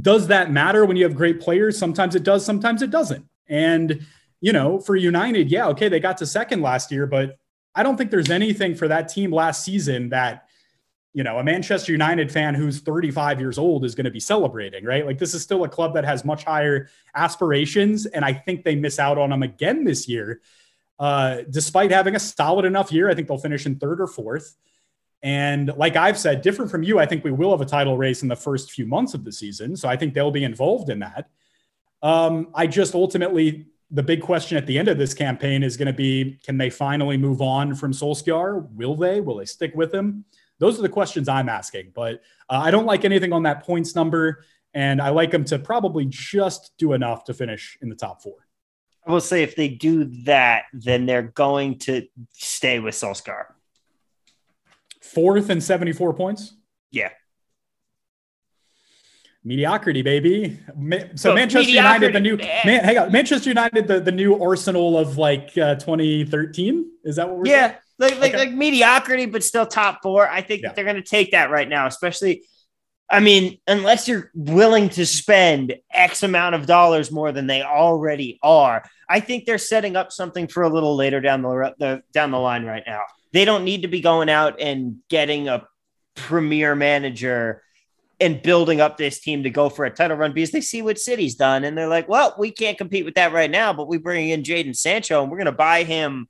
does 0.00 0.28
that 0.28 0.52
matter 0.52 0.84
when 0.84 0.96
you 0.96 1.02
have 1.02 1.16
great 1.16 1.40
players? 1.40 1.76
Sometimes 1.76 2.14
it 2.14 2.22
does, 2.22 2.44
sometimes 2.44 2.82
it 2.82 2.90
doesn't. 2.90 3.26
And, 3.48 4.06
you 4.40 4.52
know, 4.52 4.78
for 4.78 4.94
United, 4.94 5.50
yeah, 5.50 5.66
okay, 5.70 5.88
they 5.88 5.98
got 5.98 6.18
to 6.18 6.26
second 6.26 6.62
last 6.62 6.92
year, 6.92 7.08
but 7.08 7.36
I 7.76 7.82
don't 7.82 7.96
think 7.96 8.10
there's 8.10 8.30
anything 8.30 8.74
for 8.74 8.88
that 8.88 9.08
team 9.08 9.30
last 9.30 9.62
season 9.62 10.08
that, 10.08 10.48
you 11.12 11.22
know, 11.22 11.38
a 11.38 11.44
Manchester 11.44 11.92
United 11.92 12.32
fan 12.32 12.54
who's 12.54 12.80
35 12.80 13.38
years 13.38 13.58
old 13.58 13.84
is 13.84 13.94
going 13.94 14.06
to 14.06 14.10
be 14.10 14.20
celebrating, 14.20 14.84
right? 14.84 15.04
Like 15.04 15.18
this 15.18 15.34
is 15.34 15.42
still 15.42 15.62
a 15.64 15.68
club 15.68 15.94
that 15.94 16.04
has 16.04 16.24
much 16.24 16.44
higher 16.44 16.88
aspirations. 17.14 18.06
And 18.06 18.24
I 18.24 18.32
think 18.32 18.64
they 18.64 18.74
miss 18.74 18.98
out 18.98 19.18
on 19.18 19.30
them 19.30 19.42
again 19.42 19.84
this 19.84 20.08
year. 20.08 20.40
Uh, 20.98 21.42
despite 21.50 21.90
having 21.90 22.16
a 22.16 22.18
solid 22.18 22.64
enough 22.64 22.90
year, 22.90 23.10
I 23.10 23.14
think 23.14 23.28
they'll 23.28 23.38
finish 23.38 23.66
in 23.66 23.76
third 23.76 24.00
or 24.00 24.06
fourth. 24.06 24.56
And 25.22 25.72
like 25.76 25.96
I've 25.96 26.18
said, 26.18 26.40
different 26.40 26.70
from 26.70 26.82
you, 26.82 26.98
I 26.98 27.06
think 27.06 27.24
we 27.24 27.32
will 27.32 27.50
have 27.50 27.60
a 27.60 27.66
title 27.66 27.98
race 27.98 28.22
in 28.22 28.28
the 28.28 28.36
first 28.36 28.70
few 28.70 28.86
months 28.86 29.12
of 29.12 29.24
the 29.24 29.32
season. 29.32 29.76
So 29.76 29.88
I 29.88 29.96
think 29.96 30.14
they'll 30.14 30.30
be 30.30 30.44
involved 30.44 30.88
in 30.88 31.00
that. 31.00 31.28
Um, 32.02 32.48
I 32.54 32.66
just 32.66 32.94
ultimately, 32.94 33.66
the 33.90 34.02
big 34.02 34.20
question 34.20 34.56
at 34.56 34.66
the 34.66 34.78
end 34.78 34.88
of 34.88 34.98
this 34.98 35.14
campaign 35.14 35.62
is 35.62 35.76
going 35.76 35.86
to 35.86 35.92
be 35.92 36.38
can 36.44 36.58
they 36.58 36.70
finally 36.70 37.16
move 37.16 37.40
on 37.40 37.74
from 37.74 37.92
Solskjaer? 37.92 38.68
Will 38.72 38.96
they? 38.96 39.20
Will 39.20 39.36
they 39.36 39.44
stick 39.44 39.72
with 39.74 39.94
him? 39.94 40.24
Those 40.58 40.78
are 40.78 40.82
the 40.82 40.88
questions 40.88 41.28
I'm 41.28 41.48
asking. 41.48 41.92
But 41.94 42.22
uh, 42.48 42.60
I 42.64 42.70
don't 42.70 42.86
like 42.86 43.04
anything 43.04 43.32
on 43.32 43.44
that 43.44 43.64
points 43.64 43.94
number. 43.94 44.44
And 44.74 45.00
I 45.00 45.10
like 45.10 45.30
them 45.30 45.44
to 45.46 45.58
probably 45.58 46.06
just 46.06 46.72
do 46.78 46.92
enough 46.92 47.24
to 47.24 47.34
finish 47.34 47.78
in 47.80 47.88
the 47.88 47.94
top 47.94 48.22
four. 48.22 48.46
I 49.06 49.12
will 49.12 49.20
say 49.20 49.42
if 49.42 49.54
they 49.54 49.68
do 49.68 50.04
that, 50.24 50.64
then 50.72 51.06
they're 51.06 51.22
going 51.22 51.78
to 51.80 52.06
stay 52.32 52.80
with 52.80 52.94
Solskjaer. 52.94 53.46
Fourth 55.00 55.48
and 55.48 55.62
74 55.62 56.14
points? 56.14 56.54
Yeah. 56.90 57.10
Mediocrity, 59.46 60.02
baby. 60.02 60.58
So, 61.14 61.32
Manchester 61.32 61.70
United, 61.70 62.12
the 62.12 62.18
new 62.18 62.36
man, 62.36 62.82
hang 62.84 62.98
on, 62.98 63.12
Manchester 63.12 63.48
United, 63.48 63.86
the, 63.86 64.00
the 64.00 64.10
new 64.10 64.42
Arsenal 64.42 64.98
of 64.98 65.18
like 65.18 65.56
uh, 65.56 65.76
2013. 65.76 66.90
Is 67.04 67.14
that 67.14 67.28
what 67.28 67.38
we're? 67.38 67.46
Yeah, 67.46 67.76
like 67.96 68.18
like, 68.18 68.34
okay. 68.34 68.38
like 68.38 68.52
mediocrity, 68.52 69.26
but 69.26 69.44
still 69.44 69.64
top 69.64 70.00
four. 70.02 70.28
I 70.28 70.40
think 70.40 70.62
Yeah. 70.62 70.72
they're 70.72 70.84
going 70.84 70.96
to 70.96 71.02
take 71.02 71.30
that 71.30 71.50
right 71.50 71.68
now, 71.68 71.86
especially. 71.86 72.42
I 73.08 73.20
mean, 73.20 73.58
unless 73.68 74.08
you're 74.08 74.32
willing 74.34 74.88
to 74.90 75.06
spend 75.06 75.76
X 75.92 76.24
amount 76.24 76.56
of 76.56 76.66
dollars 76.66 77.12
more 77.12 77.30
than 77.30 77.46
they 77.46 77.62
already 77.62 78.40
are, 78.42 78.82
I 79.08 79.20
think 79.20 79.44
they're 79.44 79.58
setting 79.58 79.94
up 79.94 80.10
something 80.10 80.48
for 80.48 80.64
a 80.64 80.68
little 80.68 80.96
later 80.96 81.20
down 81.20 81.42
the, 81.42 81.72
the 81.78 82.02
down 82.12 82.32
the 82.32 82.38
line 82.40 82.64
right 82.64 82.82
now. 82.84 83.02
They 83.32 83.44
don't 83.44 83.62
need 83.62 83.82
to 83.82 83.88
be 83.88 84.00
going 84.00 84.28
out 84.28 84.60
and 84.60 84.96
getting 85.08 85.46
a 85.46 85.68
premier 86.16 86.74
manager 86.74 87.62
and 88.18 88.42
building 88.42 88.80
up 88.80 88.96
this 88.96 89.20
team 89.20 89.42
to 89.42 89.50
go 89.50 89.68
for 89.68 89.84
a 89.84 89.90
title 89.90 90.16
run 90.16 90.32
because 90.32 90.50
they 90.50 90.60
see 90.60 90.80
what 90.80 90.98
City's 90.98 91.34
done 91.34 91.64
and 91.64 91.76
they're 91.76 91.88
like, 91.88 92.08
well, 92.08 92.34
we 92.38 92.50
can't 92.50 92.78
compete 92.78 93.04
with 93.04 93.14
that 93.14 93.32
right 93.32 93.50
now, 93.50 93.72
but 93.72 93.88
we 93.88 93.98
bring 93.98 94.30
in 94.30 94.42
Jadon 94.42 94.76
Sancho 94.76 95.22
and 95.22 95.30
we're 95.30 95.36
going 95.36 95.46
to 95.46 95.52
buy 95.52 95.84
him 95.84 96.28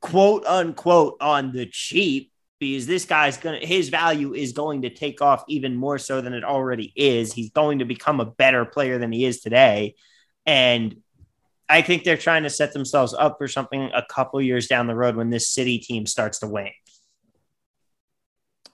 quote 0.00 0.44
unquote 0.46 1.16
on 1.20 1.52
the 1.52 1.66
cheap 1.66 2.32
because 2.58 2.86
this 2.86 3.06
guy's 3.06 3.38
going 3.38 3.58
to 3.58 3.66
his 3.66 3.88
value 3.88 4.34
is 4.34 4.52
going 4.52 4.82
to 4.82 4.90
take 4.90 5.22
off 5.22 5.44
even 5.48 5.74
more 5.74 5.98
so 5.98 6.20
than 6.20 6.34
it 6.34 6.44
already 6.44 6.92
is. 6.94 7.32
He's 7.32 7.50
going 7.50 7.78
to 7.78 7.86
become 7.86 8.20
a 8.20 8.26
better 8.26 8.66
player 8.66 8.98
than 8.98 9.12
he 9.12 9.24
is 9.24 9.40
today. 9.40 9.94
And 10.44 10.96
I 11.68 11.80
think 11.82 12.04
they're 12.04 12.18
trying 12.18 12.42
to 12.42 12.50
set 12.50 12.74
themselves 12.74 13.14
up 13.14 13.38
for 13.38 13.48
something 13.48 13.90
a 13.94 14.02
couple 14.02 14.42
years 14.42 14.66
down 14.66 14.86
the 14.86 14.94
road 14.94 15.16
when 15.16 15.30
this 15.30 15.48
city 15.48 15.78
team 15.78 16.04
starts 16.04 16.40
to 16.40 16.46
wane. 16.46 16.72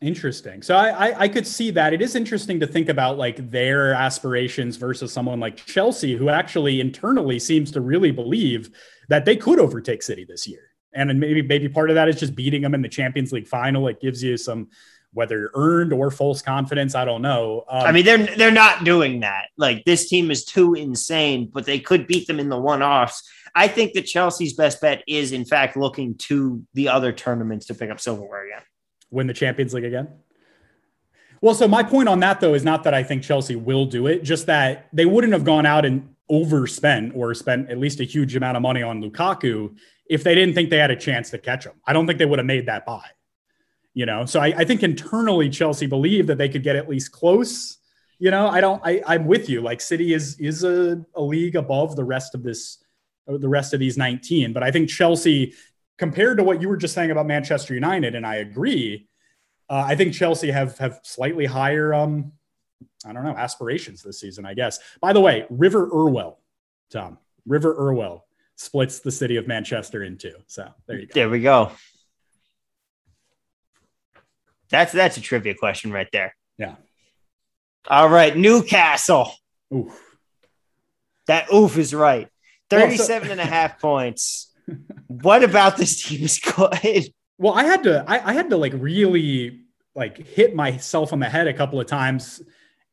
Interesting. 0.03 0.63
So 0.63 0.77
I, 0.77 1.09
I, 1.09 1.21
I 1.21 1.29
could 1.29 1.47
see 1.47 1.71
that. 1.71 1.95
It 1.95 2.03
is 2.03 2.15
interesting 2.15 2.61
to 2.61 2.67
think 2.67 2.89
about 2.89 3.17
like 3.17 3.51
their 3.51 3.95
aspirations 3.95 4.77
versus 4.77 5.11
someone 5.13 5.41
like 5.41 5.57
Chelsea, 5.57 6.15
who 6.15 6.29
actually 6.29 6.81
internally 6.81 7.39
seems 7.39 7.71
to 7.73 7.81
really 7.81 8.11
believe 8.11 8.71
that 9.09 9.25
they 9.25 9.37
could 9.37 9.59
overtake 9.59 10.03
City 10.03 10.25
this 10.25 10.47
year. 10.47 10.71
And 10.93 11.19
maybe 11.19 11.43
maybe 11.43 11.69
part 11.69 11.91
of 11.91 11.95
that 11.95 12.09
is 12.09 12.17
just 12.17 12.35
beating 12.35 12.63
them 12.63 12.75
in 12.75 12.83
the 12.83 12.89
Champions 12.89 13.33
League 13.33 13.49
final. 13.49 13.89
It 13.89 14.01
gives 14.01 14.23
you 14.23 14.37
some 14.37 14.69
whether 15.13 15.51
earned 15.55 15.95
or 15.95 16.11
false 16.11 16.43
confidence. 16.43 16.95
I 16.95 17.07
don't 17.07 17.23
know. 17.23 17.65
Um, 17.69 17.87
I 17.87 17.93
mean, 17.93 18.05
they're 18.05 18.19
they're 18.37 18.51
not 18.51 18.85
doing 18.85 19.21
that. 19.21 19.47
Like 19.57 19.85
this 19.87 20.09
team 20.11 20.31
is 20.31 20.45
too 20.45 20.75
insane, 20.75 21.51
but 21.53 21.65
they 21.65 21.81
could 21.81 22.07
beat 22.07 22.27
them 22.27 22.39
in 22.39 22.51
the 22.51 22.59
one 22.59 22.83
offs. 22.83 23.23
I 23.55 23.69
think 23.69 23.95
that 23.95 24.03
Chelsea's 24.03 24.53
best 24.53 24.83
bet 24.83 25.03
is, 25.07 25.33
in 25.33 25.47
fact, 25.47 25.77
looking 25.77 26.17
to 26.19 26.63
the 26.75 26.91
other 26.91 27.13
tournaments 27.13 27.67
to 27.67 27.75
pick 27.75 27.91
up 27.91 27.99
silverware 27.99 28.47
again 28.47 28.63
win 29.11 29.27
the 29.27 29.35
Champions 29.35 29.75
League 29.75 29.85
again? 29.85 30.09
Well, 31.41 31.55
so 31.55 31.69
my 31.69 31.83
point 31.83 32.09
on 32.09 32.21
that 32.21 32.41
though 32.41 32.55
is 32.55 32.65
not 32.65 32.85
that 32.85 32.95
I 32.95 33.03
think 33.03 33.23
Chelsea 33.23 33.57
will 33.57 33.87
do 33.87 34.07
it, 34.07 34.23
just 34.23 34.47
that 34.47 34.89
they 34.93 35.07
wouldn't 35.07 35.33
have 35.33 35.45
gone 35.45 35.67
out 35.67 35.85
and 35.85 36.15
overspent 36.29 37.13
or 37.15 37.35
spent 37.35 37.71
at 37.71 37.79
least 37.79 38.01
a 38.01 38.05
huge 38.05 38.35
amount 38.35 38.57
of 38.57 38.63
money 38.63 38.83
on 38.83 39.03
Lukaku 39.03 39.77
if 40.09 40.25
they 40.25 40.35
didn't 40.35 40.55
think 40.55 40.71
they 40.71 40.79
had 40.79 40.91
a 40.91 40.97
chance 40.97 41.31
to 41.31 41.39
catch 41.39 41.65
him. 41.65 41.75
I 41.87 41.93
don't 41.93 42.07
think 42.07 42.19
they 42.19 42.27
would 42.27 42.39
have 42.39 42.47
made 42.47 42.67
that 42.67 42.87
buy. 42.87 43.05
You 43.95 44.05
know, 44.05 44.27
so 44.27 44.41
I, 44.41 44.49
I 44.49 44.65
think 44.65 44.83
internally 44.83 45.49
Chelsea 45.49 45.87
believed 45.87 46.29
that 46.29 46.37
they 46.37 46.51
could 46.51 46.63
get 46.63 46.77
at 46.77 46.89
least 46.89 47.13
close. 47.13 47.79
You 48.19 48.31
know, 48.31 48.47
I 48.49 48.61
don't. 48.61 48.81
I, 48.85 49.03
I'm 49.07 49.27
with 49.27 49.49
you. 49.49 49.63
Like 49.63 49.81
City 49.81 50.13
is 50.13 50.39
is 50.39 50.65
a, 50.65 51.03
a 51.15 51.23
league 51.23 51.57
above 51.57 51.97
the 51.97 52.05
rest 52.05 52.35
of 52.35 52.43
this, 52.43 52.79
the 53.27 53.49
rest 53.49 53.73
of 53.73 53.81
these 53.81 53.97
19. 53.97 54.53
But 54.53 54.63
I 54.63 54.71
think 54.71 54.91
Chelsea 54.91 55.55
compared 55.99 56.39
to 56.39 56.45
what 56.45 56.61
you 56.61 56.69
were 56.69 56.77
just 56.77 56.95
saying 56.95 57.11
about 57.11 57.27
Manchester 57.27 57.75
United, 57.75 58.15
and 58.15 58.27
I 58.27 58.37
agree. 58.37 59.09
Uh, 59.69 59.85
I 59.87 59.97
think 59.97 60.15
Chelsea 60.15 60.51
have 60.51 60.79
have 60.79 61.01
slightly 61.03 61.47
higher, 61.47 61.93
um, 61.93 62.33
I 63.05 63.13
don't 63.13 63.25
know, 63.25 63.37
aspirations 63.37 64.03
this 64.03 64.21
season. 64.21 64.47
I 64.47 64.55
guess. 64.55 64.79
By 65.01 65.13
the 65.13 65.21
way, 65.21 65.47
River 65.51 65.89
Irwell, 65.93 66.41
Tom 66.91 67.19
River 67.47 67.75
Irwell 67.79 68.27
splits 68.57 69.01
the 69.01 69.11
city 69.11 69.37
of 69.37 69.47
Manchester 69.47 70.03
in 70.03 70.19
two. 70.19 70.35
So 70.47 70.69
there 70.87 70.99
you 70.99 71.07
go. 71.07 71.13
There 71.15 71.31
we 71.31 71.41
go. 71.41 71.73
That's 74.71 74.93
that's 74.93 75.17
a 75.17 75.21
trivia 75.21 75.55
question 75.55 75.93
right 75.93 76.09
there. 76.13 76.35
Yeah. 76.59 76.77
All 77.89 78.09
right, 78.09 78.37
Newcastle. 78.37 79.33
Oof. 79.73 80.03
That 81.27 81.53
oof 81.53 81.77
is 81.77 81.95
right. 81.95 82.29
37 82.71 83.31
and 83.31 83.41
a 83.41 83.45
half 83.45 83.81
points 83.81 84.53
what 85.07 85.45
about 85.45 85.77
this 85.77 86.03
team 86.03 86.23
is 86.23 86.39
good? 86.39 87.13
Well, 87.39 87.55
I 87.55 87.65
had 87.65 87.83
to, 87.85 88.05
I, 88.07 88.31
I, 88.31 88.33
had 88.33 88.51
to 88.51 88.57
like 88.57 88.73
really 88.75 89.63
like 89.95 90.19
hit 90.19 90.55
myself 90.55 91.13
on 91.13 91.21
the 91.21 91.29
head 91.29 91.47
a 91.49 91.53
couple 91.53 91.81
of 91.81 91.87
times 91.87 92.43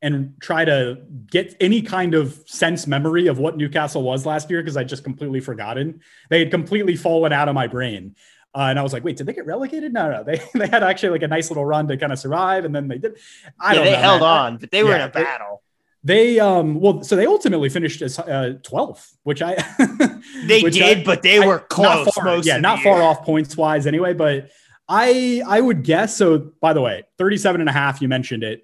and 0.02 0.34
try 0.42 0.66
to 0.66 0.98
get 1.32 1.56
any 1.62 1.82
kind 1.82 2.14
of 2.14 2.44
sense 2.46 2.86
memory 2.86 3.28
of 3.28 3.40
what 3.40 3.56
Newcastle 3.56 4.04
was 4.04 4.26
last 4.26 4.50
year 4.50 4.62
because 4.62 4.76
I 4.76 4.84
just 4.84 5.04
completely 5.04 5.40
forgotten. 5.40 6.02
They 6.30 6.40
had 6.40 6.52
completely 6.52 6.98
fallen 6.98 7.32
out 7.32 7.48
of 7.48 7.56
my 7.56 7.68
brain. 7.68 8.16
Uh, 8.56 8.68
and 8.70 8.78
I 8.78 8.84
was 8.84 8.94
like, 8.94 9.04
wait, 9.04 9.16
did 9.16 9.26
they 9.26 9.34
get 9.34 9.46
relegated? 9.46 9.94
No, 9.94 10.12
no, 10.12 10.24
they, 10.26 10.42
they 10.54 10.68
had 10.68 10.84
actually 10.84 11.10
like 11.10 11.24
a 11.24 11.28
nice 11.28 11.50
little 11.50 11.66
run 11.66 11.88
to 11.88 11.98
kind 11.98 12.12
of 12.12 12.20
survive. 12.20 12.66
And 12.66 12.76
then 12.76 12.90
they 12.90 12.98
did. 12.98 13.18
I 13.60 13.72
yeah, 13.72 13.76
don't 13.76 13.86
know 13.86 13.92
they 13.92 13.96
know, 13.96 14.04
held 14.04 14.22
man. 14.22 14.30
on, 14.30 14.58
but 14.58 14.72
they 14.72 14.84
were 14.84 14.90
yeah, 14.90 14.96
in 14.96 15.02
a 15.02 15.10
battle. 15.10 15.64
They 16.06 16.40
um 16.40 16.80
well 16.82 17.02
so 17.02 17.16
they 17.16 17.26
ultimately 17.26 17.70
finished 17.70 18.02
as 18.02 18.20
uh, 18.20 18.56
12th, 18.62 19.14
which 19.24 19.42
I 19.42 19.56
they 20.48 20.62
which 20.62 20.74
did, 20.74 21.00
I, 21.00 21.04
but 21.04 21.22
they 21.22 21.40
were 21.40 21.62
I, 21.62 21.64
close. 21.70 22.06
Not 22.06 22.14
far, 22.14 22.38
yeah, 22.40 22.58
not 22.58 22.80
far 22.80 23.02
off 23.02 23.24
points 23.24 23.56
wise 23.56 23.88
anyway. 23.88 24.14
But 24.14 24.50
I 24.90 25.42
I 25.48 25.62
would 25.62 25.84
guess 25.84 26.18
so. 26.18 26.52
By 26.60 26.74
the 26.74 26.82
way, 26.82 27.04
37 27.18 27.62
and 27.62 27.70
a 27.70 27.74
half, 27.74 28.02
you 28.02 28.08
mentioned 28.08 28.44
it. 28.44 28.64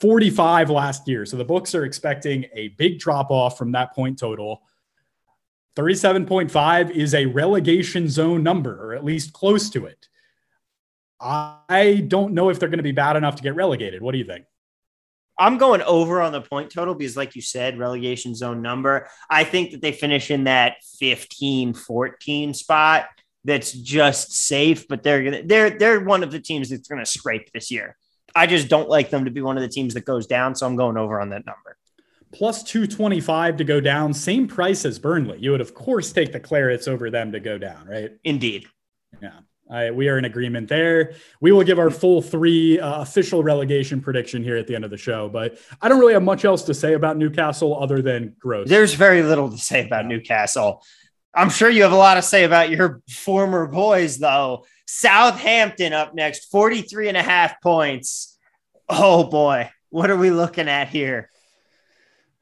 45 0.00 0.70
last 0.70 1.06
year. 1.06 1.26
So 1.26 1.36
the 1.36 1.44
books 1.44 1.74
are 1.74 1.84
expecting 1.84 2.46
a 2.54 2.68
big 2.68 2.98
drop 2.98 3.30
off 3.30 3.58
from 3.58 3.72
that 3.72 3.94
point 3.94 4.18
total. 4.18 4.62
37.5 5.76 6.90
is 6.90 7.14
a 7.14 7.26
relegation 7.26 8.08
zone 8.08 8.42
number, 8.42 8.84
or 8.84 8.94
at 8.94 9.04
least 9.04 9.32
close 9.32 9.70
to 9.70 9.86
it. 9.86 10.08
I 11.20 12.04
don't 12.08 12.34
know 12.34 12.48
if 12.48 12.58
they're 12.58 12.68
going 12.68 12.78
to 12.78 12.82
be 12.82 12.92
bad 12.92 13.16
enough 13.16 13.36
to 13.36 13.42
get 13.42 13.54
relegated. 13.54 14.02
What 14.02 14.12
do 14.12 14.18
you 14.18 14.24
think? 14.24 14.44
I'm 15.42 15.58
going 15.58 15.82
over 15.82 16.22
on 16.22 16.30
the 16.30 16.40
point 16.40 16.70
total 16.70 16.94
because, 16.94 17.16
like 17.16 17.34
you 17.34 17.42
said, 17.42 17.76
relegation 17.76 18.32
zone 18.32 18.62
number. 18.62 19.08
I 19.28 19.42
think 19.42 19.72
that 19.72 19.82
they 19.82 19.90
finish 19.90 20.30
in 20.30 20.44
that 20.44 20.76
15 21.00 21.74
14 21.74 22.54
spot. 22.54 23.06
That's 23.44 23.72
just 23.72 24.32
safe, 24.32 24.86
but 24.86 25.02
they're 25.02 25.24
gonna 25.24 25.42
they're 25.42 25.70
they're 25.70 25.98
one 25.98 26.22
of 26.22 26.30
the 26.30 26.38
teams 26.38 26.70
that's 26.70 26.86
gonna 26.86 27.04
scrape 27.04 27.50
this 27.52 27.72
year. 27.72 27.96
I 28.36 28.46
just 28.46 28.68
don't 28.68 28.88
like 28.88 29.10
them 29.10 29.24
to 29.24 29.32
be 29.32 29.42
one 29.42 29.56
of 29.56 29.62
the 29.62 29.68
teams 29.68 29.94
that 29.94 30.04
goes 30.04 30.28
down, 30.28 30.54
so 30.54 30.64
I'm 30.64 30.76
going 30.76 30.96
over 30.96 31.20
on 31.20 31.30
that 31.30 31.44
number. 31.44 31.76
Plus 32.30 32.62
225 32.62 33.56
to 33.56 33.64
go 33.64 33.80
down, 33.80 34.14
same 34.14 34.46
price 34.46 34.84
as 34.84 35.00
Burnley. 35.00 35.38
You 35.40 35.50
would, 35.50 35.60
of 35.60 35.74
course, 35.74 36.12
take 36.12 36.32
the 36.32 36.38
Clarets 36.38 36.86
over 36.86 37.10
them 37.10 37.32
to 37.32 37.40
go 37.40 37.58
down, 37.58 37.88
right? 37.88 38.12
Indeed. 38.22 38.66
Yeah. 39.20 39.40
I, 39.72 39.90
we 39.90 40.08
are 40.08 40.18
in 40.18 40.26
agreement 40.26 40.68
there. 40.68 41.14
We 41.40 41.50
will 41.50 41.64
give 41.64 41.78
our 41.78 41.90
full 41.90 42.20
three 42.20 42.78
uh, 42.78 43.00
official 43.00 43.42
relegation 43.42 44.00
prediction 44.00 44.42
here 44.42 44.56
at 44.56 44.66
the 44.66 44.74
end 44.74 44.84
of 44.84 44.90
the 44.90 44.98
show, 44.98 45.28
but 45.28 45.58
I 45.80 45.88
don't 45.88 45.98
really 45.98 46.12
have 46.12 46.22
much 46.22 46.44
else 46.44 46.62
to 46.64 46.74
say 46.74 46.92
about 46.92 47.16
Newcastle 47.16 47.82
other 47.82 48.02
than 48.02 48.36
gross. 48.38 48.68
There's 48.68 48.94
very 48.94 49.22
little 49.22 49.50
to 49.50 49.56
say 49.56 49.86
about 49.86 50.06
Newcastle. 50.06 50.82
I'm 51.34 51.48
sure 51.48 51.70
you 51.70 51.82
have 51.84 51.92
a 51.92 51.96
lot 51.96 52.14
to 52.14 52.22
say 52.22 52.44
about 52.44 52.68
your 52.68 53.00
former 53.08 53.66
boys, 53.66 54.18
though. 54.18 54.66
Southampton 54.86 55.94
up 55.94 56.14
next, 56.14 56.50
43 56.50 57.08
and 57.08 57.16
a 57.16 57.22
half 57.22 57.62
points. 57.62 58.38
Oh 58.90 59.24
boy, 59.24 59.70
what 59.88 60.10
are 60.10 60.16
we 60.16 60.30
looking 60.30 60.68
at 60.68 60.88
here? 60.88 61.30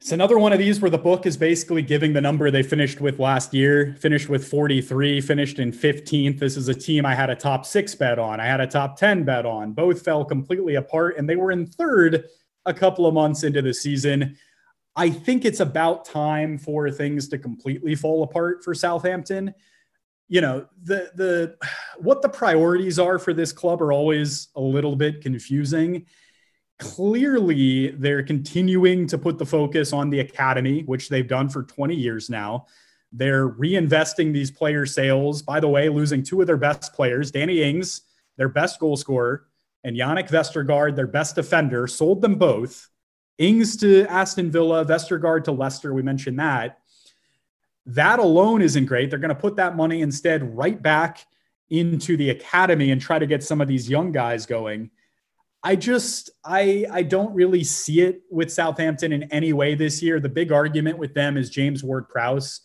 It's 0.01 0.11
another 0.11 0.39
one 0.39 0.51
of 0.51 0.57
these 0.57 0.81
where 0.81 0.89
the 0.89 0.97
book 0.97 1.27
is 1.27 1.37
basically 1.37 1.83
giving 1.83 2.11
the 2.11 2.21
number 2.21 2.49
they 2.49 2.63
finished 2.63 3.01
with 3.01 3.19
last 3.19 3.53
year, 3.53 3.95
finished 3.99 4.29
with 4.29 4.47
43, 4.47 5.21
finished 5.21 5.59
in 5.59 5.71
15th. 5.71 6.39
This 6.39 6.57
is 6.57 6.67
a 6.69 6.73
team 6.73 7.05
I 7.05 7.13
had 7.13 7.29
a 7.29 7.35
top 7.35 7.67
six 7.67 7.93
bet 7.93 8.17
on. 8.17 8.39
I 8.39 8.47
had 8.47 8.59
a 8.59 8.65
top 8.65 8.97
10 8.97 9.25
bet 9.25 9.45
on. 9.45 9.73
Both 9.73 10.01
fell 10.01 10.25
completely 10.25 10.73
apart, 10.73 11.17
and 11.19 11.29
they 11.29 11.35
were 11.35 11.51
in 11.51 11.67
third 11.67 12.25
a 12.65 12.73
couple 12.73 13.05
of 13.05 13.13
months 13.13 13.43
into 13.43 13.61
the 13.61 13.75
season. 13.75 14.35
I 14.95 15.11
think 15.11 15.45
it's 15.45 15.59
about 15.59 16.03
time 16.03 16.57
for 16.57 16.89
things 16.89 17.27
to 17.27 17.37
completely 17.37 17.93
fall 17.93 18.23
apart 18.23 18.63
for 18.63 18.73
Southampton. 18.73 19.53
You 20.27 20.41
know, 20.41 20.65
the 20.81 21.11
the 21.13 21.57
what 21.99 22.23
the 22.23 22.29
priorities 22.29 22.97
are 22.97 23.19
for 23.19 23.35
this 23.35 23.51
club 23.51 23.79
are 23.83 23.93
always 23.93 24.47
a 24.55 24.61
little 24.61 24.95
bit 24.95 25.21
confusing 25.21 26.07
clearly 26.81 27.91
they're 27.91 28.23
continuing 28.23 29.05
to 29.05 29.17
put 29.17 29.37
the 29.37 29.45
focus 29.45 29.93
on 29.93 30.09
the 30.09 30.19
academy, 30.19 30.81
which 30.81 31.09
they've 31.09 31.27
done 31.27 31.47
for 31.47 31.61
20 31.61 31.95
years 31.95 32.27
now. 32.27 32.65
They're 33.13 33.47
reinvesting 33.47 34.33
these 34.33 34.49
player 34.49 34.87
sales. 34.87 35.43
By 35.43 35.59
the 35.59 35.67
way, 35.67 35.89
losing 35.89 36.23
two 36.23 36.41
of 36.41 36.47
their 36.47 36.57
best 36.57 36.93
players, 36.93 37.29
Danny 37.29 37.61
Ings, 37.61 38.01
their 38.35 38.49
best 38.49 38.79
goal 38.79 38.97
scorer, 38.97 39.45
and 39.83 39.95
Jannik 39.95 40.29
Vestergaard, 40.29 40.95
their 40.95 41.07
best 41.07 41.35
defender, 41.35 41.85
sold 41.85 42.21
them 42.21 42.35
both 42.35 42.89
Ings 43.37 43.77
to 43.77 44.05
Aston 44.07 44.49
Villa, 44.49 44.83
Vestergaard 44.83 45.43
to 45.43 45.51
Leicester. 45.51 45.93
We 45.93 46.01
mentioned 46.01 46.39
that. 46.39 46.79
That 47.85 48.17
alone 48.19 48.63
isn't 48.63 48.85
great. 48.85 49.11
They're 49.11 49.19
going 49.19 49.29
to 49.29 49.35
put 49.35 49.55
that 49.57 49.75
money 49.75 50.01
instead 50.01 50.57
right 50.57 50.81
back 50.81 51.27
into 51.69 52.17
the 52.17 52.31
academy 52.31 52.89
and 52.89 52.99
try 52.99 53.19
to 53.19 53.27
get 53.27 53.43
some 53.43 53.61
of 53.61 53.67
these 53.67 53.89
young 53.89 54.11
guys 54.11 54.47
going. 54.47 54.89
I 55.63 55.75
just 55.75 56.29
I 56.43 56.85
I 56.91 57.03
don't 57.03 57.33
really 57.33 57.63
see 57.63 58.01
it 58.01 58.21
with 58.31 58.51
Southampton 58.51 59.11
in 59.11 59.23
any 59.31 59.53
way 59.53 59.75
this 59.75 60.01
year. 60.01 60.19
The 60.19 60.29
big 60.29 60.51
argument 60.51 60.97
with 60.97 61.13
them 61.13 61.37
is 61.37 61.49
James 61.49 61.83
Ward-Prowse 61.83 62.61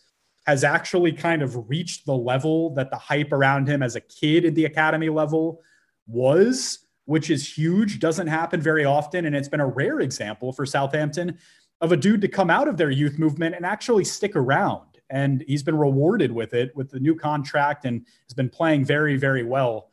has 0.47 0.63
actually 0.63 1.11
kind 1.11 1.41
of 1.41 1.69
reached 1.69 2.05
the 2.05 2.15
level 2.15 2.73
that 2.75 2.89
the 2.89 2.97
hype 2.97 3.33
around 3.33 3.67
him 3.67 3.83
as 3.83 3.95
a 3.95 4.01
kid 4.01 4.45
at 4.45 4.55
the 4.55 4.63
academy 4.63 5.09
level 5.09 5.61
was, 6.07 6.79
which 7.03 7.29
is 7.29 7.57
huge. 7.57 7.99
Doesn't 7.99 8.27
happen 8.27 8.61
very 8.61 8.85
often, 8.85 9.25
and 9.25 9.35
it's 9.35 9.49
been 9.49 9.59
a 9.59 9.67
rare 9.67 9.99
example 9.99 10.53
for 10.53 10.65
Southampton 10.65 11.37
of 11.81 11.91
a 11.91 11.97
dude 11.97 12.21
to 12.21 12.27
come 12.29 12.49
out 12.49 12.67
of 12.67 12.77
their 12.77 12.89
youth 12.89 13.19
movement 13.19 13.55
and 13.55 13.65
actually 13.65 14.05
stick 14.05 14.35
around 14.35 14.87
and 15.09 15.43
he's 15.47 15.63
been 15.63 15.77
rewarded 15.77 16.31
with 16.31 16.53
it 16.53 16.75
with 16.75 16.89
the 16.89 16.99
new 16.99 17.15
contract 17.15 17.85
and 17.85 18.05
has 18.27 18.33
been 18.33 18.49
playing 18.49 18.83
very, 18.83 19.15
very 19.15 19.43
well. 19.43 19.86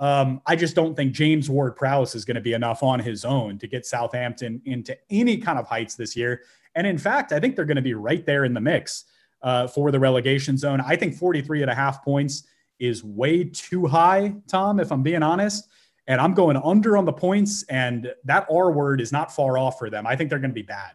Um, 0.00 0.40
I 0.46 0.56
just 0.56 0.74
don't 0.74 0.96
think 0.96 1.12
James 1.12 1.50
Ward 1.50 1.76
Prowse 1.76 2.14
is 2.14 2.24
going 2.24 2.36
to 2.36 2.40
be 2.40 2.54
enough 2.54 2.82
on 2.82 2.98
his 2.98 3.24
own 3.24 3.58
to 3.58 3.66
get 3.66 3.84
Southampton 3.84 4.62
into 4.64 4.96
any 5.10 5.36
kind 5.36 5.58
of 5.58 5.66
heights 5.66 5.94
this 5.94 6.16
year. 6.16 6.42
And 6.74 6.86
in 6.86 6.96
fact, 6.96 7.32
I 7.32 7.38
think 7.38 7.54
they're 7.54 7.66
going 7.66 7.76
to 7.76 7.82
be 7.82 7.94
right 7.94 8.24
there 8.24 8.44
in 8.46 8.54
the 8.54 8.60
mix 8.60 9.04
uh, 9.42 9.66
for 9.66 9.90
the 9.90 10.00
relegation 10.00 10.56
zone. 10.56 10.80
I 10.80 10.96
think 10.96 11.16
43 11.16 11.62
and 11.62 11.70
a 11.70 11.74
half 11.74 12.02
points 12.02 12.44
is 12.78 13.04
way 13.04 13.44
too 13.44 13.86
high, 13.86 14.34
Tom, 14.48 14.80
if 14.80 14.90
I'm 14.90 15.02
being 15.02 15.22
honest. 15.22 15.68
And 16.06 16.18
I'm 16.18 16.32
going 16.32 16.56
under 16.56 16.96
on 16.96 17.04
the 17.04 17.12
points, 17.12 17.62
and 17.64 18.12
that 18.24 18.46
R 18.50 18.72
word 18.72 19.00
is 19.00 19.12
not 19.12 19.32
far 19.32 19.58
off 19.58 19.78
for 19.78 19.90
them. 19.90 20.06
I 20.06 20.16
think 20.16 20.30
they're 20.30 20.40
going 20.40 20.50
to 20.50 20.54
be 20.54 20.62
bad. 20.62 20.92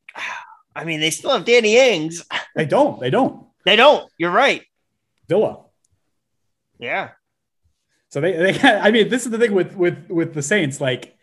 I 0.76 0.84
mean, 0.84 0.98
they 0.98 1.10
still 1.10 1.30
have 1.30 1.44
Danny 1.44 1.76
Ings. 1.76 2.24
They 2.56 2.64
don't. 2.64 2.98
They 2.98 3.10
don't. 3.10 3.46
They 3.64 3.76
don't. 3.76 4.10
You're 4.18 4.32
right. 4.32 4.62
Villa. 5.28 5.60
Yeah. 6.78 7.10
So 8.14 8.20
they, 8.20 8.52
they 8.52 8.60
I 8.62 8.92
mean, 8.92 9.08
this 9.08 9.24
is 9.24 9.32
the 9.32 9.38
thing 9.38 9.52
with 9.52 9.74
with 9.74 10.08
with 10.08 10.34
the 10.34 10.42
Saints. 10.42 10.80
Like, 10.80 11.16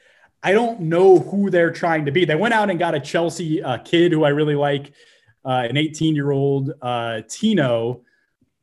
I 0.44 0.52
don't 0.52 0.82
know 0.82 1.20
who 1.20 1.50
they're 1.50 1.72
trying 1.72 2.04
to 2.06 2.12
be. 2.12 2.26
They 2.26 2.36
went 2.36 2.54
out 2.54 2.70
and 2.70 2.78
got 2.78 2.94
a 2.94 3.00
Chelsea 3.00 3.64
uh, 3.64 3.78
kid 3.78 4.12
who 4.12 4.26
I 4.26 4.30
really 4.30 4.56
like, 4.56 4.92
uh, 5.46 5.68
an 5.70 5.78
18 5.78 6.16
year 6.16 6.32
old 6.32 6.74
uh, 6.82 7.22
Tino, 7.30 8.02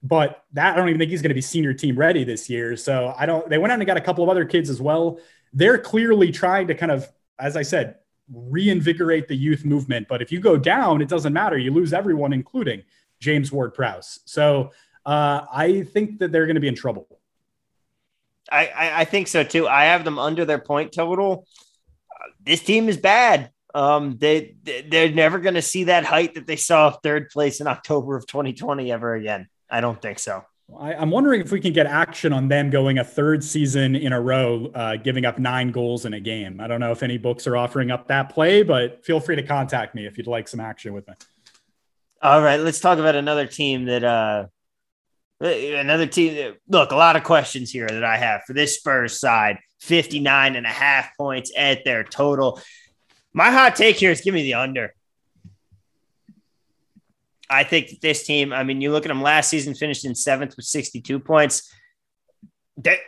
but 0.03 0.45
that 0.53 0.74
I 0.74 0.76
don't 0.76 0.91
even 0.91 0.99
think 0.99 1.11
he's 1.11 1.22
going 1.22 1.31
to 1.31 1.35
be 1.35 1.41
senior 1.41 1.72
team 1.72 1.97
ready 1.97 2.22
this 2.22 2.51
year. 2.51 2.76
So 2.76 3.14
I 3.16 3.24
don't. 3.24 3.49
They 3.49 3.57
went 3.57 3.72
out 3.72 3.79
and 3.79 3.87
got 3.87 3.97
a 3.97 4.03
couple 4.03 4.22
of 4.22 4.29
other 4.29 4.45
kids 4.45 4.68
as 4.68 4.79
well. 4.79 5.18
They're 5.55 5.79
clearly 5.79 6.31
trying 6.31 6.66
to 6.66 6.74
kind 6.74 6.93
of, 6.93 7.09
as 7.39 7.57
I 7.57 7.62
said, 7.62 7.95
reinvigorate 8.31 9.26
the 9.26 9.37
youth 9.37 9.64
movement. 9.64 10.07
But 10.07 10.20
if 10.20 10.31
you 10.31 10.39
go 10.39 10.59
down, 10.59 11.01
it 11.01 11.09
doesn't 11.09 11.33
matter. 11.33 11.57
You 11.57 11.72
lose 11.72 11.95
everyone, 11.95 12.35
including 12.35 12.83
James 13.20 13.51
Ward 13.51 13.72
Prowse. 13.72 14.20
So 14.26 14.72
uh, 15.07 15.47
I 15.51 15.85
think 15.95 16.18
that 16.18 16.31
they're 16.31 16.45
going 16.45 16.57
to 16.57 16.61
be 16.61 16.68
in 16.68 16.74
trouble. 16.74 17.18
I, 18.51 18.67
I, 18.67 19.01
I, 19.01 19.05
think 19.05 19.29
so 19.29 19.45
too. 19.45 19.69
I 19.69 19.85
have 19.85 20.05
them 20.05 20.19
under 20.19 20.45
their 20.45 20.59
point 20.59 20.93
total. 20.93 21.47
Uh, 22.11 22.31
this 22.43 22.63
team 22.63 22.89
is 22.89 22.97
bad. 22.97 23.51
Um, 23.75 24.17
they 24.19 24.57
they're 24.89 25.13
never 25.13 25.39
going 25.39 25.55
to 25.55 25.63
see 25.63 25.85
that 25.85 26.05
height 26.05 26.35
that 26.35 26.47
they 26.47 26.57
saw 26.57 26.91
third 26.91 27.29
place 27.29 27.61
in 27.61 27.67
October 27.67 28.17
of 28.17 28.27
2020 28.27 28.91
ever 28.91 29.15
again. 29.15 29.49
I 29.71 29.81
don't 29.81 30.01
think 30.01 30.19
so. 30.19 30.45
I, 30.79 30.95
am 30.95 31.11
wondering 31.11 31.41
if 31.41 31.51
we 31.51 31.61
can 31.61 31.73
get 31.73 31.87
action 31.87 32.33
on 32.33 32.49
them 32.49 32.71
going 32.71 32.99
a 32.99 33.05
third 33.05 33.43
season 33.43 33.97
in 33.97 34.13
a 34.13 34.21
row, 34.21 34.71
uh, 34.75 34.97
giving 34.97 35.25
up 35.25 35.39
nine 35.39 35.71
goals 35.71 36.05
in 36.05 36.13
a 36.13 36.21
game. 36.21 36.61
I 36.61 36.67
don't 36.67 36.81
know 36.81 36.93
if 36.93 37.03
any 37.03 37.17
books 37.17 37.47
are 37.47 37.57
offering 37.57 37.91
up 37.91 38.09
that 38.09 38.31
play, 38.31 38.63
but 38.63 39.05
feel 39.05 39.19
free 39.19 39.37
to 39.37 39.43
contact 39.43 39.95
me 39.95 40.07
if 40.07 40.19
you'd 40.19 40.27
like 40.27 40.47
some 40.47 40.61
action 40.61 40.93
with 40.93 41.09
me. 41.09 41.15
All 42.21 42.43
right, 42.43 42.61
let's 42.61 42.81
talk 42.81 42.99
about 42.99 43.15
another 43.15 43.47
team 43.47 43.87
that, 43.87 44.05
uh, 44.05 44.47
another 45.41 46.07
team. 46.07 46.55
Look, 46.68 46.91
a 46.91 46.97
lot 46.97 47.16
of 47.16 47.24
questions 47.24 47.70
here 47.70 47.89
that 47.89 48.05
I 48.05 48.16
have 48.16 48.43
for 48.47 48.53
this 48.53 48.76
Spurs 48.76 49.18
side 49.18 49.59
59 49.80 50.57
and 50.57 50.66
a 50.66 50.70
half 50.70 51.16
points 51.16 51.53
at 51.57 51.84
their 51.84 52.05
total. 52.05 52.61
My 53.32 53.51
hot 53.51 53.76
take 53.76 53.97
here 53.97 54.11
is 54.11 54.20
give 54.20 54.34
me 54.34 54.43
the 54.43 54.55
under. 54.55 54.95
I 57.51 57.64
think 57.64 57.89
that 57.89 58.01
this 58.01 58.26
team, 58.26 58.53
I 58.53 58.62
mean, 58.64 58.80
you 58.80 58.93
look 58.93 59.07
at 59.07 59.09
them 59.09 59.22
last 59.22 59.49
season, 59.49 59.74
finished 59.74 60.05
in 60.05 60.14
seventh 60.14 60.57
with 60.57 60.66
62 60.66 61.18
points. 61.20 61.72
I, 62.86 62.99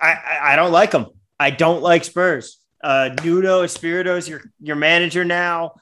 I, 0.00 0.56
don't 0.56 0.72
like 0.72 0.92
them. 0.92 1.06
I 1.38 1.50
don't 1.50 1.82
like 1.82 2.04
Spurs. 2.04 2.58
Uh, 2.82 3.10
Nuno 3.24 3.62
Espirito 3.62 4.16
is 4.16 4.28
your, 4.28 4.42
your 4.60 4.76
manager 4.76 5.24
now. 5.24 5.74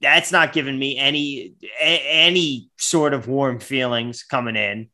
That's 0.00 0.30
not 0.30 0.52
giving 0.52 0.78
me 0.78 0.96
any 0.96 1.54
any 1.80 2.70
sort 2.76 3.14
of 3.14 3.26
warm 3.26 3.58
feelings 3.58 4.22
coming 4.22 4.54
in. 4.54 4.90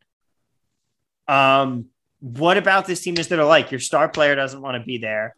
Um, 1.28 1.86
what 2.20 2.56
about 2.56 2.86
this 2.86 3.00
team 3.00 3.16
is 3.18 3.28
that 3.28 3.38
are 3.38 3.44
like 3.44 3.70
your 3.70 3.80
star 3.80 4.08
player 4.08 4.34
doesn't 4.34 4.60
want 4.60 4.80
to 4.80 4.84
be 4.84 4.98
there? 4.98 5.36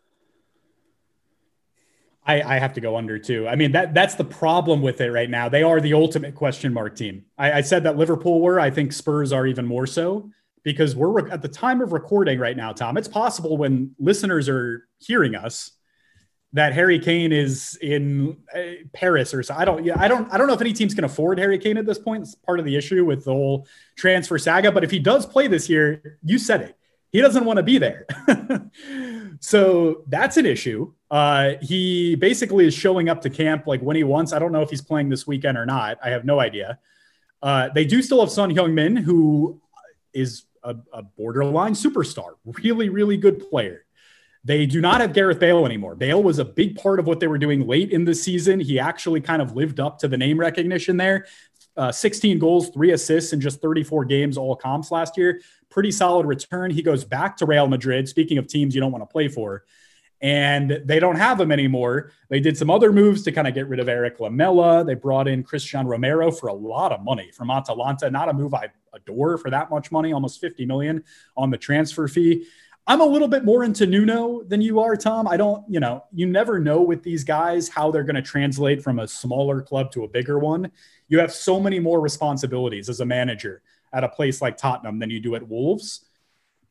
I, 2.27 2.43
I, 2.43 2.59
have 2.59 2.73
to 2.75 2.81
go 2.81 2.97
under 2.97 3.19
too. 3.21 3.47
I 3.47 3.55
mean, 3.55 3.73
that 3.73 3.95
that's 3.95 4.17
the 4.17 4.25
problem 4.25 4.83
with 4.83 5.01
it 5.01 5.13
right 5.13 5.31
now. 5.31 5.49
They 5.49 5.63
are 5.63 5.81
the 5.81 5.95
ultimate 5.95 6.35
question 6.35 6.73
mark 6.73 6.97
team. 6.97 7.25
I, 7.39 7.53
I 7.53 7.61
said 7.61 7.85
that 7.85 7.97
Liverpool 7.97 8.41
were. 8.41 8.59
I 8.59 8.71
think 8.71 8.93
Spurs 8.93 9.33
are 9.33 9.47
even 9.47 9.65
more 9.65 9.87
so 9.87 10.31
because 10.65 10.97
we're 10.97 11.23
re- 11.23 11.31
at 11.31 11.43
the 11.43 11.49
time 11.49 11.81
of 11.81 11.93
recording 11.93 12.41
right 12.41 12.57
now, 12.57 12.73
Tom. 12.73 12.97
It's 12.97 13.07
possible 13.07 13.57
when 13.57 13.95
listeners 14.01 14.49
are 14.49 14.89
hearing 14.99 15.37
us 15.37 15.71
that 16.53 16.73
Harry 16.73 16.99
Kane 16.99 17.33
is 17.33 17.77
in 17.83 18.37
uh, 18.55 18.61
Paris 18.93 19.35
or 19.35 19.43
so. 19.43 19.55
I 19.55 19.65
don't. 19.65 19.85
Yeah, 19.85 20.01
I 20.01 20.09
don't. 20.09 20.33
I 20.33 20.39
don't 20.39 20.47
know 20.47 20.55
if 20.55 20.61
any 20.61 20.73
teams 20.73 20.95
can 20.95 21.05
afford 21.05 21.39
Harry 21.39 21.59
Kane 21.59 21.77
at 21.77 21.87
this 21.87 21.99
point. 21.99 22.23
It's 22.23 22.35
part 22.35 22.59
of 22.59 22.65
the 22.65 22.77
issue 22.77 23.05
with 23.05 23.25
the 23.25 23.33
whole 23.33 23.67
transfer 23.97 24.39
saga. 24.39 24.73
But 24.73 24.85
if 24.85 24.91
he 24.91 24.99
does 24.99 25.27
play 25.27 25.49
this 25.49 25.69
year, 25.69 26.19
you 26.23 26.39
said 26.39 26.63
it. 26.63 26.77
He 27.13 27.21
doesn't 27.21 27.45
want 27.45 27.57
to 27.57 27.63
be 27.63 27.79
there. 27.79 28.07
so 29.41 30.05
that's 30.09 30.37
an 30.37 30.45
issue. 30.45 30.93
Uh, 31.11 31.55
he 31.63 32.15
basically 32.15 32.67
is 32.67 32.75
showing 32.75 33.09
up 33.09 33.23
to 33.23 33.31
camp 33.31 33.67
like 33.67 33.81
when 33.81 33.97
he 33.97 34.05
wants. 34.05 34.35
I 34.35 34.39
don't 34.39 34.53
know 34.53 34.61
if 34.61 34.69
he's 34.69 34.83
playing 34.83 35.09
this 35.09 35.27
weekend 35.27 35.57
or 35.57 35.65
not. 35.65 35.99
I 36.05 36.11
have 36.11 36.25
no 36.27 36.41
idea. 36.41 36.79
Uh, 37.43 37.71
they 37.75 37.87
do 37.87 38.03
still 38.03 38.21
have 38.21 38.31
Son 38.31 38.51
Heung-min, 38.51 38.97
who 38.97 39.63
is 40.13 40.45
a, 40.63 40.77
a, 40.93 41.03
borderline 41.03 41.73
superstar, 41.73 42.35
really, 42.45 42.89
really 42.89 43.17
good 43.17 43.49
player. 43.49 43.86
They 44.47 44.65
do 44.65 44.81
not 44.81 45.01
have 45.01 45.13
Gareth 45.13 45.41
Bale 45.41 45.67
anymore. 45.67 45.97
Bale 45.97 46.23
was 46.23 46.39
a 46.39 46.45
big 46.45 46.77
part 46.77 47.01
of 47.01 47.07
what 47.09 47.19
they 47.19 47.27
were 47.27 47.37
doing 47.37 47.67
late 47.67 47.91
in 47.91 48.05
the 48.05 48.15
season. 48.15 48.61
He 48.61 48.79
actually 48.79 49.21
kind 49.21 49.43
of 49.43 49.57
lived 49.57 49.81
up 49.81 49.99
to 49.99 50.09
the 50.09 50.17
name 50.17 50.39
recognition 50.39 50.97
there. 50.97 51.27
Uh, 51.77 51.91
16 51.91 52.39
goals, 52.39 52.69
three 52.69 52.93
assists 52.93 53.33
in 53.33 53.41
just 53.41 53.61
34 53.61 54.05
games, 54.05 54.39
all 54.39 54.55
comps 54.55 54.93
last 54.93 55.17
year. 55.17 55.41
Pretty 55.69 55.91
solid 55.91 56.27
return. 56.27 56.71
He 56.71 56.81
goes 56.81 57.05
back 57.05 57.37
to 57.39 57.47
Real 57.47 57.67
Madrid. 57.67 58.09
Speaking 58.09 58.39
of 58.39 58.47
teams 58.47 58.73
you 58.73 58.81
don't 58.81 58.93
want 58.93 59.03
to 59.03 59.13
play 59.13 59.27
for, 59.27 59.65
and 60.21 60.81
they 60.85 61.01
don't 61.01 61.17
have 61.17 61.41
him 61.41 61.51
anymore. 61.51 62.13
They 62.31 62.39
did 62.39 62.57
some 62.57 62.71
other 62.71 62.93
moves 62.93 63.25
to 63.25 63.33
kind 63.33 63.49
of 63.49 63.55
get 63.55 63.69
rid 63.69 63.81
of 63.81 63.89
Erik 63.89 64.21
Lamela. 64.21 64.85
They 64.85 64.95
brought 64.95 65.27
in 65.27 65.43
Cristian 65.43 65.87
Romero 65.87 66.31
for 66.31 66.47
a 66.47 66.55
lot 66.55 66.93
of 66.93 67.03
money 67.03 67.33
from 67.33 67.51
Atalanta. 67.51 68.09
Not 68.11 68.29
a 68.29 68.33
move 68.33 68.55
I 68.55 68.69
adore 68.95 69.39
for 69.39 69.51
that 69.51 69.71
much 69.71 69.91
money, 69.91 70.13
almost 70.13 70.41
50 70.41 70.67
million 70.67 71.03
on 71.37 71.51
the 71.51 71.59
transfer 71.59 72.07
fee. 72.07 72.47
I'm 72.87 73.01
a 73.01 73.05
little 73.05 73.29
bit 73.29 73.45
more 73.45 73.65
into 73.65 73.87
Nuno 73.87 74.45
than 74.45 74.61
you 74.61 74.79
are, 74.81 74.95
Tom. 74.97 75.27
I 75.27 75.37
don't, 75.37 75.65
you 75.69 75.81
know, 75.81 76.05
you 76.13 76.27
never 76.27 76.61
know 76.61 76.83
with 76.83 77.03
these 77.03 77.25
guys 77.25 77.69
how 77.69 77.91
they're 77.91 78.05
going 78.05 78.17
to 78.17 78.23
translate 78.23 78.83
from 78.83 79.01
a 79.01 79.09
smaller 79.09 79.61
club 79.61 79.91
to 79.93 80.05
a 80.05 80.09
bigger 80.09 80.39
one. 80.39 80.71
You 81.09 81.19
have 81.19 81.33
so 81.33 81.59
many 81.59 81.81
more 81.81 82.01
responsibilities 82.01 82.89
as 82.89 83.01
a 83.01 83.07
manager 83.07 83.63
at 83.93 84.05
a 84.05 84.09
place 84.09 84.41
like 84.41 84.57
Tottenham 84.57 84.99
than 84.99 85.11
you 85.11 85.21
do 85.21 85.35
at 85.35 85.49
Wolves 85.49 86.07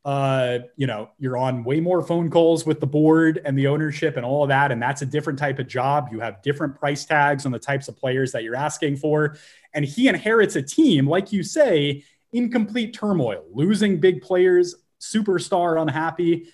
uh, 0.06 0.60
you 0.76 0.86
know, 0.86 1.10
you're 1.18 1.36
on 1.36 1.64
way 1.64 1.80
more 1.80 2.00
phone 2.00 2.30
calls 2.30 2.64
with 2.64 2.78
the 2.78 2.86
board 2.86 3.42
and 3.44 3.58
the 3.58 3.66
ownership 3.66 4.16
and 4.16 4.24
all 4.24 4.44
of 4.44 4.48
that. 4.48 4.70
And 4.70 4.80
that's 4.80 5.02
a 5.02 5.06
different 5.06 5.36
type 5.36 5.58
of 5.58 5.66
job. 5.66 6.10
You 6.12 6.20
have 6.20 6.40
different 6.42 6.78
price 6.78 7.04
tags 7.04 7.44
on 7.44 7.50
the 7.50 7.58
types 7.58 7.88
of 7.88 7.96
players 7.96 8.30
that 8.30 8.44
you're 8.44 8.54
asking 8.54 8.98
for. 8.98 9.36
And 9.74 9.84
he 9.84 10.06
inherits 10.06 10.54
a 10.54 10.62
team, 10.62 11.08
like 11.08 11.32
you 11.32 11.42
say, 11.42 12.04
in 12.32 12.52
complete 12.52 12.94
turmoil, 12.94 13.46
losing 13.52 13.98
big 13.98 14.22
players, 14.22 14.76
superstar 15.00 15.80
unhappy, 15.80 16.48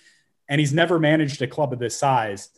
and 0.47 0.59
he's 0.59 0.73
never 0.73 0.99
managed 0.99 1.41
a 1.41 1.47
club 1.47 1.73
of 1.73 1.79
this 1.79 1.97
size. 1.97 2.49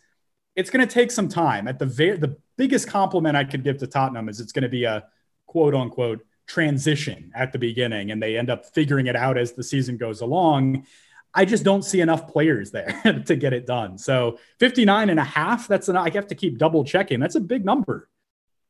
It's 0.55 0.69
going 0.69 0.85
to 0.87 0.93
take 0.93 1.11
some 1.11 1.29
time. 1.29 1.67
At 1.67 1.79
the 1.79 1.85
very, 1.85 2.17
the 2.17 2.37
biggest 2.57 2.87
compliment 2.87 3.35
I 3.35 3.43
could 3.43 3.63
give 3.63 3.77
to 3.79 3.87
Tottenham 3.87 4.29
is 4.29 4.39
it's 4.39 4.51
going 4.51 4.63
to 4.63 4.69
be 4.69 4.85
a 4.85 5.05
quote 5.45 5.75
unquote 5.75 6.25
transition 6.47 7.31
at 7.35 7.51
the 7.51 7.59
beginning 7.59 8.11
and 8.11 8.21
they 8.21 8.37
end 8.37 8.49
up 8.49 8.65
figuring 8.67 9.07
it 9.07 9.15
out 9.15 9.37
as 9.37 9.53
the 9.53 9.63
season 9.63 9.97
goes 9.97 10.21
along. 10.21 10.85
I 11.33 11.43
just 11.43 11.63
don't 11.63 11.83
see 11.83 11.99
enough 11.99 12.31
players 12.31 12.71
there 12.71 13.01
to 13.25 13.35
get 13.35 13.51
it 13.53 13.65
done. 13.65 13.97
So 13.97 14.39
59 14.59 15.09
and 15.09 15.19
a 15.19 15.23
half, 15.23 15.67
that's 15.67 15.89
enough. 15.89 16.05
I 16.05 16.09
have 16.11 16.27
to 16.27 16.35
keep 16.35 16.57
double 16.57 16.85
checking. 16.85 17.19
That's 17.19 17.35
a 17.35 17.41
big 17.41 17.65
number. 17.65 18.09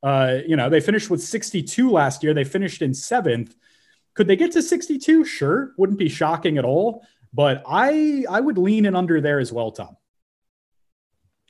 Uh, 0.01 0.39
you 0.47 0.55
know, 0.55 0.69
they 0.69 0.79
finished 0.79 1.09
with 1.09 1.21
62 1.21 1.91
last 1.91 2.23
year. 2.23 2.33
They 2.33 2.43
finished 2.43 2.81
in 2.81 2.93
seventh. 2.93 3.55
Could 4.15 4.27
they 4.27 4.35
get 4.35 4.53
to 4.53 4.61
62? 4.61 5.25
Sure. 5.25 5.73
Wouldn't 5.77 5.99
be 5.99 6.09
shocking 6.09 6.57
at 6.57 6.65
all. 6.65 7.05
But 7.33 7.63
I 7.67 8.25
I 8.29 8.39
would 8.39 8.57
lean 8.57 8.85
in 8.85 8.95
under 8.95 9.19
there 9.19 9.39
as 9.39 9.51
well, 9.51 9.71
Tom. 9.71 9.97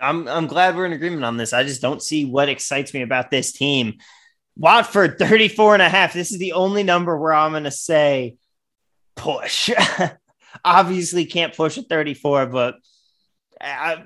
I'm 0.02 0.28
I'm 0.28 0.48
glad 0.48 0.76
we're 0.76 0.88
in 0.88 0.94
agreement 0.94 1.24
on 1.24 1.38
this. 1.38 1.54
I 1.54 1.64
just 1.64 1.82
don't 1.82 2.02
see 2.02 2.26
what 2.26 2.50
excites 2.50 2.94
me 2.94 3.02
about 3.02 3.30
this 3.30 3.52
team. 3.52 4.00
Watford 4.58 5.20
34 5.20 5.76
and 5.76 5.82
a 5.84 5.90
half. 5.90 6.14
This 6.14 6.32
is 6.32 6.40
the 6.40 6.54
only 6.54 6.84
number 6.84 7.18
where 7.18 7.34
I'm 7.34 7.52
going 7.52 7.66
to 7.66 7.72
say 7.72 8.38
push. 9.16 9.70
Obviously 10.66 11.26
can't 11.26 11.56
push 11.56 11.78
at 11.78 11.90
34, 11.90 12.46
but 12.48 12.76
uh, 13.60 13.66
I, 13.68 14.04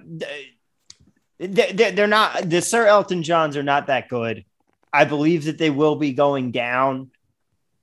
they're 1.37 2.07
not 2.07 2.49
the 2.49 2.61
Sir 2.61 2.87
Elton 2.87 3.23
Johns 3.23 3.55
are 3.55 3.63
not 3.63 3.87
that 3.87 4.09
good. 4.09 4.43
I 4.91 5.05
believe 5.05 5.45
that 5.45 5.57
they 5.57 5.69
will 5.69 5.95
be 5.95 6.13
going 6.13 6.51
down. 6.51 7.11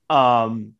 Um 0.09 0.73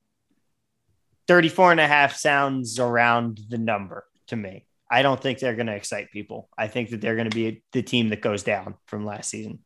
34 1.28 1.72
and 1.72 1.80
a 1.80 1.88
half 1.88 2.16
sounds 2.16 2.80
around 2.80 3.42
the 3.50 3.58
number 3.58 4.06
to 4.28 4.36
me. 4.36 4.66
I 4.90 5.02
don't 5.02 5.22
think 5.22 5.40
they're 5.40 5.56
going 5.56 5.68
to 5.68 5.76
excite 5.76 6.12
people. 6.12 6.50
I 6.58 6.68
think 6.68 6.92
that 6.92 7.02
they're 7.02 7.16
going 7.16 7.30
to 7.30 7.36
be 7.36 7.64
the 7.74 7.82
team 7.82 8.10
that 8.10 8.22
goes 8.22 8.44
down 8.44 8.76
from 8.86 9.06
last 9.06 9.30
season. 9.30 9.60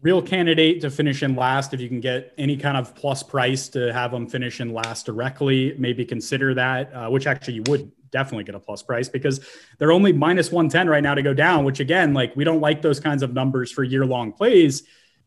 Real 0.00 0.22
candidate 0.22 0.82
to 0.82 0.90
finish 0.90 1.22
in 1.22 1.34
last. 1.34 1.74
If 1.74 1.80
you 1.80 1.88
can 1.88 2.00
get 2.00 2.32
any 2.38 2.56
kind 2.56 2.76
of 2.76 2.94
plus 2.94 3.22
price 3.22 3.68
to 3.70 3.92
have 3.92 4.12
them 4.12 4.28
finish 4.28 4.60
in 4.60 4.72
last 4.72 5.06
directly, 5.06 5.74
maybe 5.78 6.04
consider 6.04 6.54
that, 6.54 6.92
uh, 6.94 7.08
which 7.08 7.26
actually 7.26 7.54
you 7.54 7.64
would 7.66 7.90
definitely 8.12 8.44
get 8.44 8.54
a 8.54 8.60
plus 8.60 8.82
price 8.82 9.08
because 9.08 9.44
they're 9.78 9.92
only 9.92 10.12
minus 10.12 10.52
110 10.52 10.88
right 10.88 11.02
now 11.02 11.14
to 11.14 11.22
go 11.22 11.34
down, 11.34 11.64
which 11.64 11.80
again, 11.80 12.14
like 12.14 12.36
we 12.36 12.44
don't 12.44 12.60
like 12.60 12.82
those 12.82 13.00
kinds 13.00 13.22
of 13.22 13.32
numbers 13.32 13.72
for 13.72 13.82
year 13.82 14.06
long 14.06 14.32
plays. 14.32 14.84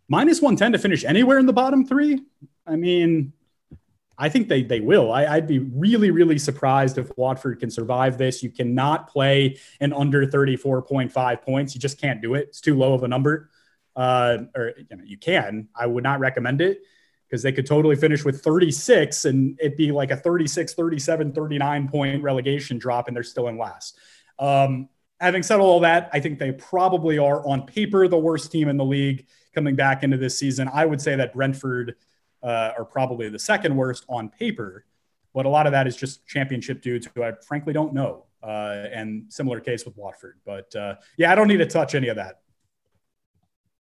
Minus 0.08 0.42
110 0.42 0.72
to 0.72 0.80
finish 0.80 1.04
anywhere 1.04 1.40
in 1.40 1.46
the 1.46 1.54
bottom 1.54 1.86
three. 1.86 2.22
I 2.66 2.76
mean, 2.76 3.34
I 4.20 4.28
think 4.28 4.50
they 4.50 4.64
they 4.64 4.82
will. 4.82 5.14
I, 5.14 5.36
would 5.36 5.48
be 5.48 5.60
really 5.60 6.12
really 6.12 6.38
surprised 6.38 6.98
if 6.98 7.10
Watford 7.18 7.60
can 7.60 7.72
survive 7.72 8.18
this. 8.18 8.44
You 8.44 8.52
cannot 8.52 9.08
play 9.08 9.58
an 9.80 9.94
under 9.94 10.26
thirty 10.26 10.58
four 10.58 10.82
point 10.82 11.12
five 11.12 11.42
points. 11.42 11.74
You 11.74 11.80
just 11.80 12.00
can't 12.00 12.22
do 12.22 12.36
it. 12.36 12.50
It's 12.50 12.62
too 12.62 12.78
low 12.78 12.94
of 12.94 13.04
a 13.04 13.08
number. 13.08 13.50
Uh, 13.96 14.40
or 14.56 14.74
you 14.78 14.98
know 14.98 15.04
you 15.06 15.18
can. 15.18 15.70
I 15.74 15.88
would 15.88 16.04
not 16.04 16.20
recommend 16.20 16.60
it 16.60 16.82
because 17.30 17.44
they 17.44 17.52
could 17.52 17.66
totally 17.66 17.96
finish 17.96 18.26
with 18.26 18.42
36 18.42 19.26
and 19.26 19.58
it'd 19.60 19.78
be 19.78 19.92
like 19.92 20.12
a 20.12 20.18
36 20.18 20.74
37 20.74 21.32
39 21.32 21.88
point 21.88 22.24
relegation 22.24 22.78
drop 22.78 23.08
and 23.08 23.16
they're 23.16 23.24
still 23.24 23.48
in 23.48 23.58
last 23.58 23.98
um, 24.40 24.90
having 25.20 25.44
said 25.44 25.60
all 25.60 25.80
that 25.80 26.10
i 26.12 26.20
think 26.20 26.40
they 26.40 26.52
probably 26.52 27.18
are 27.18 27.46
on 27.48 27.66
paper 27.66 28.08
the 28.08 28.18
worst 28.18 28.52
team 28.52 28.68
in 28.68 28.78
the 28.78 28.86
league 28.86 29.28
coming 29.54 29.76
back 29.76 30.04
into 30.04 30.18
this 30.18 30.40
season 30.40 30.70
i 30.74 30.86
would 30.86 31.02
say 31.02 31.16
that 31.16 31.34
brentford 31.34 31.96
uh, 32.44 32.72
are 32.78 32.86
probably 32.86 33.30
the 33.30 33.40
second 33.40 33.76
worst 33.76 34.06
on 34.10 34.30
paper. 34.30 34.86
But 35.34 35.46
a 35.46 35.50
lot 35.50 35.68
of 35.68 35.72
that 35.74 35.88
is 35.88 35.96
just 35.96 36.26
championship 36.28 36.82
dudes 36.82 37.08
who 37.14 37.24
I 37.24 37.34
frankly 37.48 37.74
don't 37.74 37.94
know. 37.94 38.26
Uh, 38.42 38.86
and 38.94 39.26
similar 39.28 39.60
case 39.60 39.86
with 39.86 39.98
Watford. 39.98 40.40
But 40.46 40.74
uh, 40.76 40.96
yeah, 41.18 41.32
I 41.32 41.36
don't 41.36 41.48
need 41.48 41.58
to 41.58 41.66
touch 41.66 41.94
any 41.94 42.08
of 42.08 42.16
that. 42.16 42.40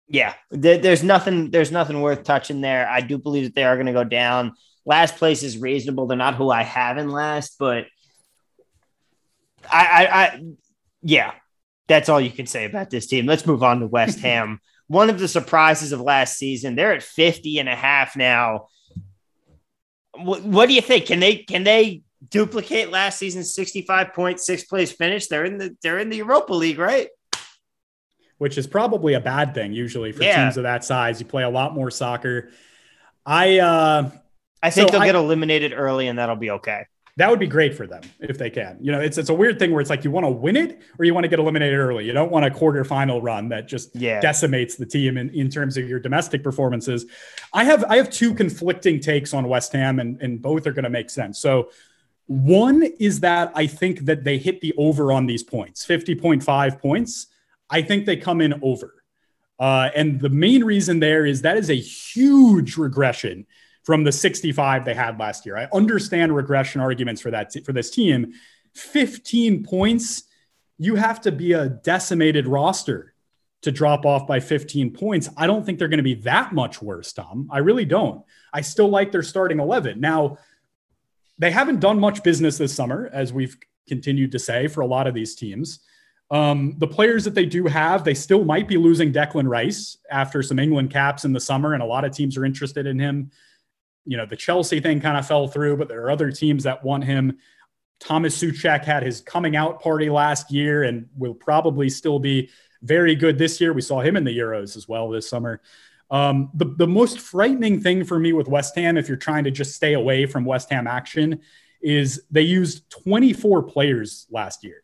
Yeah, 0.08 0.34
there's 0.50 1.02
nothing. 1.02 1.50
There's 1.50 1.70
nothing 1.70 2.00
worth 2.00 2.24
touching 2.24 2.60
there. 2.60 2.88
I 2.88 3.02
do 3.02 3.18
believe 3.18 3.44
that 3.44 3.54
they 3.54 3.64
are 3.64 3.76
going 3.76 3.86
to 3.86 3.92
go 3.92 4.04
down. 4.04 4.54
Last 4.86 5.16
place 5.16 5.42
is 5.42 5.58
reasonable. 5.58 6.06
They're 6.06 6.16
not 6.16 6.34
who 6.34 6.50
I 6.50 6.62
have 6.62 6.96
in 6.96 7.10
last, 7.10 7.56
but 7.58 7.86
I, 9.70 9.86
I, 9.86 10.22
I 10.22 10.44
yeah, 11.02 11.32
that's 11.88 12.08
all 12.08 12.20
you 12.20 12.30
can 12.30 12.46
say 12.46 12.64
about 12.64 12.90
this 12.90 13.06
team. 13.06 13.26
Let's 13.26 13.46
move 13.46 13.62
on 13.62 13.80
to 13.80 13.86
West 13.86 14.20
Ham 14.20 14.60
one 14.88 15.10
of 15.10 15.18
the 15.18 15.28
surprises 15.28 15.92
of 15.92 16.00
last 16.00 16.36
season. 16.36 16.74
They're 16.74 16.94
at 16.94 17.02
50 17.02 17.58
and 17.58 17.68
a 17.68 17.76
half 17.76 18.16
now. 18.16 18.68
What, 20.14 20.42
what 20.42 20.66
do 20.66 20.74
you 20.74 20.80
think? 20.80 21.06
Can 21.06 21.20
they 21.20 21.36
can 21.36 21.62
they 21.62 22.02
duplicate 22.28 22.90
last 22.90 23.18
season's 23.18 23.54
65 23.54 24.12
point 24.12 24.40
six 24.40 24.64
place 24.64 24.90
finish? 24.90 25.28
They're 25.28 25.44
in 25.44 25.58
the 25.58 25.76
they're 25.82 25.98
in 25.98 26.08
the 26.08 26.16
Europa 26.16 26.54
League, 26.54 26.78
right? 26.78 27.08
Which 28.38 28.58
is 28.58 28.66
probably 28.66 29.14
a 29.14 29.20
bad 29.20 29.54
thing 29.54 29.72
usually 29.72 30.12
for 30.12 30.24
yeah. 30.24 30.44
teams 30.44 30.56
of 30.56 30.64
that 30.64 30.84
size. 30.84 31.20
You 31.20 31.26
play 31.26 31.44
a 31.44 31.50
lot 31.50 31.74
more 31.74 31.90
soccer. 31.90 32.50
I 33.24 33.58
uh 33.58 34.10
I 34.60 34.70
think 34.70 34.88
so 34.88 34.92
they'll 34.92 35.02
I, 35.02 35.06
get 35.06 35.14
eliminated 35.14 35.72
early 35.72 36.08
and 36.08 36.18
that'll 36.18 36.36
be 36.36 36.50
okay 36.50 36.86
that 37.18 37.28
would 37.28 37.40
be 37.40 37.48
great 37.48 37.74
for 37.74 37.84
them 37.84 38.00
if 38.20 38.38
they 38.38 38.48
can. 38.48 38.78
You 38.80 38.92
know, 38.92 39.00
it's 39.00 39.18
it's 39.18 39.28
a 39.28 39.34
weird 39.34 39.58
thing 39.58 39.72
where 39.72 39.80
it's 39.80 39.90
like 39.90 40.04
you 40.04 40.10
want 40.12 40.24
to 40.24 40.30
win 40.30 40.56
it 40.56 40.80
or 41.00 41.04
you 41.04 41.12
want 41.12 41.24
to 41.24 41.28
get 41.28 41.40
eliminated 41.40 41.76
early. 41.76 42.04
You 42.04 42.12
don't 42.12 42.30
want 42.30 42.46
a 42.46 42.50
quarterfinal 42.50 43.20
run 43.20 43.48
that 43.48 43.66
just 43.66 43.94
yeah. 43.96 44.20
decimates 44.20 44.76
the 44.76 44.86
team 44.86 45.18
in, 45.18 45.28
in 45.30 45.50
terms 45.50 45.76
of 45.76 45.88
your 45.88 45.98
domestic 45.98 46.44
performances. 46.44 47.06
I 47.52 47.64
have 47.64 47.84
I 47.84 47.96
have 47.96 48.08
two 48.08 48.34
conflicting 48.34 49.00
takes 49.00 49.34
on 49.34 49.48
West 49.48 49.72
Ham 49.72 49.98
and, 49.98 50.22
and 50.22 50.40
both 50.40 50.64
are 50.68 50.72
going 50.72 50.84
to 50.84 50.90
make 50.90 51.10
sense. 51.10 51.40
So 51.40 51.70
one 52.26 52.84
is 53.00 53.18
that 53.20 53.50
I 53.56 53.66
think 53.66 54.04
that 54.04 54.22
they 54.22 54.38
hit 54.38 54.60
the 54.60 54.72
over 54.78 55.10
on 55.10 55.26
these 55.26 55.42
points, 55.42 55.84
50.5 55.84 56.80
points. 56.80 57.26
I 57.68 57.82
think 57.82 58.06
they 58.06 58.16
come 58.16 58.40
in 58.40 58.60
over. 58.62 58.94
Uh, 59.58 59.88
and 59.96 60.20
the 60.20 60.28
main 60.28 60.62
reason 60.62 61.00
there 61.00 61.26
is 61.26 61.42
that 61.42 61.56
is 61.56 61.68
a 61.68 61.74
huge 61.74 62.76
regression 62.76 63.44
from 63.88 64.04
the 64.04 64.12
65 64.12 64.84
they 64.84 64.92
had 64.92 65.18
last 65.18 65.46
year. 65.46 65.56
I 65.56 65.66
understand 65.72 66.36
regression 66.36 66.82
arguments 66.82 67.22
for 67.22 67.30
that 67.30 67.54
for 67.64 67.72
this 67.72 67.88
team. 67.88 68.34
15 68.74 69.64
points, 69.64 70.24
you 70.76 70.96
have 70.96 71.22
to 71.22 71.32
be 71.32 71.54
a 71.54 71.70
decimated 71.70 72.46
roster 72.46 73.14
to 73.62 73.72
drop 73.72 74.04
off 74.04 74.26
by 74.26 74.40
15 74.40 74.90
points. 74.90 75.30
I 75.38 75.46
don't 75.46 75.64
think 75.64 75.78
they're 75.78 75.88
going 75.88 75.96
to 75.96 76.02
be 76.02 76.16
that 76.16 76.52
much 76.52 76.82
worse, 76.82 77.14
Tom. 77.14 77.48
I 77.50 77.60
really 77.60 77.86
don't. 77.86 78.22
I 78.52 78.60
still 78.60 78.90
like 78.90 79.10
their 79.10 79.22
starting 79.22 79.58
11. 79.58 79.98
Now, 79.98 80.36
they 81.38 81.50
haven't 81.50 81.80
done 81.80 81.98
much 81.98 82.22
business 82.22 82.58
this 82.58 82.74
summer, 82.74 83.08
as 83.10 83.32
we've 83.32 83.56
continued 83.88 84.32
to 84.32 84.38
say 84.38 84.68
for 84.68 84.82
a 84.82 84.86
lot 84.86 85.06
of 85.06 85.14
these 85.14 85.34
teams. 85.34 85.80
Um, 86.30 86.74
the 86.76 86.86
players 86.86 87.24
that 87.24 87.34
they 87.34 87.46
do 87.46 87.64
have, 87.64 88.04
they 88.04 88.12
still 88.12 88.44
might 88.44 88.68
be 88.68 88.76
losing 88.76 89.14
Declan 89.14 89.48
Rice 89.48 89.96
after 90.10 90.42
some 90.42 90.58
England 90.58 90.90
caps 90.90 91.24
in 91.24 91.32
the 91.32 91.40
summer, 91.40 91.72
and 91.72 91.82
a 91.82 91.86
lot 91.86 92.04
of 92.04 92.12
teams 92.12 92.36
are 92.36 92.44
interested 92.44 92.86
in 92.86 92.98
him 92.98 93.30
you 94.08 94.16
know, 94.16 94.24
the 94.24 94.36
Chelsea 94.36 94.80
thing 94.80 95.00
kind 95.00 95.18
of 95.18 95.26
fell 95.26 95.46
through, 95.46 95.76
but 95.76 95.86
there 95.86 96.02
are 96.02 96.10
other 96.10 96.32
teams 96.32 96.64
that 96.64 96.82
want 96.82 97.04
him. 97.04 97.36
Thomas 98.00 98.40
Soucek 98.40 98.82
had 98.82 99.02
his 99.02 99.20
coming 99.20 99.54
out 99.54 99.82
party 99.82 100.08
last 100.08 100.50
year 100.50 100.84
and 100.84 101.08
will 101.14 101.34
probably 101.34 101.90
still 101.90 102.18
be 102.18 102.48
very 102.82 103.14
good 103.14 103.36
this 103.36 103.60
year. 103.60 103.74
We 103.74 103.82
saw 103.82 104.00
him 104.00 104.16
in 104.16 104.24
the 104.24 104.36
Euros 104.36 104.78
as 104.78 104.88
well 104.88 105.10
this 105.10 105.28
summer. 105.28 105.60
Um, 106.10 106.50
the, 106.54 106.64
the 106.78 106.86
most 106.86 107.18
frightening 107.18 107.82
thing 107.82 108.02
for 108.02 108.18
me 108.18 108.32
with 108.32 108.48
West 108.48 108.74
Ham, 108.76 108.96
if 108.96 109.08
you're 109.08 109.18
trying 109.18 109.44
to 109.44 109.50
just 109.50 109.74
stay 109.74 109.92
away 109.92 110.24
from 110.24 110.46
West 110.46 110.70
Ham 110.70 110.86
action, 110.86 111.42
is 111.82 112.22
they 112.30 112.42
used 112.42 112.88
24 112.90 113.64
players 113.64 114.26
last 114.30 114.64
year. 114.64 114.82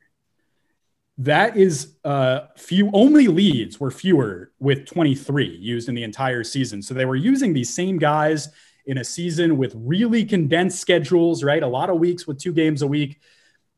That 1.16 1.56
is 1.56 1.94
uh, 2.04 2.48
few. 2.58 2.90
Only 2.92 3.28
Leeds 3.28 3.80
were 3.80 3.90
fewer 3.90 4.52
with 4.58 4.84
23 4.84 5.46
used 5.46 5.88
in 5.88 5.94
the 5.94 6.02
entire 6.02 6.44
season. 6.44 6.82
So 6.82 6.92
they 6.92 7.06
were 7.06 7.16
using 7.16 7.54
these 7.54 7.72
same 7.72 7.98
guys 7.98 8.48
in 8.86 8.98
a 8.98 9.04
season 9.04 9.56
with 9.56 9.74
really 9.76 10.24
condensed 10.24 10.80
schedules, 10.80 11.42
right? 11.42 11.62
A 11.62 11.66
lot 11.68 11.90
of 11.90 11.98
weeks 11.98 12.26
with 12.26 12.38
two 12.38 12.52
games 12.52 12.82
a 12.82 12.86
week. 12.86 13.20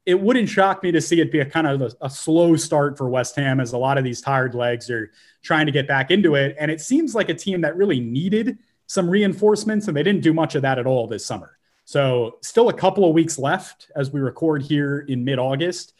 It 0.04 0.20
wouldn't 0.20 0.48
shock 0.48 0.82
me 0.82 0.92
to 0.92 1.00
see 1.00 1.20
it 1.20 1.32
be 1.32 1.40
a 1.40 1.44
kind 1.44 1.66
of 1.66 1.82
a, 1.82 2.06
a, 2.06 2.10
slow 2.10 2.54
start 2.56 2.96
for 2.96 3.08
West 3.08 3.34
Ham 3.36 3.58
as 3.58 3.72
a 3.72 3.78
lot 3.78 3.98
of 3.98 4.04
these 4.04 4.20
tired 4.20 4.54
legs 4.54 4.88
are 4.88 5.10
trying 5.42 5.66
to 5.66 5.72
get 5.72 5.88
back 5.88 6.10
into 6.10 6.36
it. 6.36 6.56
And 6.60 6.70
it 6.70 6.80
seems 6.80 7.14
like 7.14 7.28
a 7.28 7.34
team 7.34 7.60
that 7.62 7.76
really 7.76 7.98
needed 7.98 8.58
some 8.86 9.10
reinforcements, 9.10 9.88
and 9.88 9.96
they 9.96 10.04
didn't 10.04 10.22
do 10.22 10.32
much 10.32 10.54
of 10.54 10.62
that 10.62 10.78
at 10.78 10.86
all 10.86 11.08
this 11.08 11.26
summer. 11.26 11.58
So, 11.84 12.38
still 12.42 12.68
a 12.68 12.72
couple 12.72 13.04
of 13.04 13.14
weeks 13.14 13.36
left 13.38 13.90
as 13.96 14.12
we 14.12 14.20
record 14.20 14.62
here 14.62 15.00
in 15.08 15.24
mid 15.24 15.38
August. 15.38 15.92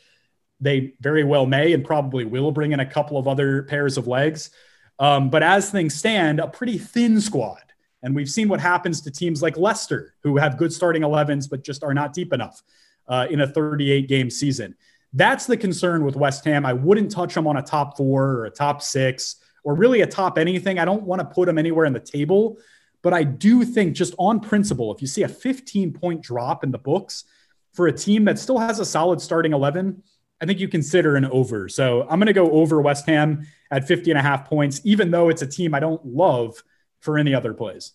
They 0.60 0.94
very 1.00 1.24
well 1.24 1.46
may 1.46 1.72
and 1.72 1.84
probably 1.84 2.24
will 2.24 2.50
bring 2.50 2.72
in 2.72 2.80
a 2.80 2.86
couple 2.86 3.18
of 3.18 3.28
other 3.28 3.64
pairs 3.64 3.96
of 3.96 4.06
legs. 4.06 4.50
Um, 4.98 5.30
but 5.30 5.42
as 5.42 5.70
things 5.70 5.94
stand, 5.94 6.40
a 6.40 6.48
pretty 6.48 6.78
thin 6.78 7.20
squad 7.20 7.65
and 8.06 8.14
we've 8.14 8.30
seen 8.30 8.48
what 8.48 8.60
happens 8.60 9.00
to 9.00 9.10
teams 9.10 9.42
like 9.42 9.56
Leicester, 9.56 10.14
who 10.22 10.36
have 10.36 10.56
good 10.56 10.72
starting 10.72 11.02
11s, 11.02 11.50
but 11.50 11.64
just 11.64 11.82
are 11.82 11.92
not 11.92 12.12
deep 12.12 12.32
enough 12.32 12.62
uh, 13.08 13.26
in 13.28 13.40
a 13.40 13.48
38 13.48 14.06
game 14.06 14.30
season. 14.30 14.76
That's 15.12 15.46
the 15.46 15.56
concern 15.56 16.04
with 16.04 16.14
West 16.14 16.44
Ham. 16.44 16.64
I 16.64 16.72
wouldn't 16.72 17.10
touch 17.10 17.34
them 17.34 17.48
on 17.48 17.56
a 17.56 17.62
top 17.62 17.96
four 17.96 18.24
or 18.26 18.44
a 18.44 18.50
top 18.50 18.80
six 18.80 19.36
or 19.64 19.74
really 19.74 20.02
a 20.02 20.06
top 20.06 20.38
anything. 20.38 20.78
I 20.78 20.84
don't 20.84 21.02
want 21.02 21.18
to 21.18 21.24
put 21.24 21.46
them 21.46 21.58
anywhere 21.58 21.84
in 21.84 21.92
the 21.92 21.98
table, 21.98 22.58
but 23.02 23.12
I 23.12 23.24
do 23.24 23.64
think, 23.64 23.96
just 23.96 24.14
on 24.20 24.38
principle, 24.38 24.94
if 24.94 25.00
you 25.00 25.08
see 25.08 25.24
a 25.24 25.28
15 25.28 25.92
point 25.92 26.22
drop 26.22 26.62
in 26.62 26.70
the 26.70 26.78
books 26.78 27.24
for 27.72 27.88
a 27.88 27.92
team 27.92 28.24
that 28.26 28.38
still 28.38 28.60
has 28.60 28.78
a 28.78 28.84
solid 28.84 29.20
starting 29.20 29.52
11, 29.52 30.00
I 30.40 30.46
think 30.46 30.60
you 30.60 30.68
consider 30.68 31.16
an 31.16 31.24
over. 31.24 31.68
So 31.68 32.02
I'm 32.02 32.20
going 32.20 32.26
to 32.28 32.32
go 32.32 32.52
over 32.52 32.80
West 32.80 33.04
Ham 33.06 33.48
at 33.72 33.88
50 33.88 34.12
and 34.12 34.18
a 34.18 34.22
half 34.22 34.48
points, 34.48 34.80
even 34.84 35.10
though 35.10 35.28
it's 35.28 35.42
a 35.42 35.46
team 35.46 35.74
I 35.74 35.80
don't 35.80 36.06
love 36.06 36.62
for 37.06 37.16
any 37.16 37.34
other 37.34 37.54
plays. 37.54 37.92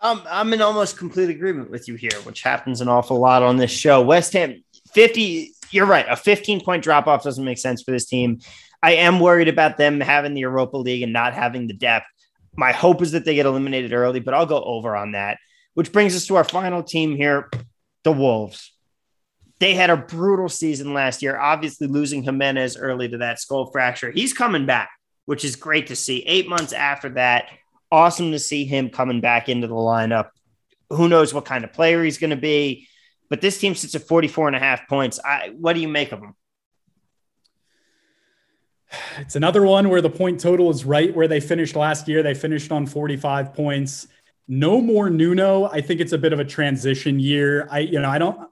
Um, 0.00 0.22
I'm 0.28 0.52
in 0.52 0.62
almost 0.62 0.96
complete 0.96 1.28
agreement 1.28 1.70
with 1.70 1.86
you 1.86 1.94
here, 1.94 2.14
which 2.24 2.42
happens 2.42 2.80
an 2.80 2.88
awful 2.88 3.18
lot 3.18 3.42
on 3.42 3.56
this 3.56 3.70
show. 3.70 4.00
West 4.02 4.32
Ham 4.32 4.64
50, 4.92 5.52
you're 5.70 5.86
right. 5.86 6.06
A 6.08 6.16
15 6.16 6.64
point 6.64 6.82
drop 6.82 7.06
off 7.06 7.22
doesn't 7.22 7.44
make 7.44 7.58
sense 7.58 7.82
for 7.82 7.90
this 7.90 8.06
team. 8.06 8.40
I 8.82 8.94
am 8.94 9.20
worried 9.20 9.48
about 9.48 9.76
them 9.76 10.00
having 10.00 10.34
the 10.34 10.40
Europa 10.40 10.76
League 10.76 11.02
and 11.02 11.12
not 11.12 11.34
having 11.34 11.66
the 11.66 11.74
depth. 11.74 12.06
My 12.56 12.72
hope 12.72 13.02
is 13.02 13.12
that 13.12 13.24
they 13.24 13.34
get 13.34 13.46
eliminated 13.46 13.92
early, 13.92 14.20
but 14.20 14.34
I'll 14.34 14.46
go 14.46 14.62
over 14.62 14.96
on 14.96 15.12
that, 15.12 15.38
which 15.74 15.92
brings 15.92 16.16
us 16.16 16.26
to 16.26 16.36
our 16.36 16.44
final 16.44 16.82
team 16.82 17.16
here 17.16 17.50
the 18.04 18.12
Wolves. 18.12 18.72
They 19.58 19.74
had 19.74 19.90
a 19.90 19.96
brutal 19.96 20.48
season 20.48 20.94
last 20.94 21.20
year, 21.22 21.36
obviously 21.36 21.88
losing 21.88 22.22
Jimenez 22.22 22.76
early 22.76 23.08
to 23.08 23.18
that 23.18 23.40
skull 23.40 23.70
fracture. 23.72 24.12
He's 24.12 24.32
coming 24.32 24.66
back, 24.66 24.90
which 25.28 25.44
is 25.44 25.56
great 25.56 25.88
to 25.88 25.94
see. 25.94 26.22
Eight 26.26 26.48
months 26.48 26.72
after 26.72 27.10
that, 27.10 27.50
awesome 27.92 28.32
to 28.32 28.38
see 28.38 28.64
him 28.64 28.88
coming 28.88 29.20
back 29.20 29.50
into 29.50 29.66
the 29.66 29.74
lineup. 29.74 30.30
Who 30.88 31.06
knows 31.06 31.34
what 31.34 31.44
kind 31.44 31.64
of 31.64 31.72
player 31.74 32.02
he's 32.02 32.16
going 32.16 32.30
to 32.30 32.36
be? 32.36 32.88
But 33.28 33.42
this 33.42 33.58
team 33.58 33.74
sits 33.74 33.94
at 33.94 34.08
44 34.08 34.46
and 34.46 34.56
a 34.56 34.58
half 34.58 34.88
points. 34.88 35.20
I, 35.22 35.50
what 35.54 35.74
do 35.74 35.80
you 35.80 35.88
make 35.88 36.12
of 36.12 36.20
him? 36.20 36.34
It's 39.18 39.36
another 39.36 39.60
one 39.64 39.90
where 39.90 40.00
the 40.00 40.08
point 40.08 40.40
total 40.40 40.70
is 40.70 40.86
right 40.86 41.14
where 41.14 41.28
they 41.28 41.40
finished 41.40 41.76
last 41.76 42.08
year. 42.08 42.22
They 42.22 42.32
finished 42.32 42.72
on 42.72 42.86
45 42.86 43.52
points. 43.52 44.08
No 44.48 44.80
more 44.80 45.10
Nuno. 45.10 45.66
I 45.66 45.82
think 45.82 46.00
it's 46.00 46.12
a 46.12 46.18
bit 46.18 46.32
of 46.32 46.40
a 46.40 46.44
transition 46.46 47.20
year. 47.20 47.68
I, 47.70 47.80
you 47.80 48.00
know, 48.00 48.08
I 48.08 48.16
don't 48.16 48.48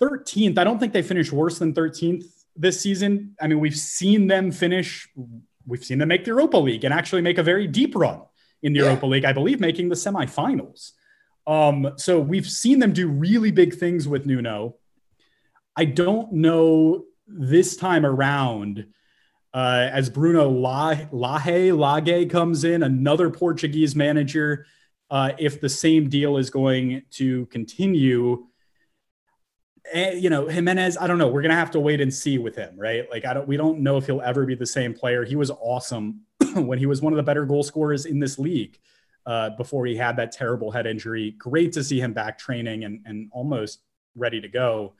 13th. 0.00 0.58
I 0.58 0.62
don't 0.62 0.78
think 0.78 0.92
they 0.92 1.02
finished 1.02 1.32
worse 1.32 1.58
than 1.58 1.74
13th 1.74 2.22
this 2.54 2.80
season. 2.80 3.34
I 3.40 3.46
mean, 3.46 3.60
we've 3.60 3.76
seen 3.76 4.26
them 4.26 4.50
finish, 4.50 5.08
we've 5.66 5.84
seen 5.84 5.98
them 5.98 6.08
make 6.08 6.24
the 6.24 6.30
Europa 6.30 6.56
League 6.56 6.84
and 6.84 6.94
actually 6.94 7.22
make 7.22 7.38
a 7.38 7.42
very 7.42 7.66
deep 7.66 7.94
run 7.94 8.22
in 8.62 8.72
the 8.72 8.80
yeah. 8.80 8.86
Europa 8.86 9.06
League, 9.06 9.24
I 9.24 9.32
believe, 9.32 9.60
making 9.60 9.88
the 9.88 9.94
semifinals. 9.94 10.92
Um, 11.46 11.92
so 11.96 12.18
we've 12.18 12.48
seen 12.48 12.78
them 12.78 12.92
do 12.92 13.08
really 13.08 13.50
big 13.50 13.74
things 13.74 14.08
with 14.08 14.26
Nuno. 14.26 14.76
I 15.76 15.84
don't 15.84 16.32
know 16.32 17.04
this 17.26 17.76
time 17.76 18.06
around 18.06 18.86
uh, 19.54 19.88
as 19.92 20.10
Bruno 20.10 20.50
Lage 20.50 22.30
comes 22.30 22.64
in, 22.64 22.82
another 22.82 23.30
Portuguese 23.30 23.96
manager. 23.96 24.66
Uh, 25.10 25.32
if 25.38 25.60
the 25.60 25.68
same 25.68 26.08
deal 26.08 26.36
is 26.36 26.50
going 26.50 27.02
to 27.12 27.46
continue, 27.46 28.45
you 29.94 30.30
know, 30.30 30.46
Jimenez, 30.48 30.96
I 30.98 31.06
don't 31.06 31.18
know. 31.18 31.28
We're 31.28 31.42
gonna 31.42 31.54
have 31.54 31.70
to 31.72 31.80
wait 31.80 32.00
and 32.00 32.12
see 32.12 32.38
with 32.38 32.56
him, 32.56 32.74
right? 32.76 33.08
Like, 33.10 33.24
I 33.24 33.34
don't, 33.34 33.48
we 33.48 33.56
don't 33.56 33.80
know 33.80 33.96
if 33.96 34.06
he'll 34.06 34.20
ever 34.20 34.44
be 34.44 34.54
the 34.54 34.66
same 34.66 34.94
player. 34.94 35.24
He 35.24 35.36
was 35.36 35.50
awesome 35.50 36.22
when 36.54 36.78
he 36.78 36.86
was 36.86 37.02
one 37.02 37.12
of 37.12 37.16
the 37.16 37.22
better 37.22 37.44
goal 37.44 37.62
scorers 37.62 38.06
in 38.06 38.18
this 38.18 38.38
league 38.38 38.78
uh, 39.26 39.50
before 39.50 39.86
he 39.86 39.96
had 39.96 40.16
that 40.16 40.32
terrible 40.32 40.70
head 40.70 40.86
injury. 40.86 41.32
Great 41.32 41.72
to 41.72 41.84
see 41.84 42.00
him 42.00 42.12
back 42.12 42.38
training 42.38 42.84
and 42.84 43.00
and 43.04 43.28
almost 43.32 43.80
ready 44.14 44.40
to 44.40 44.48
go. 44.48 44.94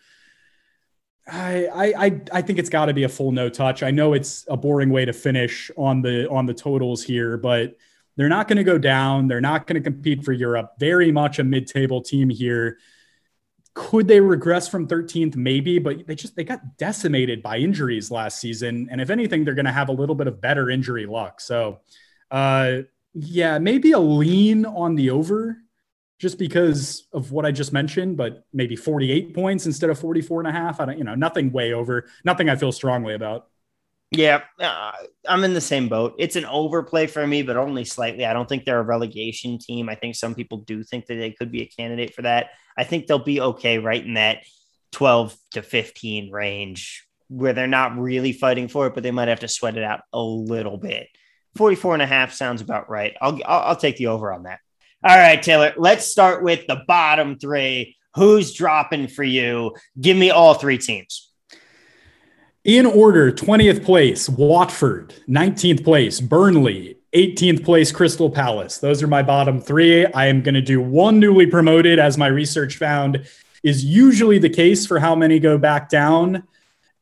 I 1.26 1.94
I 2.04 2.20
I 2.32 2.42
think 2.42 2.58
it's 2.58 2.70
got 2.70 2.86
to 2.86 2.94
be 2.94 3.04
a 3.04 3.08
full 3.08 3.32
no 3.32 3.48
touch. 3.48 3.82
I 3.82 3.90
know 3.90 4.12
it's 4.12 4.44
a 4.48 4.56
boring 4.56 4.90
way 4.90 5.04
to 5.04 5.12
finish 5.12 5.70
on 5.76 6.02
the 6.02 6.28
on 6.30 6.46
the 6.46 6.54
totals 6.54 7.02
here, 7.02 7.36
but 7.36 7.76
they're 8.16 8.28
not 8.28 8.48
going 8.48 8.56
to 8.56 8.64
go 8.64 8.78
down. 8.78 9.28
They're 9.28 9.40
not 9.40 9.66
going 9.66 9.82
to 9.82 9.90
compete 9.90 10.24
for 10.24 10.32
Europe. 10.32 10.74
Very 10.78 11.12
much 11.12 11.38
a 11.38 11.44
mid-table 11.44 12.00
team 12.00 12.30
here. 12.30 12.78
Could 13.76 14.08
they 14.08 14.20
regress 14.20 14.68
from 14.68 14.88
13th? 14.88 15.36
Maybe, 15.36 15.78
but 15.78 16.06
they 16.06 16.14
just 16.14 16.34
they 16.34 16.44
got 16.44 16.78
decimated 16.78 17.42
by 17.42 17.58
injuries 17.58 18.10
last 18.10 18.40
season, 18.40 18.88
and 18.90 19.02
if 19.02 19.10
anything, 19.10 19.44
they're 19.44 19.54
going 19.54 19.66
to 19.66 19.72
have 19.72 19.90
a 19.90 19.92
little 19.92 20.14
bit 20.14 20.26
of 20.26 20.40
better 20.40 20.70
injury 20.70 21.04
luck. 21.04 21.42
So, 21.42 21.80
uh, 22.30 22.78
yeah, 23.12 23.58
maybe 23.58 23.92
a 23.92 23.98
lean 23.98 24.64
on 24.64 24.94
the 24.94 25.10
over 25.10 25.58
just 26.18 26.38
because 26.38 27.06
of 27.12 27.32
what 27.32 27.44
I 27.44 27.50
just 27.52 27.74
mentioned, 27.74 28.16
but 28.16 28.46
maybe 28.50 28.76
48 28.76 29.34
points 29.34 29.66
instead 29.66 29.90
of 29.90 29.98
44 29.98 30.40
and 30.40 30.48
a 30.48 30.52
half. 30.52 30.80
I 30.80 30.86
don't, 30.86 30.96
you 30.96 31.04
know, 31.04 31.14
nothing 31.14 31.52
way 31.52 31.74
over, 31.74 32.06
nothing 32.24 32.48
I 32.48 32.56
feel 32.56 32.72
strongly 32.72 33.12
about. 33.12 33.48
Yeah, 34.12 34.42
uh, 34.60 34.92
I'm 35.28 35.42
in 35.42 35.52
the 35.52 35.60
same 35.60 35.88
boat. 35.88 36.14
It's 36.18 36.36
an 36.36 36.44
overplay 36.44 37.08
for 37.08 37.26
me, 37.26 37.42
but 37.42 37.56
only 37.56 37.84
slightly. 37.84 38.24
I 38.24 38.32
don't 38.32 38.48
think 38.48 38.64
they're 38.64 38.78
a 38.78 38.84
relegation 38.84 39.58
team. 39.58 39.88
I 39.88 39.96
think 39.96 40.14
some 40.14 40.34
people 40.34 40.58
do 40.58 40.84
think 40.84 41.06
that 41.06 41.16
they 41.16 41.32
could 41.32 41.50
be 41.50 41.62
a 41.62 41.66
candidate 41.66 42.14
for 42.14 42.22
that. 42.22 42.50
I 42.78 42.84
think 42.84 43.06
they'll 43.06 43.18
be 43.18 43.40
okay 43.40 43.78
right 43.78 44.04
in 44.04 44.14
that 44.14 44.44
12 44.92 45.36
to 45.52 45.62
15 45.62 46.30
range 46.30 47.06
where 47.28 47.52
they're 47.52 47.66
not 47.66 47.98
really 47.98 48.32
fighting 48.32 48.68
for 48.68 48.86
it, 48.86 48.94
but 48.94 49.02
they 49.02 49.10
might 49.10 49.28
have 49.28 49.40
to 49.40 49.48
sweat 49.48 49.76
it 49.76 49.82
out 49.82 50.02
a 50.12 50.20
little 50.20 50.76
bit. 50.76 51.08
44 51.56 51.94
and 51.94 52.02
a 52.02 52.06
half 52.06 52.32
sounds 52.32 52.60
about 52.60 52.88
right. 52.88 53.16
I'll, 53.20 53.38
I'll, 53.44 53.60
I'll 53.60 53.76
take 53.76 53.96
the 53.96 54.08
over 54.08 54.32
on 54.32 54.44
that. 54.44 54.60
All 55.02 55.16
right, 55.16 55.42
Taylor, 55.42 55.72
let's 55.76 56.06
start 56.06 56.44
with 56.44 56.66
the 56.66 56.82
bottom 56.86 57.38
three. 57.38 57.96
Who's 58.14 58.54
dropping 58.54 59.08
for 59.08 59.24
you? 59.24 59.74
Give 60.00 60.16
me 60.16 60.30
all 60.30 60.54
three 60.54 60.78
teams. 60.78 61.25
In 62.66 62.84
order 62.84 63.30
20th 63.30 63.84
place, 63.84 64.28
Watford, 64.28 65.14
19th 65.28 65.84
place, 65.84 66.20
Burnley, 66.20 66.98
18th 67.12 67.64
place, 67.64 67.92
Crystal 67.92 68.28
Palace. 68.28 68.78
Those 68.78 69.04
are 69.04 69.06
my 69.06 69.22
bottom 69.22 69.60
three. 69.60 70.04
I 70.06 70.26
am 70.26 70.42
going 70.42 70.56
to 70.56 70.60
do 70.60 70.80
one 70.80 71.20
newly 71.20 71.46
promoted, 71.46 72.00
as 72.00 72.18
my 72.18 72.26
research 72.26 72.76
found 72.76 73.24
is 73.62 73.84
usually 73.84 74.40
the 74.40 74.48
case 74.48 74.84
for 74.84 74.98
how 74.98 75.14
many 75.14 75.38
go 75.38 75.56
back 75.56 75.88
down 75.88 76.42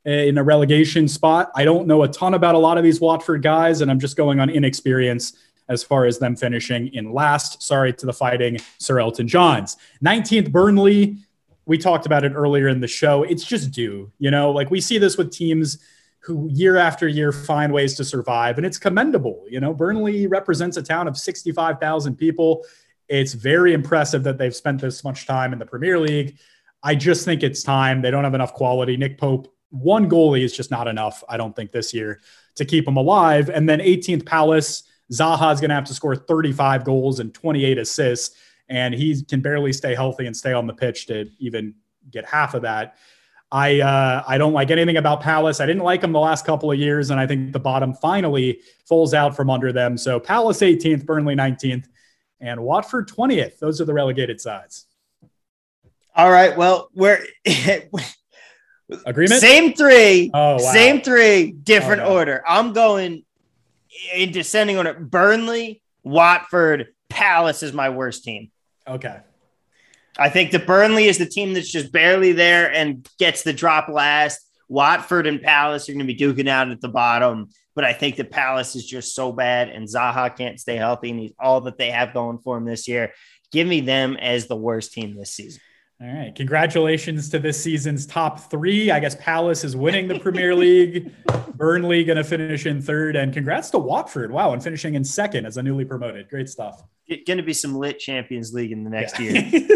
eh, 0.05 0.25
in 0.25 0.37
a 0.37 0.45
relegation 0.45 1.09
spot. 1.09 1.51
I 1.57 1.65
don't 1.65 1.87
know 1.87 2.03
a 2.03 2.09
ton 2.09 2.35
about 2.35 2.55
a 2.55 2.59
lot 2.59 2.77
of 2.77 2.85
these 2.85 3.01
Watford 3.01 3.43
guys, 3.43 3.81
and 3.81 3.91
I'm 3.91 3.99
just 3.99 4.19
going 4.19 4.41
on 4.41 4.51
inexperience 4.51 5.33
as 5.71 5.83
far 5.83 6.05
as 6.05 6.19
them 6.19 6.37
finishing 6.37 6.93
in 6.93 7.11
last. 7.11 7.63
Sorry 7.63 7.95
to 7.95 8.05
the 8.05 8.13
fighting 8.13 8.59
Sir 8.77 9.01
Elton 9.01 9.27
Johns. 9.27 9.79
19th, 10.05 10.53
Burnley. 10.53 11.24
We 11.67 11.79
talked 11.79 12.07
about 12.07 12.25
it 12.25 12.33
earlier 12.33 12.69
in 12.69 12.81
the 12.81 12.89
show. 12.89 13.23
It's 13.23 13.45
just 13.45 13.71
due, 13.71 14.13
you 14.19 14.31
know, 14.31 14.51
like 14.51 14.71
we 14.71 14.81
see 14.81 14.99
this 14.99 15.17
with 15.17 15.33
teams 15.33 15.79
who 16.21 16.49
year 16.51 16.77
after 16.77 17.07
year 17.07 17.33
find 17.33 17.73
ways 17.73 17.95
to 17.95 18.05
survive, 18.05 18.57
and 18.57 18.67
it's 18.67 18.79
commendable. 18.79 19.45
You 19.49 19.61
know, 19.61 19.75
Burnley 19.75 20.27
represents 20.27 20.77
a 20.77 20.83
town 20.83 21.07
of 21.07 21.19
65,000 21.19 22.17
people. 22.17 22.65
It's 23.09 23.35
very 23.35 23.75
impressive 23.75 24.23
that 24.23 24.39
they've 24.39 24.55
spent 24.55 24.81
this 24.81 25.05
much 25.05 25.27
time 25.27 25.53
in 25.53 25.59
the 25.59 25.67
Premier 25.67 25.99
League. 25.99 26.39
I 26.83 26.95
just 26.95 27.25
think 27.25 27.43
it's 27.43 27.63
time. 27.63 28.01
They 28.01 28.11
don't 28.11 28.25
have 28.25 28.35
enough 28.35 28.55
quality. 28.55 28.97
Nick 28.97 29.19
Pope, 29.19 29.55
one 29.71 30.09
goalie 30.09 30.45
is 30.45 30.57
just 30.57 30.71
not 30.71 30.89
enough, 30.89 31.23
I 31.29 31.37
don't 31.37 31.55
think, 31.55 31.73
this 31.73 31.93
year 31.93 32.21
to 32.57 32.65
keep 32.65 32.85
them 32.85 32.97
alive. 32.97 33.51
And 33.51 33.69
then 33.69 33.81
18th 33.81 34.25
Palace 34.25 34.85
Zaha 35.13 35.53
is 35.53 35.61
going 35.61 35.69
to 35.69 35.75
have 35.75 35.85
to 35.87 35.95
score 35.95 36.17
35 36.17 36.85
goals 36.85 37.21
and 37.21 37.35
28 37.35 37.79
assists, 37.79 38.37
and 38.69 38.95
he 38.95 39.23
can 39.25 39.41
barely 39.41 39.73
stay 39.73 39.95
healthy 39.95 40.27
and 40.27 40.37
stay 40.37 40.53
on 40.53 40.67
the 40.67 40.75
pitch 40.75 41.07
to 41.07 41.29
even 41.39 41.75
get 42.11 42.25
half 42.25 42.55
of 42.55 42.63
that. 42.63 42.97
I 43.53 43.81
uh, 43.81 44.25
I 44.27 44.39
don't 44.39 44.53
like 44.53 44.71
anything 44.71 44.97
about 44.97 45.21
Palace. 45.21 45.61
I 45.61 45.67
didn't 45.67 45.83
like 45.83 46.01
them 46.01 46.13
the 46.13 46.21
last 46.21 46.45
couple 46.45 46.73
of 46.73 46.79
years, 46.79 47.11
and 47.11 47.21
I 47.21 47.27
think 47.27 47.53
the 47.53 47.61
bottom 47.61 47.95
finally 47.95 48.61
falls 48.89 49.15
out 49.15 49.37
from 49.37 49.51
under 49.51 49.73
them. 49.73 49.97
So 49.97 50.19
Palace 50.19 50.61
18th, 50.61 51.07
Burnley 51.07 51.37
19th, 51.37 51.87
and 52.41 52.61
Watford 52.61 53.09
20th. 53.09 53.59
Those 53.59 53.81
are 53.81 53.85
the 53.85 53.95
relegated 53.95 54.41
sides. 54.41 54.87
All 56.17 56.31
right. 56.31 56.57
Well, 56.57 56.91
we're 56.95 57.25
agreement. 59.07 59.41
Same 59.41 59.75
three. 59.75 60.31
Oh, 60.33 60.53
wow. 60.55 60.59
Same 60.59 61.01
three, 61.01 61.53
different 61.53 62.03
oh, 62.03 62.09
no. 62.09 62.15
order. 62.15 62.43
I'm 62.47 62.73
going 62.73 63.25
in 64.13 64.33
descending 64.33 64.77
order, 64.77 64.95
Burnley, 64.95 65.83
Watford, 66.03 66.89
Palace 67.09 67.63
is 67.63 67.73
my 67.73 67.91
worst 67.91 68.25
team. 68.25 68.51
Okay. 68.89 69.19
I 70.19 70.29
think 70.29 70.53
the 70.53 70.59
Burnley 70.59 71.07
is 71.07 71.19
the 71.19 71.27
team 71.27 71.55
that's 71.55 71.71
just 71.71 71.91
barely 71.91 72.33
there 72.33 72.73
and 72.73 73.09
gets 73.19 73.43
the 73.43 73.53
drop 73.53 73.89
last. 73.89 74.41
Watford 74.69 75.27
and 75.27 75.43
Palace 75.43 75.89
are 75.89 75.93
going 75.93 76.07
to 76.07 76.13
be 76.13 76.17
duking 76.17 76.49
out 76.49 76.71
at 76.71 76.81
the 76.81 76.89
bottom, 76.89 77.49
but 77.75 77.85
I 77.85 77.93
think 77.93 78.17
the 78.17 78.25
Palace 78.25 78.77
is 78.77 78.87
just 78.87 79.15
so 79.15 79.33
bad, 79.33 79.69
and 79.69 79.87
Zaha 79.87 80.35
can't 80.35 80.59
stay 80.59 80.77
healthy, 80.77 81.11
and 81.11 81.19
he's 81.21 81.33
all 81.39 81.61
that 81.63 81.77
they 81.77 81.91
have 81.91 82.15
going 82.15 82.39
for 82.39 82.57
him 82.57 82.65
this 82.65 82.89
year. 82.89 83.13
Give 83.53 83.67
me 83.67 83.81
them 83.81 84.17
as 84.17 84.47
the 84.47 84.57
worst 84.57 84.93
team 84.93 85.17
this 85.17 85.33
season. 85.33 85.61
All 86.01 86.13
right. 86.13 86.35
Congratulations 86.35 87.29
to 87.31 87.39
this 87.39 87.63
season's 87.63 88.05
top 88.05 88.51
three. 88.51 88.91
I 88.91 88.99
guess 88.99 89.15
Palace 89.21 89.63
is 89.63 89.77
winning 89.77 90.09
the 90.09 90.19
Premier 90.19 90.55
League. 90.55 91.13
Burnley 91.55 92.03
going 92.03 92.17
to 92.17 92.25
finish 92.25 92.67
in 92.67 92.83
third. 92.83 93.15
And 93.15 93.33
congrats 93.33 93.71
to 93.71 93.79
Watford. 93.79 94.33
Wow. 94.33 94.53
And 94.53 94.63
finishing 94.63 94.95
in 94.95 95.05
second 95.05 95.47
as 95.47 95.57
a 95.57 95.63
newly 95.63 95.85
promoted. 95.85 96.29
Great 96.29 96.49
stuff. 96.49 96.83
Going 97.09 97.39
to 97.39 97.45
be 97.45 97.53
some 97.53 97.77
lit 97.77 98.01
Champions 98.01 98.53
League 98.53 98.73
in 98.73 98.83
the 98.83 98.91
next 98.91 99.21
yeah. 99.21 99.41
year. 99.41 99.69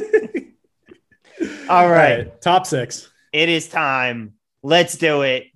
All, 1.71 1.89
right. 1.89 1.89
All 1.89 1.89
right. 1.89 2.41
Top 2.43 2.67
six. 2.67 3.09
It 3.33 3.49
is 3.49 3.69
time. 3.69 4.35
Let's 4.63 4.97
do 4.97 5.23
it. 5.23 5.47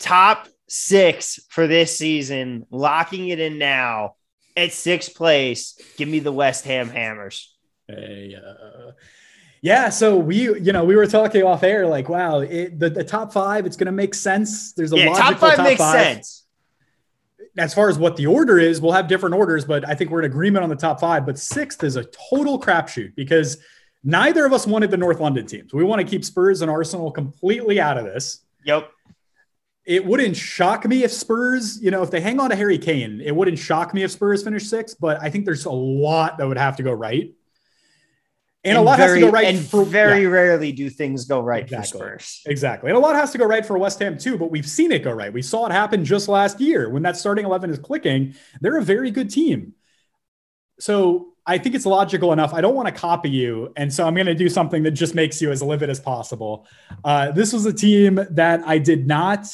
Top 0.00 0.48
six 0.68 1.38
for 1.50 1.68
this 1.68 1.96
season. 1.96 2.66
Locking 2.70 3.28
it 3.28 3.38
in 3.38 3.58
now 3.58 4.16
at 4.56 4.72
sixth 4.72 5.14
place. 5.14 5.78
Give 5.96 6.08
me 6.08 6.18
the 6.18 6.32
West 6.32 6.64
Ham 6.64 6.88
Hammers. 6.88 7.54
Hey, 7.86 8.34
uh, 8.34 8.92
yeah, 9.64 9.88
so 9.88 10.18
we, 10.18 10.60
you 10.60 10.72
know, 10.74 10.84
we 10.84 10.94
were 10.94 11.06
talking 11.06 11.42
off 11.42 11.62
air, 11.62 11.86
like, 11.86 12.10
wow, 12.10 12.40
it, 12.40 12.78
the, 12.78 12.90
the 12.90 13.02
top 13.02 13.32
five, 13.32 13.64
it's 13.64 13.78
going 13.78 13.86
to 13.86 13.92
make 13.92 14.14
sense. 14.14 14.74
There's 14.74 14.92
a 14.92 14.98
yeah, 14.98 15.06
logical 15.06 15.30
top 15.30 15.40
five 15.40 15.56
top 15.56 15.64
makes 15.64 15.80
five. 15.80 16.00
sense. 16.00 16.44
As 17.56 17.72
far 17.72 17.88
as 17.88 17.98
what 17.98 18.14
the 18.18 18.26
order 18.26 18.58
is, 18.58 18.82
we'll 18.82 18.92
have 18.92 19.08
different 19.08 19.34
orders, 19.34 19.64
but 19.64 19.88
I 19.88 19.94
think 19.94 20.10
we're 20.10 20.18
in 20.18 20.26
agreement 20.26 20.64
on 20.64 20.68
the 20.68 20.76
top 20.76 21.00
five. 21.00 21.24
But 21.24 21.38
sixth 21.38 21.82
is 21.82 21.96
a 21.96 22.04
total 22.04 22.60
crapshoot 22.60 23.14
because 23.14 23.56
neither 24.02 24.44
of 24.44 24.52
us 24.52 24.66
wanted 24.66 24.90
the 24.90 24.98
North 24.98 25.18
London 25.18 25.46
teams. 25.46 25.72
We 25.72 25.82
want 25.82 26.02
to 26.02 26.06
keep 26.06 26.26
Spurs 26.26 26.60
and 26.60 26.70
Arsenal 26.70 27.10
completely 27.10 27.80
out 27.80 27.96
of 27.96 28.04
this. 28.04 28.40
Yep. 28.66 28.90
It 29.86 30.04
wouldn't 30.04 30.36
shock 30.36 30.86
me 30.86 31.04
if 31.04 31.10
Spurs, 31.10 31.80
you 31.80 31.90
know, 31.90 32.02
if 32.02 32.10
they 32.10 32.20
hang 32.20 32.38
on 32.38 32.50
to 32.50 32.56
Harry 32.56 32.76
Kane, 32.76 33.22
it 33.24 33.34
wouldn't 33.34 33.58
shock 33.58 33.94
me 33.94 34.02
if 34.02 34.10
Spurs 34.10 34.42
finish 34.42 34.68
sixth, 34.68 34.98
but 35.00 35.22
I 35.22 35.30
think 35.30 35.46
there's 35.46 35.64
a 35.64 35.72
lot 35.72 36.36
that 36.36 36.46
would 36.46 36.58
have 36.58 36.76
to 36.76 36.82
go 36.82 36.92
right 36.92 37.32
And, 38.64 38.78
and 38.78 38.78
a 38.78 38.82
lot 38.82 38.96
very, 38.96 39.10
has 39.10 39.18
to 39.18 39.26
go 39.26 39.30
right. 39.30 39.54
And 39.54 39.58
for, 39.58 39.84
very 39.84 40.22
yeah. 40.22 40.28
rarely 40.28 40.72
do 40.72 40.88
things 40.88 41.26
go 41.26 41.40
right 41.40 41.64
exactly. 41.64 42.00
for 42.00 42.18
Spurs. 42.18 42.42
Exactly. 42.46 42.90
And 42.90 42.96
a 42.96 43.00
lot 43.00 43.14
has 43.14 43.30
to 43.32 43.38
go 43.38 43.44
right 43.44 43.64
for 43.64 43.76
West 43.76 43.98
Ham 43.98 44.16
too, 44.16 44.38
but 44.38 44.50
we've 44.50 44.68
seen 44.68 44.90
it 44.90 45.04
go 45.04 45.12
right. 45.12 45.30
We 45.30 45.42
saw 45.42 45.66
it 45.66 45.72
happen 45.72 46.02
just 46.02 46.28
last 46.28 46.60
year 46.60 46.88
when 46.88 47.02
that 47.02 47.18
starting 47.18 47.44
11 47.44 47.68
is 47.70 47.78
clicking. 47.78 48.34
They're 48.62 48.78
a 48.78 48.82
very 48.82 49.10
good 49.10 49.28
team. 49.28 49.74
So 50.80 51.34
I 51.46 51.58
think 51.58 51.74
it's 51.74 51.84
logical 51.84 52.32
enough. 52.32 52.54
I 52.54 52.62
don't 52.62 52.74
want 52.74 52.88
to 52.88 52.94
copy 52.94 53.28
you. 53.28 53.70
And 53.76 53.92
so 53.92 54.06
I'm 54.06 54.14
going 54.14 54.26
to 54.26 54.34
do 54.34 54.48
something 54.48 54.82
that 54.84 54.92
just 54.92 55.14
makes 55.14 55.42
you 55.42 55.50
as 55.50 55.62
livid 55.62 55.90
as 55.90 56.00
possible. 56.00 56.66
Uh, 57.04 57.32
this 57.32 57.52
was 57.52 57.66
a 57.66 57.72
team 57.72 58.18
that 58.30 58.62
I 58.66 58.78
did 58.78 59.06
not. 59.06 59.46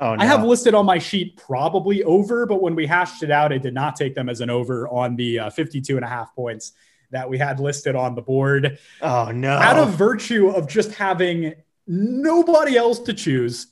Oh, 0.00 0.16
no. 0.16 0.22
I 0.22 0.26
have 0.26 0.42
listed 0.42 0.74
on 0.74 0.84
my 0.84 0.98
sheet 0.98 1.36
probably 1.36 2.02
over, 2.02 2.46
but 2.46 2.60
when 2.60 2.74
we 2.74 2.84
hashed 2.84 3.22
it 3.22 3.30
out, 3.30 3.52
I 3.52 3.58
did 3.58 3.74
not 3.74 3.94
take 3.94 4.16
them 4.16 4.28
as 4.28 4.40
an 4.40 4.50
over 4.50 4.88
on 4.88 5.14
the 5.14 5.38
uh, 5.38 5.50
52 5.50 5.94
and 5.94 6.04
a 6.04 6.08
half 6.08 6.34
points 6.34 6.72
that 7.10 7.28
we 7.28 7.38
had 7.38 7.60
listed 7.60 7.94
on 7.94 8.14
the 8.14 8.22
board. 8.22 8.78
Oh, 9.00 9.30
no. 9.30 9.50
Out 9.50 9.78
of 9.78 9.90
virtue 9.90 10.48
of 10.48 10.68
just 10.68 10.92
having 10.92 11.54
nobody 11.86 12.76
else 12.76 12.98
to 13.00 13.12
choose. 13.12 13.68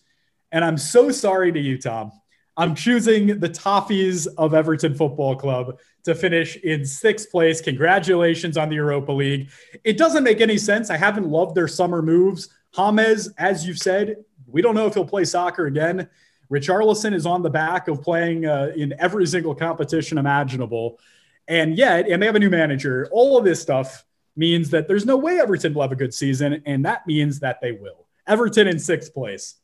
And 0.52 0.65
I'm 0.65 0.78
so 0.78 1.11
sorry 1.11 1.52
to 1.52 1.61
you, 1.61 1.78
Tom. 1.78 2.12
I'm 2.56 2.77
choosing 2.77 3.40
the 3.40 3.48
Toffees 3.48 4.28
of 4.39 4.55
Everton 4.55 4.94
Football 4.94 5.35
Club 5.35 5.78
to 6.05 6.15
finish 6.15 6.56
in 6.56 6.85
sixth 6.85 7.31
place. 7.31 7.61
Congratulations 7.61 8.56
on 8.56 8.69
the 8.69 8.77
Europa 8.77 9.11
League. 9.11 9.51
It 9.82 9.98
doesn't 9.98 10.23
make 10.23 10.40
any 10.40 10.56
sense. 10.56 10.90
I 10.90 10.97
haven't 10.97 11.27
loved 11.27 11.56
their 11.56 11.66
summer 11.66 12.01
moves. 12.01 12.48
James, 12.77 13.28
as 13.39 13.66
you've 13.66 13.78
said, 13.78 14.24
we 14.47 14.62
don't 14.62 14.74
know 14.74 14.86
if 14.86 14.94
he'll 14.94 15.05
play 15.05 15.24
soccer 15.24 15.66
again. 15.66 16.09
Richarlison 16.52 17.15
is 17.15 17.27
on 17.27 17.43
the 17.43 17.51
back 17.51 17.89
of 17.89 18.02
playing 18.02 18.47
uh, 18.47 18.73
in 18.77 18.94
every 18.98 19.27
single 19.27 19.55
competition 19.55 20.19
imaginable. 20.19 21.01
And 21.47 21.77
yet, 21.77 22.09
and 22.09 22.23
they 22.23 22.27
have 22.27 22.37
a 22.37 22.41
new 22.41 22.51
manager. 22.51 23.09
All 23.12 23.37
of 23.37 23.45
this 23.45 23.61
stuff 23.61 24.05
means 24.37 24.71
that 24.71 24.89
there's 24.89 25.07
no 25.07 25.16
way 25.16 25.39
Everton 25.39 25.75
will 25.75 25.83
have 25.83 25.93
a 25.93 25.97
good 25.97 26.15
season. 26.15 26.62
And 26.66 26.85
that 26.85 27.07
means 27.07 27.41
that 27.41 27.61
they 27.61 27.73
will. 27.73 28.07
Everton 28.27 28.66
in 28.66 28.79
sixth 28.79 29.12
place. 29.12 29.57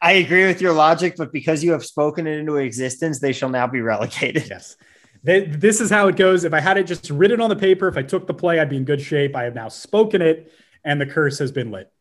I 0.00 0.12
agree 0.12 0.46
with 0.46 0.62
your 0.62 0.72
logic, 0.72 1.16
but 1.18 1.32
because 1.32 1.62
you 1.62 1.72
have 1.72 1.84
spoken 1.84 2.26
it 2.26 2.38
into 2.38 2.56
existence, 2.56 3.18
they 3.18 3.32
shall 3.32 3.50
now 3.50 3.66
be 3.66 3.80
relegated. 3.80 4.48
Yes. 4.48 4.76
They, 5.22 5.44
this 5.44 5.80
is 5.80 5.90
how 5.90 6.08
it 6.08 6.16
goes. 6.16 6.44
If 6.44 6.54
I 6.54 6.60
had 6.60 6.78
it 6.78 6.84
just 6.84 7.10
written 7.10 7.40
on 7.40 7.50
the 7.50 7.56
paper, 7.56 7.88
if 7.88 7.98
I 7.98 8.02
took 8.02 8.26
the 8.26 8.32
play, 8.32 8.58
I'd 8.58 8.70
be 8.70 8.78
in 8.78 8.84
good 8.84 9.02
shape. 9.02 9.36
I 9.36 9.44
have 9.44 9.54
now 9.54 9.68
spoken 9.68 10.22
it, 10.22 10.50
and 10.84 10.98
the 10.98 11.04
curse 11.04 11.38
has 11.40 11.52
been 11.52 11.70
lit. 11.70 11.92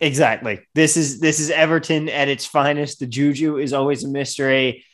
Exactly. 0.00 0.60
This 0.74 0.96
is 0.96 1.20
this 1.20 1.38
is 1.38 1.50
Everton 1.50 2.08
at 2.08 2.28
its 2.28 2.46
finest. 2.46 3.00
The 3.00 3.06
juju 3.06 3.58
is 3.58 3.74
always 3.74 4.04
a 4.04 4.08
mystery. 4.08 4.84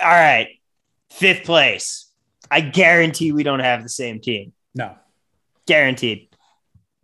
All 0.00 0.10
right, 0.10 0.48
fifth 1.10 1.44
place. 1.44 2.07
I 2.50 2.60
guarantee 2.60 3.32
we 3.32 3.42
don't 3.42 3.60
have 3.60 3.82
the 3.82 3.88
same 3.88 4.20
team. 4.20 4.52
No, 4.74 4.94
guaranteed. 5.66 6.28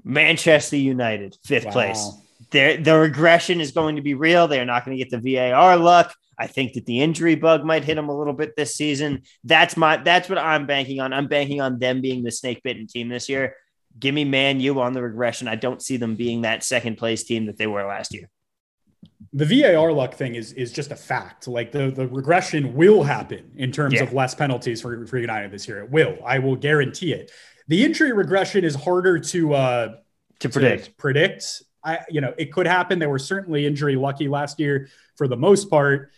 Manchester 0.04 0.76
United, 0.76 1.36
fifth 1.44 1.66
wow. 1.66 1.72
place. 1.72 2.10
Their 2.50 2.76
the 2.76 2.96
regression 2.96 3.60
is 3.60 3.72
going 3.72 3.96
to 3.96 4.02
be 4.02 4.14
real. 4.14 4.46
They 4.46 4.60
are 4.60 4.64
not 4.64 4.84
going 4.84 4.96
to 4.96 5.02
get 5.02 5.10
the 5.10 5.36
VAR 5.36 5.76
luck. 5.76 6.14
I 6.38 6.46
think 6.46 6.74
that 6.74 6.86
the 6.86 7.00
injury 7.00 7.36
bug 7.36 7.64
might 7.64 7.84
hit 7.84 7.94
them 7.94 8.08
a 8.08 8.16
little 8.16 8.32
bit 8.32 8.56
this 8.56 8.74
season. 8.74 9.22
That's 9.44 9.76
my 9.76 9.96
that's 9.96 10.28
what 10.28 10.38
I'm 10.38 10.66
banking 10.66 11.00
on. 11.00 11.12
I'm 11.12 11.28
banking 11.28 11.60
on 11.60 11.78
them 11.78 12.00
being 12.00 12.22
the 12.22 12.30
snake 12.30 12.62
bitten 12.62 12.86
team 12.86 13.08
this 13.08 13.28
year. 13.28 13.56
Give 13.98 14.14
me 14.14 14.24
Man 14.24 14.60
U 14.60 14.80
on 14.80 14.92
the 14.92 15.02
regression. 15.02 15.48
I 15.48 15.54
don't 15.54 15.82
see 15.82 15.96
them 15.96 16.16
being 16.16 16.42
that 16.42 16.64
second 16.64 16.96
place 16.96 17.24
team 17.24 17.46
that 17.46 17.56
they 17.56 17.66
were 17.66 17.84
last 17.86 18.12
year. 18.12 18.28
The 19.36 19.44
VAR 19.44 19.92
luck 19.92 20.14
thing 20.14 20.36
is 20.36 20.52
is 20.52 20.72
just 20.72 20.92
a 20.92 20.96
fact. 20.96 21.48
Like 21.48 21.72
the, 21.72 21.90
the 21.90 22.06
regression 22.06 22.74
will 22.74 23.02
happen 23.02 23.50
in 23.56 23.72
terms 23.72 23.94
yeah. 23.94 24.04
of 24.04 24.12
less 24.12 24.34
penalties 24.34 24.80
for, 24.80 25.06
for 25.06 25.18
United 25.18 25.50
this 25.50 25.66
year. 25.68 25.82
It 25.82 25.90
will. 25.90 26.16
I 26.24 26.38
will 26.38 26.56
guarantee 26.56 27.12
it. 27.12 27.30
The 27.68 27.84
injury 27.84 28.12
regression 28.12 28.64
is 28.64 28.74
harder 28.74 29.18
to 29.18 29.54
uh, 29.54 29.96
to 30.38 30.48
predict. 30.48 30.84
To 30.84 30.92
predict. 30.92 31.62
I 31.82 31.98
you 32.08 32.20
know 32.20 32.32
it 32.38 32.52
could 32.52 32.66
happen. 32.66 32.98
They 32.98 33.06
were 33.06 33.18
certainly 33.18 33.66
injury 33.66 33.96
lucky 33.96 34.28
last 34.28 34.60
year 34.60 34.88
for 35.16 35.28
the 35.28 35.36
most 35.36 35.68
part. 35.68 36.12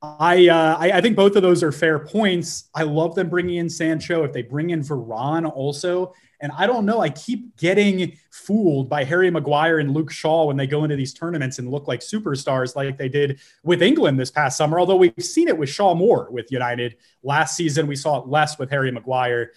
I, 0.00 0.48
uh, 0.48 0.76
I, 0.78 0.92
I 0.92 1.00
think 1.00 1.16
both 1.16 1.36
of 1.36 1.42
those 1.42 1.62
are 1.62 1.72
fair 1.72 1.98
points. 1.98 2.68
I 2.74 2.84
love 2.84 3.14
them 3.14 3.28
bringing 3.28 3.56
in 3.56 3.68
Sancho. 3.68 4.24
If 4.24 4.32
they 4.32 4.42
bring 4.42 4.70
in 4.70 4.80
Varane 4.80 5.50
also, 5.50 6.14
and 6.42 6.50
I 6.58 6.66
don't 6.66 6.84
know, 6.84 7.00
I 7.00 7.08
keep 7.08 7.56
getting 7.56 8.18
fooled 8.32 8.88
by 8.88 9.04
Harry 9.04 9.30
Maguire 9.30 9.78
and 9.78 9.94
Luke 9.94 10.10
Shaw 10.10 10.46
when 10.46 10.56
they 10.56 10.66
go 10.66 10.82
into 10.82 10.96
these 10.96 11.14
tournaments 11.14 11.60
and 11.60 11.70
look 11.70 11.86
like 11.86 12.00
superstars, 12.00 12.74
like 12.74 12.98
they 12.98 13.08
did 13.08 13.38
with 13.62 13.80
England 13.80 14.18
this 14.18 14.32
past 14.32 14.56
summer. 14.56 14.80
Although 14.80 14.96
we've 14.96 15.14
seen 15.20 15.46
it 15.46 15.56
with 15.56 15.68
Shaw 15.68 15.94
more 15.94 16.28
with 16.32 16.50
United 16.50 16.96
last 17.22 17.56
season, 17.56 17.86
we 17.86 17.94
saw 17.94 18.20
it 18.20 18.26
less 18.26 18.58
with 18.58 18.70
Harry 18.70 18.90
Maguire. 18.90 19.52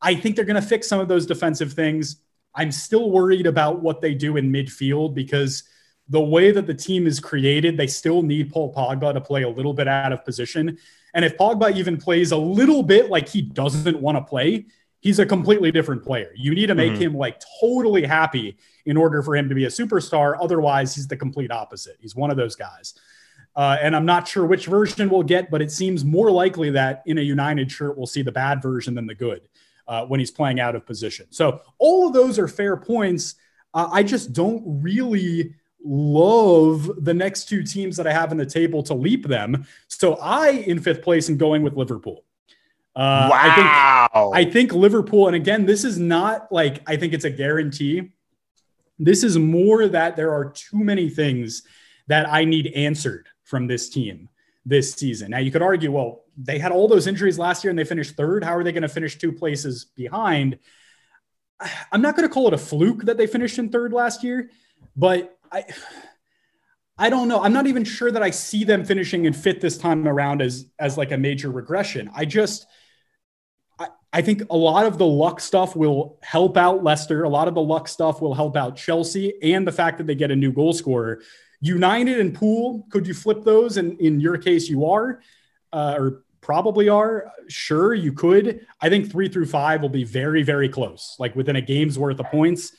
I 0.00 0.14
think 0.14 0.34
they're 0.34 0.46
going 0.46 0.60
to 0.60 0.66
fix 0.66 0.88
some 0.88 0.98
of 0.98 1.08
those 1.08 1.26
defensive 1.26 1.74
things. 1.74 2.16
I'm 2.54 2.72
still 2.72 3.10
worried 3.10 3.46
about 3.46 3.82
what 3.82 4.00
they 4.00 4.14
do 4.14 4.38
in 4.38 4.50
midfield 4.50 5.14
because 5.14 5.64
the 6.08 6.20
way 6.20 6.52
that 6.52 6.66
the 6.66 6.74
team 6.74 7.06
is 7.06 7.20
created, 7.20 7.76
they 7.76 7.86
still 7.86 8.22
need 8.22 8.50
Paul 8.50 8.72
Pogba 8.72 9.12
to 9.12 9.20
play 9.20 9.42
a 9.42 9.48
little 9.48 9.74
bit 9.74 9.88
out 9.88 10.12
of 10.12 10.24
position. 10.24 10.78
And 11.12 11.22
if 11.22 11.36
Pogba 11.36 11.76
even 11.76 11.98
plays 11.98 12.32
a 12.32 12.36
little 12.36 12.82
bit 12.82 13.10
like 13.10 13.28
he 13.28 13.42
doesn't 13.42 14.00
want 14.00 14.16
to 14.16 14.22
play, 14.22 14.66
he's 15.04 15.18
a 15.18 15.26
completely 15.26 15.70
different 15.70 16.02
player. 16.02 16.32
You 16.34 16.54
need 16.54 16.66
to 16.66 16.74
make 16.74 16.94
mm-hmm. 16.94 17.02
him 17.02 17.14
like 17.14 17.40
totally 17.60 18.04
happy 18.04 18.56
in 18.86 18.96
order 18.96 19.22
for 19.22 19.36
him 19.36 19.50
to 19.50 19.54
be 19.54 19.66
a 19.66 19.68
superstar. 19.68 20.36
Otherwise, 20.40 20.94
he's 20.94 21.06
the 21.06 21.16
complete 21.16 21.52
opposite. 21.52 21.98
He's 22.00 22.16
one 22.16 22.30
of 22.30 22.38
those 22.38 22.56
guys. 22.56 22.94
Uh, 23.54 23.76
and 23.80 23.94
I'm 23.94 24.06
not 24.06 24.26
sure 24.26 24.46
which 24.46 24.66
version 24.66 25.08
we'll 25.10 25.22
get, 25.22 25.50
but 25.50 25.62
it 25.62 25.70
seems 25.70 26.04
more 26.04 26.30
likely 26.30 26.70
that 26.70 27.02
in 27.06 27.18
a 27.18 27.20
United 27.20 27.70
shirt, 27.70 27.96
we'll 27.96 28.06
see 28.06 28.22
the 28.22 28.32
bad 28.32 28.62
version 28.62 28.94
than 28.94 29.06
the 29.06 29.14
good 29.14 29.42
uh, 29.86 30.06
when 30.06 30.18
he's 30.18 30.30
playing 30.30 30.58
out 30.58 30.74
of 30.74 30.86
position. 30.86 31.26
So 31.30 31.60
all 31.78 32.08
of 32.08 32.14
those 32.14 32.38
are 32.38 32.48
fair 32.48 32.76
points. 32.76 33.34
Uh, 33.74 33.88
I 33.92 34.02
just 34.02 34.32
don't 34.32 34.62
really 34.82 35.54
love 35.84 36.90
the 37.04 37.12
next 37.12 37.44
two 37.44 37.62
teams 37.62 37.98
that 37.98 38.06
I 38.06 38.12
have 38.12 38.32
in 38.32 38.38
the 38.38 38.46
table 38.46 38.82
to 38.84 38.94
leap 38.94 39.28
them. 39.28 39.66
So 39.88 40.14
I, 40.14 40.50
in 40.50 40.80
fifth 40.80 41.02
place, 41.02 41.28
am 41.28 41.36
going 41.36 41.62
with 41.62 41.74
Liverpool. 41.74 42.23
Uh, 42.96 43.28
wow. 43.30 43.34
I 43.34 43.54
think, 43.54 44.48
I 44.48 44.52
think 44.52 44.72
Liverpool, 44.72 45.26
and 45.26 45.34
again, 45.34 45.66
this 45.66 45.84
is 45.84 45.98
not 45.98 46.52
like 46.52 46.82
I 46.86 46.96
think 46.96 47.12
it's 47.12 47.24
a 47.24 47.30
guarantee. 47.30 48.12
This 48.98 49.24
is 49.24 49.36
more 49.36 49.88
that 49.88 50.14
there 50.16 50.32
are 50.32 50.50
too 50.50 50.78
many 50.78 51.10
things 51.10 51.62
that 52.06 52.28
I 52.32 52.44
need 52.44 52.68
answered 52.68 53.26
from 53.42 53.66
this 53.66 53.88
team 53.88 54.28
this 54.64 54.94
season. 54.94 55.30
Now, 55.30 55.38
you 55.38 55.50
could 55.50 55.62
argue, 55.62 55.90
well, 55.90 56.24
they 56.36 56.58
had 56.58 56.72
all 56.72 56.88
those 56.88 57.06
injuries 57.06 57.38
last 57.38 57.64
year 57.64 57.70
and 57.70 57.78
they 57.78 57.84
finished 57.84 58.16
third. 58.16 58.44
How 58.44 58.56
are 58.56 58.64
they 58.64 58.72
going 58.72 58.82
to 58.82 58.88
finish 58.88 59.18
two 59.18 59.32
places 59.32 59.86
behind? 59.96 60.58
I'm 61.92 62.02
not 62.02 62.16
going 62.16 62.28
to 62.28 62.32
call 62.32 62.48
it 62.48 62.54
a 62.54 62.58
fluke 62.58 63.02
that 63.04 63.16
they 63.16 63.26
finished 63.26 63.58
in 63.58 63.70
third 63.70 63.92
last 63.92 64.24
year, 64.24 64.50
but 64.96 65.36
I 65.50 65.64
I 66.96 67.10
don't 67.10 67.26
know. 67.26 67.42
I'm 67.42 67.52
not 67.52 67.66
even 67.66 67.84
sure 67.84 68.12
that 68.12 68.22
I 68.22 68.30
see 68.30 68.62
them 68.62 68.84
finishing 68.84 69.24
in 69.24 69.32
fifth 69.32 69.60
this 69.60 69.78
time 69.78 70.06
around 70.06 70.42
as 70.42 70.66
as 70.78 70.96
like 70.96 71.12
a 71.12 71.18
major 71.18 71.50
regression. 71.50 72.10
I 72.14 72.24
just 72.24 72.66
I, 74.12 74.22
think 74.22 74.42
a 74.50 74.56
lot 74.56 74.86
of 74.86 74.98
the 74.98 75.06
luck 75.06 75.40
stuff 75.40 75.74
will 75.74 76.18
help 76.22 76.56
out 76.56 76.84
Leicester. 76.84 77.24
A 77.24 77.28
lot 77.28 77.48
of 77.48 77.54
the 77.54 77.62
luck 77.62 77.88
stuff 77.88 78.20
will 78.20 78.34
help 78.34 78.56
out 78.56 78.76
Chelsea 78.76 79.34
and 79.42 79.66
the 79.66 79.72
fact 79.72 79.98
that 79.98 80.06
they 80.06 80.14
get 80.14 80.30
a 80.30 80.36
new 80.36 80.52
goal 80.52 80.72
scorer. 80.72 81.22
United 81.60 82.20
and 82.20 82.34
Pool, 82.34 82.86
could 82.90 83.06
you 83.06 83.14
flip 83.14 83.42
those? 83.42 83.76
And 83.76 84.00
in 84.00 84.20
your 84.20 84.38
case, 84.38 84.68
you 84.68 84.86
are, 84.86 85.20
uh, 85.72 85.96
or 85.98 86.22
probably 86.40 86.88
are. 86.88 87.32
Sure, 87.48 87.94
you 87.94 88.12
could. 88.12 88.66
I 88.80 88.88
think 88.88 89.10
three 89.10 89.28
through 89.28 89.46
five 89.46 89.82
will 89.82 89.88
be 89.88 90.04
very, 90.04 90.42
very 90.42 90.68
close, 90.68 91.16
like 91.18 91.34
within 91.34 91.56
a 91.56 91.60
game's 91.60 91.98
worth 91.98 92.20
of 92.20 92.26
points. 92.26 92.76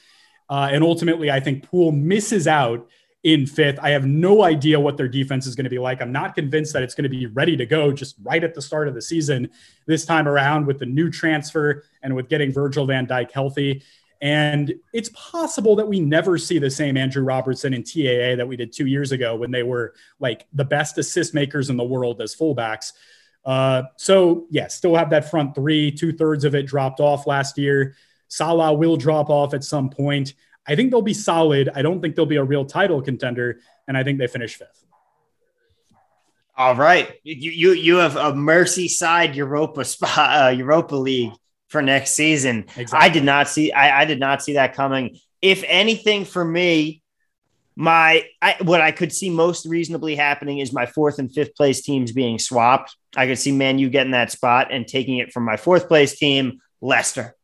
Uh, 0.49 0.69
and 0.71 0.83
ultimately, 0.83 1.31
I 1.31 1.39
think 1.39 1.63
Pool 1.63 1.91
misses 1.91 2.47
out 2.47 2.87
in 3.25 3.47
fifth. 3.47 3.79
I 3.81 3.89
have 3.89 4.05
no 4.05 4.43
idea 4.43 4.79
what 4.79 4.97
their 4.97 5.07
defense 5.07 5.47
is 5.47 5.55
going 5.55 5.63
to 5.63 5.69
be 5.69 5.79
like. 5.79 5.99
I'm 5.99 6.11
not 6.11 6.35
convinced 6.35 6.73
that 6.73 6.83
it's 6.83 6.93
going 6.93 7.03
to 7.05 7.09
be 7.09 7.25
ready 7.25 7.57
to 7.57 7.65
go 7.65 7.91
just 7.91 8.15
right 8.21 8.43
at 8.43 8.53
the 8.53 8.61
start 8.61 8.87
of 8.87 8.93
the 8.93 9.01
season 9.01 9.49
this 9.87 10.05
time 10.05 10.27
around 10.27 10.67
with 10.67 10.77
the 10.77 10.85
new 10.85 11.09
transfer 11.09 11.83
and 12.03 12.15
with 12.15 12.29
getting 12.29 12.53
Virgil 12.53 12.85
van 12.85 13.07
Dijk 13.07 13.31
healthy. 13.31 13.81
And 14.21 14.75
it's 14.93 15.09
possible 15.09 15.75
that 15.77 15.87
we 15.87 15.99
never 15.99 16.37
see 16.37 16.59
the 16.59 16.69
same 16.69 16.97
Andrew 16.97 17.23
Robertson 17.23 17.73
and 17.73 17.83
TAA 17.83 18.35
that 18.35 18.47
we 18.47 18.55
did 18.55 18.71
two 18.71 18.85
years 18.85 19.11
ago 19.11 19.35
when 19.35 19.49
they 19.49 19.63
were 19.63 19.95
like 20.19 20.45
the 20.53 20.63
best 20.63 20.99
assist 20.99 21.33
makers 21.33 21.71
in 21.71 21.77
the 21.77 21.83
world 21.83 22.21
as 22.21 22.35
fullbacks. 22.35 22.93
Uh, 23.43 23.83
so, 23.97 24.45
yeah, 24.51 24.67
still 24.67 24.95
have 24.95 25.09
that 25.09 25.31
front 25.31 25.55
three. 25.55 25.91
Two 25.91 26.13
thirds 26.13 26.43
of 26.45 26.53
it 26.53 26.67
dropped 26.67 26.99
off 26.99 27.25
last 27.25 27.57
year. 27.57 27.95
Salah 28.27 28.73
will 28.73 28.97
drop 28.97 29.31
off 29.31 29.55
at 29.55 29.63
some 29.63 29.89
point. 29.89 30.35
I 30.67 30.75
think 30.75 30.91
they'll 30.91 31.01
be 31.01 31.13
solid. 31.13 31.69
I 31.73 31.81
don't 31.81 32.01
think 32.01 32.15
they'll 32.15 32.25
be 32.25 32.37
a 32.37 32.43
real 32.43 32.65
title 32.65 33.01
contender, 33.01 33.59
and 33.87 33.97
I 33.97 34.03
think 34.03 34.19
they 34.19 34.27
finish 34.27 34.55
fifth. 34.55 34.85
All 36.57 36.75
right, 36.75 37.13
you 37.23 37.51
you 37.51 37.71
you 37.73 37.95
have 37.97 38.15
a 38.15 38.31
Merseyside 38.31 39.35
Europa 39.35 39.83
spot, 39.85 40.45
uh, 40.45 40.49
Europa 40.49 40.95
League 40.95 41.33
for 41.67 41.81
next 41.81 42.11
season. 42.11 42.65
Exactly. 42.77 42.99
I 42.99 43.09
did 43.09 43.23
not 43.23 43.49
see 43.49 43.71
I, 43.71 44.01
I 44.01 44.05
did 44.05 44.19
not 44.19 44.41
see 44.41 44.53
that 44.53 44.73
coming. 44.73 45.19
If 45.41 45.63
anything, 45.67 46.23
for 46.25 46.43
me, 46.43 47.03
my 47.75 48.25
I, 48.41 48.55
what 48.61 48.81
I 48.81 48.91
could 48.91 49.11
see 49.11 49.29
most 49.29 49.65
reasonably 49.65 50.15
happening 50.15 50.59
is 50.59 50.71
my 50.71 50.85
fourth 50.85 51.19
and 51.19 51.31
fifth 51.31 51.55
place 51.55 51.81
teams 51.81 52.13
being 52.13 52.39
swapped. 52.39 52.95
I 53.17 53.27
could 53.27 53.37
see 53.37 53.51
Man 53.51 53.77
U 53.79 53.89
getting 53.89 54.11
that 54.11 54.31
spot 54.31 54.69
and 54.71 54.87
taking 54.87 55.17
it 55.17 55.33
from 55.33 55.43
my 55.43 55.57
fourth 55.57 55.87
place 55.87 56.17
team, 56.17 56.61
Leicester. 56.81 57.34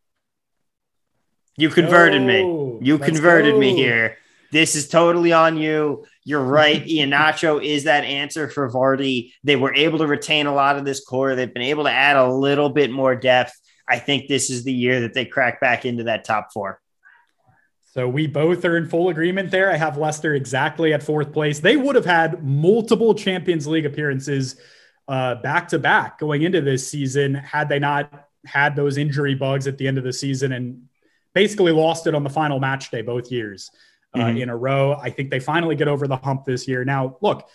You 1.62 1.70
converted 1.70 2.24
me. 2.24 2.80
You 2.82 2.98
converted 2.98 3.56
me 3.56 3.76
here. 3.76 4.18
This 4.52 4.76
is 4.76 4.90
totally 4.90 5.32
on 5.32 5.58
you. 5.58 6.06
You're 6.24 6.44
right. 6.44 6.84
Iheanacho 6.84 7.64
is 7.64 7.84
that 7.84 8.04
answer 8.04 8.50
for 8.50 8.68
Vardy. 8.68 9.34
They 9.44 9.56
were 9.56 9.72
able 9.72 10.00
to 10.00 10.08
retain 10.08 10.48
a 10.48 10.54
lot 10.56 10.78
of 10.78 10.86
this 10.86 11.06
core. 11.06 11.36
They've 11.36 11.54
been 11.54 11.62
able 11.62 11.84
to 11.84 11.92
add 11.92 12.18
a 12.18 12.34
little 12.34 12.70
bit 12.70 12.90
more 12.90 13.16
depth. 13.16 13.54
I 13.88 14.00
think 14.00 14.28
this 14.28 14.50
is 14.50 14.64
the 14.64 14.74
year 14.74 15.02
that 15.02 15.14
they 15.14 15.26
crack 15.26 15.62
back 15.62 15.86
into 15.86 16.06
that 16.06 16.24
top 16.24 16.52
four. 16.52 16.82
So 17.94 18.08
we 18.08 18.26
both 18.26 18.66
are 18.66 18.76
in 18.76 18.88
full 18.88 19.10
agreement 19.10 19.52
there. 19.52 19.72
I 19.72 19.76
have 19.76 19.98
Leicester 19.98 20.34
exactly 20.34 20.94
at 20.94 21.04
fourth 21.04 21.32
place. 21.32 21.60
They 21.60 21.78
would 21.78 21.96
have 21.96 22.06
had 22.06 22.44
multiple 22.44 23.14
Champions 23.14 23.68
League 23.68 23.86
appearances 23.86 24.56
uh, 25.08 25.36
back 25.36 25.68
to 25.68 25.80
back 25.80 26.18
going 26.18 26.42
into 26.42 26.62
this 26.62 26.90
season 26.90 27.36
had 27.36 27.70
they 27.70 27.80
not 27.80 28.28
had 28.46 28.76
those 28.76 28.98
injury 28.98 29.36
bugs 29.36 29.68
at 29.68 29.78
the 29.78 29.88
end 29.88 30.00
of 30.00 30.04
the 30.04 30.14
season 30.14 30.54
and 30.54 30.88
basically 31.34 31.72
lost 31.72 32.08
it 32.08 32.16
on 32.16 32.24
the 32.24 32.30
final 32.30 32.60
match 32.60 32.92
day 32.92 33.02
both 33.02 33.32
years 33.32 33.72
uh, 34.14 34.20
mm-hmm. 34.20 34.38
in 34.38 34.50
a 34.50 34.56
row. 34.56 34.94
I 34.94 35.10
think 35.10 35.30
they 35.30 35.40
finally 35.40 35.76
get 35.76 35.88
over 35.88 36.08
the 36.08 36.18
hump 36.18 36.46
this 36.46 36.68
year. 36.68 36.84
Now, 36.84 37.18
look, 37.22 37.50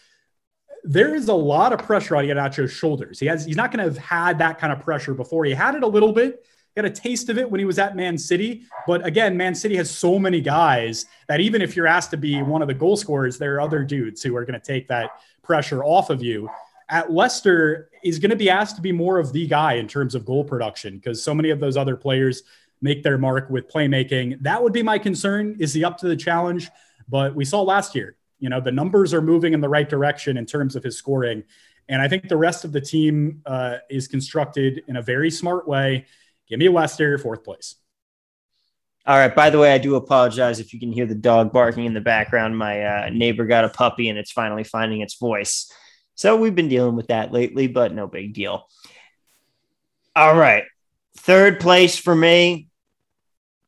there 0.84 1.14
is 1.14 1.28
a 1.28 1.34
lot 1.34 1.72
of 1.72 1.80
pressure 1.80 2.16
on 2.16 2.24
Iheanacho's 2.24 2.72
shoulders. 2.72 3.18
He 3.18 3.26
has 3.26 3.44
he's 3.44 3.56
not 3.56 3.72
going 3.72 3.84
to 3.84 3.92
have 3.92 3.98
had 3.98 4.38
that 4.38 4.58
kind 4.58 4.72
of 4.72 4.80
pressure 4.80 5.14
before. 5.14 5.44
He 5.44 5.52
had 5.52 5.74
it 5.74 5.82
a 5.82 5.86
little 5.86 6.12
bit. 6.12 6.44
He 6.74 6.80
had 6.80 6.84
a 6.84 6.94
taste 6.94 7.28
of 7.28 7.38
it 7.38 7.50
when 7.50 7.58
he 7.58 7.64
was 7.64 7.78
at 7.78 7.96
Man 7.96 8.18
City. 8.18 8.64
But 8.86 9.04
again, 9.04 9.36
Man 9.36 9.54
City 9.54 9.76
has 9.76 9.90
so 9.90 10.18
many 10.18 10.40
guys 10.40 11.06
that 11.26 11.40
even 11.40 11.62
if 11.62 11.74
you're 11.74 11.86
asked 11.86 12.10
to 12.10 12.16
be 12.16 12.42
one 12.42 12.62
of 12.62 12.68
the 12.68 12.74
goal 12.74 12.96
scorers, 12.96 13.38
there 13.38 13.54
are 13.56 13.60
other 13.62 13.82
dudes 13.82 14.22
who 14.22 14.36
are 14.36 14.44
going 14.44 14.60
to 14.60 14.64
take 14.64 14.86
that 14.88 15.10
pressure 15.42 15.82
off 15.82 16.10
of 16.10 16.22
you. 16.22 16.48
At 16.88 17.10
Leicester, 17.10 17.90
is 18.04 18.20
going 18.20 18.30
to 18.30 18.36
be 18.36 18.48
asked 18.48 18.76
to 18.76 18.82
be 18.82 18.92
more 18.92 19.18
of 19.18 19.32
the 19.32 19.48
guy 19.48 19.74
in 19.74 19.88
terms 19.88 20.14
of 20.14 20.24
goal 20.24 20.44
production 20.44 20.96
because 20.96 21.20
so 21.20 21.34
many 21.34 21.50
of 21.50 21.58
those 21.58 21.76
other 21.76 21.96
players 21.96 22.44
make 22.80 23.02
their 23.02 23.18
mark 23.18 23.48
with 23.50 23.68
playmaking. 23.68 24.42
That 24.42 24.62
would 24.62 24.72
be 24.72 24.82
my 24.82 24.98
concern. 24.98 25.56
Is 25.58 25.72
he 25.72 25.84
up 25.84 25.98
to 25.98 26.08
the 26.08 26.16
challenge? 26.16 26.68
But 27.08 27.34
we 27.34 27.44
saw 27.44 27.62
last 27.62 27.94
year, 27.94 28.16
you 28.38 28.48
know, 28.48 28.60
the 28.60 28.72
numbers 28.72 29.14
are 29.14 29.22
moving 29.22 29.52
in 29.52 29.60
the 29.60 29.68
right 29.68 29.88
direction 29.88 30.36
in 30.36 30.46
terms 30.46 30.76
of 30.76 30.82
his 30.82 30.96
scoring. 30.96 31.44
And 31.88 32.02
I 32.02 32.08
think 32.08 32.28
the 32.28 32.36
rest 32.36 32.64
of 32.64 32.72
the 32.72 32.80
team 32.80 33.42
uh, 33.46 33.76
is 33.88 34.08
constructed 34.08 34.82
in 34.88 34.96
a 34.96 35.02
very 35.02 35.30
smart 35.30 35.68
way. 35.68 36.06
Give 36.48 36.58
me 36.58 36.68
Leicester, 36.68 37.16
fourth 37.18 37.44
place. 37.44 37.76
All 39.06 39.16
right. 39.16 39.34
By 39.34 39.50
the 39.50 39.58
way, 39.58 39.72
I 39.72 39.78
do 39.78 39.94
apologize 39.94 40.58
if 40.58 40.74
you 40.74 40.80
can 40.80 40.90
hear 40.90 41.06
the 41.06 41.14
dog 41.14 41.52
barking 41.52 41.84
in 41.84 41.94
the 41.94 42.00
background. 42.00 42.58
My 42.58 42.82
uh, 42.82 43.10
neighbor 43.10 43.46
got 43.46 43.64
a 43.64 43.68
puppy 43.68 44.08
and 44.08 44.18
it's 44.18 44.32
finally 44.32 44.64
finding 44.64 45.00
its 45.00 45.14
voice. 45.14 45.70
So 46.16 46.36
we've 46.36 46.54
been 46.54 46.68
dealing 46.68 46.96
with 46.96 47.06
that 47.08 47.32
lately, 47.32 47.68
but 47.68 47.94
no 47.94 48.08
big 48.08 48.34
deal. 48.34 48.68
All 50.16 50.34
right. 50.34 50.64
Third 51.16 51.60
place 51.60 51.98
for 51.98 52.14
me, 52.14 52.68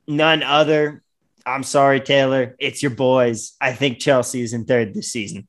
none 0.06 0.42
other. 0.42 1.02
I'm 1.46 1.62
sorry, 1.62 2.00
Taylor. 2.00 2.54
It's 2.58 2.82
your 2.82 2.90
boys. 2.90 3.56
I 3.60 3.72
think 3.72 3.98
Chelsea 3.98 4.42
is 4.42 4.52
in 4.52 4.64
third 4.64 4.94
this 4.94 5.10
season. 5.10 5.48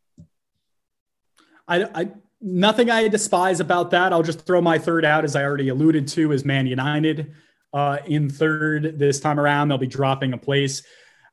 I, 1.67 1.83
I 1.93 2.11
nothing 2.41 2.89
I 2.89 3.07
despise 3.09 3.59
about 3.59 3.91
that. 3.91 4.13
I'll 4.13 4.23
just 4.23 4.45
throw 4.45 4.61
my 4.61 4.77
third 4.79 5.05
out, 5.05 5.23
as 5.23 5.35
I 5.35 5.43
already 5.43 5.69
alluded 5.69 6.07
to, 6.09 6.31
is 6.31 6.45
Man 6.45 6.67
United 6.67 7.33
uh, 7.73 7.97
in 8.05 8.29
third 8.29 8.97
this 8.97 9.19
time 9.19 9.39
around. 9.39 9.67
They'll 9.67 9.77
be 9.77 9.87
dropping 9.87 10.33
a 10.33 10.37
place. 10.37 10.81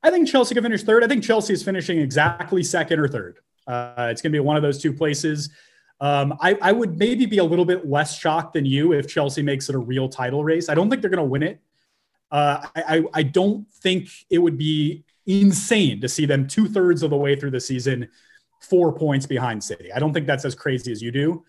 I 0.03 0.11
think 0.11 0.29
Chelsea 0.29 0.55
can 0.55 0.63
finish 0.63 0.83
third. 0.83 1.03
I 1.05 1.09
think 1.09 1.25
Chelsea 1.25 1.53
is 1.53 1.63
finishing 1.63 1.99
exactly 1.99 2.63
second 2.63 3.01
or 3.01 3.09
third. 3.09 3.39
Uh, 3.67 4.09
it's 4.11 4.23
going 4.23 4.33
to 4.33 4.37
be 4.37 4.41
one 4.41 4.57
of 4.57 4.63
those 4.63 4.81
two 4.81 4.93
places. 4.93 5.51
Um, 6.01 6.37
I, 6.41 6.59
I, 6.61 6.73
would 6.73 6.99
maybe 6.99 7.25
be 7.25 7.39
a 7.39 7.45
little 7.45 7.65
bit 7.65 7.89
less 7.89 8.19
shocked 8.19 8.53
than 8.53 8.67
you 8.67 8.93
if 8.93 9.09
Chelsea 9.09 9.41
makes 9.41 9.71
it 9.71 9.75
a 9.75 9.79
real 9.79 10.11
title 10.11 10.45
race. 10.45 10.69
I 10.69 10.75
don't 10.75 10.91
think 10.91 11.01
they're 11.01 11.11
going 11.11 11.25
to 11.25 11.25
win 11.25 11.43
it. 11.43 11.59
Uh, 12.31 12.67
I, 12.77 13.05
I 13.15 13.23
don't 13.23 13.67
think 13.73 14.11
it 14.29 14.39
would 14.39 14.59
be 14.59 15.05
insane 15.25 16.01
to 16.03 16.09
see 16.09 16.27
them 16.27 16.47
two 16.47 16.69
thirds 16.69 17.03
of 17.03 17.11
the 17.11 17.17
way 17.17 17.35
through 17.35 17.53
the 17.53 17.61
season, 17.61 18.09
four 18.61 18.93
points 18.93 19.27
behind 19.27 19.65
City. 19.65 19.91
I 19.93 19.99
don't 19.99 20.13
think 20.13 20.27
that's 20.27 20.45
as 20.45 20.55
crazy 20.55 20.93
as 20.93 21.01
you 21.01 21.11
do. 21.11 21.45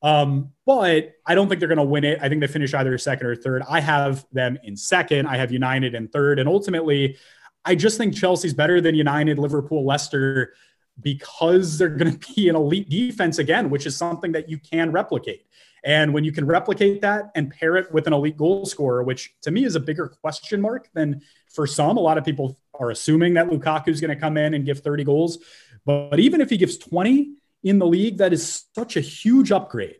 Um, 0.00 0.52
but 0.64 1.14
I 1.26 1.34
don't 1.34 1.48
think 1.48 1.58
they're 1.58 1.68
going 1.68 1.78
to 1.78 1.84
win 1.84 2.04
it. 2.04 2.20
I 2.22 2.28
think 2.28 2.40
they 2.40 2.46
finish 2.46 2.72
either 2.74 2.96
second 2.98 3.26
or 3.26 3.34
third. 3.34 3.62
I 3.68 3.80
have 3.80 4.24
them 4.32 4.58
in 4.62 4.76
second. 4.76 5.26
I 5.26 5.36
have 5.36 5.50
United 5.50 5.94
in 5.94 6.08
third. 6.08 6.38
And 6.38 6.48
ultimately, 6.48 7.16
I 7.64 7.74
just 7.74 7.98
think 7.98 8.14
Chelsea's 8.14 8.54
better 8.54 8.80
than 8.80 8.94
United, 8.94 9.38
Liverpool, 9.38 9.84
Leicester 9.84 10.54
because 11.00 11.78
they're 11.78 11.88
going 11.88 12.18
to 12.18 12.34
be 12.34 12.48
an 12.48 12.56
elite 12.56 12.88
defense 12.88 13.38
again, 13.38 13.70
which 13.70 13.86
is 13.86 13.96
something 13.96 14.32
that 14.32 14.48
you 14.48 14.58
can 14.58 14.92
replicate. 14.92 15.46
And 15.84 16.12
when 16.12 16.24
you 16.24 16.32
can 16.32 16.46
replicate 16.46 17.00
that 17.02 17.30
and 17.34 17.50
pair 17.50 17.76
it 17.76 17.92
with 17.92 18.06
an 18.06 18.12
elite 18.12 18.36
goal 18.36 18.66
scorer, 18.66 19.02
which 19.02 19.34
to 19.42 19.50
me 19.50 19.64
is 19.64 19.76
a 19.76 19.80
bigger 19.80 20.08
question 20.08 20.60
mark 20.60 20.88
than 20.92 21.22
for 21.46 21.66
some, 21.66 21.96
a 21.96 22.00
lot 22.00 22.18
of 22.18 22.24
people 22.24 22.58
are 22.74 22.90
assuming 22.90 23.34
that 23.34 23.48
Lukaku 23.48 23.88
is 23.88 24.00
going 24.00 24.14
to 24.14 24.20
come 24.20 24.36
in 24.36 24.54
and 24.54 24.64
give 24.64 24.80
30 24.80 25.04
goals. 25.04 25.38
But 25.86 26.18
even 26.18 26.40
if 26.40 26.50
he 26.50 26.56
gives 26.56 26.78
20 26.78 27.34
in 27.62 27.78
the 27.78 27.86
league, 27.86 28.18
that 28.18 28.32
is 28.32 28.66
such 28.74 28.96
a 28.96 29.00
huge 29.00 29.52
upgrade. 29.52 29.96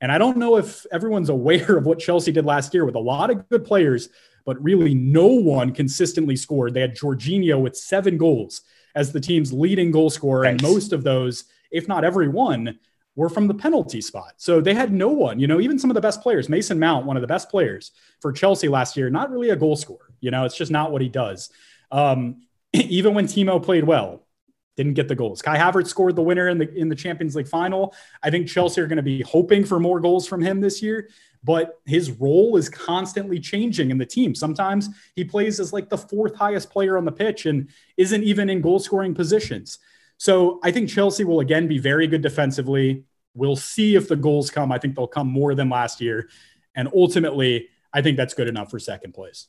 And 0.00 0.12
I 0.12 0.18
don't 0.18 0.36
know 0.36 0.56
if 0.58 0.84
everyone's 0.92 1.28
aware 1.30 1.76
of 1.76 1.86
what 1.86 1.98
Chelsea 1.98 2.32
did 2.32 2.44
last 2.44 2.74
year 2.74 2.84
with 2.84 2.94
a 2.94 3.00
lot 3.00 3.30
of 3.30 3.48
good 3.48 3.64
players, 3.64 4.10
but 4.44 4.62
really 4.62 4.94
no 4.94 5.26
one 5.26 5.72
consistently 5.72 6.36
scored. 6.36 6.74
They 6.74 6.82
had 6.82 6.96
Jorginho 6.96 7.60
with 7.60 7.76
seven 7.76 8.18
goals 8.18 8.60
as 8.94 9.12
the 9.12 9.20
team's 9.20 9.52
leading 9.52 9.90
goal 9.90 10.10
scorer. 10.10 10.44
Thanks. 10.44 10.62
And 10.62 10.72
most 10.72 10.92
of 10.92 11.04
those, 11.04 11.44
if 11.70 11.88
not 11.88 12.04
every 12.04 12.28
one, 12.28 12.78
were 13.16 13.28
from 13.28 13.46
the 13.46 13.54
penalty 13.54 14.00
spot. 14.00 14.34
So 14.38 14.60
they 14.60 14.74
had 14.74 14.92
no 14.92 15.08
one, 15.08 15.38
you 15.38 15.46
know, 15.46 15.60
even 15.60 15.78
some 15.78 15.90
of 15.90 15.94
the 15.94 16.00
best 16.00 16.20
players, 16.20 16.48
Mason 16.48 16.78
Mount, 16.78 17.06
one 17.06 17.16
of 17.16 17.20
the 17.20 17.28
best 17.28 17.48
players 17.48 17.92
for 18.20 18.32
Chelsea 18.32 18.68
last 18.68 18.96
year, 18.96 19.08
not 19.08 19.30
really 19.30 19.50
a 19.50 19.56
goal 19.56 19.76
scorer. 19.76 20.12
You 20.20 20.30
know, 20.30 20.44
it's 20.44 20.56
just 20.56 20.72
not 20.72 20.90
what 20.90 21.00
he 21.00 21.08
does. 21.08 21.50
Um, 21.92 22.42
even 22.72 23.14
when 23.14 23.26
Timo 23.26 23.62
played 23.62 23.84
well, 23.84 24.24
didn't 24.76 24.94
get 24.94 25.06
the 25.06 25.14
goals. 25.14 25.40
Kai 25.40 25.56
Havertz 25.56 25.88
scored 25.88 26.16
the 26.16 26.22
winner 26.22 26.48
in 26.48 26.58
the 26.58 26.72
in 26.74 26.88
the 26.88 26.96
Champions 26.96 27.36
League 27.36 27.46
final. 27.46 27.94
I 28.24 28.30
think 28.30 28.48
Chelsea 28.48 28.80
are 28.80 28.88
going 28.88 28.96
to 28.96 29.02
be 29.02 29.22
hoping 29.22 29.64
for 29.64 29.78
more 29.78 30.00
goals 30.00 30.26
from 30.26 30.42
him 30.42 30.60
this 30.60 30.82
year, 30.82 31.08
but 31.44 31.80
his 31.84 32.10
role 32.10 32.56
is 32.56 32.68
constantly 32.70 33.38
changing 33.38 33.90
in 33.90 33.98
the 33.98 34.06
team. 34.06 34.34
Sometimes 34.34 34.88
he 35.14 35.24
plays 35.24 35.60
as 35.60 35.72
like 35.72 35.90
the 35.90 35.98
fourth 35.98 36.34
highest 36.34 36.70
player 36.70 36.96
on 36.96 37.04
the 37.04 37.12
pitch 37.12 37.44
and 37.44 37.68
isn't 37.98 38.24
even 38.24 38.48
in 38.48 38.62
goal 38.62 38.78
scoring 38.78 39.14
positions. 39.14 39.78
So 40.16 40.58
I 40.64 40.70
think 40.70 40.88
Chelsea 40.88 41.24
will 41.24 41.40
again 41.40 41.68
be 41.68 41.78
very 41.78 42.06
good 42.06 42.22
defensively. 42.22 43.04
We'll 43.34 43.56
see 43.56 43.94
if 43.94 44.08
the 44.08 44.16
goals 44.16 44.50
come. 44.50 44.72
I 44.72 44.78
think 44.78 44.96
they'll 44.96 45.06
come 45.06 45.28
more 45.28 45.54
than 45.54 45.68
last 45.68 46.00
year. 46.00 46.30
And 46.74 46.88
ultimately, 46.94 47.68
I 47.92 48.00
think 48.00 48.16
that's 48.16 48.34
good 48.34 48.48
enough 48.48 48.70
for 48.70 48.78
second 48.78 49.12
place. 49.12 49.48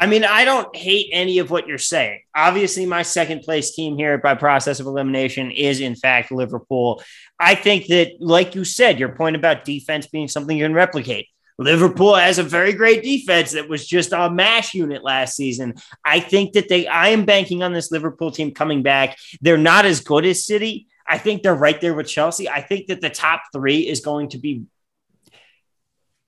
I 0.00 0.06
mean, 0.06 0.24
I 0.24 0.46
don't 0.46 0.74
hate 0.74 1.10
any 1.12 1.40
of 1.40 1.50
what 1.50 1.66
you're 1.66 1.76
saying. 1.76 2.22
Obviously, 2.34 2.86
my 2.86 3.02
second 3.02 3.42
place 3.42 3.74
team 3.74 3.98
here 3.98 4.16
by 4.16 4.34
process 4.34 4.80
of 4.80 4.86
elimination 4.86 5.50
is, 5.50 5.80
in 5.80 5.94
fact, 5.94 6.32
Liverpool. 6.32 7.02
I 7.38 7.54
think 7.54 7.86
that, 7.88 8.12
like 8.18 8.54
you 8.54 8.64
said, 8.64 8.98
your 8.98 9.10
point 9.10 9.36
about 9.36 9.66
defense 9.66 10.06
being 10.06 10.26
something 10.26 10.56
you 10.56 10.64
can 10.64 10.72
replicate. 10.72 11.28
Liverpool 11.58 12.14
has 12.14 12.38
a 12.38 12.42
very 12.42 12.72
great 12.72 13.02
defense 13.02 13.52
that 13.52 13.68
was 13.68 13.86
just 13.86 14.14
a 14.14 14.30
mash 14.30 14.72
unit 14.72 15.04
last 15.04 15.36
season. 15.36 15.74
I 16.02 16.20
think 16.20 16.54
that 16.54 16.70
they, 16.70 16.86
I 16.86 17.08
am 17.08 17.26
banking 17.26 17.62
on 17.62 17.74
this 17.74 17.92
Liverpool 17.92 18.30
team 18.30 18.54
coming 18.54 18.82
back. 18.82 19.18
They're 19.42 19.58
not 19.58 19.84
as 19.84 20.00
good 20.00 20.24
as 20.24 20.46
City. 20.46 20.86
I 21.06 21.18
think 21.18 21.42
they're 21.42 21.54
right 21.54 21.78
there 21.78 21.92
with 21.92 22.08
Chelsea. 22.08 22.48
I 22.48 22.62
think 22.62 22.86
that 22.86 23.02
the 23.02 23.10
top 23.10 23.42
three 23.52 23.86
is 23.86 24.00
going 24.00 24.30
to 24.30 24.38
be 24.38 24.62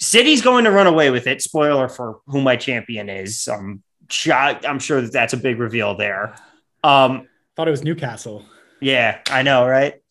City's 0.02 0.42
going 0.42 0.64
to 0.64 0.72
run 0.72 0.88
away 0.88 1.10
with 1.10 1.28
it. 1.28 1.40
Spoiler 1.40 1.88
for 1.88 2.18
who 2.26 2.40
my 2.40 2.56
champion 2.56 3.08
is. 3.08 3.46
Um, 3.46 3.84
I'm 4.26 4.80
sure 4.80 5.00
that 5.00 5.12
that's 5.12 5.32
a 5.32 5.36
big 5.36 5.60
reveal 5.60 5.96
there. 5.96 6.34
Um, 6.82 7.28
Thought 7.54 7.68
it 7.68 7.70
was 7.70 7.84
Newcastle. 7.84 8.44
Yeah, 8.80 9.20
I 9.30 9.42
know, 9.42 9.64
right? 9.64 10.02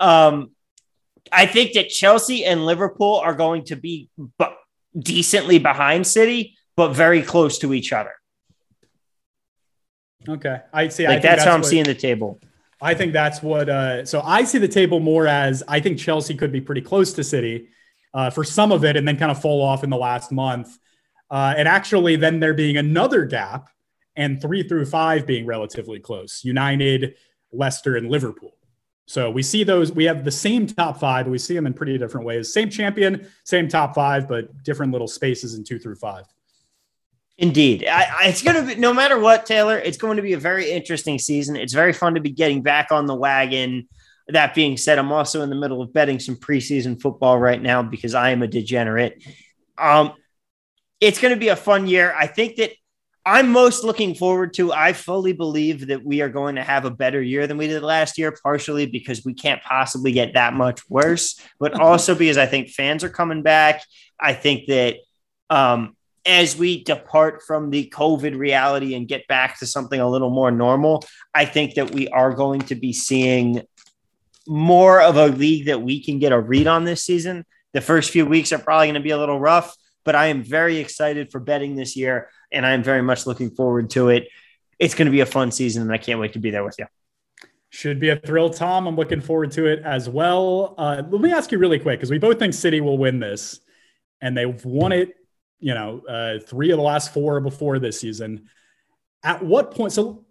um, 0.00 0.50
I 1.30 1.46
think 1.46 1.74
that 1.74 1.90
Chelsea 1.90 2.44
and 2.44 2.66
Liverpool 2.66 3.18
are 3.24 3.34
going 3.34 3.66
to 3.66 3.76
be 3.76 4.10
decently 4.98 5.60
behind 5.60 6.04
City, 6.04 6.56
but 6.74 6.88
very 6.88 7.22
close 7.22 7.58
to 7.58 7.72
each 7.72 7.92
other. 7.92 8.10
Okay, 10.28 10.60
I 10.72 10.88
see. 10.88 11.06
Like 11.06 11.18
I 11.18 11.20
that's, 11.20 11.36
that's, 11.36 11.44
how 11.44 11.54
I'm 11.54 11.60
what, 11.60 11.70
seeing 11.70 11.84
the 11.84 11.94
table. 11.94 12.40
I 12.80 12.94
think 12.94 13.12
that's 13.12 13.44
what. 13.44 13.68
Uh, 13.68 14.04
so 14.04 14.22
I 14.22 14.42
see 14.42 14.58
the 14.58 14.66
table 14.66 14.98
more 14.98 15.28
as 15.28 15.62
I 15.68 15.78
think 15.78 16.00
Chelsea 16.00 16.34
could 16.34 16.50
be 16.50 16.60
pretty 16.60 16.82
close 16.82 17.12
to 17.12 17.22
City 17.22 17.68
uh, 18.14 18.30
for 18.30 18.44
some 18.44 18.72
of 18.72 18.84
it 18.84 18.96
and 18.96 19.06
then 19.06 19.16
kind 19.16 19.30
of 19.30 19.40
fall 19.40 19.62
off 19.62 19.84
in 19.84 19.90
the 19.90 19.96
last 19.96 20.32
month. 20.32 20.78
Uh, 21.30 21.54
and 21.56 21.66
actually, 21.66 22.16
then 22.16 22.40
there 22.40 22.54
being 22.54 22.76
another 22.76 23.24
gap 23.24 23.68
and 24.16 24.40
three 24.40 24.62
through 24.62 24.84
five 24.84 25.26
being 25.26 25.46
relatively 25.46 25.98
close 25.98 26.44
United, 26.44 27.14
Leicester, 27.52 27.96
and 27.96 28.10
Liverpool. 28.10 28.56
So 29.06 29.30
we 29.30 29.42
see 29.42 29.64
those, 29.64 29.92
we 29.92 30.04
have 30.04 30.24
the 30.24 30.30
same 30.30 30.66
top 30.66 31.00
five, 31.00 31.26
but 31.26 31.32
we 31.32 31.38
see 31.38 31.54
them 31.54 31.66
in 31.66 31.74
pretty 31.74 31.98
different 31.98 32.26
ways. 32.26 32.52
Same 32.52 32.70
champion, 32.70 33.26
same 33.44 33.68
top 33.68 33.94
five, 33.94 34.28
but 34.28 34.62
different 34.62 34.92
little 34.92 35.08
spaces 35.08 35.54
in 35.54 35.64
two 35.64 35.78
through 35.78 35.96
five. 35.96 36.24
Indeed. 37.38 37.86
I, 37.90 38.02
I, 38.02 38.28
it's 38.28 38.42
going 38.42 38.56
to 38.56 38.74
be, 38.74 38.80
no 38.80 38.94
matter 38.94 39.18
what, 39.18 39.46
Taylor, 39.46 39.78
it's 39.78 39.96
going 39.96 40.16
to 40.16 40.22
be 40.22 40.34
a 40.34 40.38
very 40.38 40.70
interesting 40.70 41.18
season. 41.18 41.56
It's 41.56 41.72
very 41.72 41.92
fun 41.92 42.14
to 42.14 42.20
be 42.20 42.30
getting 42.30 42.62
back 42.62 42.92
on 42.92 43.06
the 43.06 43.14
wagon. 43.14 43.88
That 44.32 44.54
being 44.54 44.76
said, 44.76 44.98
I'm 44.98 45.12
also 45.12 45.42
in 45.42 45.50
the 45.50 45.56
middle 45.56 45.82
of 45.82 45.92
betting 45.92 46.18
some 46.18 46.36
preseason 46.36 47.00
football 47.00 47.38
right 47.38 47.60
now 47.60 47.82
because 47.82 48.14
I 48.14 48.30
am 48.30 48.42
a 48.42 48.46
degenerate. 48.46 49.22
Um, 49.78 50.14
it's 51.00 51.20
going 51.20 51.34
to 51.34 51.40
be 51.40 51.48
a 51.48 51.56
fun 51.56 51.86
year. 51.86 52.14
I 52.16 52.26
think 52.26 52.56
that 52.56 52.72
I'm 53.24 53.50
most 53.50 53.84
looking 53.84 54.14
forward 54.14 54.54
to. 54.54 54.72
I 54.72 54.92
fully 54.92 55.32
believe 55.32 55.86
that 55.88 56.04
we 56.04 56.22
are 56.22 56.28
going 56.28 56.56
to 56.56 56.62
have 56.62 56.84
a 56.84 56.90
better 56.90 57.22
year 57.22 57.46
than 57.46 57.56
we 57.56 57.68
did 57.68 57.82
last 57.82 58.18
year, 58.18 58.34
partially 58.42 58.86
because 58.86 59.24
we 59.24 59.34
can't 59.34 59.62
possibly 59.62 60.12
get 60.12 60.34
that 60.34 60.54
much 60.54 60.80
worse, 60.88 61.40
but 61.60 61.74
also 61.80 62.14
because 62.14 62.36
I 62.36 62.46
think 62.46 62.70
fans 62.70 63.04
are 63.04 63.08
coming 63.08 63.42
back. 63.42 63.82
I 64.18 64.34
think 64.34 64.66
that 64.66 64.96
um, 65.50 65.96
as 66.26 66.56
we 66.56 66.82
depart 66.82 67.42
from 67.42 67.70
the 67.70 67.88
COVID 67.94 68.36
reality 68.36 68.94
and 68.94 69.06
get 69.06 69.26
back 69.28 69.58
to 69.58 69.66
something 69.66 70.00
a 70.00 70.08
little 70.08 70.30
more 70.30 70.50
normal, 70.50 71.04
I 71.34 71.44
think 71.44 71.74
that 71.74 71.92
we 71.92 72.08
are 72.08 72.32
going 72.32 72.62
to 72.62 72.74
be 72.74 72.92
seeing 72.92 73.62
more 74.46 75.00
of 75.00 75.16
a 75.16 75.26
league 75.26 75.66
that 75.66 75.82
we 75.82 76.02
can 76.02 76.18
get 76.18 76.32
a 76.32 76.40
read 76.40 76.66
on 76.66 76.84
this 76.84 77.04
season. 77.04 77.44
The 77.72 77.80
first 77.80 78.10
few 78.10 78.26
weeks 78.26 78.52
are 78.52 78.58
probably 78.58 78.88
going 78.88 78.94
to 78.94 79.00
be 79.00 79.10
a 79.10 79.18
little 79.18 79.40
rough, 79.40 79.74
but 80.04 80.14
I 80.14 80.26
am 80.26 80.42
very 80.42 80.78
excited 80.78 81.30
for 81.30 81.40
betting 81.40 81.76
this 81.76 81.96
year 81.96 82.28
and 82.52 82.66
I'm 82.66 82.82
very 82.82 83.02
much 83.02 83.26
looking 83.26 83.50
forward 83.50 83.90
to 83.90 84.10
it. 84.10 84.28
It's 84.78 84.94
going 84.94 85.06
to 85.06 85.12
be 85.12 85.20
a 85.20 85.26
fun 85.26 85.50
season, 85.50 85.82
and 85.82 85.92
I 85.92 85.98
can't 85.98 86.20
wait 86.20 86.34
to 86.34 86.38
be 86.38 86.50
there 86.50 86.64
with 86.64 86.76
you. 86.78 86.86
Should 87.70 88.00
be 88.00 88.10
a 88.10 88.16
thrill, 88.16 88.50
Tom. 88.50 88.86
I'm 88.86 88.96
looking 88.96 89.20
forward 89.20 89.52
to 89.52 89.66
it 89.66 89.80
as 89.84 90.08
well. 90.08 90.74
Uh, 90.76 91.02
let 91.08 91.20
me 91.20 91.32
ask 91.32 91.50
you 91.52 91.58
really 91.58 91.78
quick 91.78 91.98
because 91.98 92.10
we 92.10 92.18
both 92.18 92.38
think 92.38 92.52
City 92.52 92.80
will 92.80 92.98
win 92.98 93.18
this, 93.18 93.60
and 94.20 94.36
they've 94.36 94.62
won 94.64 94.92
it. 94.92 95.14
You 95.58 95.74
know, 95.74 96.02
uh, 96.08 96.38
three 96.40 96.70
of 96.70 96.76
the 96.76 96.82
last 96.82 97.14
four 97.14 97.40
before 97.40 97.78
this 97.78 98.00
season. 98.00 98.48
At 99.22 99.42
what 99.42 99.70
point? 99.70 99.92
So, 99.92 100.21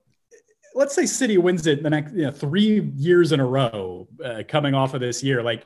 let's 0.75 0.95
say 0.95 1.05
City 1.05 1.37
wins 1.37 1.67
it 1.67 1.83
the 1.83 1.89
next 1.89 2.13
you 2.13 2.23
know, 2.23 2.31
three 2.31 2.91
years 2.95 3.31
in 3.31 3.39
a 3.39 3.45
row, 3.45 4.07
uh, 4.23 4.43
coming 4.47 4.73
off 4.73 4.93
of 4.93 5.01
this 5.01 5.23
year. 5.23 5.43
Like, 5.43 5.65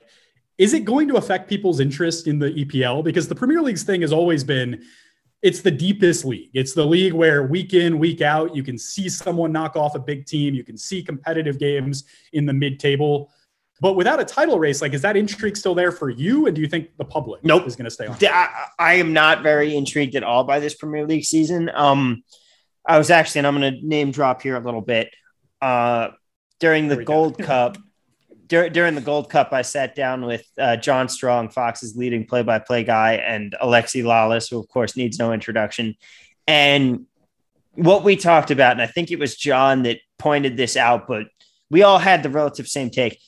is 0.57 0.73
it 0.73 0.85
going 0.85 1.07
to 1.09 1.15
affect 1.15 1.49
people's 1.49 1.79
interest 1.79 2.27
in 2.27 2.39
the 2.39 2.51
EPL? 2.51 3.03
Because 3.03 3.27
the 3.27 3.35
Premier 3.35 3.61
League's 3.61 3.83
thing 3.83 4.01
has 4.01 4.13
always 4.13 4.43
been 4.43 4.81
it's 5.41 5.61
the 5.61 5.69
deepest 5.69 6.25
league. 6.25 6.49
It's 6.55 6.73
the 6.73 6.85
league 6.85 7.13
where 7.13 7.43
week 7.43 7.75
in, 7.75 7.99
week 7.99 8.21
out, 8.21 8.55
you 8.55 8.63
can 8.63 8.79
see 8.79 9.07
someone 9.09 9.51
knock 9.51 9.75
off 9.75 9.93
a 9.93 9.99
big 9.99 10.25
team. 10.25 10.55
You 10.55 10.63
can 10.63 10.75
see 10.75 11.03
competitive 11.03 11.59
games 11.59 12.05
in 12.33 12.47
the 12.47 12.53
mid 12.53 12.79
table. 12.79 13.31
But 13.81 13.93
without 13.93 14.19
a 14.19 14.25
title 14.25 14.57
race, 14.57 14.81
like, 14.81 14.93
is 14.93 15.01
that 15.01 15.15
intrigue 15.15 15.55
still 15.55 15.75
there 15.75 15.91
for 15.91 16.09
you? 16.09 16.47
And 16.47 16.55
do 16.55 16.61
you 16.61 16.67
think 16.67 16.97
the 16.97 17.05
public 17.05 17.43
nope. 17.43 17.67
is 17.67 17.75
going 17.75 17.85
to 17.85 17.91
stay 17.91 18.07
on? 18.07 18.17
I, 18.23 18.65
I, 18.79 18.93
am 18.95 19.13
not 19.13 19.43
very 19.43 19.75
intrigued 19.75 20.15
at 20.15 20.23
all 20.23 20.45
by 20.45 20.59
this 20.59 20.73
Premier 20.73 21.05
League 21.05 21.25
season. 21.25 21.69
Um, 21.75 22.23
I 22.87 22.97
was 22.97 23.09
actually, 23.09 23.39
and 23.39 23.47
I'm 23.47 23.59
going 23.59 23.79
to 23.79 23.87
name 23.87 24.11
drop 24.11 24.41
here 24.41 24.55
a 24.55 24.59
little 24.59 24.81
bit. 24.81 25.09
Uh, 25.61 26.09
during 26.59 26.87
the 26.87 27.03
Gold 27.03 27.37
Cup, 27.39 27.77
dur- 28.47 28.69
during 28.69 28.95
the 28.95 29.01
Gold 29.01 29.29
Cup, 29.29 29.53
I 29.53 29.61
sat 29.61 29.95
down 29.95 30.25
with 30.25 30.45
uh, 30.57 30.77
John 30.77 31.09
Strong, 31.09 31.49
Fox's 31.49 31.95
leading 31.95 32.25
play-by-play 32.25 32.83
guy, 32.83 33.13
and 33.13 33.55
Alexi 33.61 34.03
Lalas, 34.03 34.49
who 34.49 34.59
of 34.59 34.67
course 34.67 34.95
needs 34.95 35.19
no 35.19 35.33
introduction. 35.33 35.95
And 36.47 37.05
what 37.73 38.03
we 38.03 38.15
talked 38.15 38.51
about, 38.51 38.73
and 38.73 38.81
I 38.81 38.87
think 38.87 39.11
it 39.11 39.19
was 39.19 39.35
John 39.35 39.83
that 39.83 39.99
pointed 40.17 40.57
this 40.57 40.77
out, 40.77 41.07
but 41.07 41.27
we 41.69 41.83
all 41.83 41.99
had 41.99 42.23
the 42.23 42.29
relative 42.29 42.67
same 42.67 42.89
take. 42.89 43.19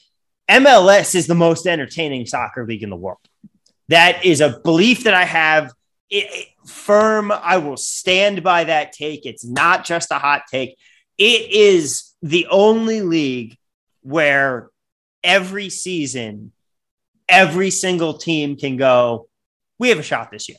MLS 0.50 1.16
is 1.16 1.28
the 1.28 1.36
most 1.36 1.68
entertaining 1.68 2.26
soccer 2.26 2.66
league 2.66 2.84
in 2.84 2.90
the 2.90 2.96
world. 2.96 3.20
That 3.90 4.24
is 4.26 4.42
a 4.42 4.60
belief 4.64 5.04
that 5.04 5.14
I 5.14 5.26
have. 5.26 5.72
It, 6.10 6.48
firm. 6.68 7.32
I 7.32 7.58
will 7.58 7.78
stand 7.78 8.44
by 8.44 8.66
that 8.66 8.92
take. 8.92 9.26
It's 9.26 9.46
not 9.46 9.86
just 9.86 10.12
a 10.12 10.20
hot 10.20 10.44
take. 10.52 10.78
It 11.18 11.52
is 11.52 12.14
the 12.22 12.48
only 12.48 13.02
league 13.02 13.58
where 14.02 14.70
every 15.24 15.70
season, 15.70 16.52
every 17.28 17.70
single 17.72 18.14
team 18.14 18.56
can 18.56 18.78
go, 18.78 19.28
we 19.80 19.90
have 19.90 20.00
a 20.00 20.04
shot 20.04 20.32
this 20.32 20.48
year. 20.48 20.58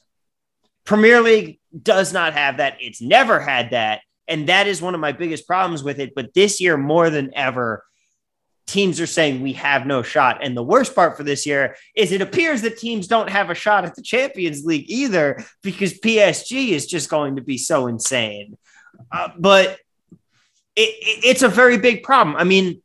Premier 0.85 1.21
League 1.21 1.59
does 1.83 2.13
not 2.13 2.33
have 2.33 2.59
that. 2.59 2.79
It's 2.81 3.01
never 3.01 3.41
had 3.41 3.71
that. 3.71 4.01
And 4.27 4.49
that 4.49 4.67
is 4.67 4.83
one 4.83 4.95
of 4.95 5.01
my 5.01 5.13
biggest 5.13 5.47
problems 5.47 5.83
with 5.83 5.99
it. 5.99 6.15
But 6.15 6.35
this 6.35 6.61
year, 6.61 6.77
more 6.77 7.11
than 7.11 7.31
ever, 7.35 7.85
teams 8.69 9.01
are 9.01 9.07
saying 9.07 9.43
we 9.43 9.55
have 9.55 9.87
no 9.87 10.03
shot. 10.03 10.45
And 10.45 10.57
the 10.57 10.63
worst 10.63 10.95
part 10.95 11.17
for 11.17 11.25
this 11.25 11.47
year 11.47 11.75
is 11.97 12.13
it 12.13 12.21
appears 12.21 12.63
that 12.63 12.79
teams 12.79 13.09
don't 13.09 13.31
have 13.31 13.51
a 13.51 13.55
shot 13.55 13.85
at 13.85 13.97
the 13.97 14.03
Champions 14.03 14.65
League 14.65 14.85
either 14.89 15.43
because 15.63 15.99
PSG 15.99 16.69
is 16.69 16.87
just 16.87 17.09
going 17.09 17.37
to 17.37 17.43
be 17.43 17.59
so 17.59 17.87
insane. 17.87 18.57
Uh, 19.11 19.31
but 19.39 19.79
it, 20.77 20.91
it, 20.91 21.25
it's 21.25 21.43
a 21.43 21.49
very 21.49 21.79
big 21.79 22.03
problem. 22.03 22.37
I 22.37 22.45
mean, 22.45 22.83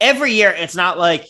every 0.00 0.32
year 0.32 0.50
it's 0.50 0.74
not 0.74 0.98
like 0.98 1.26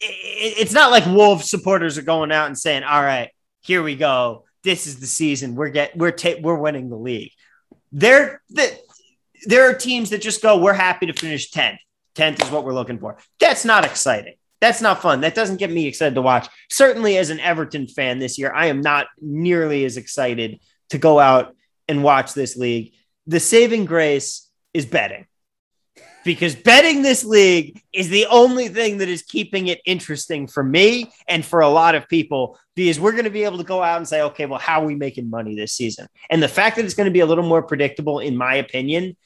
it's 0.00 0.72
not 0.72 0.90
like 0.90 1.06
Wolves 1.06 1.48
supporters 1.48 1.98
are 1.98 2.02
going 2.02 2.30
out 2.30 2.46
and 2.46 2.58
saying, 2.58 2.84
"All 2.84 3.02
right, 3.02 3.30
here 3.60 3.82
we 3.82 3.96
go. 3.96 4.44
This 4.62 4.86
is 4.86 5.00
the 5.00 5.06
season. 5.06 5.54
We're 5.54 5.70
get 5.70 5.96
we're 5.96 6.10
ta- 6.10 6.40
we're 6.40 6.56
winning 6.56 6.90
the 6.90 6.96
league." 6.96 7.32
There, 7.90 8.42
the, 8.50 8.76
there 9.46 9.70
are 9.70 9.74
teams 9.74 10.10
that 10.10 10.20
just 10.20 10.42
go, 10.42 10.58
"We're 10.58 10.74
happy 10.74 11.06
to 11.06 11.12
finish 11.14 11.50
10th. 11.50 11.78
10th 12.14 12.42
is 12.42 12.50
what 12.50 12.64
we're 12.64 12.74
looking 12.74 12.98
for." 12.98 13.16
That's 13.38 13.64
not 13.64 13.84
exciting. 13.84 14.34
That's 14.60 14.80
not 14.80 15.02
fun. 15.02 15.20
That 15.20 15.34
doesn't 15.34 15.58
get 15.58 15.70
me 15.70 15.86
excited 15.86 16.14
to 16.14 16.22
watch. 16.22 16.48
Certainly, 16.70 17.18
as 17.18 17.30
an 17.30 17.40
Everton 17.40 17.86
fan 17.86 18.18
this 18.18 18.38
year, 18.38 18.52
I 18.54 18.66
am 18.66 18.80
not 18.80 19.06
nearly 19.20 19.84
as 19.84 19.96
excited 19.96 20.60
to 20.90 20.98
go 20.98 21.18
out 21.18 21.54
and 21.88 22.02
watch 22.02 22.32
this 22.32 22.56
league. 22.56 22.94
The 23.26 23.40
saving 23.40 23.84
grace 23.84 24.48
is 24.72 24.86
betting 24.86 25.26
because 26.24 26.54
betting 26.54 27.02
this 27.02 27.24
league 27.24 27.80
is 27.92 28.08
the 28.08 28.26
only 28.26 28.68
thing 28.68 28.98
that 28.98 29.08
is 29.08 29.22
keeping 29.22 29.68
it 29.68 29.80
interesting 29.84 30.46
for 30.46 30.62
me 30.62 31.12
and 31.28 31.44
for 31.44 31.60
a 31.60 31.68
lot 31.68 31.94
of 31.94 32.08
people 32.08 32.58
because 32.74 32.98
we're 32.98 33.12
going 33.12 33.24
to 33.24 33.30
be 33.30 33.44
able 33.44 33.58
to 33.58 33.64
go 33.64 33.82
out 33.82 33.98
and 33.98 34.08
say, 34.08 34.22
okay, 34.22 34.46
well, 34.46 34.58
how 34.58 34.82
are 34.82 34.86
we 34.86 34.94
making 34.94 35.30
money 35.30 35.54
this 35.54 35.72
season? 35.72 36.08
And 36.30 36.42
the 36.42 36.48
fact 36.48 36.76
that 36.76 36.84
it's 36.84 36.94
going 36.94 37.04
to 37.04 37.12
be 37.12 37.20
a 37.20 37.26
little 37.26 37.44
more 37.44 37.62
predictable, 37.62 38.18
in 38.18 38.36
my 38.36 38.56
opinion, 38.56 39.16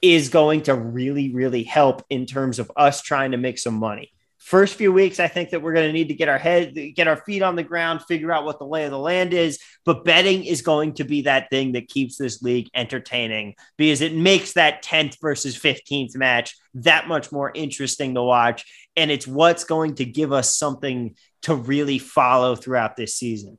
is 0.00 0.28
going 0.28 0.62
to 0.62 0.74
really, 0.74 1.32
really 1.32 1.64
help 1.64 2.04
in 2.10 2.26
terms 2.26 2.58
of 2.58 2.70
us 2.76 3.02
trying 3.02 3.32
to 3.32 3.36
make 3.36 3.58
some 3.58 3.74
money 3.74 4.12
first 4.48 4.76
few 4.76 4.90
weeks, 4.92 5.20
I 5.20 5.28
think 5.28 5.50
that 5.50 5.60
we're 5.60 5.74
going 5.74 5.88
to 5.88 5.92
need 5.92 6.08
to 6.08 6.14
get 6.14 6.28
our 6.28 6.38
head, 6.38 6.74
get 6.94 7.06
our 7.06 7.16
feet 7.16 7.42
on 7.42 7.54
the 7.54 7.62
ground, 7.62 8.00
figure 8.08 8.32
out 8.32 8.46
what 8.46 8.58
the 8.58 8.64
lay 8.64 8.84
of 8.84 8.90
the 8.90 8.98
land 8.98 9.34
is. 9.34 9.58
But 9.84 10.04
betting 10.04 10.42
is 10.44 10.62
going 10.62 10.94
to 10.94 11.04
be 11.04 11.22
that 11.22 11.50
thing 11.50 11.72
that 11.72 11.88
keeps 11.88 12.16
this 12.16 12.40
league 12.40 12.68
entertaining 12.74 13.56
because 13.76 14.00
it 14.00 14.14
makes 14.14 14.54
that 14.54 14.82
10th 14.82 15.20
versus 15.20 15.58
15th 15.58 16.16
match 16.16 16.56
that 16.74 17.08
much 17.08 17.30
more 17.30 17.52
interesting 17.54 18.14
to 18.14 18.22
watch. 18.22 18.64
And 18.96 19.10
it's 19.10 19.26
what's 19.26 19.64
going 19.64 19.96
to 19.96 20.06
give 20.06 20.32
us 20.32 20.56
something 20.56 21.14
to 21.42 21.54
really 21.54 21.98
follow 21.98 22.56
throughout 22.56 22.96
this 22.96 23.14
season. 23.16 23.58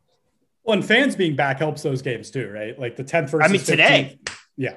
Well, 0.63 0.73
and 0.73 0.85
fans 0.85 1.15
being 1.15 1.35
back 1.35 1.59
helps 1.59 1.83
those 1.83 2.01
games 2.01 2.31
too, 2.31 2.49
right? 2.49 2.77
Like 2.79 2.95
the 2.95 3.03
10th 3.03 3.29
versus 3.29 3.47
I 3.47 3.51
mean, 3.51 3.61
15th. 3.61 3.65
today. 3.65 4.19
Yeah. 4.57 4.75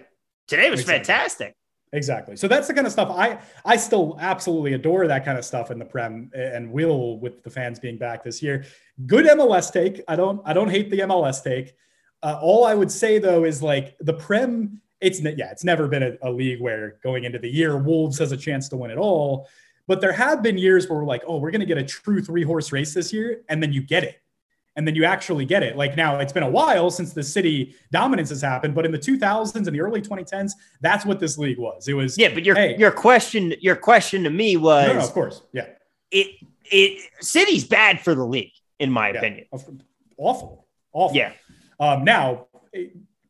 Today 0.52 0.70
was 0.70 0.80
exactly. 0.80 0.98
fantastic. 0.98 1.56
Exactly. 1.94 2.36
So 2.36 2.46
that's 2.46 2.68
the 2.68 2.74
kind 2.74 2.86
of 2.86 2.92
stuff 2.92 3.08
I 3.10 3.38
I 3.64 3.76
still 3.76 4.18
absolutely 4.20 4.74
adore 4.74 5.06
that 5.06 5.24
kind 5.24 5.38
of 5.38 5.46
stuff 5.46 5.70
in 5.70 5.78
the 5.78 5.84
Prem 5.86 6.30
and 6.34 6.70
will 6.70 7.18
with 7.18 7.42
the 7.42 7.48
fans 7.48 7.78
being 7.78 7.96
back 7.96 8.22
this 8.22 8.42
year. 8.42 8.66
Good 9.06 9.24
MLS 9.26 9.72
take. 9.72 10.02
I 10.08 10.16
don't 10.16 10.42
I 10.44 10.52
don't 10.52 10.68
hate 10.68 10.90
the 10.90 11.00
MLS 11.00 11.42
take. 11.42 11.74
Uh, 12.22 12.38
all 12.40 12.66
I 12.66 12.74
would 12.74 12.90
say 12.90 13.18
though 13.18 13.44
is 13.44 13.62
like 13.62 13.96
the 14.00 14.12
Prem. 14.12 14.82
It's 15.00 15.20
yeah, 15.22 15.50
it's 15.50 15.64
never 15.64 15.88
been 15.88 16.02
a, 16.02 16.16
a 16.22 16.30
league 16.30 16.60
where 16.60 16.98
going 17.02 17.24
into 17.24 17.38
the 17.38 17.50
year 17.50 17.78
Wolves 17.78 18.18
has 18.18 18.32
a 18.32 18.36
chance 18.36 18.68
to 18.70 18.76
win 18.76 18.90
it 18.90 18.98
all. 18.98 19.48
But 19.86 20.02
there 20.02 20.12
have 20.12 20.42
been 20.42 20.58
years 20.58 20.88
where 20.88 20.98
we're 20.98 21.06
like, 21.06 21.22
oh, 21.26 21.38
we're 21.38 21.50
going 21.50 21.60
to 21.60 21.66
get 21.66 21.78
a 21.78 21.82
true 21.82 22.22
three 22.22 22.44
horse 22.44 22.72
race 22.72 22.92
this 22.92 23.10
year, 23.10 23.42
and 23.48 23.62
then 23.62 23.72
you 23.72 23.82
get 23.82 24.04
it 24.04 24.21
and 24.76 24.86
then 24.86 24.94
you 24.94 25.04
actually 25.04 25.44
get 25.44 25.62
it. 25.62 25.76
Like 25.76 25.96
now, 25.96 26.18
it's 26.18 26.32
been 26.32 26.42
a 26.42 26.50
while 26.50 26.90
since 26.90 27.12
the 27.12 27.22
city 27.22 27.74
dominance 27.90 28.30
has 28.30 28.40
happened, 28.40 28.74
but 28.74 28.86
in 28.86 28.92
the 28.92 28.98
2000s 28.98 29.54
and 29.54 29.66
the 29.66 29.80
early 29.80 30.00
2010s, 30.00 30.52
that's 30.80 31.04
what 31.04 31.20
this 31.20 31.36
league 31.38 31.58
was. 31.58 31.88
It 31.88 31.94
was 31.94 32.16
yeah. 32.16 32.32
But 32.32 32.44
your 32.44 32.54
hey, 32.54 32.76
your 32.76 32.90
question 32.90 33.54
your 33.60 33.76
question 33.76 34.24
to 34.24 34.30
me 34.30 34.56
was 34.56 34.88
no, 34.88 34.94
no, 34.94 35.00
of 35.00 35.12
course, 35.12 35.42
yeah. 35.52 35.66
It 36.10 36.28
it 36.64 37.02
city's 37.20 37.64
bad 37.64 38.00
for 38.00 38.14
the 38.14 38.24
league, 38.24 38.52
in 38.78 38.90
my 38.90 39.10
yeah. 39.10 39.18
opinion. 39.18 39.46
Awful, 40.16 40.66
awful. 40.92 41.16
Yeah. 41.16 41.32
Um, 41.80 42.04
now, 42.04 42.46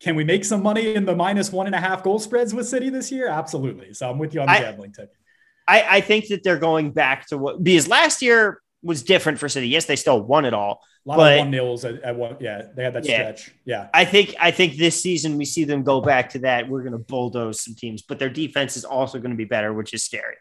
can 0.00 0.16
we 0.16 0.24
make 0.24 0.44
some 0.44 0.62
money 0.62 0.94
in 0.94 1.04
the 1.04 1.16
minus 1.16 1.50
one 1.52 1.66
and 1.66 1.74
a 1.74 1.80
half 1.80 2.02
goal 2.02 2.18
spreads 2.18 2.52
with 2.52 2.68
City 2.68 2.90
this 2.90 3.10
year? 3.10 3.28
Absolutely. 3.28 3.94
So 3.94 4.10
I'm 4.10 4.18
with 4.18 4.34
you 4.34 4.40
on 4.40 4.46
the 4.46 4.52
I, 4.52 4.60
gambling 4.60 4.92
tip. 4.92 5.12
I, 5.66 5.96
I 5.96 6.00
think 6.00 6.28
that 6.28 6.42
they're 6.42 6.58
going 6.58 6.90
back 6.90 7.26
to 7.28 7.38
what 7.38 7.62
because 7.62 7.88
last 7.88 8.20
year 8.20 8.60
was 8.82 9.02
different 9.02 9.38
for 9.38 9.48
City. 9.48 9.68
Yes, 9.68 9.86
they 9.86 9.96
still 9.96 10.20
won 10.20 10.44
it 10.44 10.54
all. 10.54 10.82
A 11.04 11.08
lot 11.08 11.16
but, 11.16 11.32
of 11.32 11.38
one 11.40 11.50
nils 11.50 11.84
at, 11.84 12.00
at, 12.02 12.14
one. 12.14 12.36
Yeah, 12.38 12.62
they 12.76 12.84
had 12.84 12.92
that 12.94 13.04
yeah, 13.04 13.34
stretch. 13.34 13.50
Yeah, 13.64 13.88
I 13.92 14.04
think 14.04 14.36
I 14.40 14.52
think 14.52 14.76
this 14.76 15.00
season 15.02 15.36
we 15.36 15.44
see 15.44 15.64
them 15.64 15.82
go 15.82 16.00
back 16.00 16.30
to 16.30 16.38
that. 16.40 16.68
We're 16.68 16.82
going 16.82 16.92
to 16.92 16.98
bulldoze 16.98 17.60
some 17.60 17.74
teams, 17.74 18.02
but 18.02 18.20
their 18.20 18.30
defense 18.30 18.76
is 18.76 18.84
also 18.84 19.18
going 19.18 19.32
to 19.32 19.36
be 19.36 19.44
better, 19.44 19.72
which 19.72 19.92
is 19.94 20.04
scary. 20.04 20.36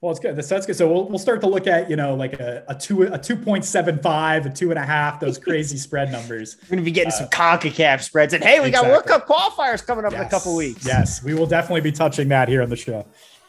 Well, 0.00 0.10
it's 0.10 0.20
good. 0.20 0.36
That's, 0.36 0.66
good. 0.66 0.76
So 0.76 0.86
we'll, 0.86 1.08
we'll 1.08 1.18
start 1.18 1.40
to 1.40 1.46
look 1.46 1.66
at 1.66 1.90
you 1.90 1.96
know 1.96 2.14
like 2.14 2.34
a, 2.34 2.62
a 2.68 2.74
two 2.74 3.02
a 3.02 3.18
two 3.18 3.34
point 3.34 3.64
seven 3.64 3.98
five, 3.98 4.46
a 4.46 4.50
two 4.50 4.70
and 4.70 4.78
a 4.78 4.84
half, 4.84 5.18
those 5.18 5.38
crazy 5.38 5.76
spread 5.78 6.12
numbers. 6.12 6.56
We're 6.62 6.76
gonna 6.76 6.82
be 6.82 6.92
getting 6.92 7.12
uh, 7.12 7.16
some 7.16 7.28
Concacaf 7.28 8.02
spreads, 8.02 8.32
and 8.32 8.44
hey, 8.44 8.60
we 8.60 8.68
exactly. 8.68 8.90
got 8.90 8.94
World 8.94 9.06
Cup 9.06 9.26
qualifiers 9.26 9.84
coming 9.84 10.04
up 10.04 10.12
yes. 10.12 10.20
in 10.20 10.26
a 10.26 10.30
couple 10.30 10.54
weeks. 10.54 10.86
Yes, 10.86 11.24
we 11.24 11.34
will 11.34 11.46
definitely 11.46 11.80
be 11.80 11.90
touching 11.90 12.28
that 12.28 12.48
here 12.48 12.62
on 12.62 12.68
the 12.68 12.76
show. 12.76 13.06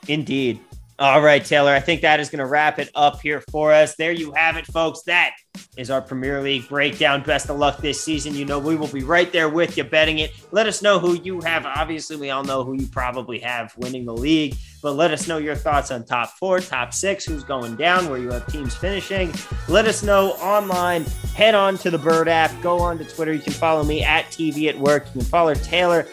Indeed. 0.07 0.59
All 0.97 1.21
right, 1.21 1.43
Taylor. 1.43 1.73
I 1.73 1.81
think 1.81 2.01
that 2.01 2.21
is 2.21 2.29
going 2.29 2.39
to 2.39 2.45
wrap 2.45 2.79
it 2.79 2.89
up 2.95 3.19
here 3.19 3.43
for 3.51 3.73
us. 3.73 3.97
There 3.97 4.13
you 4.13 4.31
have 4.31 4.55
it, 4.55 4.65
folks. 4.65 5.01
That 5.03 5.35
is 5.75 5.91
our 5.91 6.01
Premier 6.01 6.41
League 6.41 6.69
breakdown. 6.69 7.21
Best 7.21 7.49
of 7.49 7.57
luck 7.57 7.79
this 7.79 8.01
season. 8.01 8.33
You 8.33 8.45
know, 8.45 8.59
we 8.59 8.77
will 8.77 8.87
be 8.87 9.03
right 9.03 9.29
there 9.29 9.49
with 9.49 9.75
you 9.75 9.83
betting 9.83 10.19
it. 10.19 10.31
Let 10.51 10.67
us 10.67 10.81
know 10.81 10.97
who 10.97 11.15
you 11.15 11.41
have. 11.41 11.65
Obviously, 11.65 12.15
we 12.15 12.29
all 12.29 12.45
know 12.45 12.63
who 12.63 12.79
you 12.79 12.87
probably 12.87 13.39
have 13.39 13.75
winning 13.75 14.05
the 14.05 14.15
league, 14.15 14.55
but 14.81 14.93
let 14.93 15.11
us 15.11 15.27
know 15.27 15.37
your 15.37 15.55
thoughts 15.55 15.91
on 15.91 16.05
top 16.05 16.29
four, 16.29 16.61
top 16.61 16.93
six, 16.93 17.25
who's 17.25 17.43
going 17.43 17.75
down, 17.75 18.09
where 18.09 18.19
you 18.19 18.31
have 18.31 18.47
teams 18.47 18.73
finishing. 18.73 19.33
Let 19.67 19.87
us 19.87 20.01
know 20.01 20.31
online. 20.35 21.03
Head 21.35 21.55
on 21.55 21.77
to 21.79 21.91
the 21.91 21.99
Bird 21.99 22.29
app. 22.29 22.51
Go 22.61 22.79
on 22.79 22.97
to 22.99 23.03
Twitter. 23.03 23.33
You 23.33 23.41
can 23.41 23.51
follow 23.51 23.83
me 23.83 24.01
at 24.01 24.27
TV 24.27 24.69
at 24.69 24.79
work. 24.79 25.07
You 25.07 25.19
can 25.19 25.29
follow 25.29 25.55
Taylor 25.55 26.07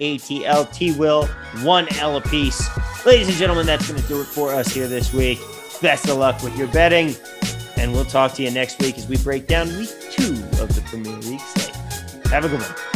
ATL 0.00 0.96
Will, 0.96 1.26
one 1.62 1.86
L 1.98 2.16
a 2.16 2.20
piece. 2.20 2.68
Ladies 3.04 3.28
and 3.28 3.36
gentlemen, 3.36 3.66
that's 3.66 3.88
going 3.88 4.00
to 4.00 4.08
do 4.08 4.20
it 4.20 4.26
for 4.26 4.52
us 4.52 4.72
here 4.72 4.86
this 4.86 5.12
week. 5.12 5.38
Best 5.80 6.08
of 6.08 6.18
luck 6.18 6.42
with 6.42 6.56
your 6.56 6.68
betting, 6.68 7.14
and 7.76 7.92
we'll 7.92 8.04
talk 8.04 8.32
to 8.34 8.42
you 8.42 8.50
next 8.50 8.80
week 8.80 8.98
as 8.98 9.06
we 9.08 9.16
break 9.18 9.46
down 9.46 9.68
week 9.78 9.90
two 10.10 10.34
of 10.60 10.74
the 10.74 10.82
Premier 10.86 11.12
League 11.12 11.40
slate. 11.40 11.76
Have 12.26 12.44
a 12.44 12.48
good 12.48 12.60
one. 12.60 12.95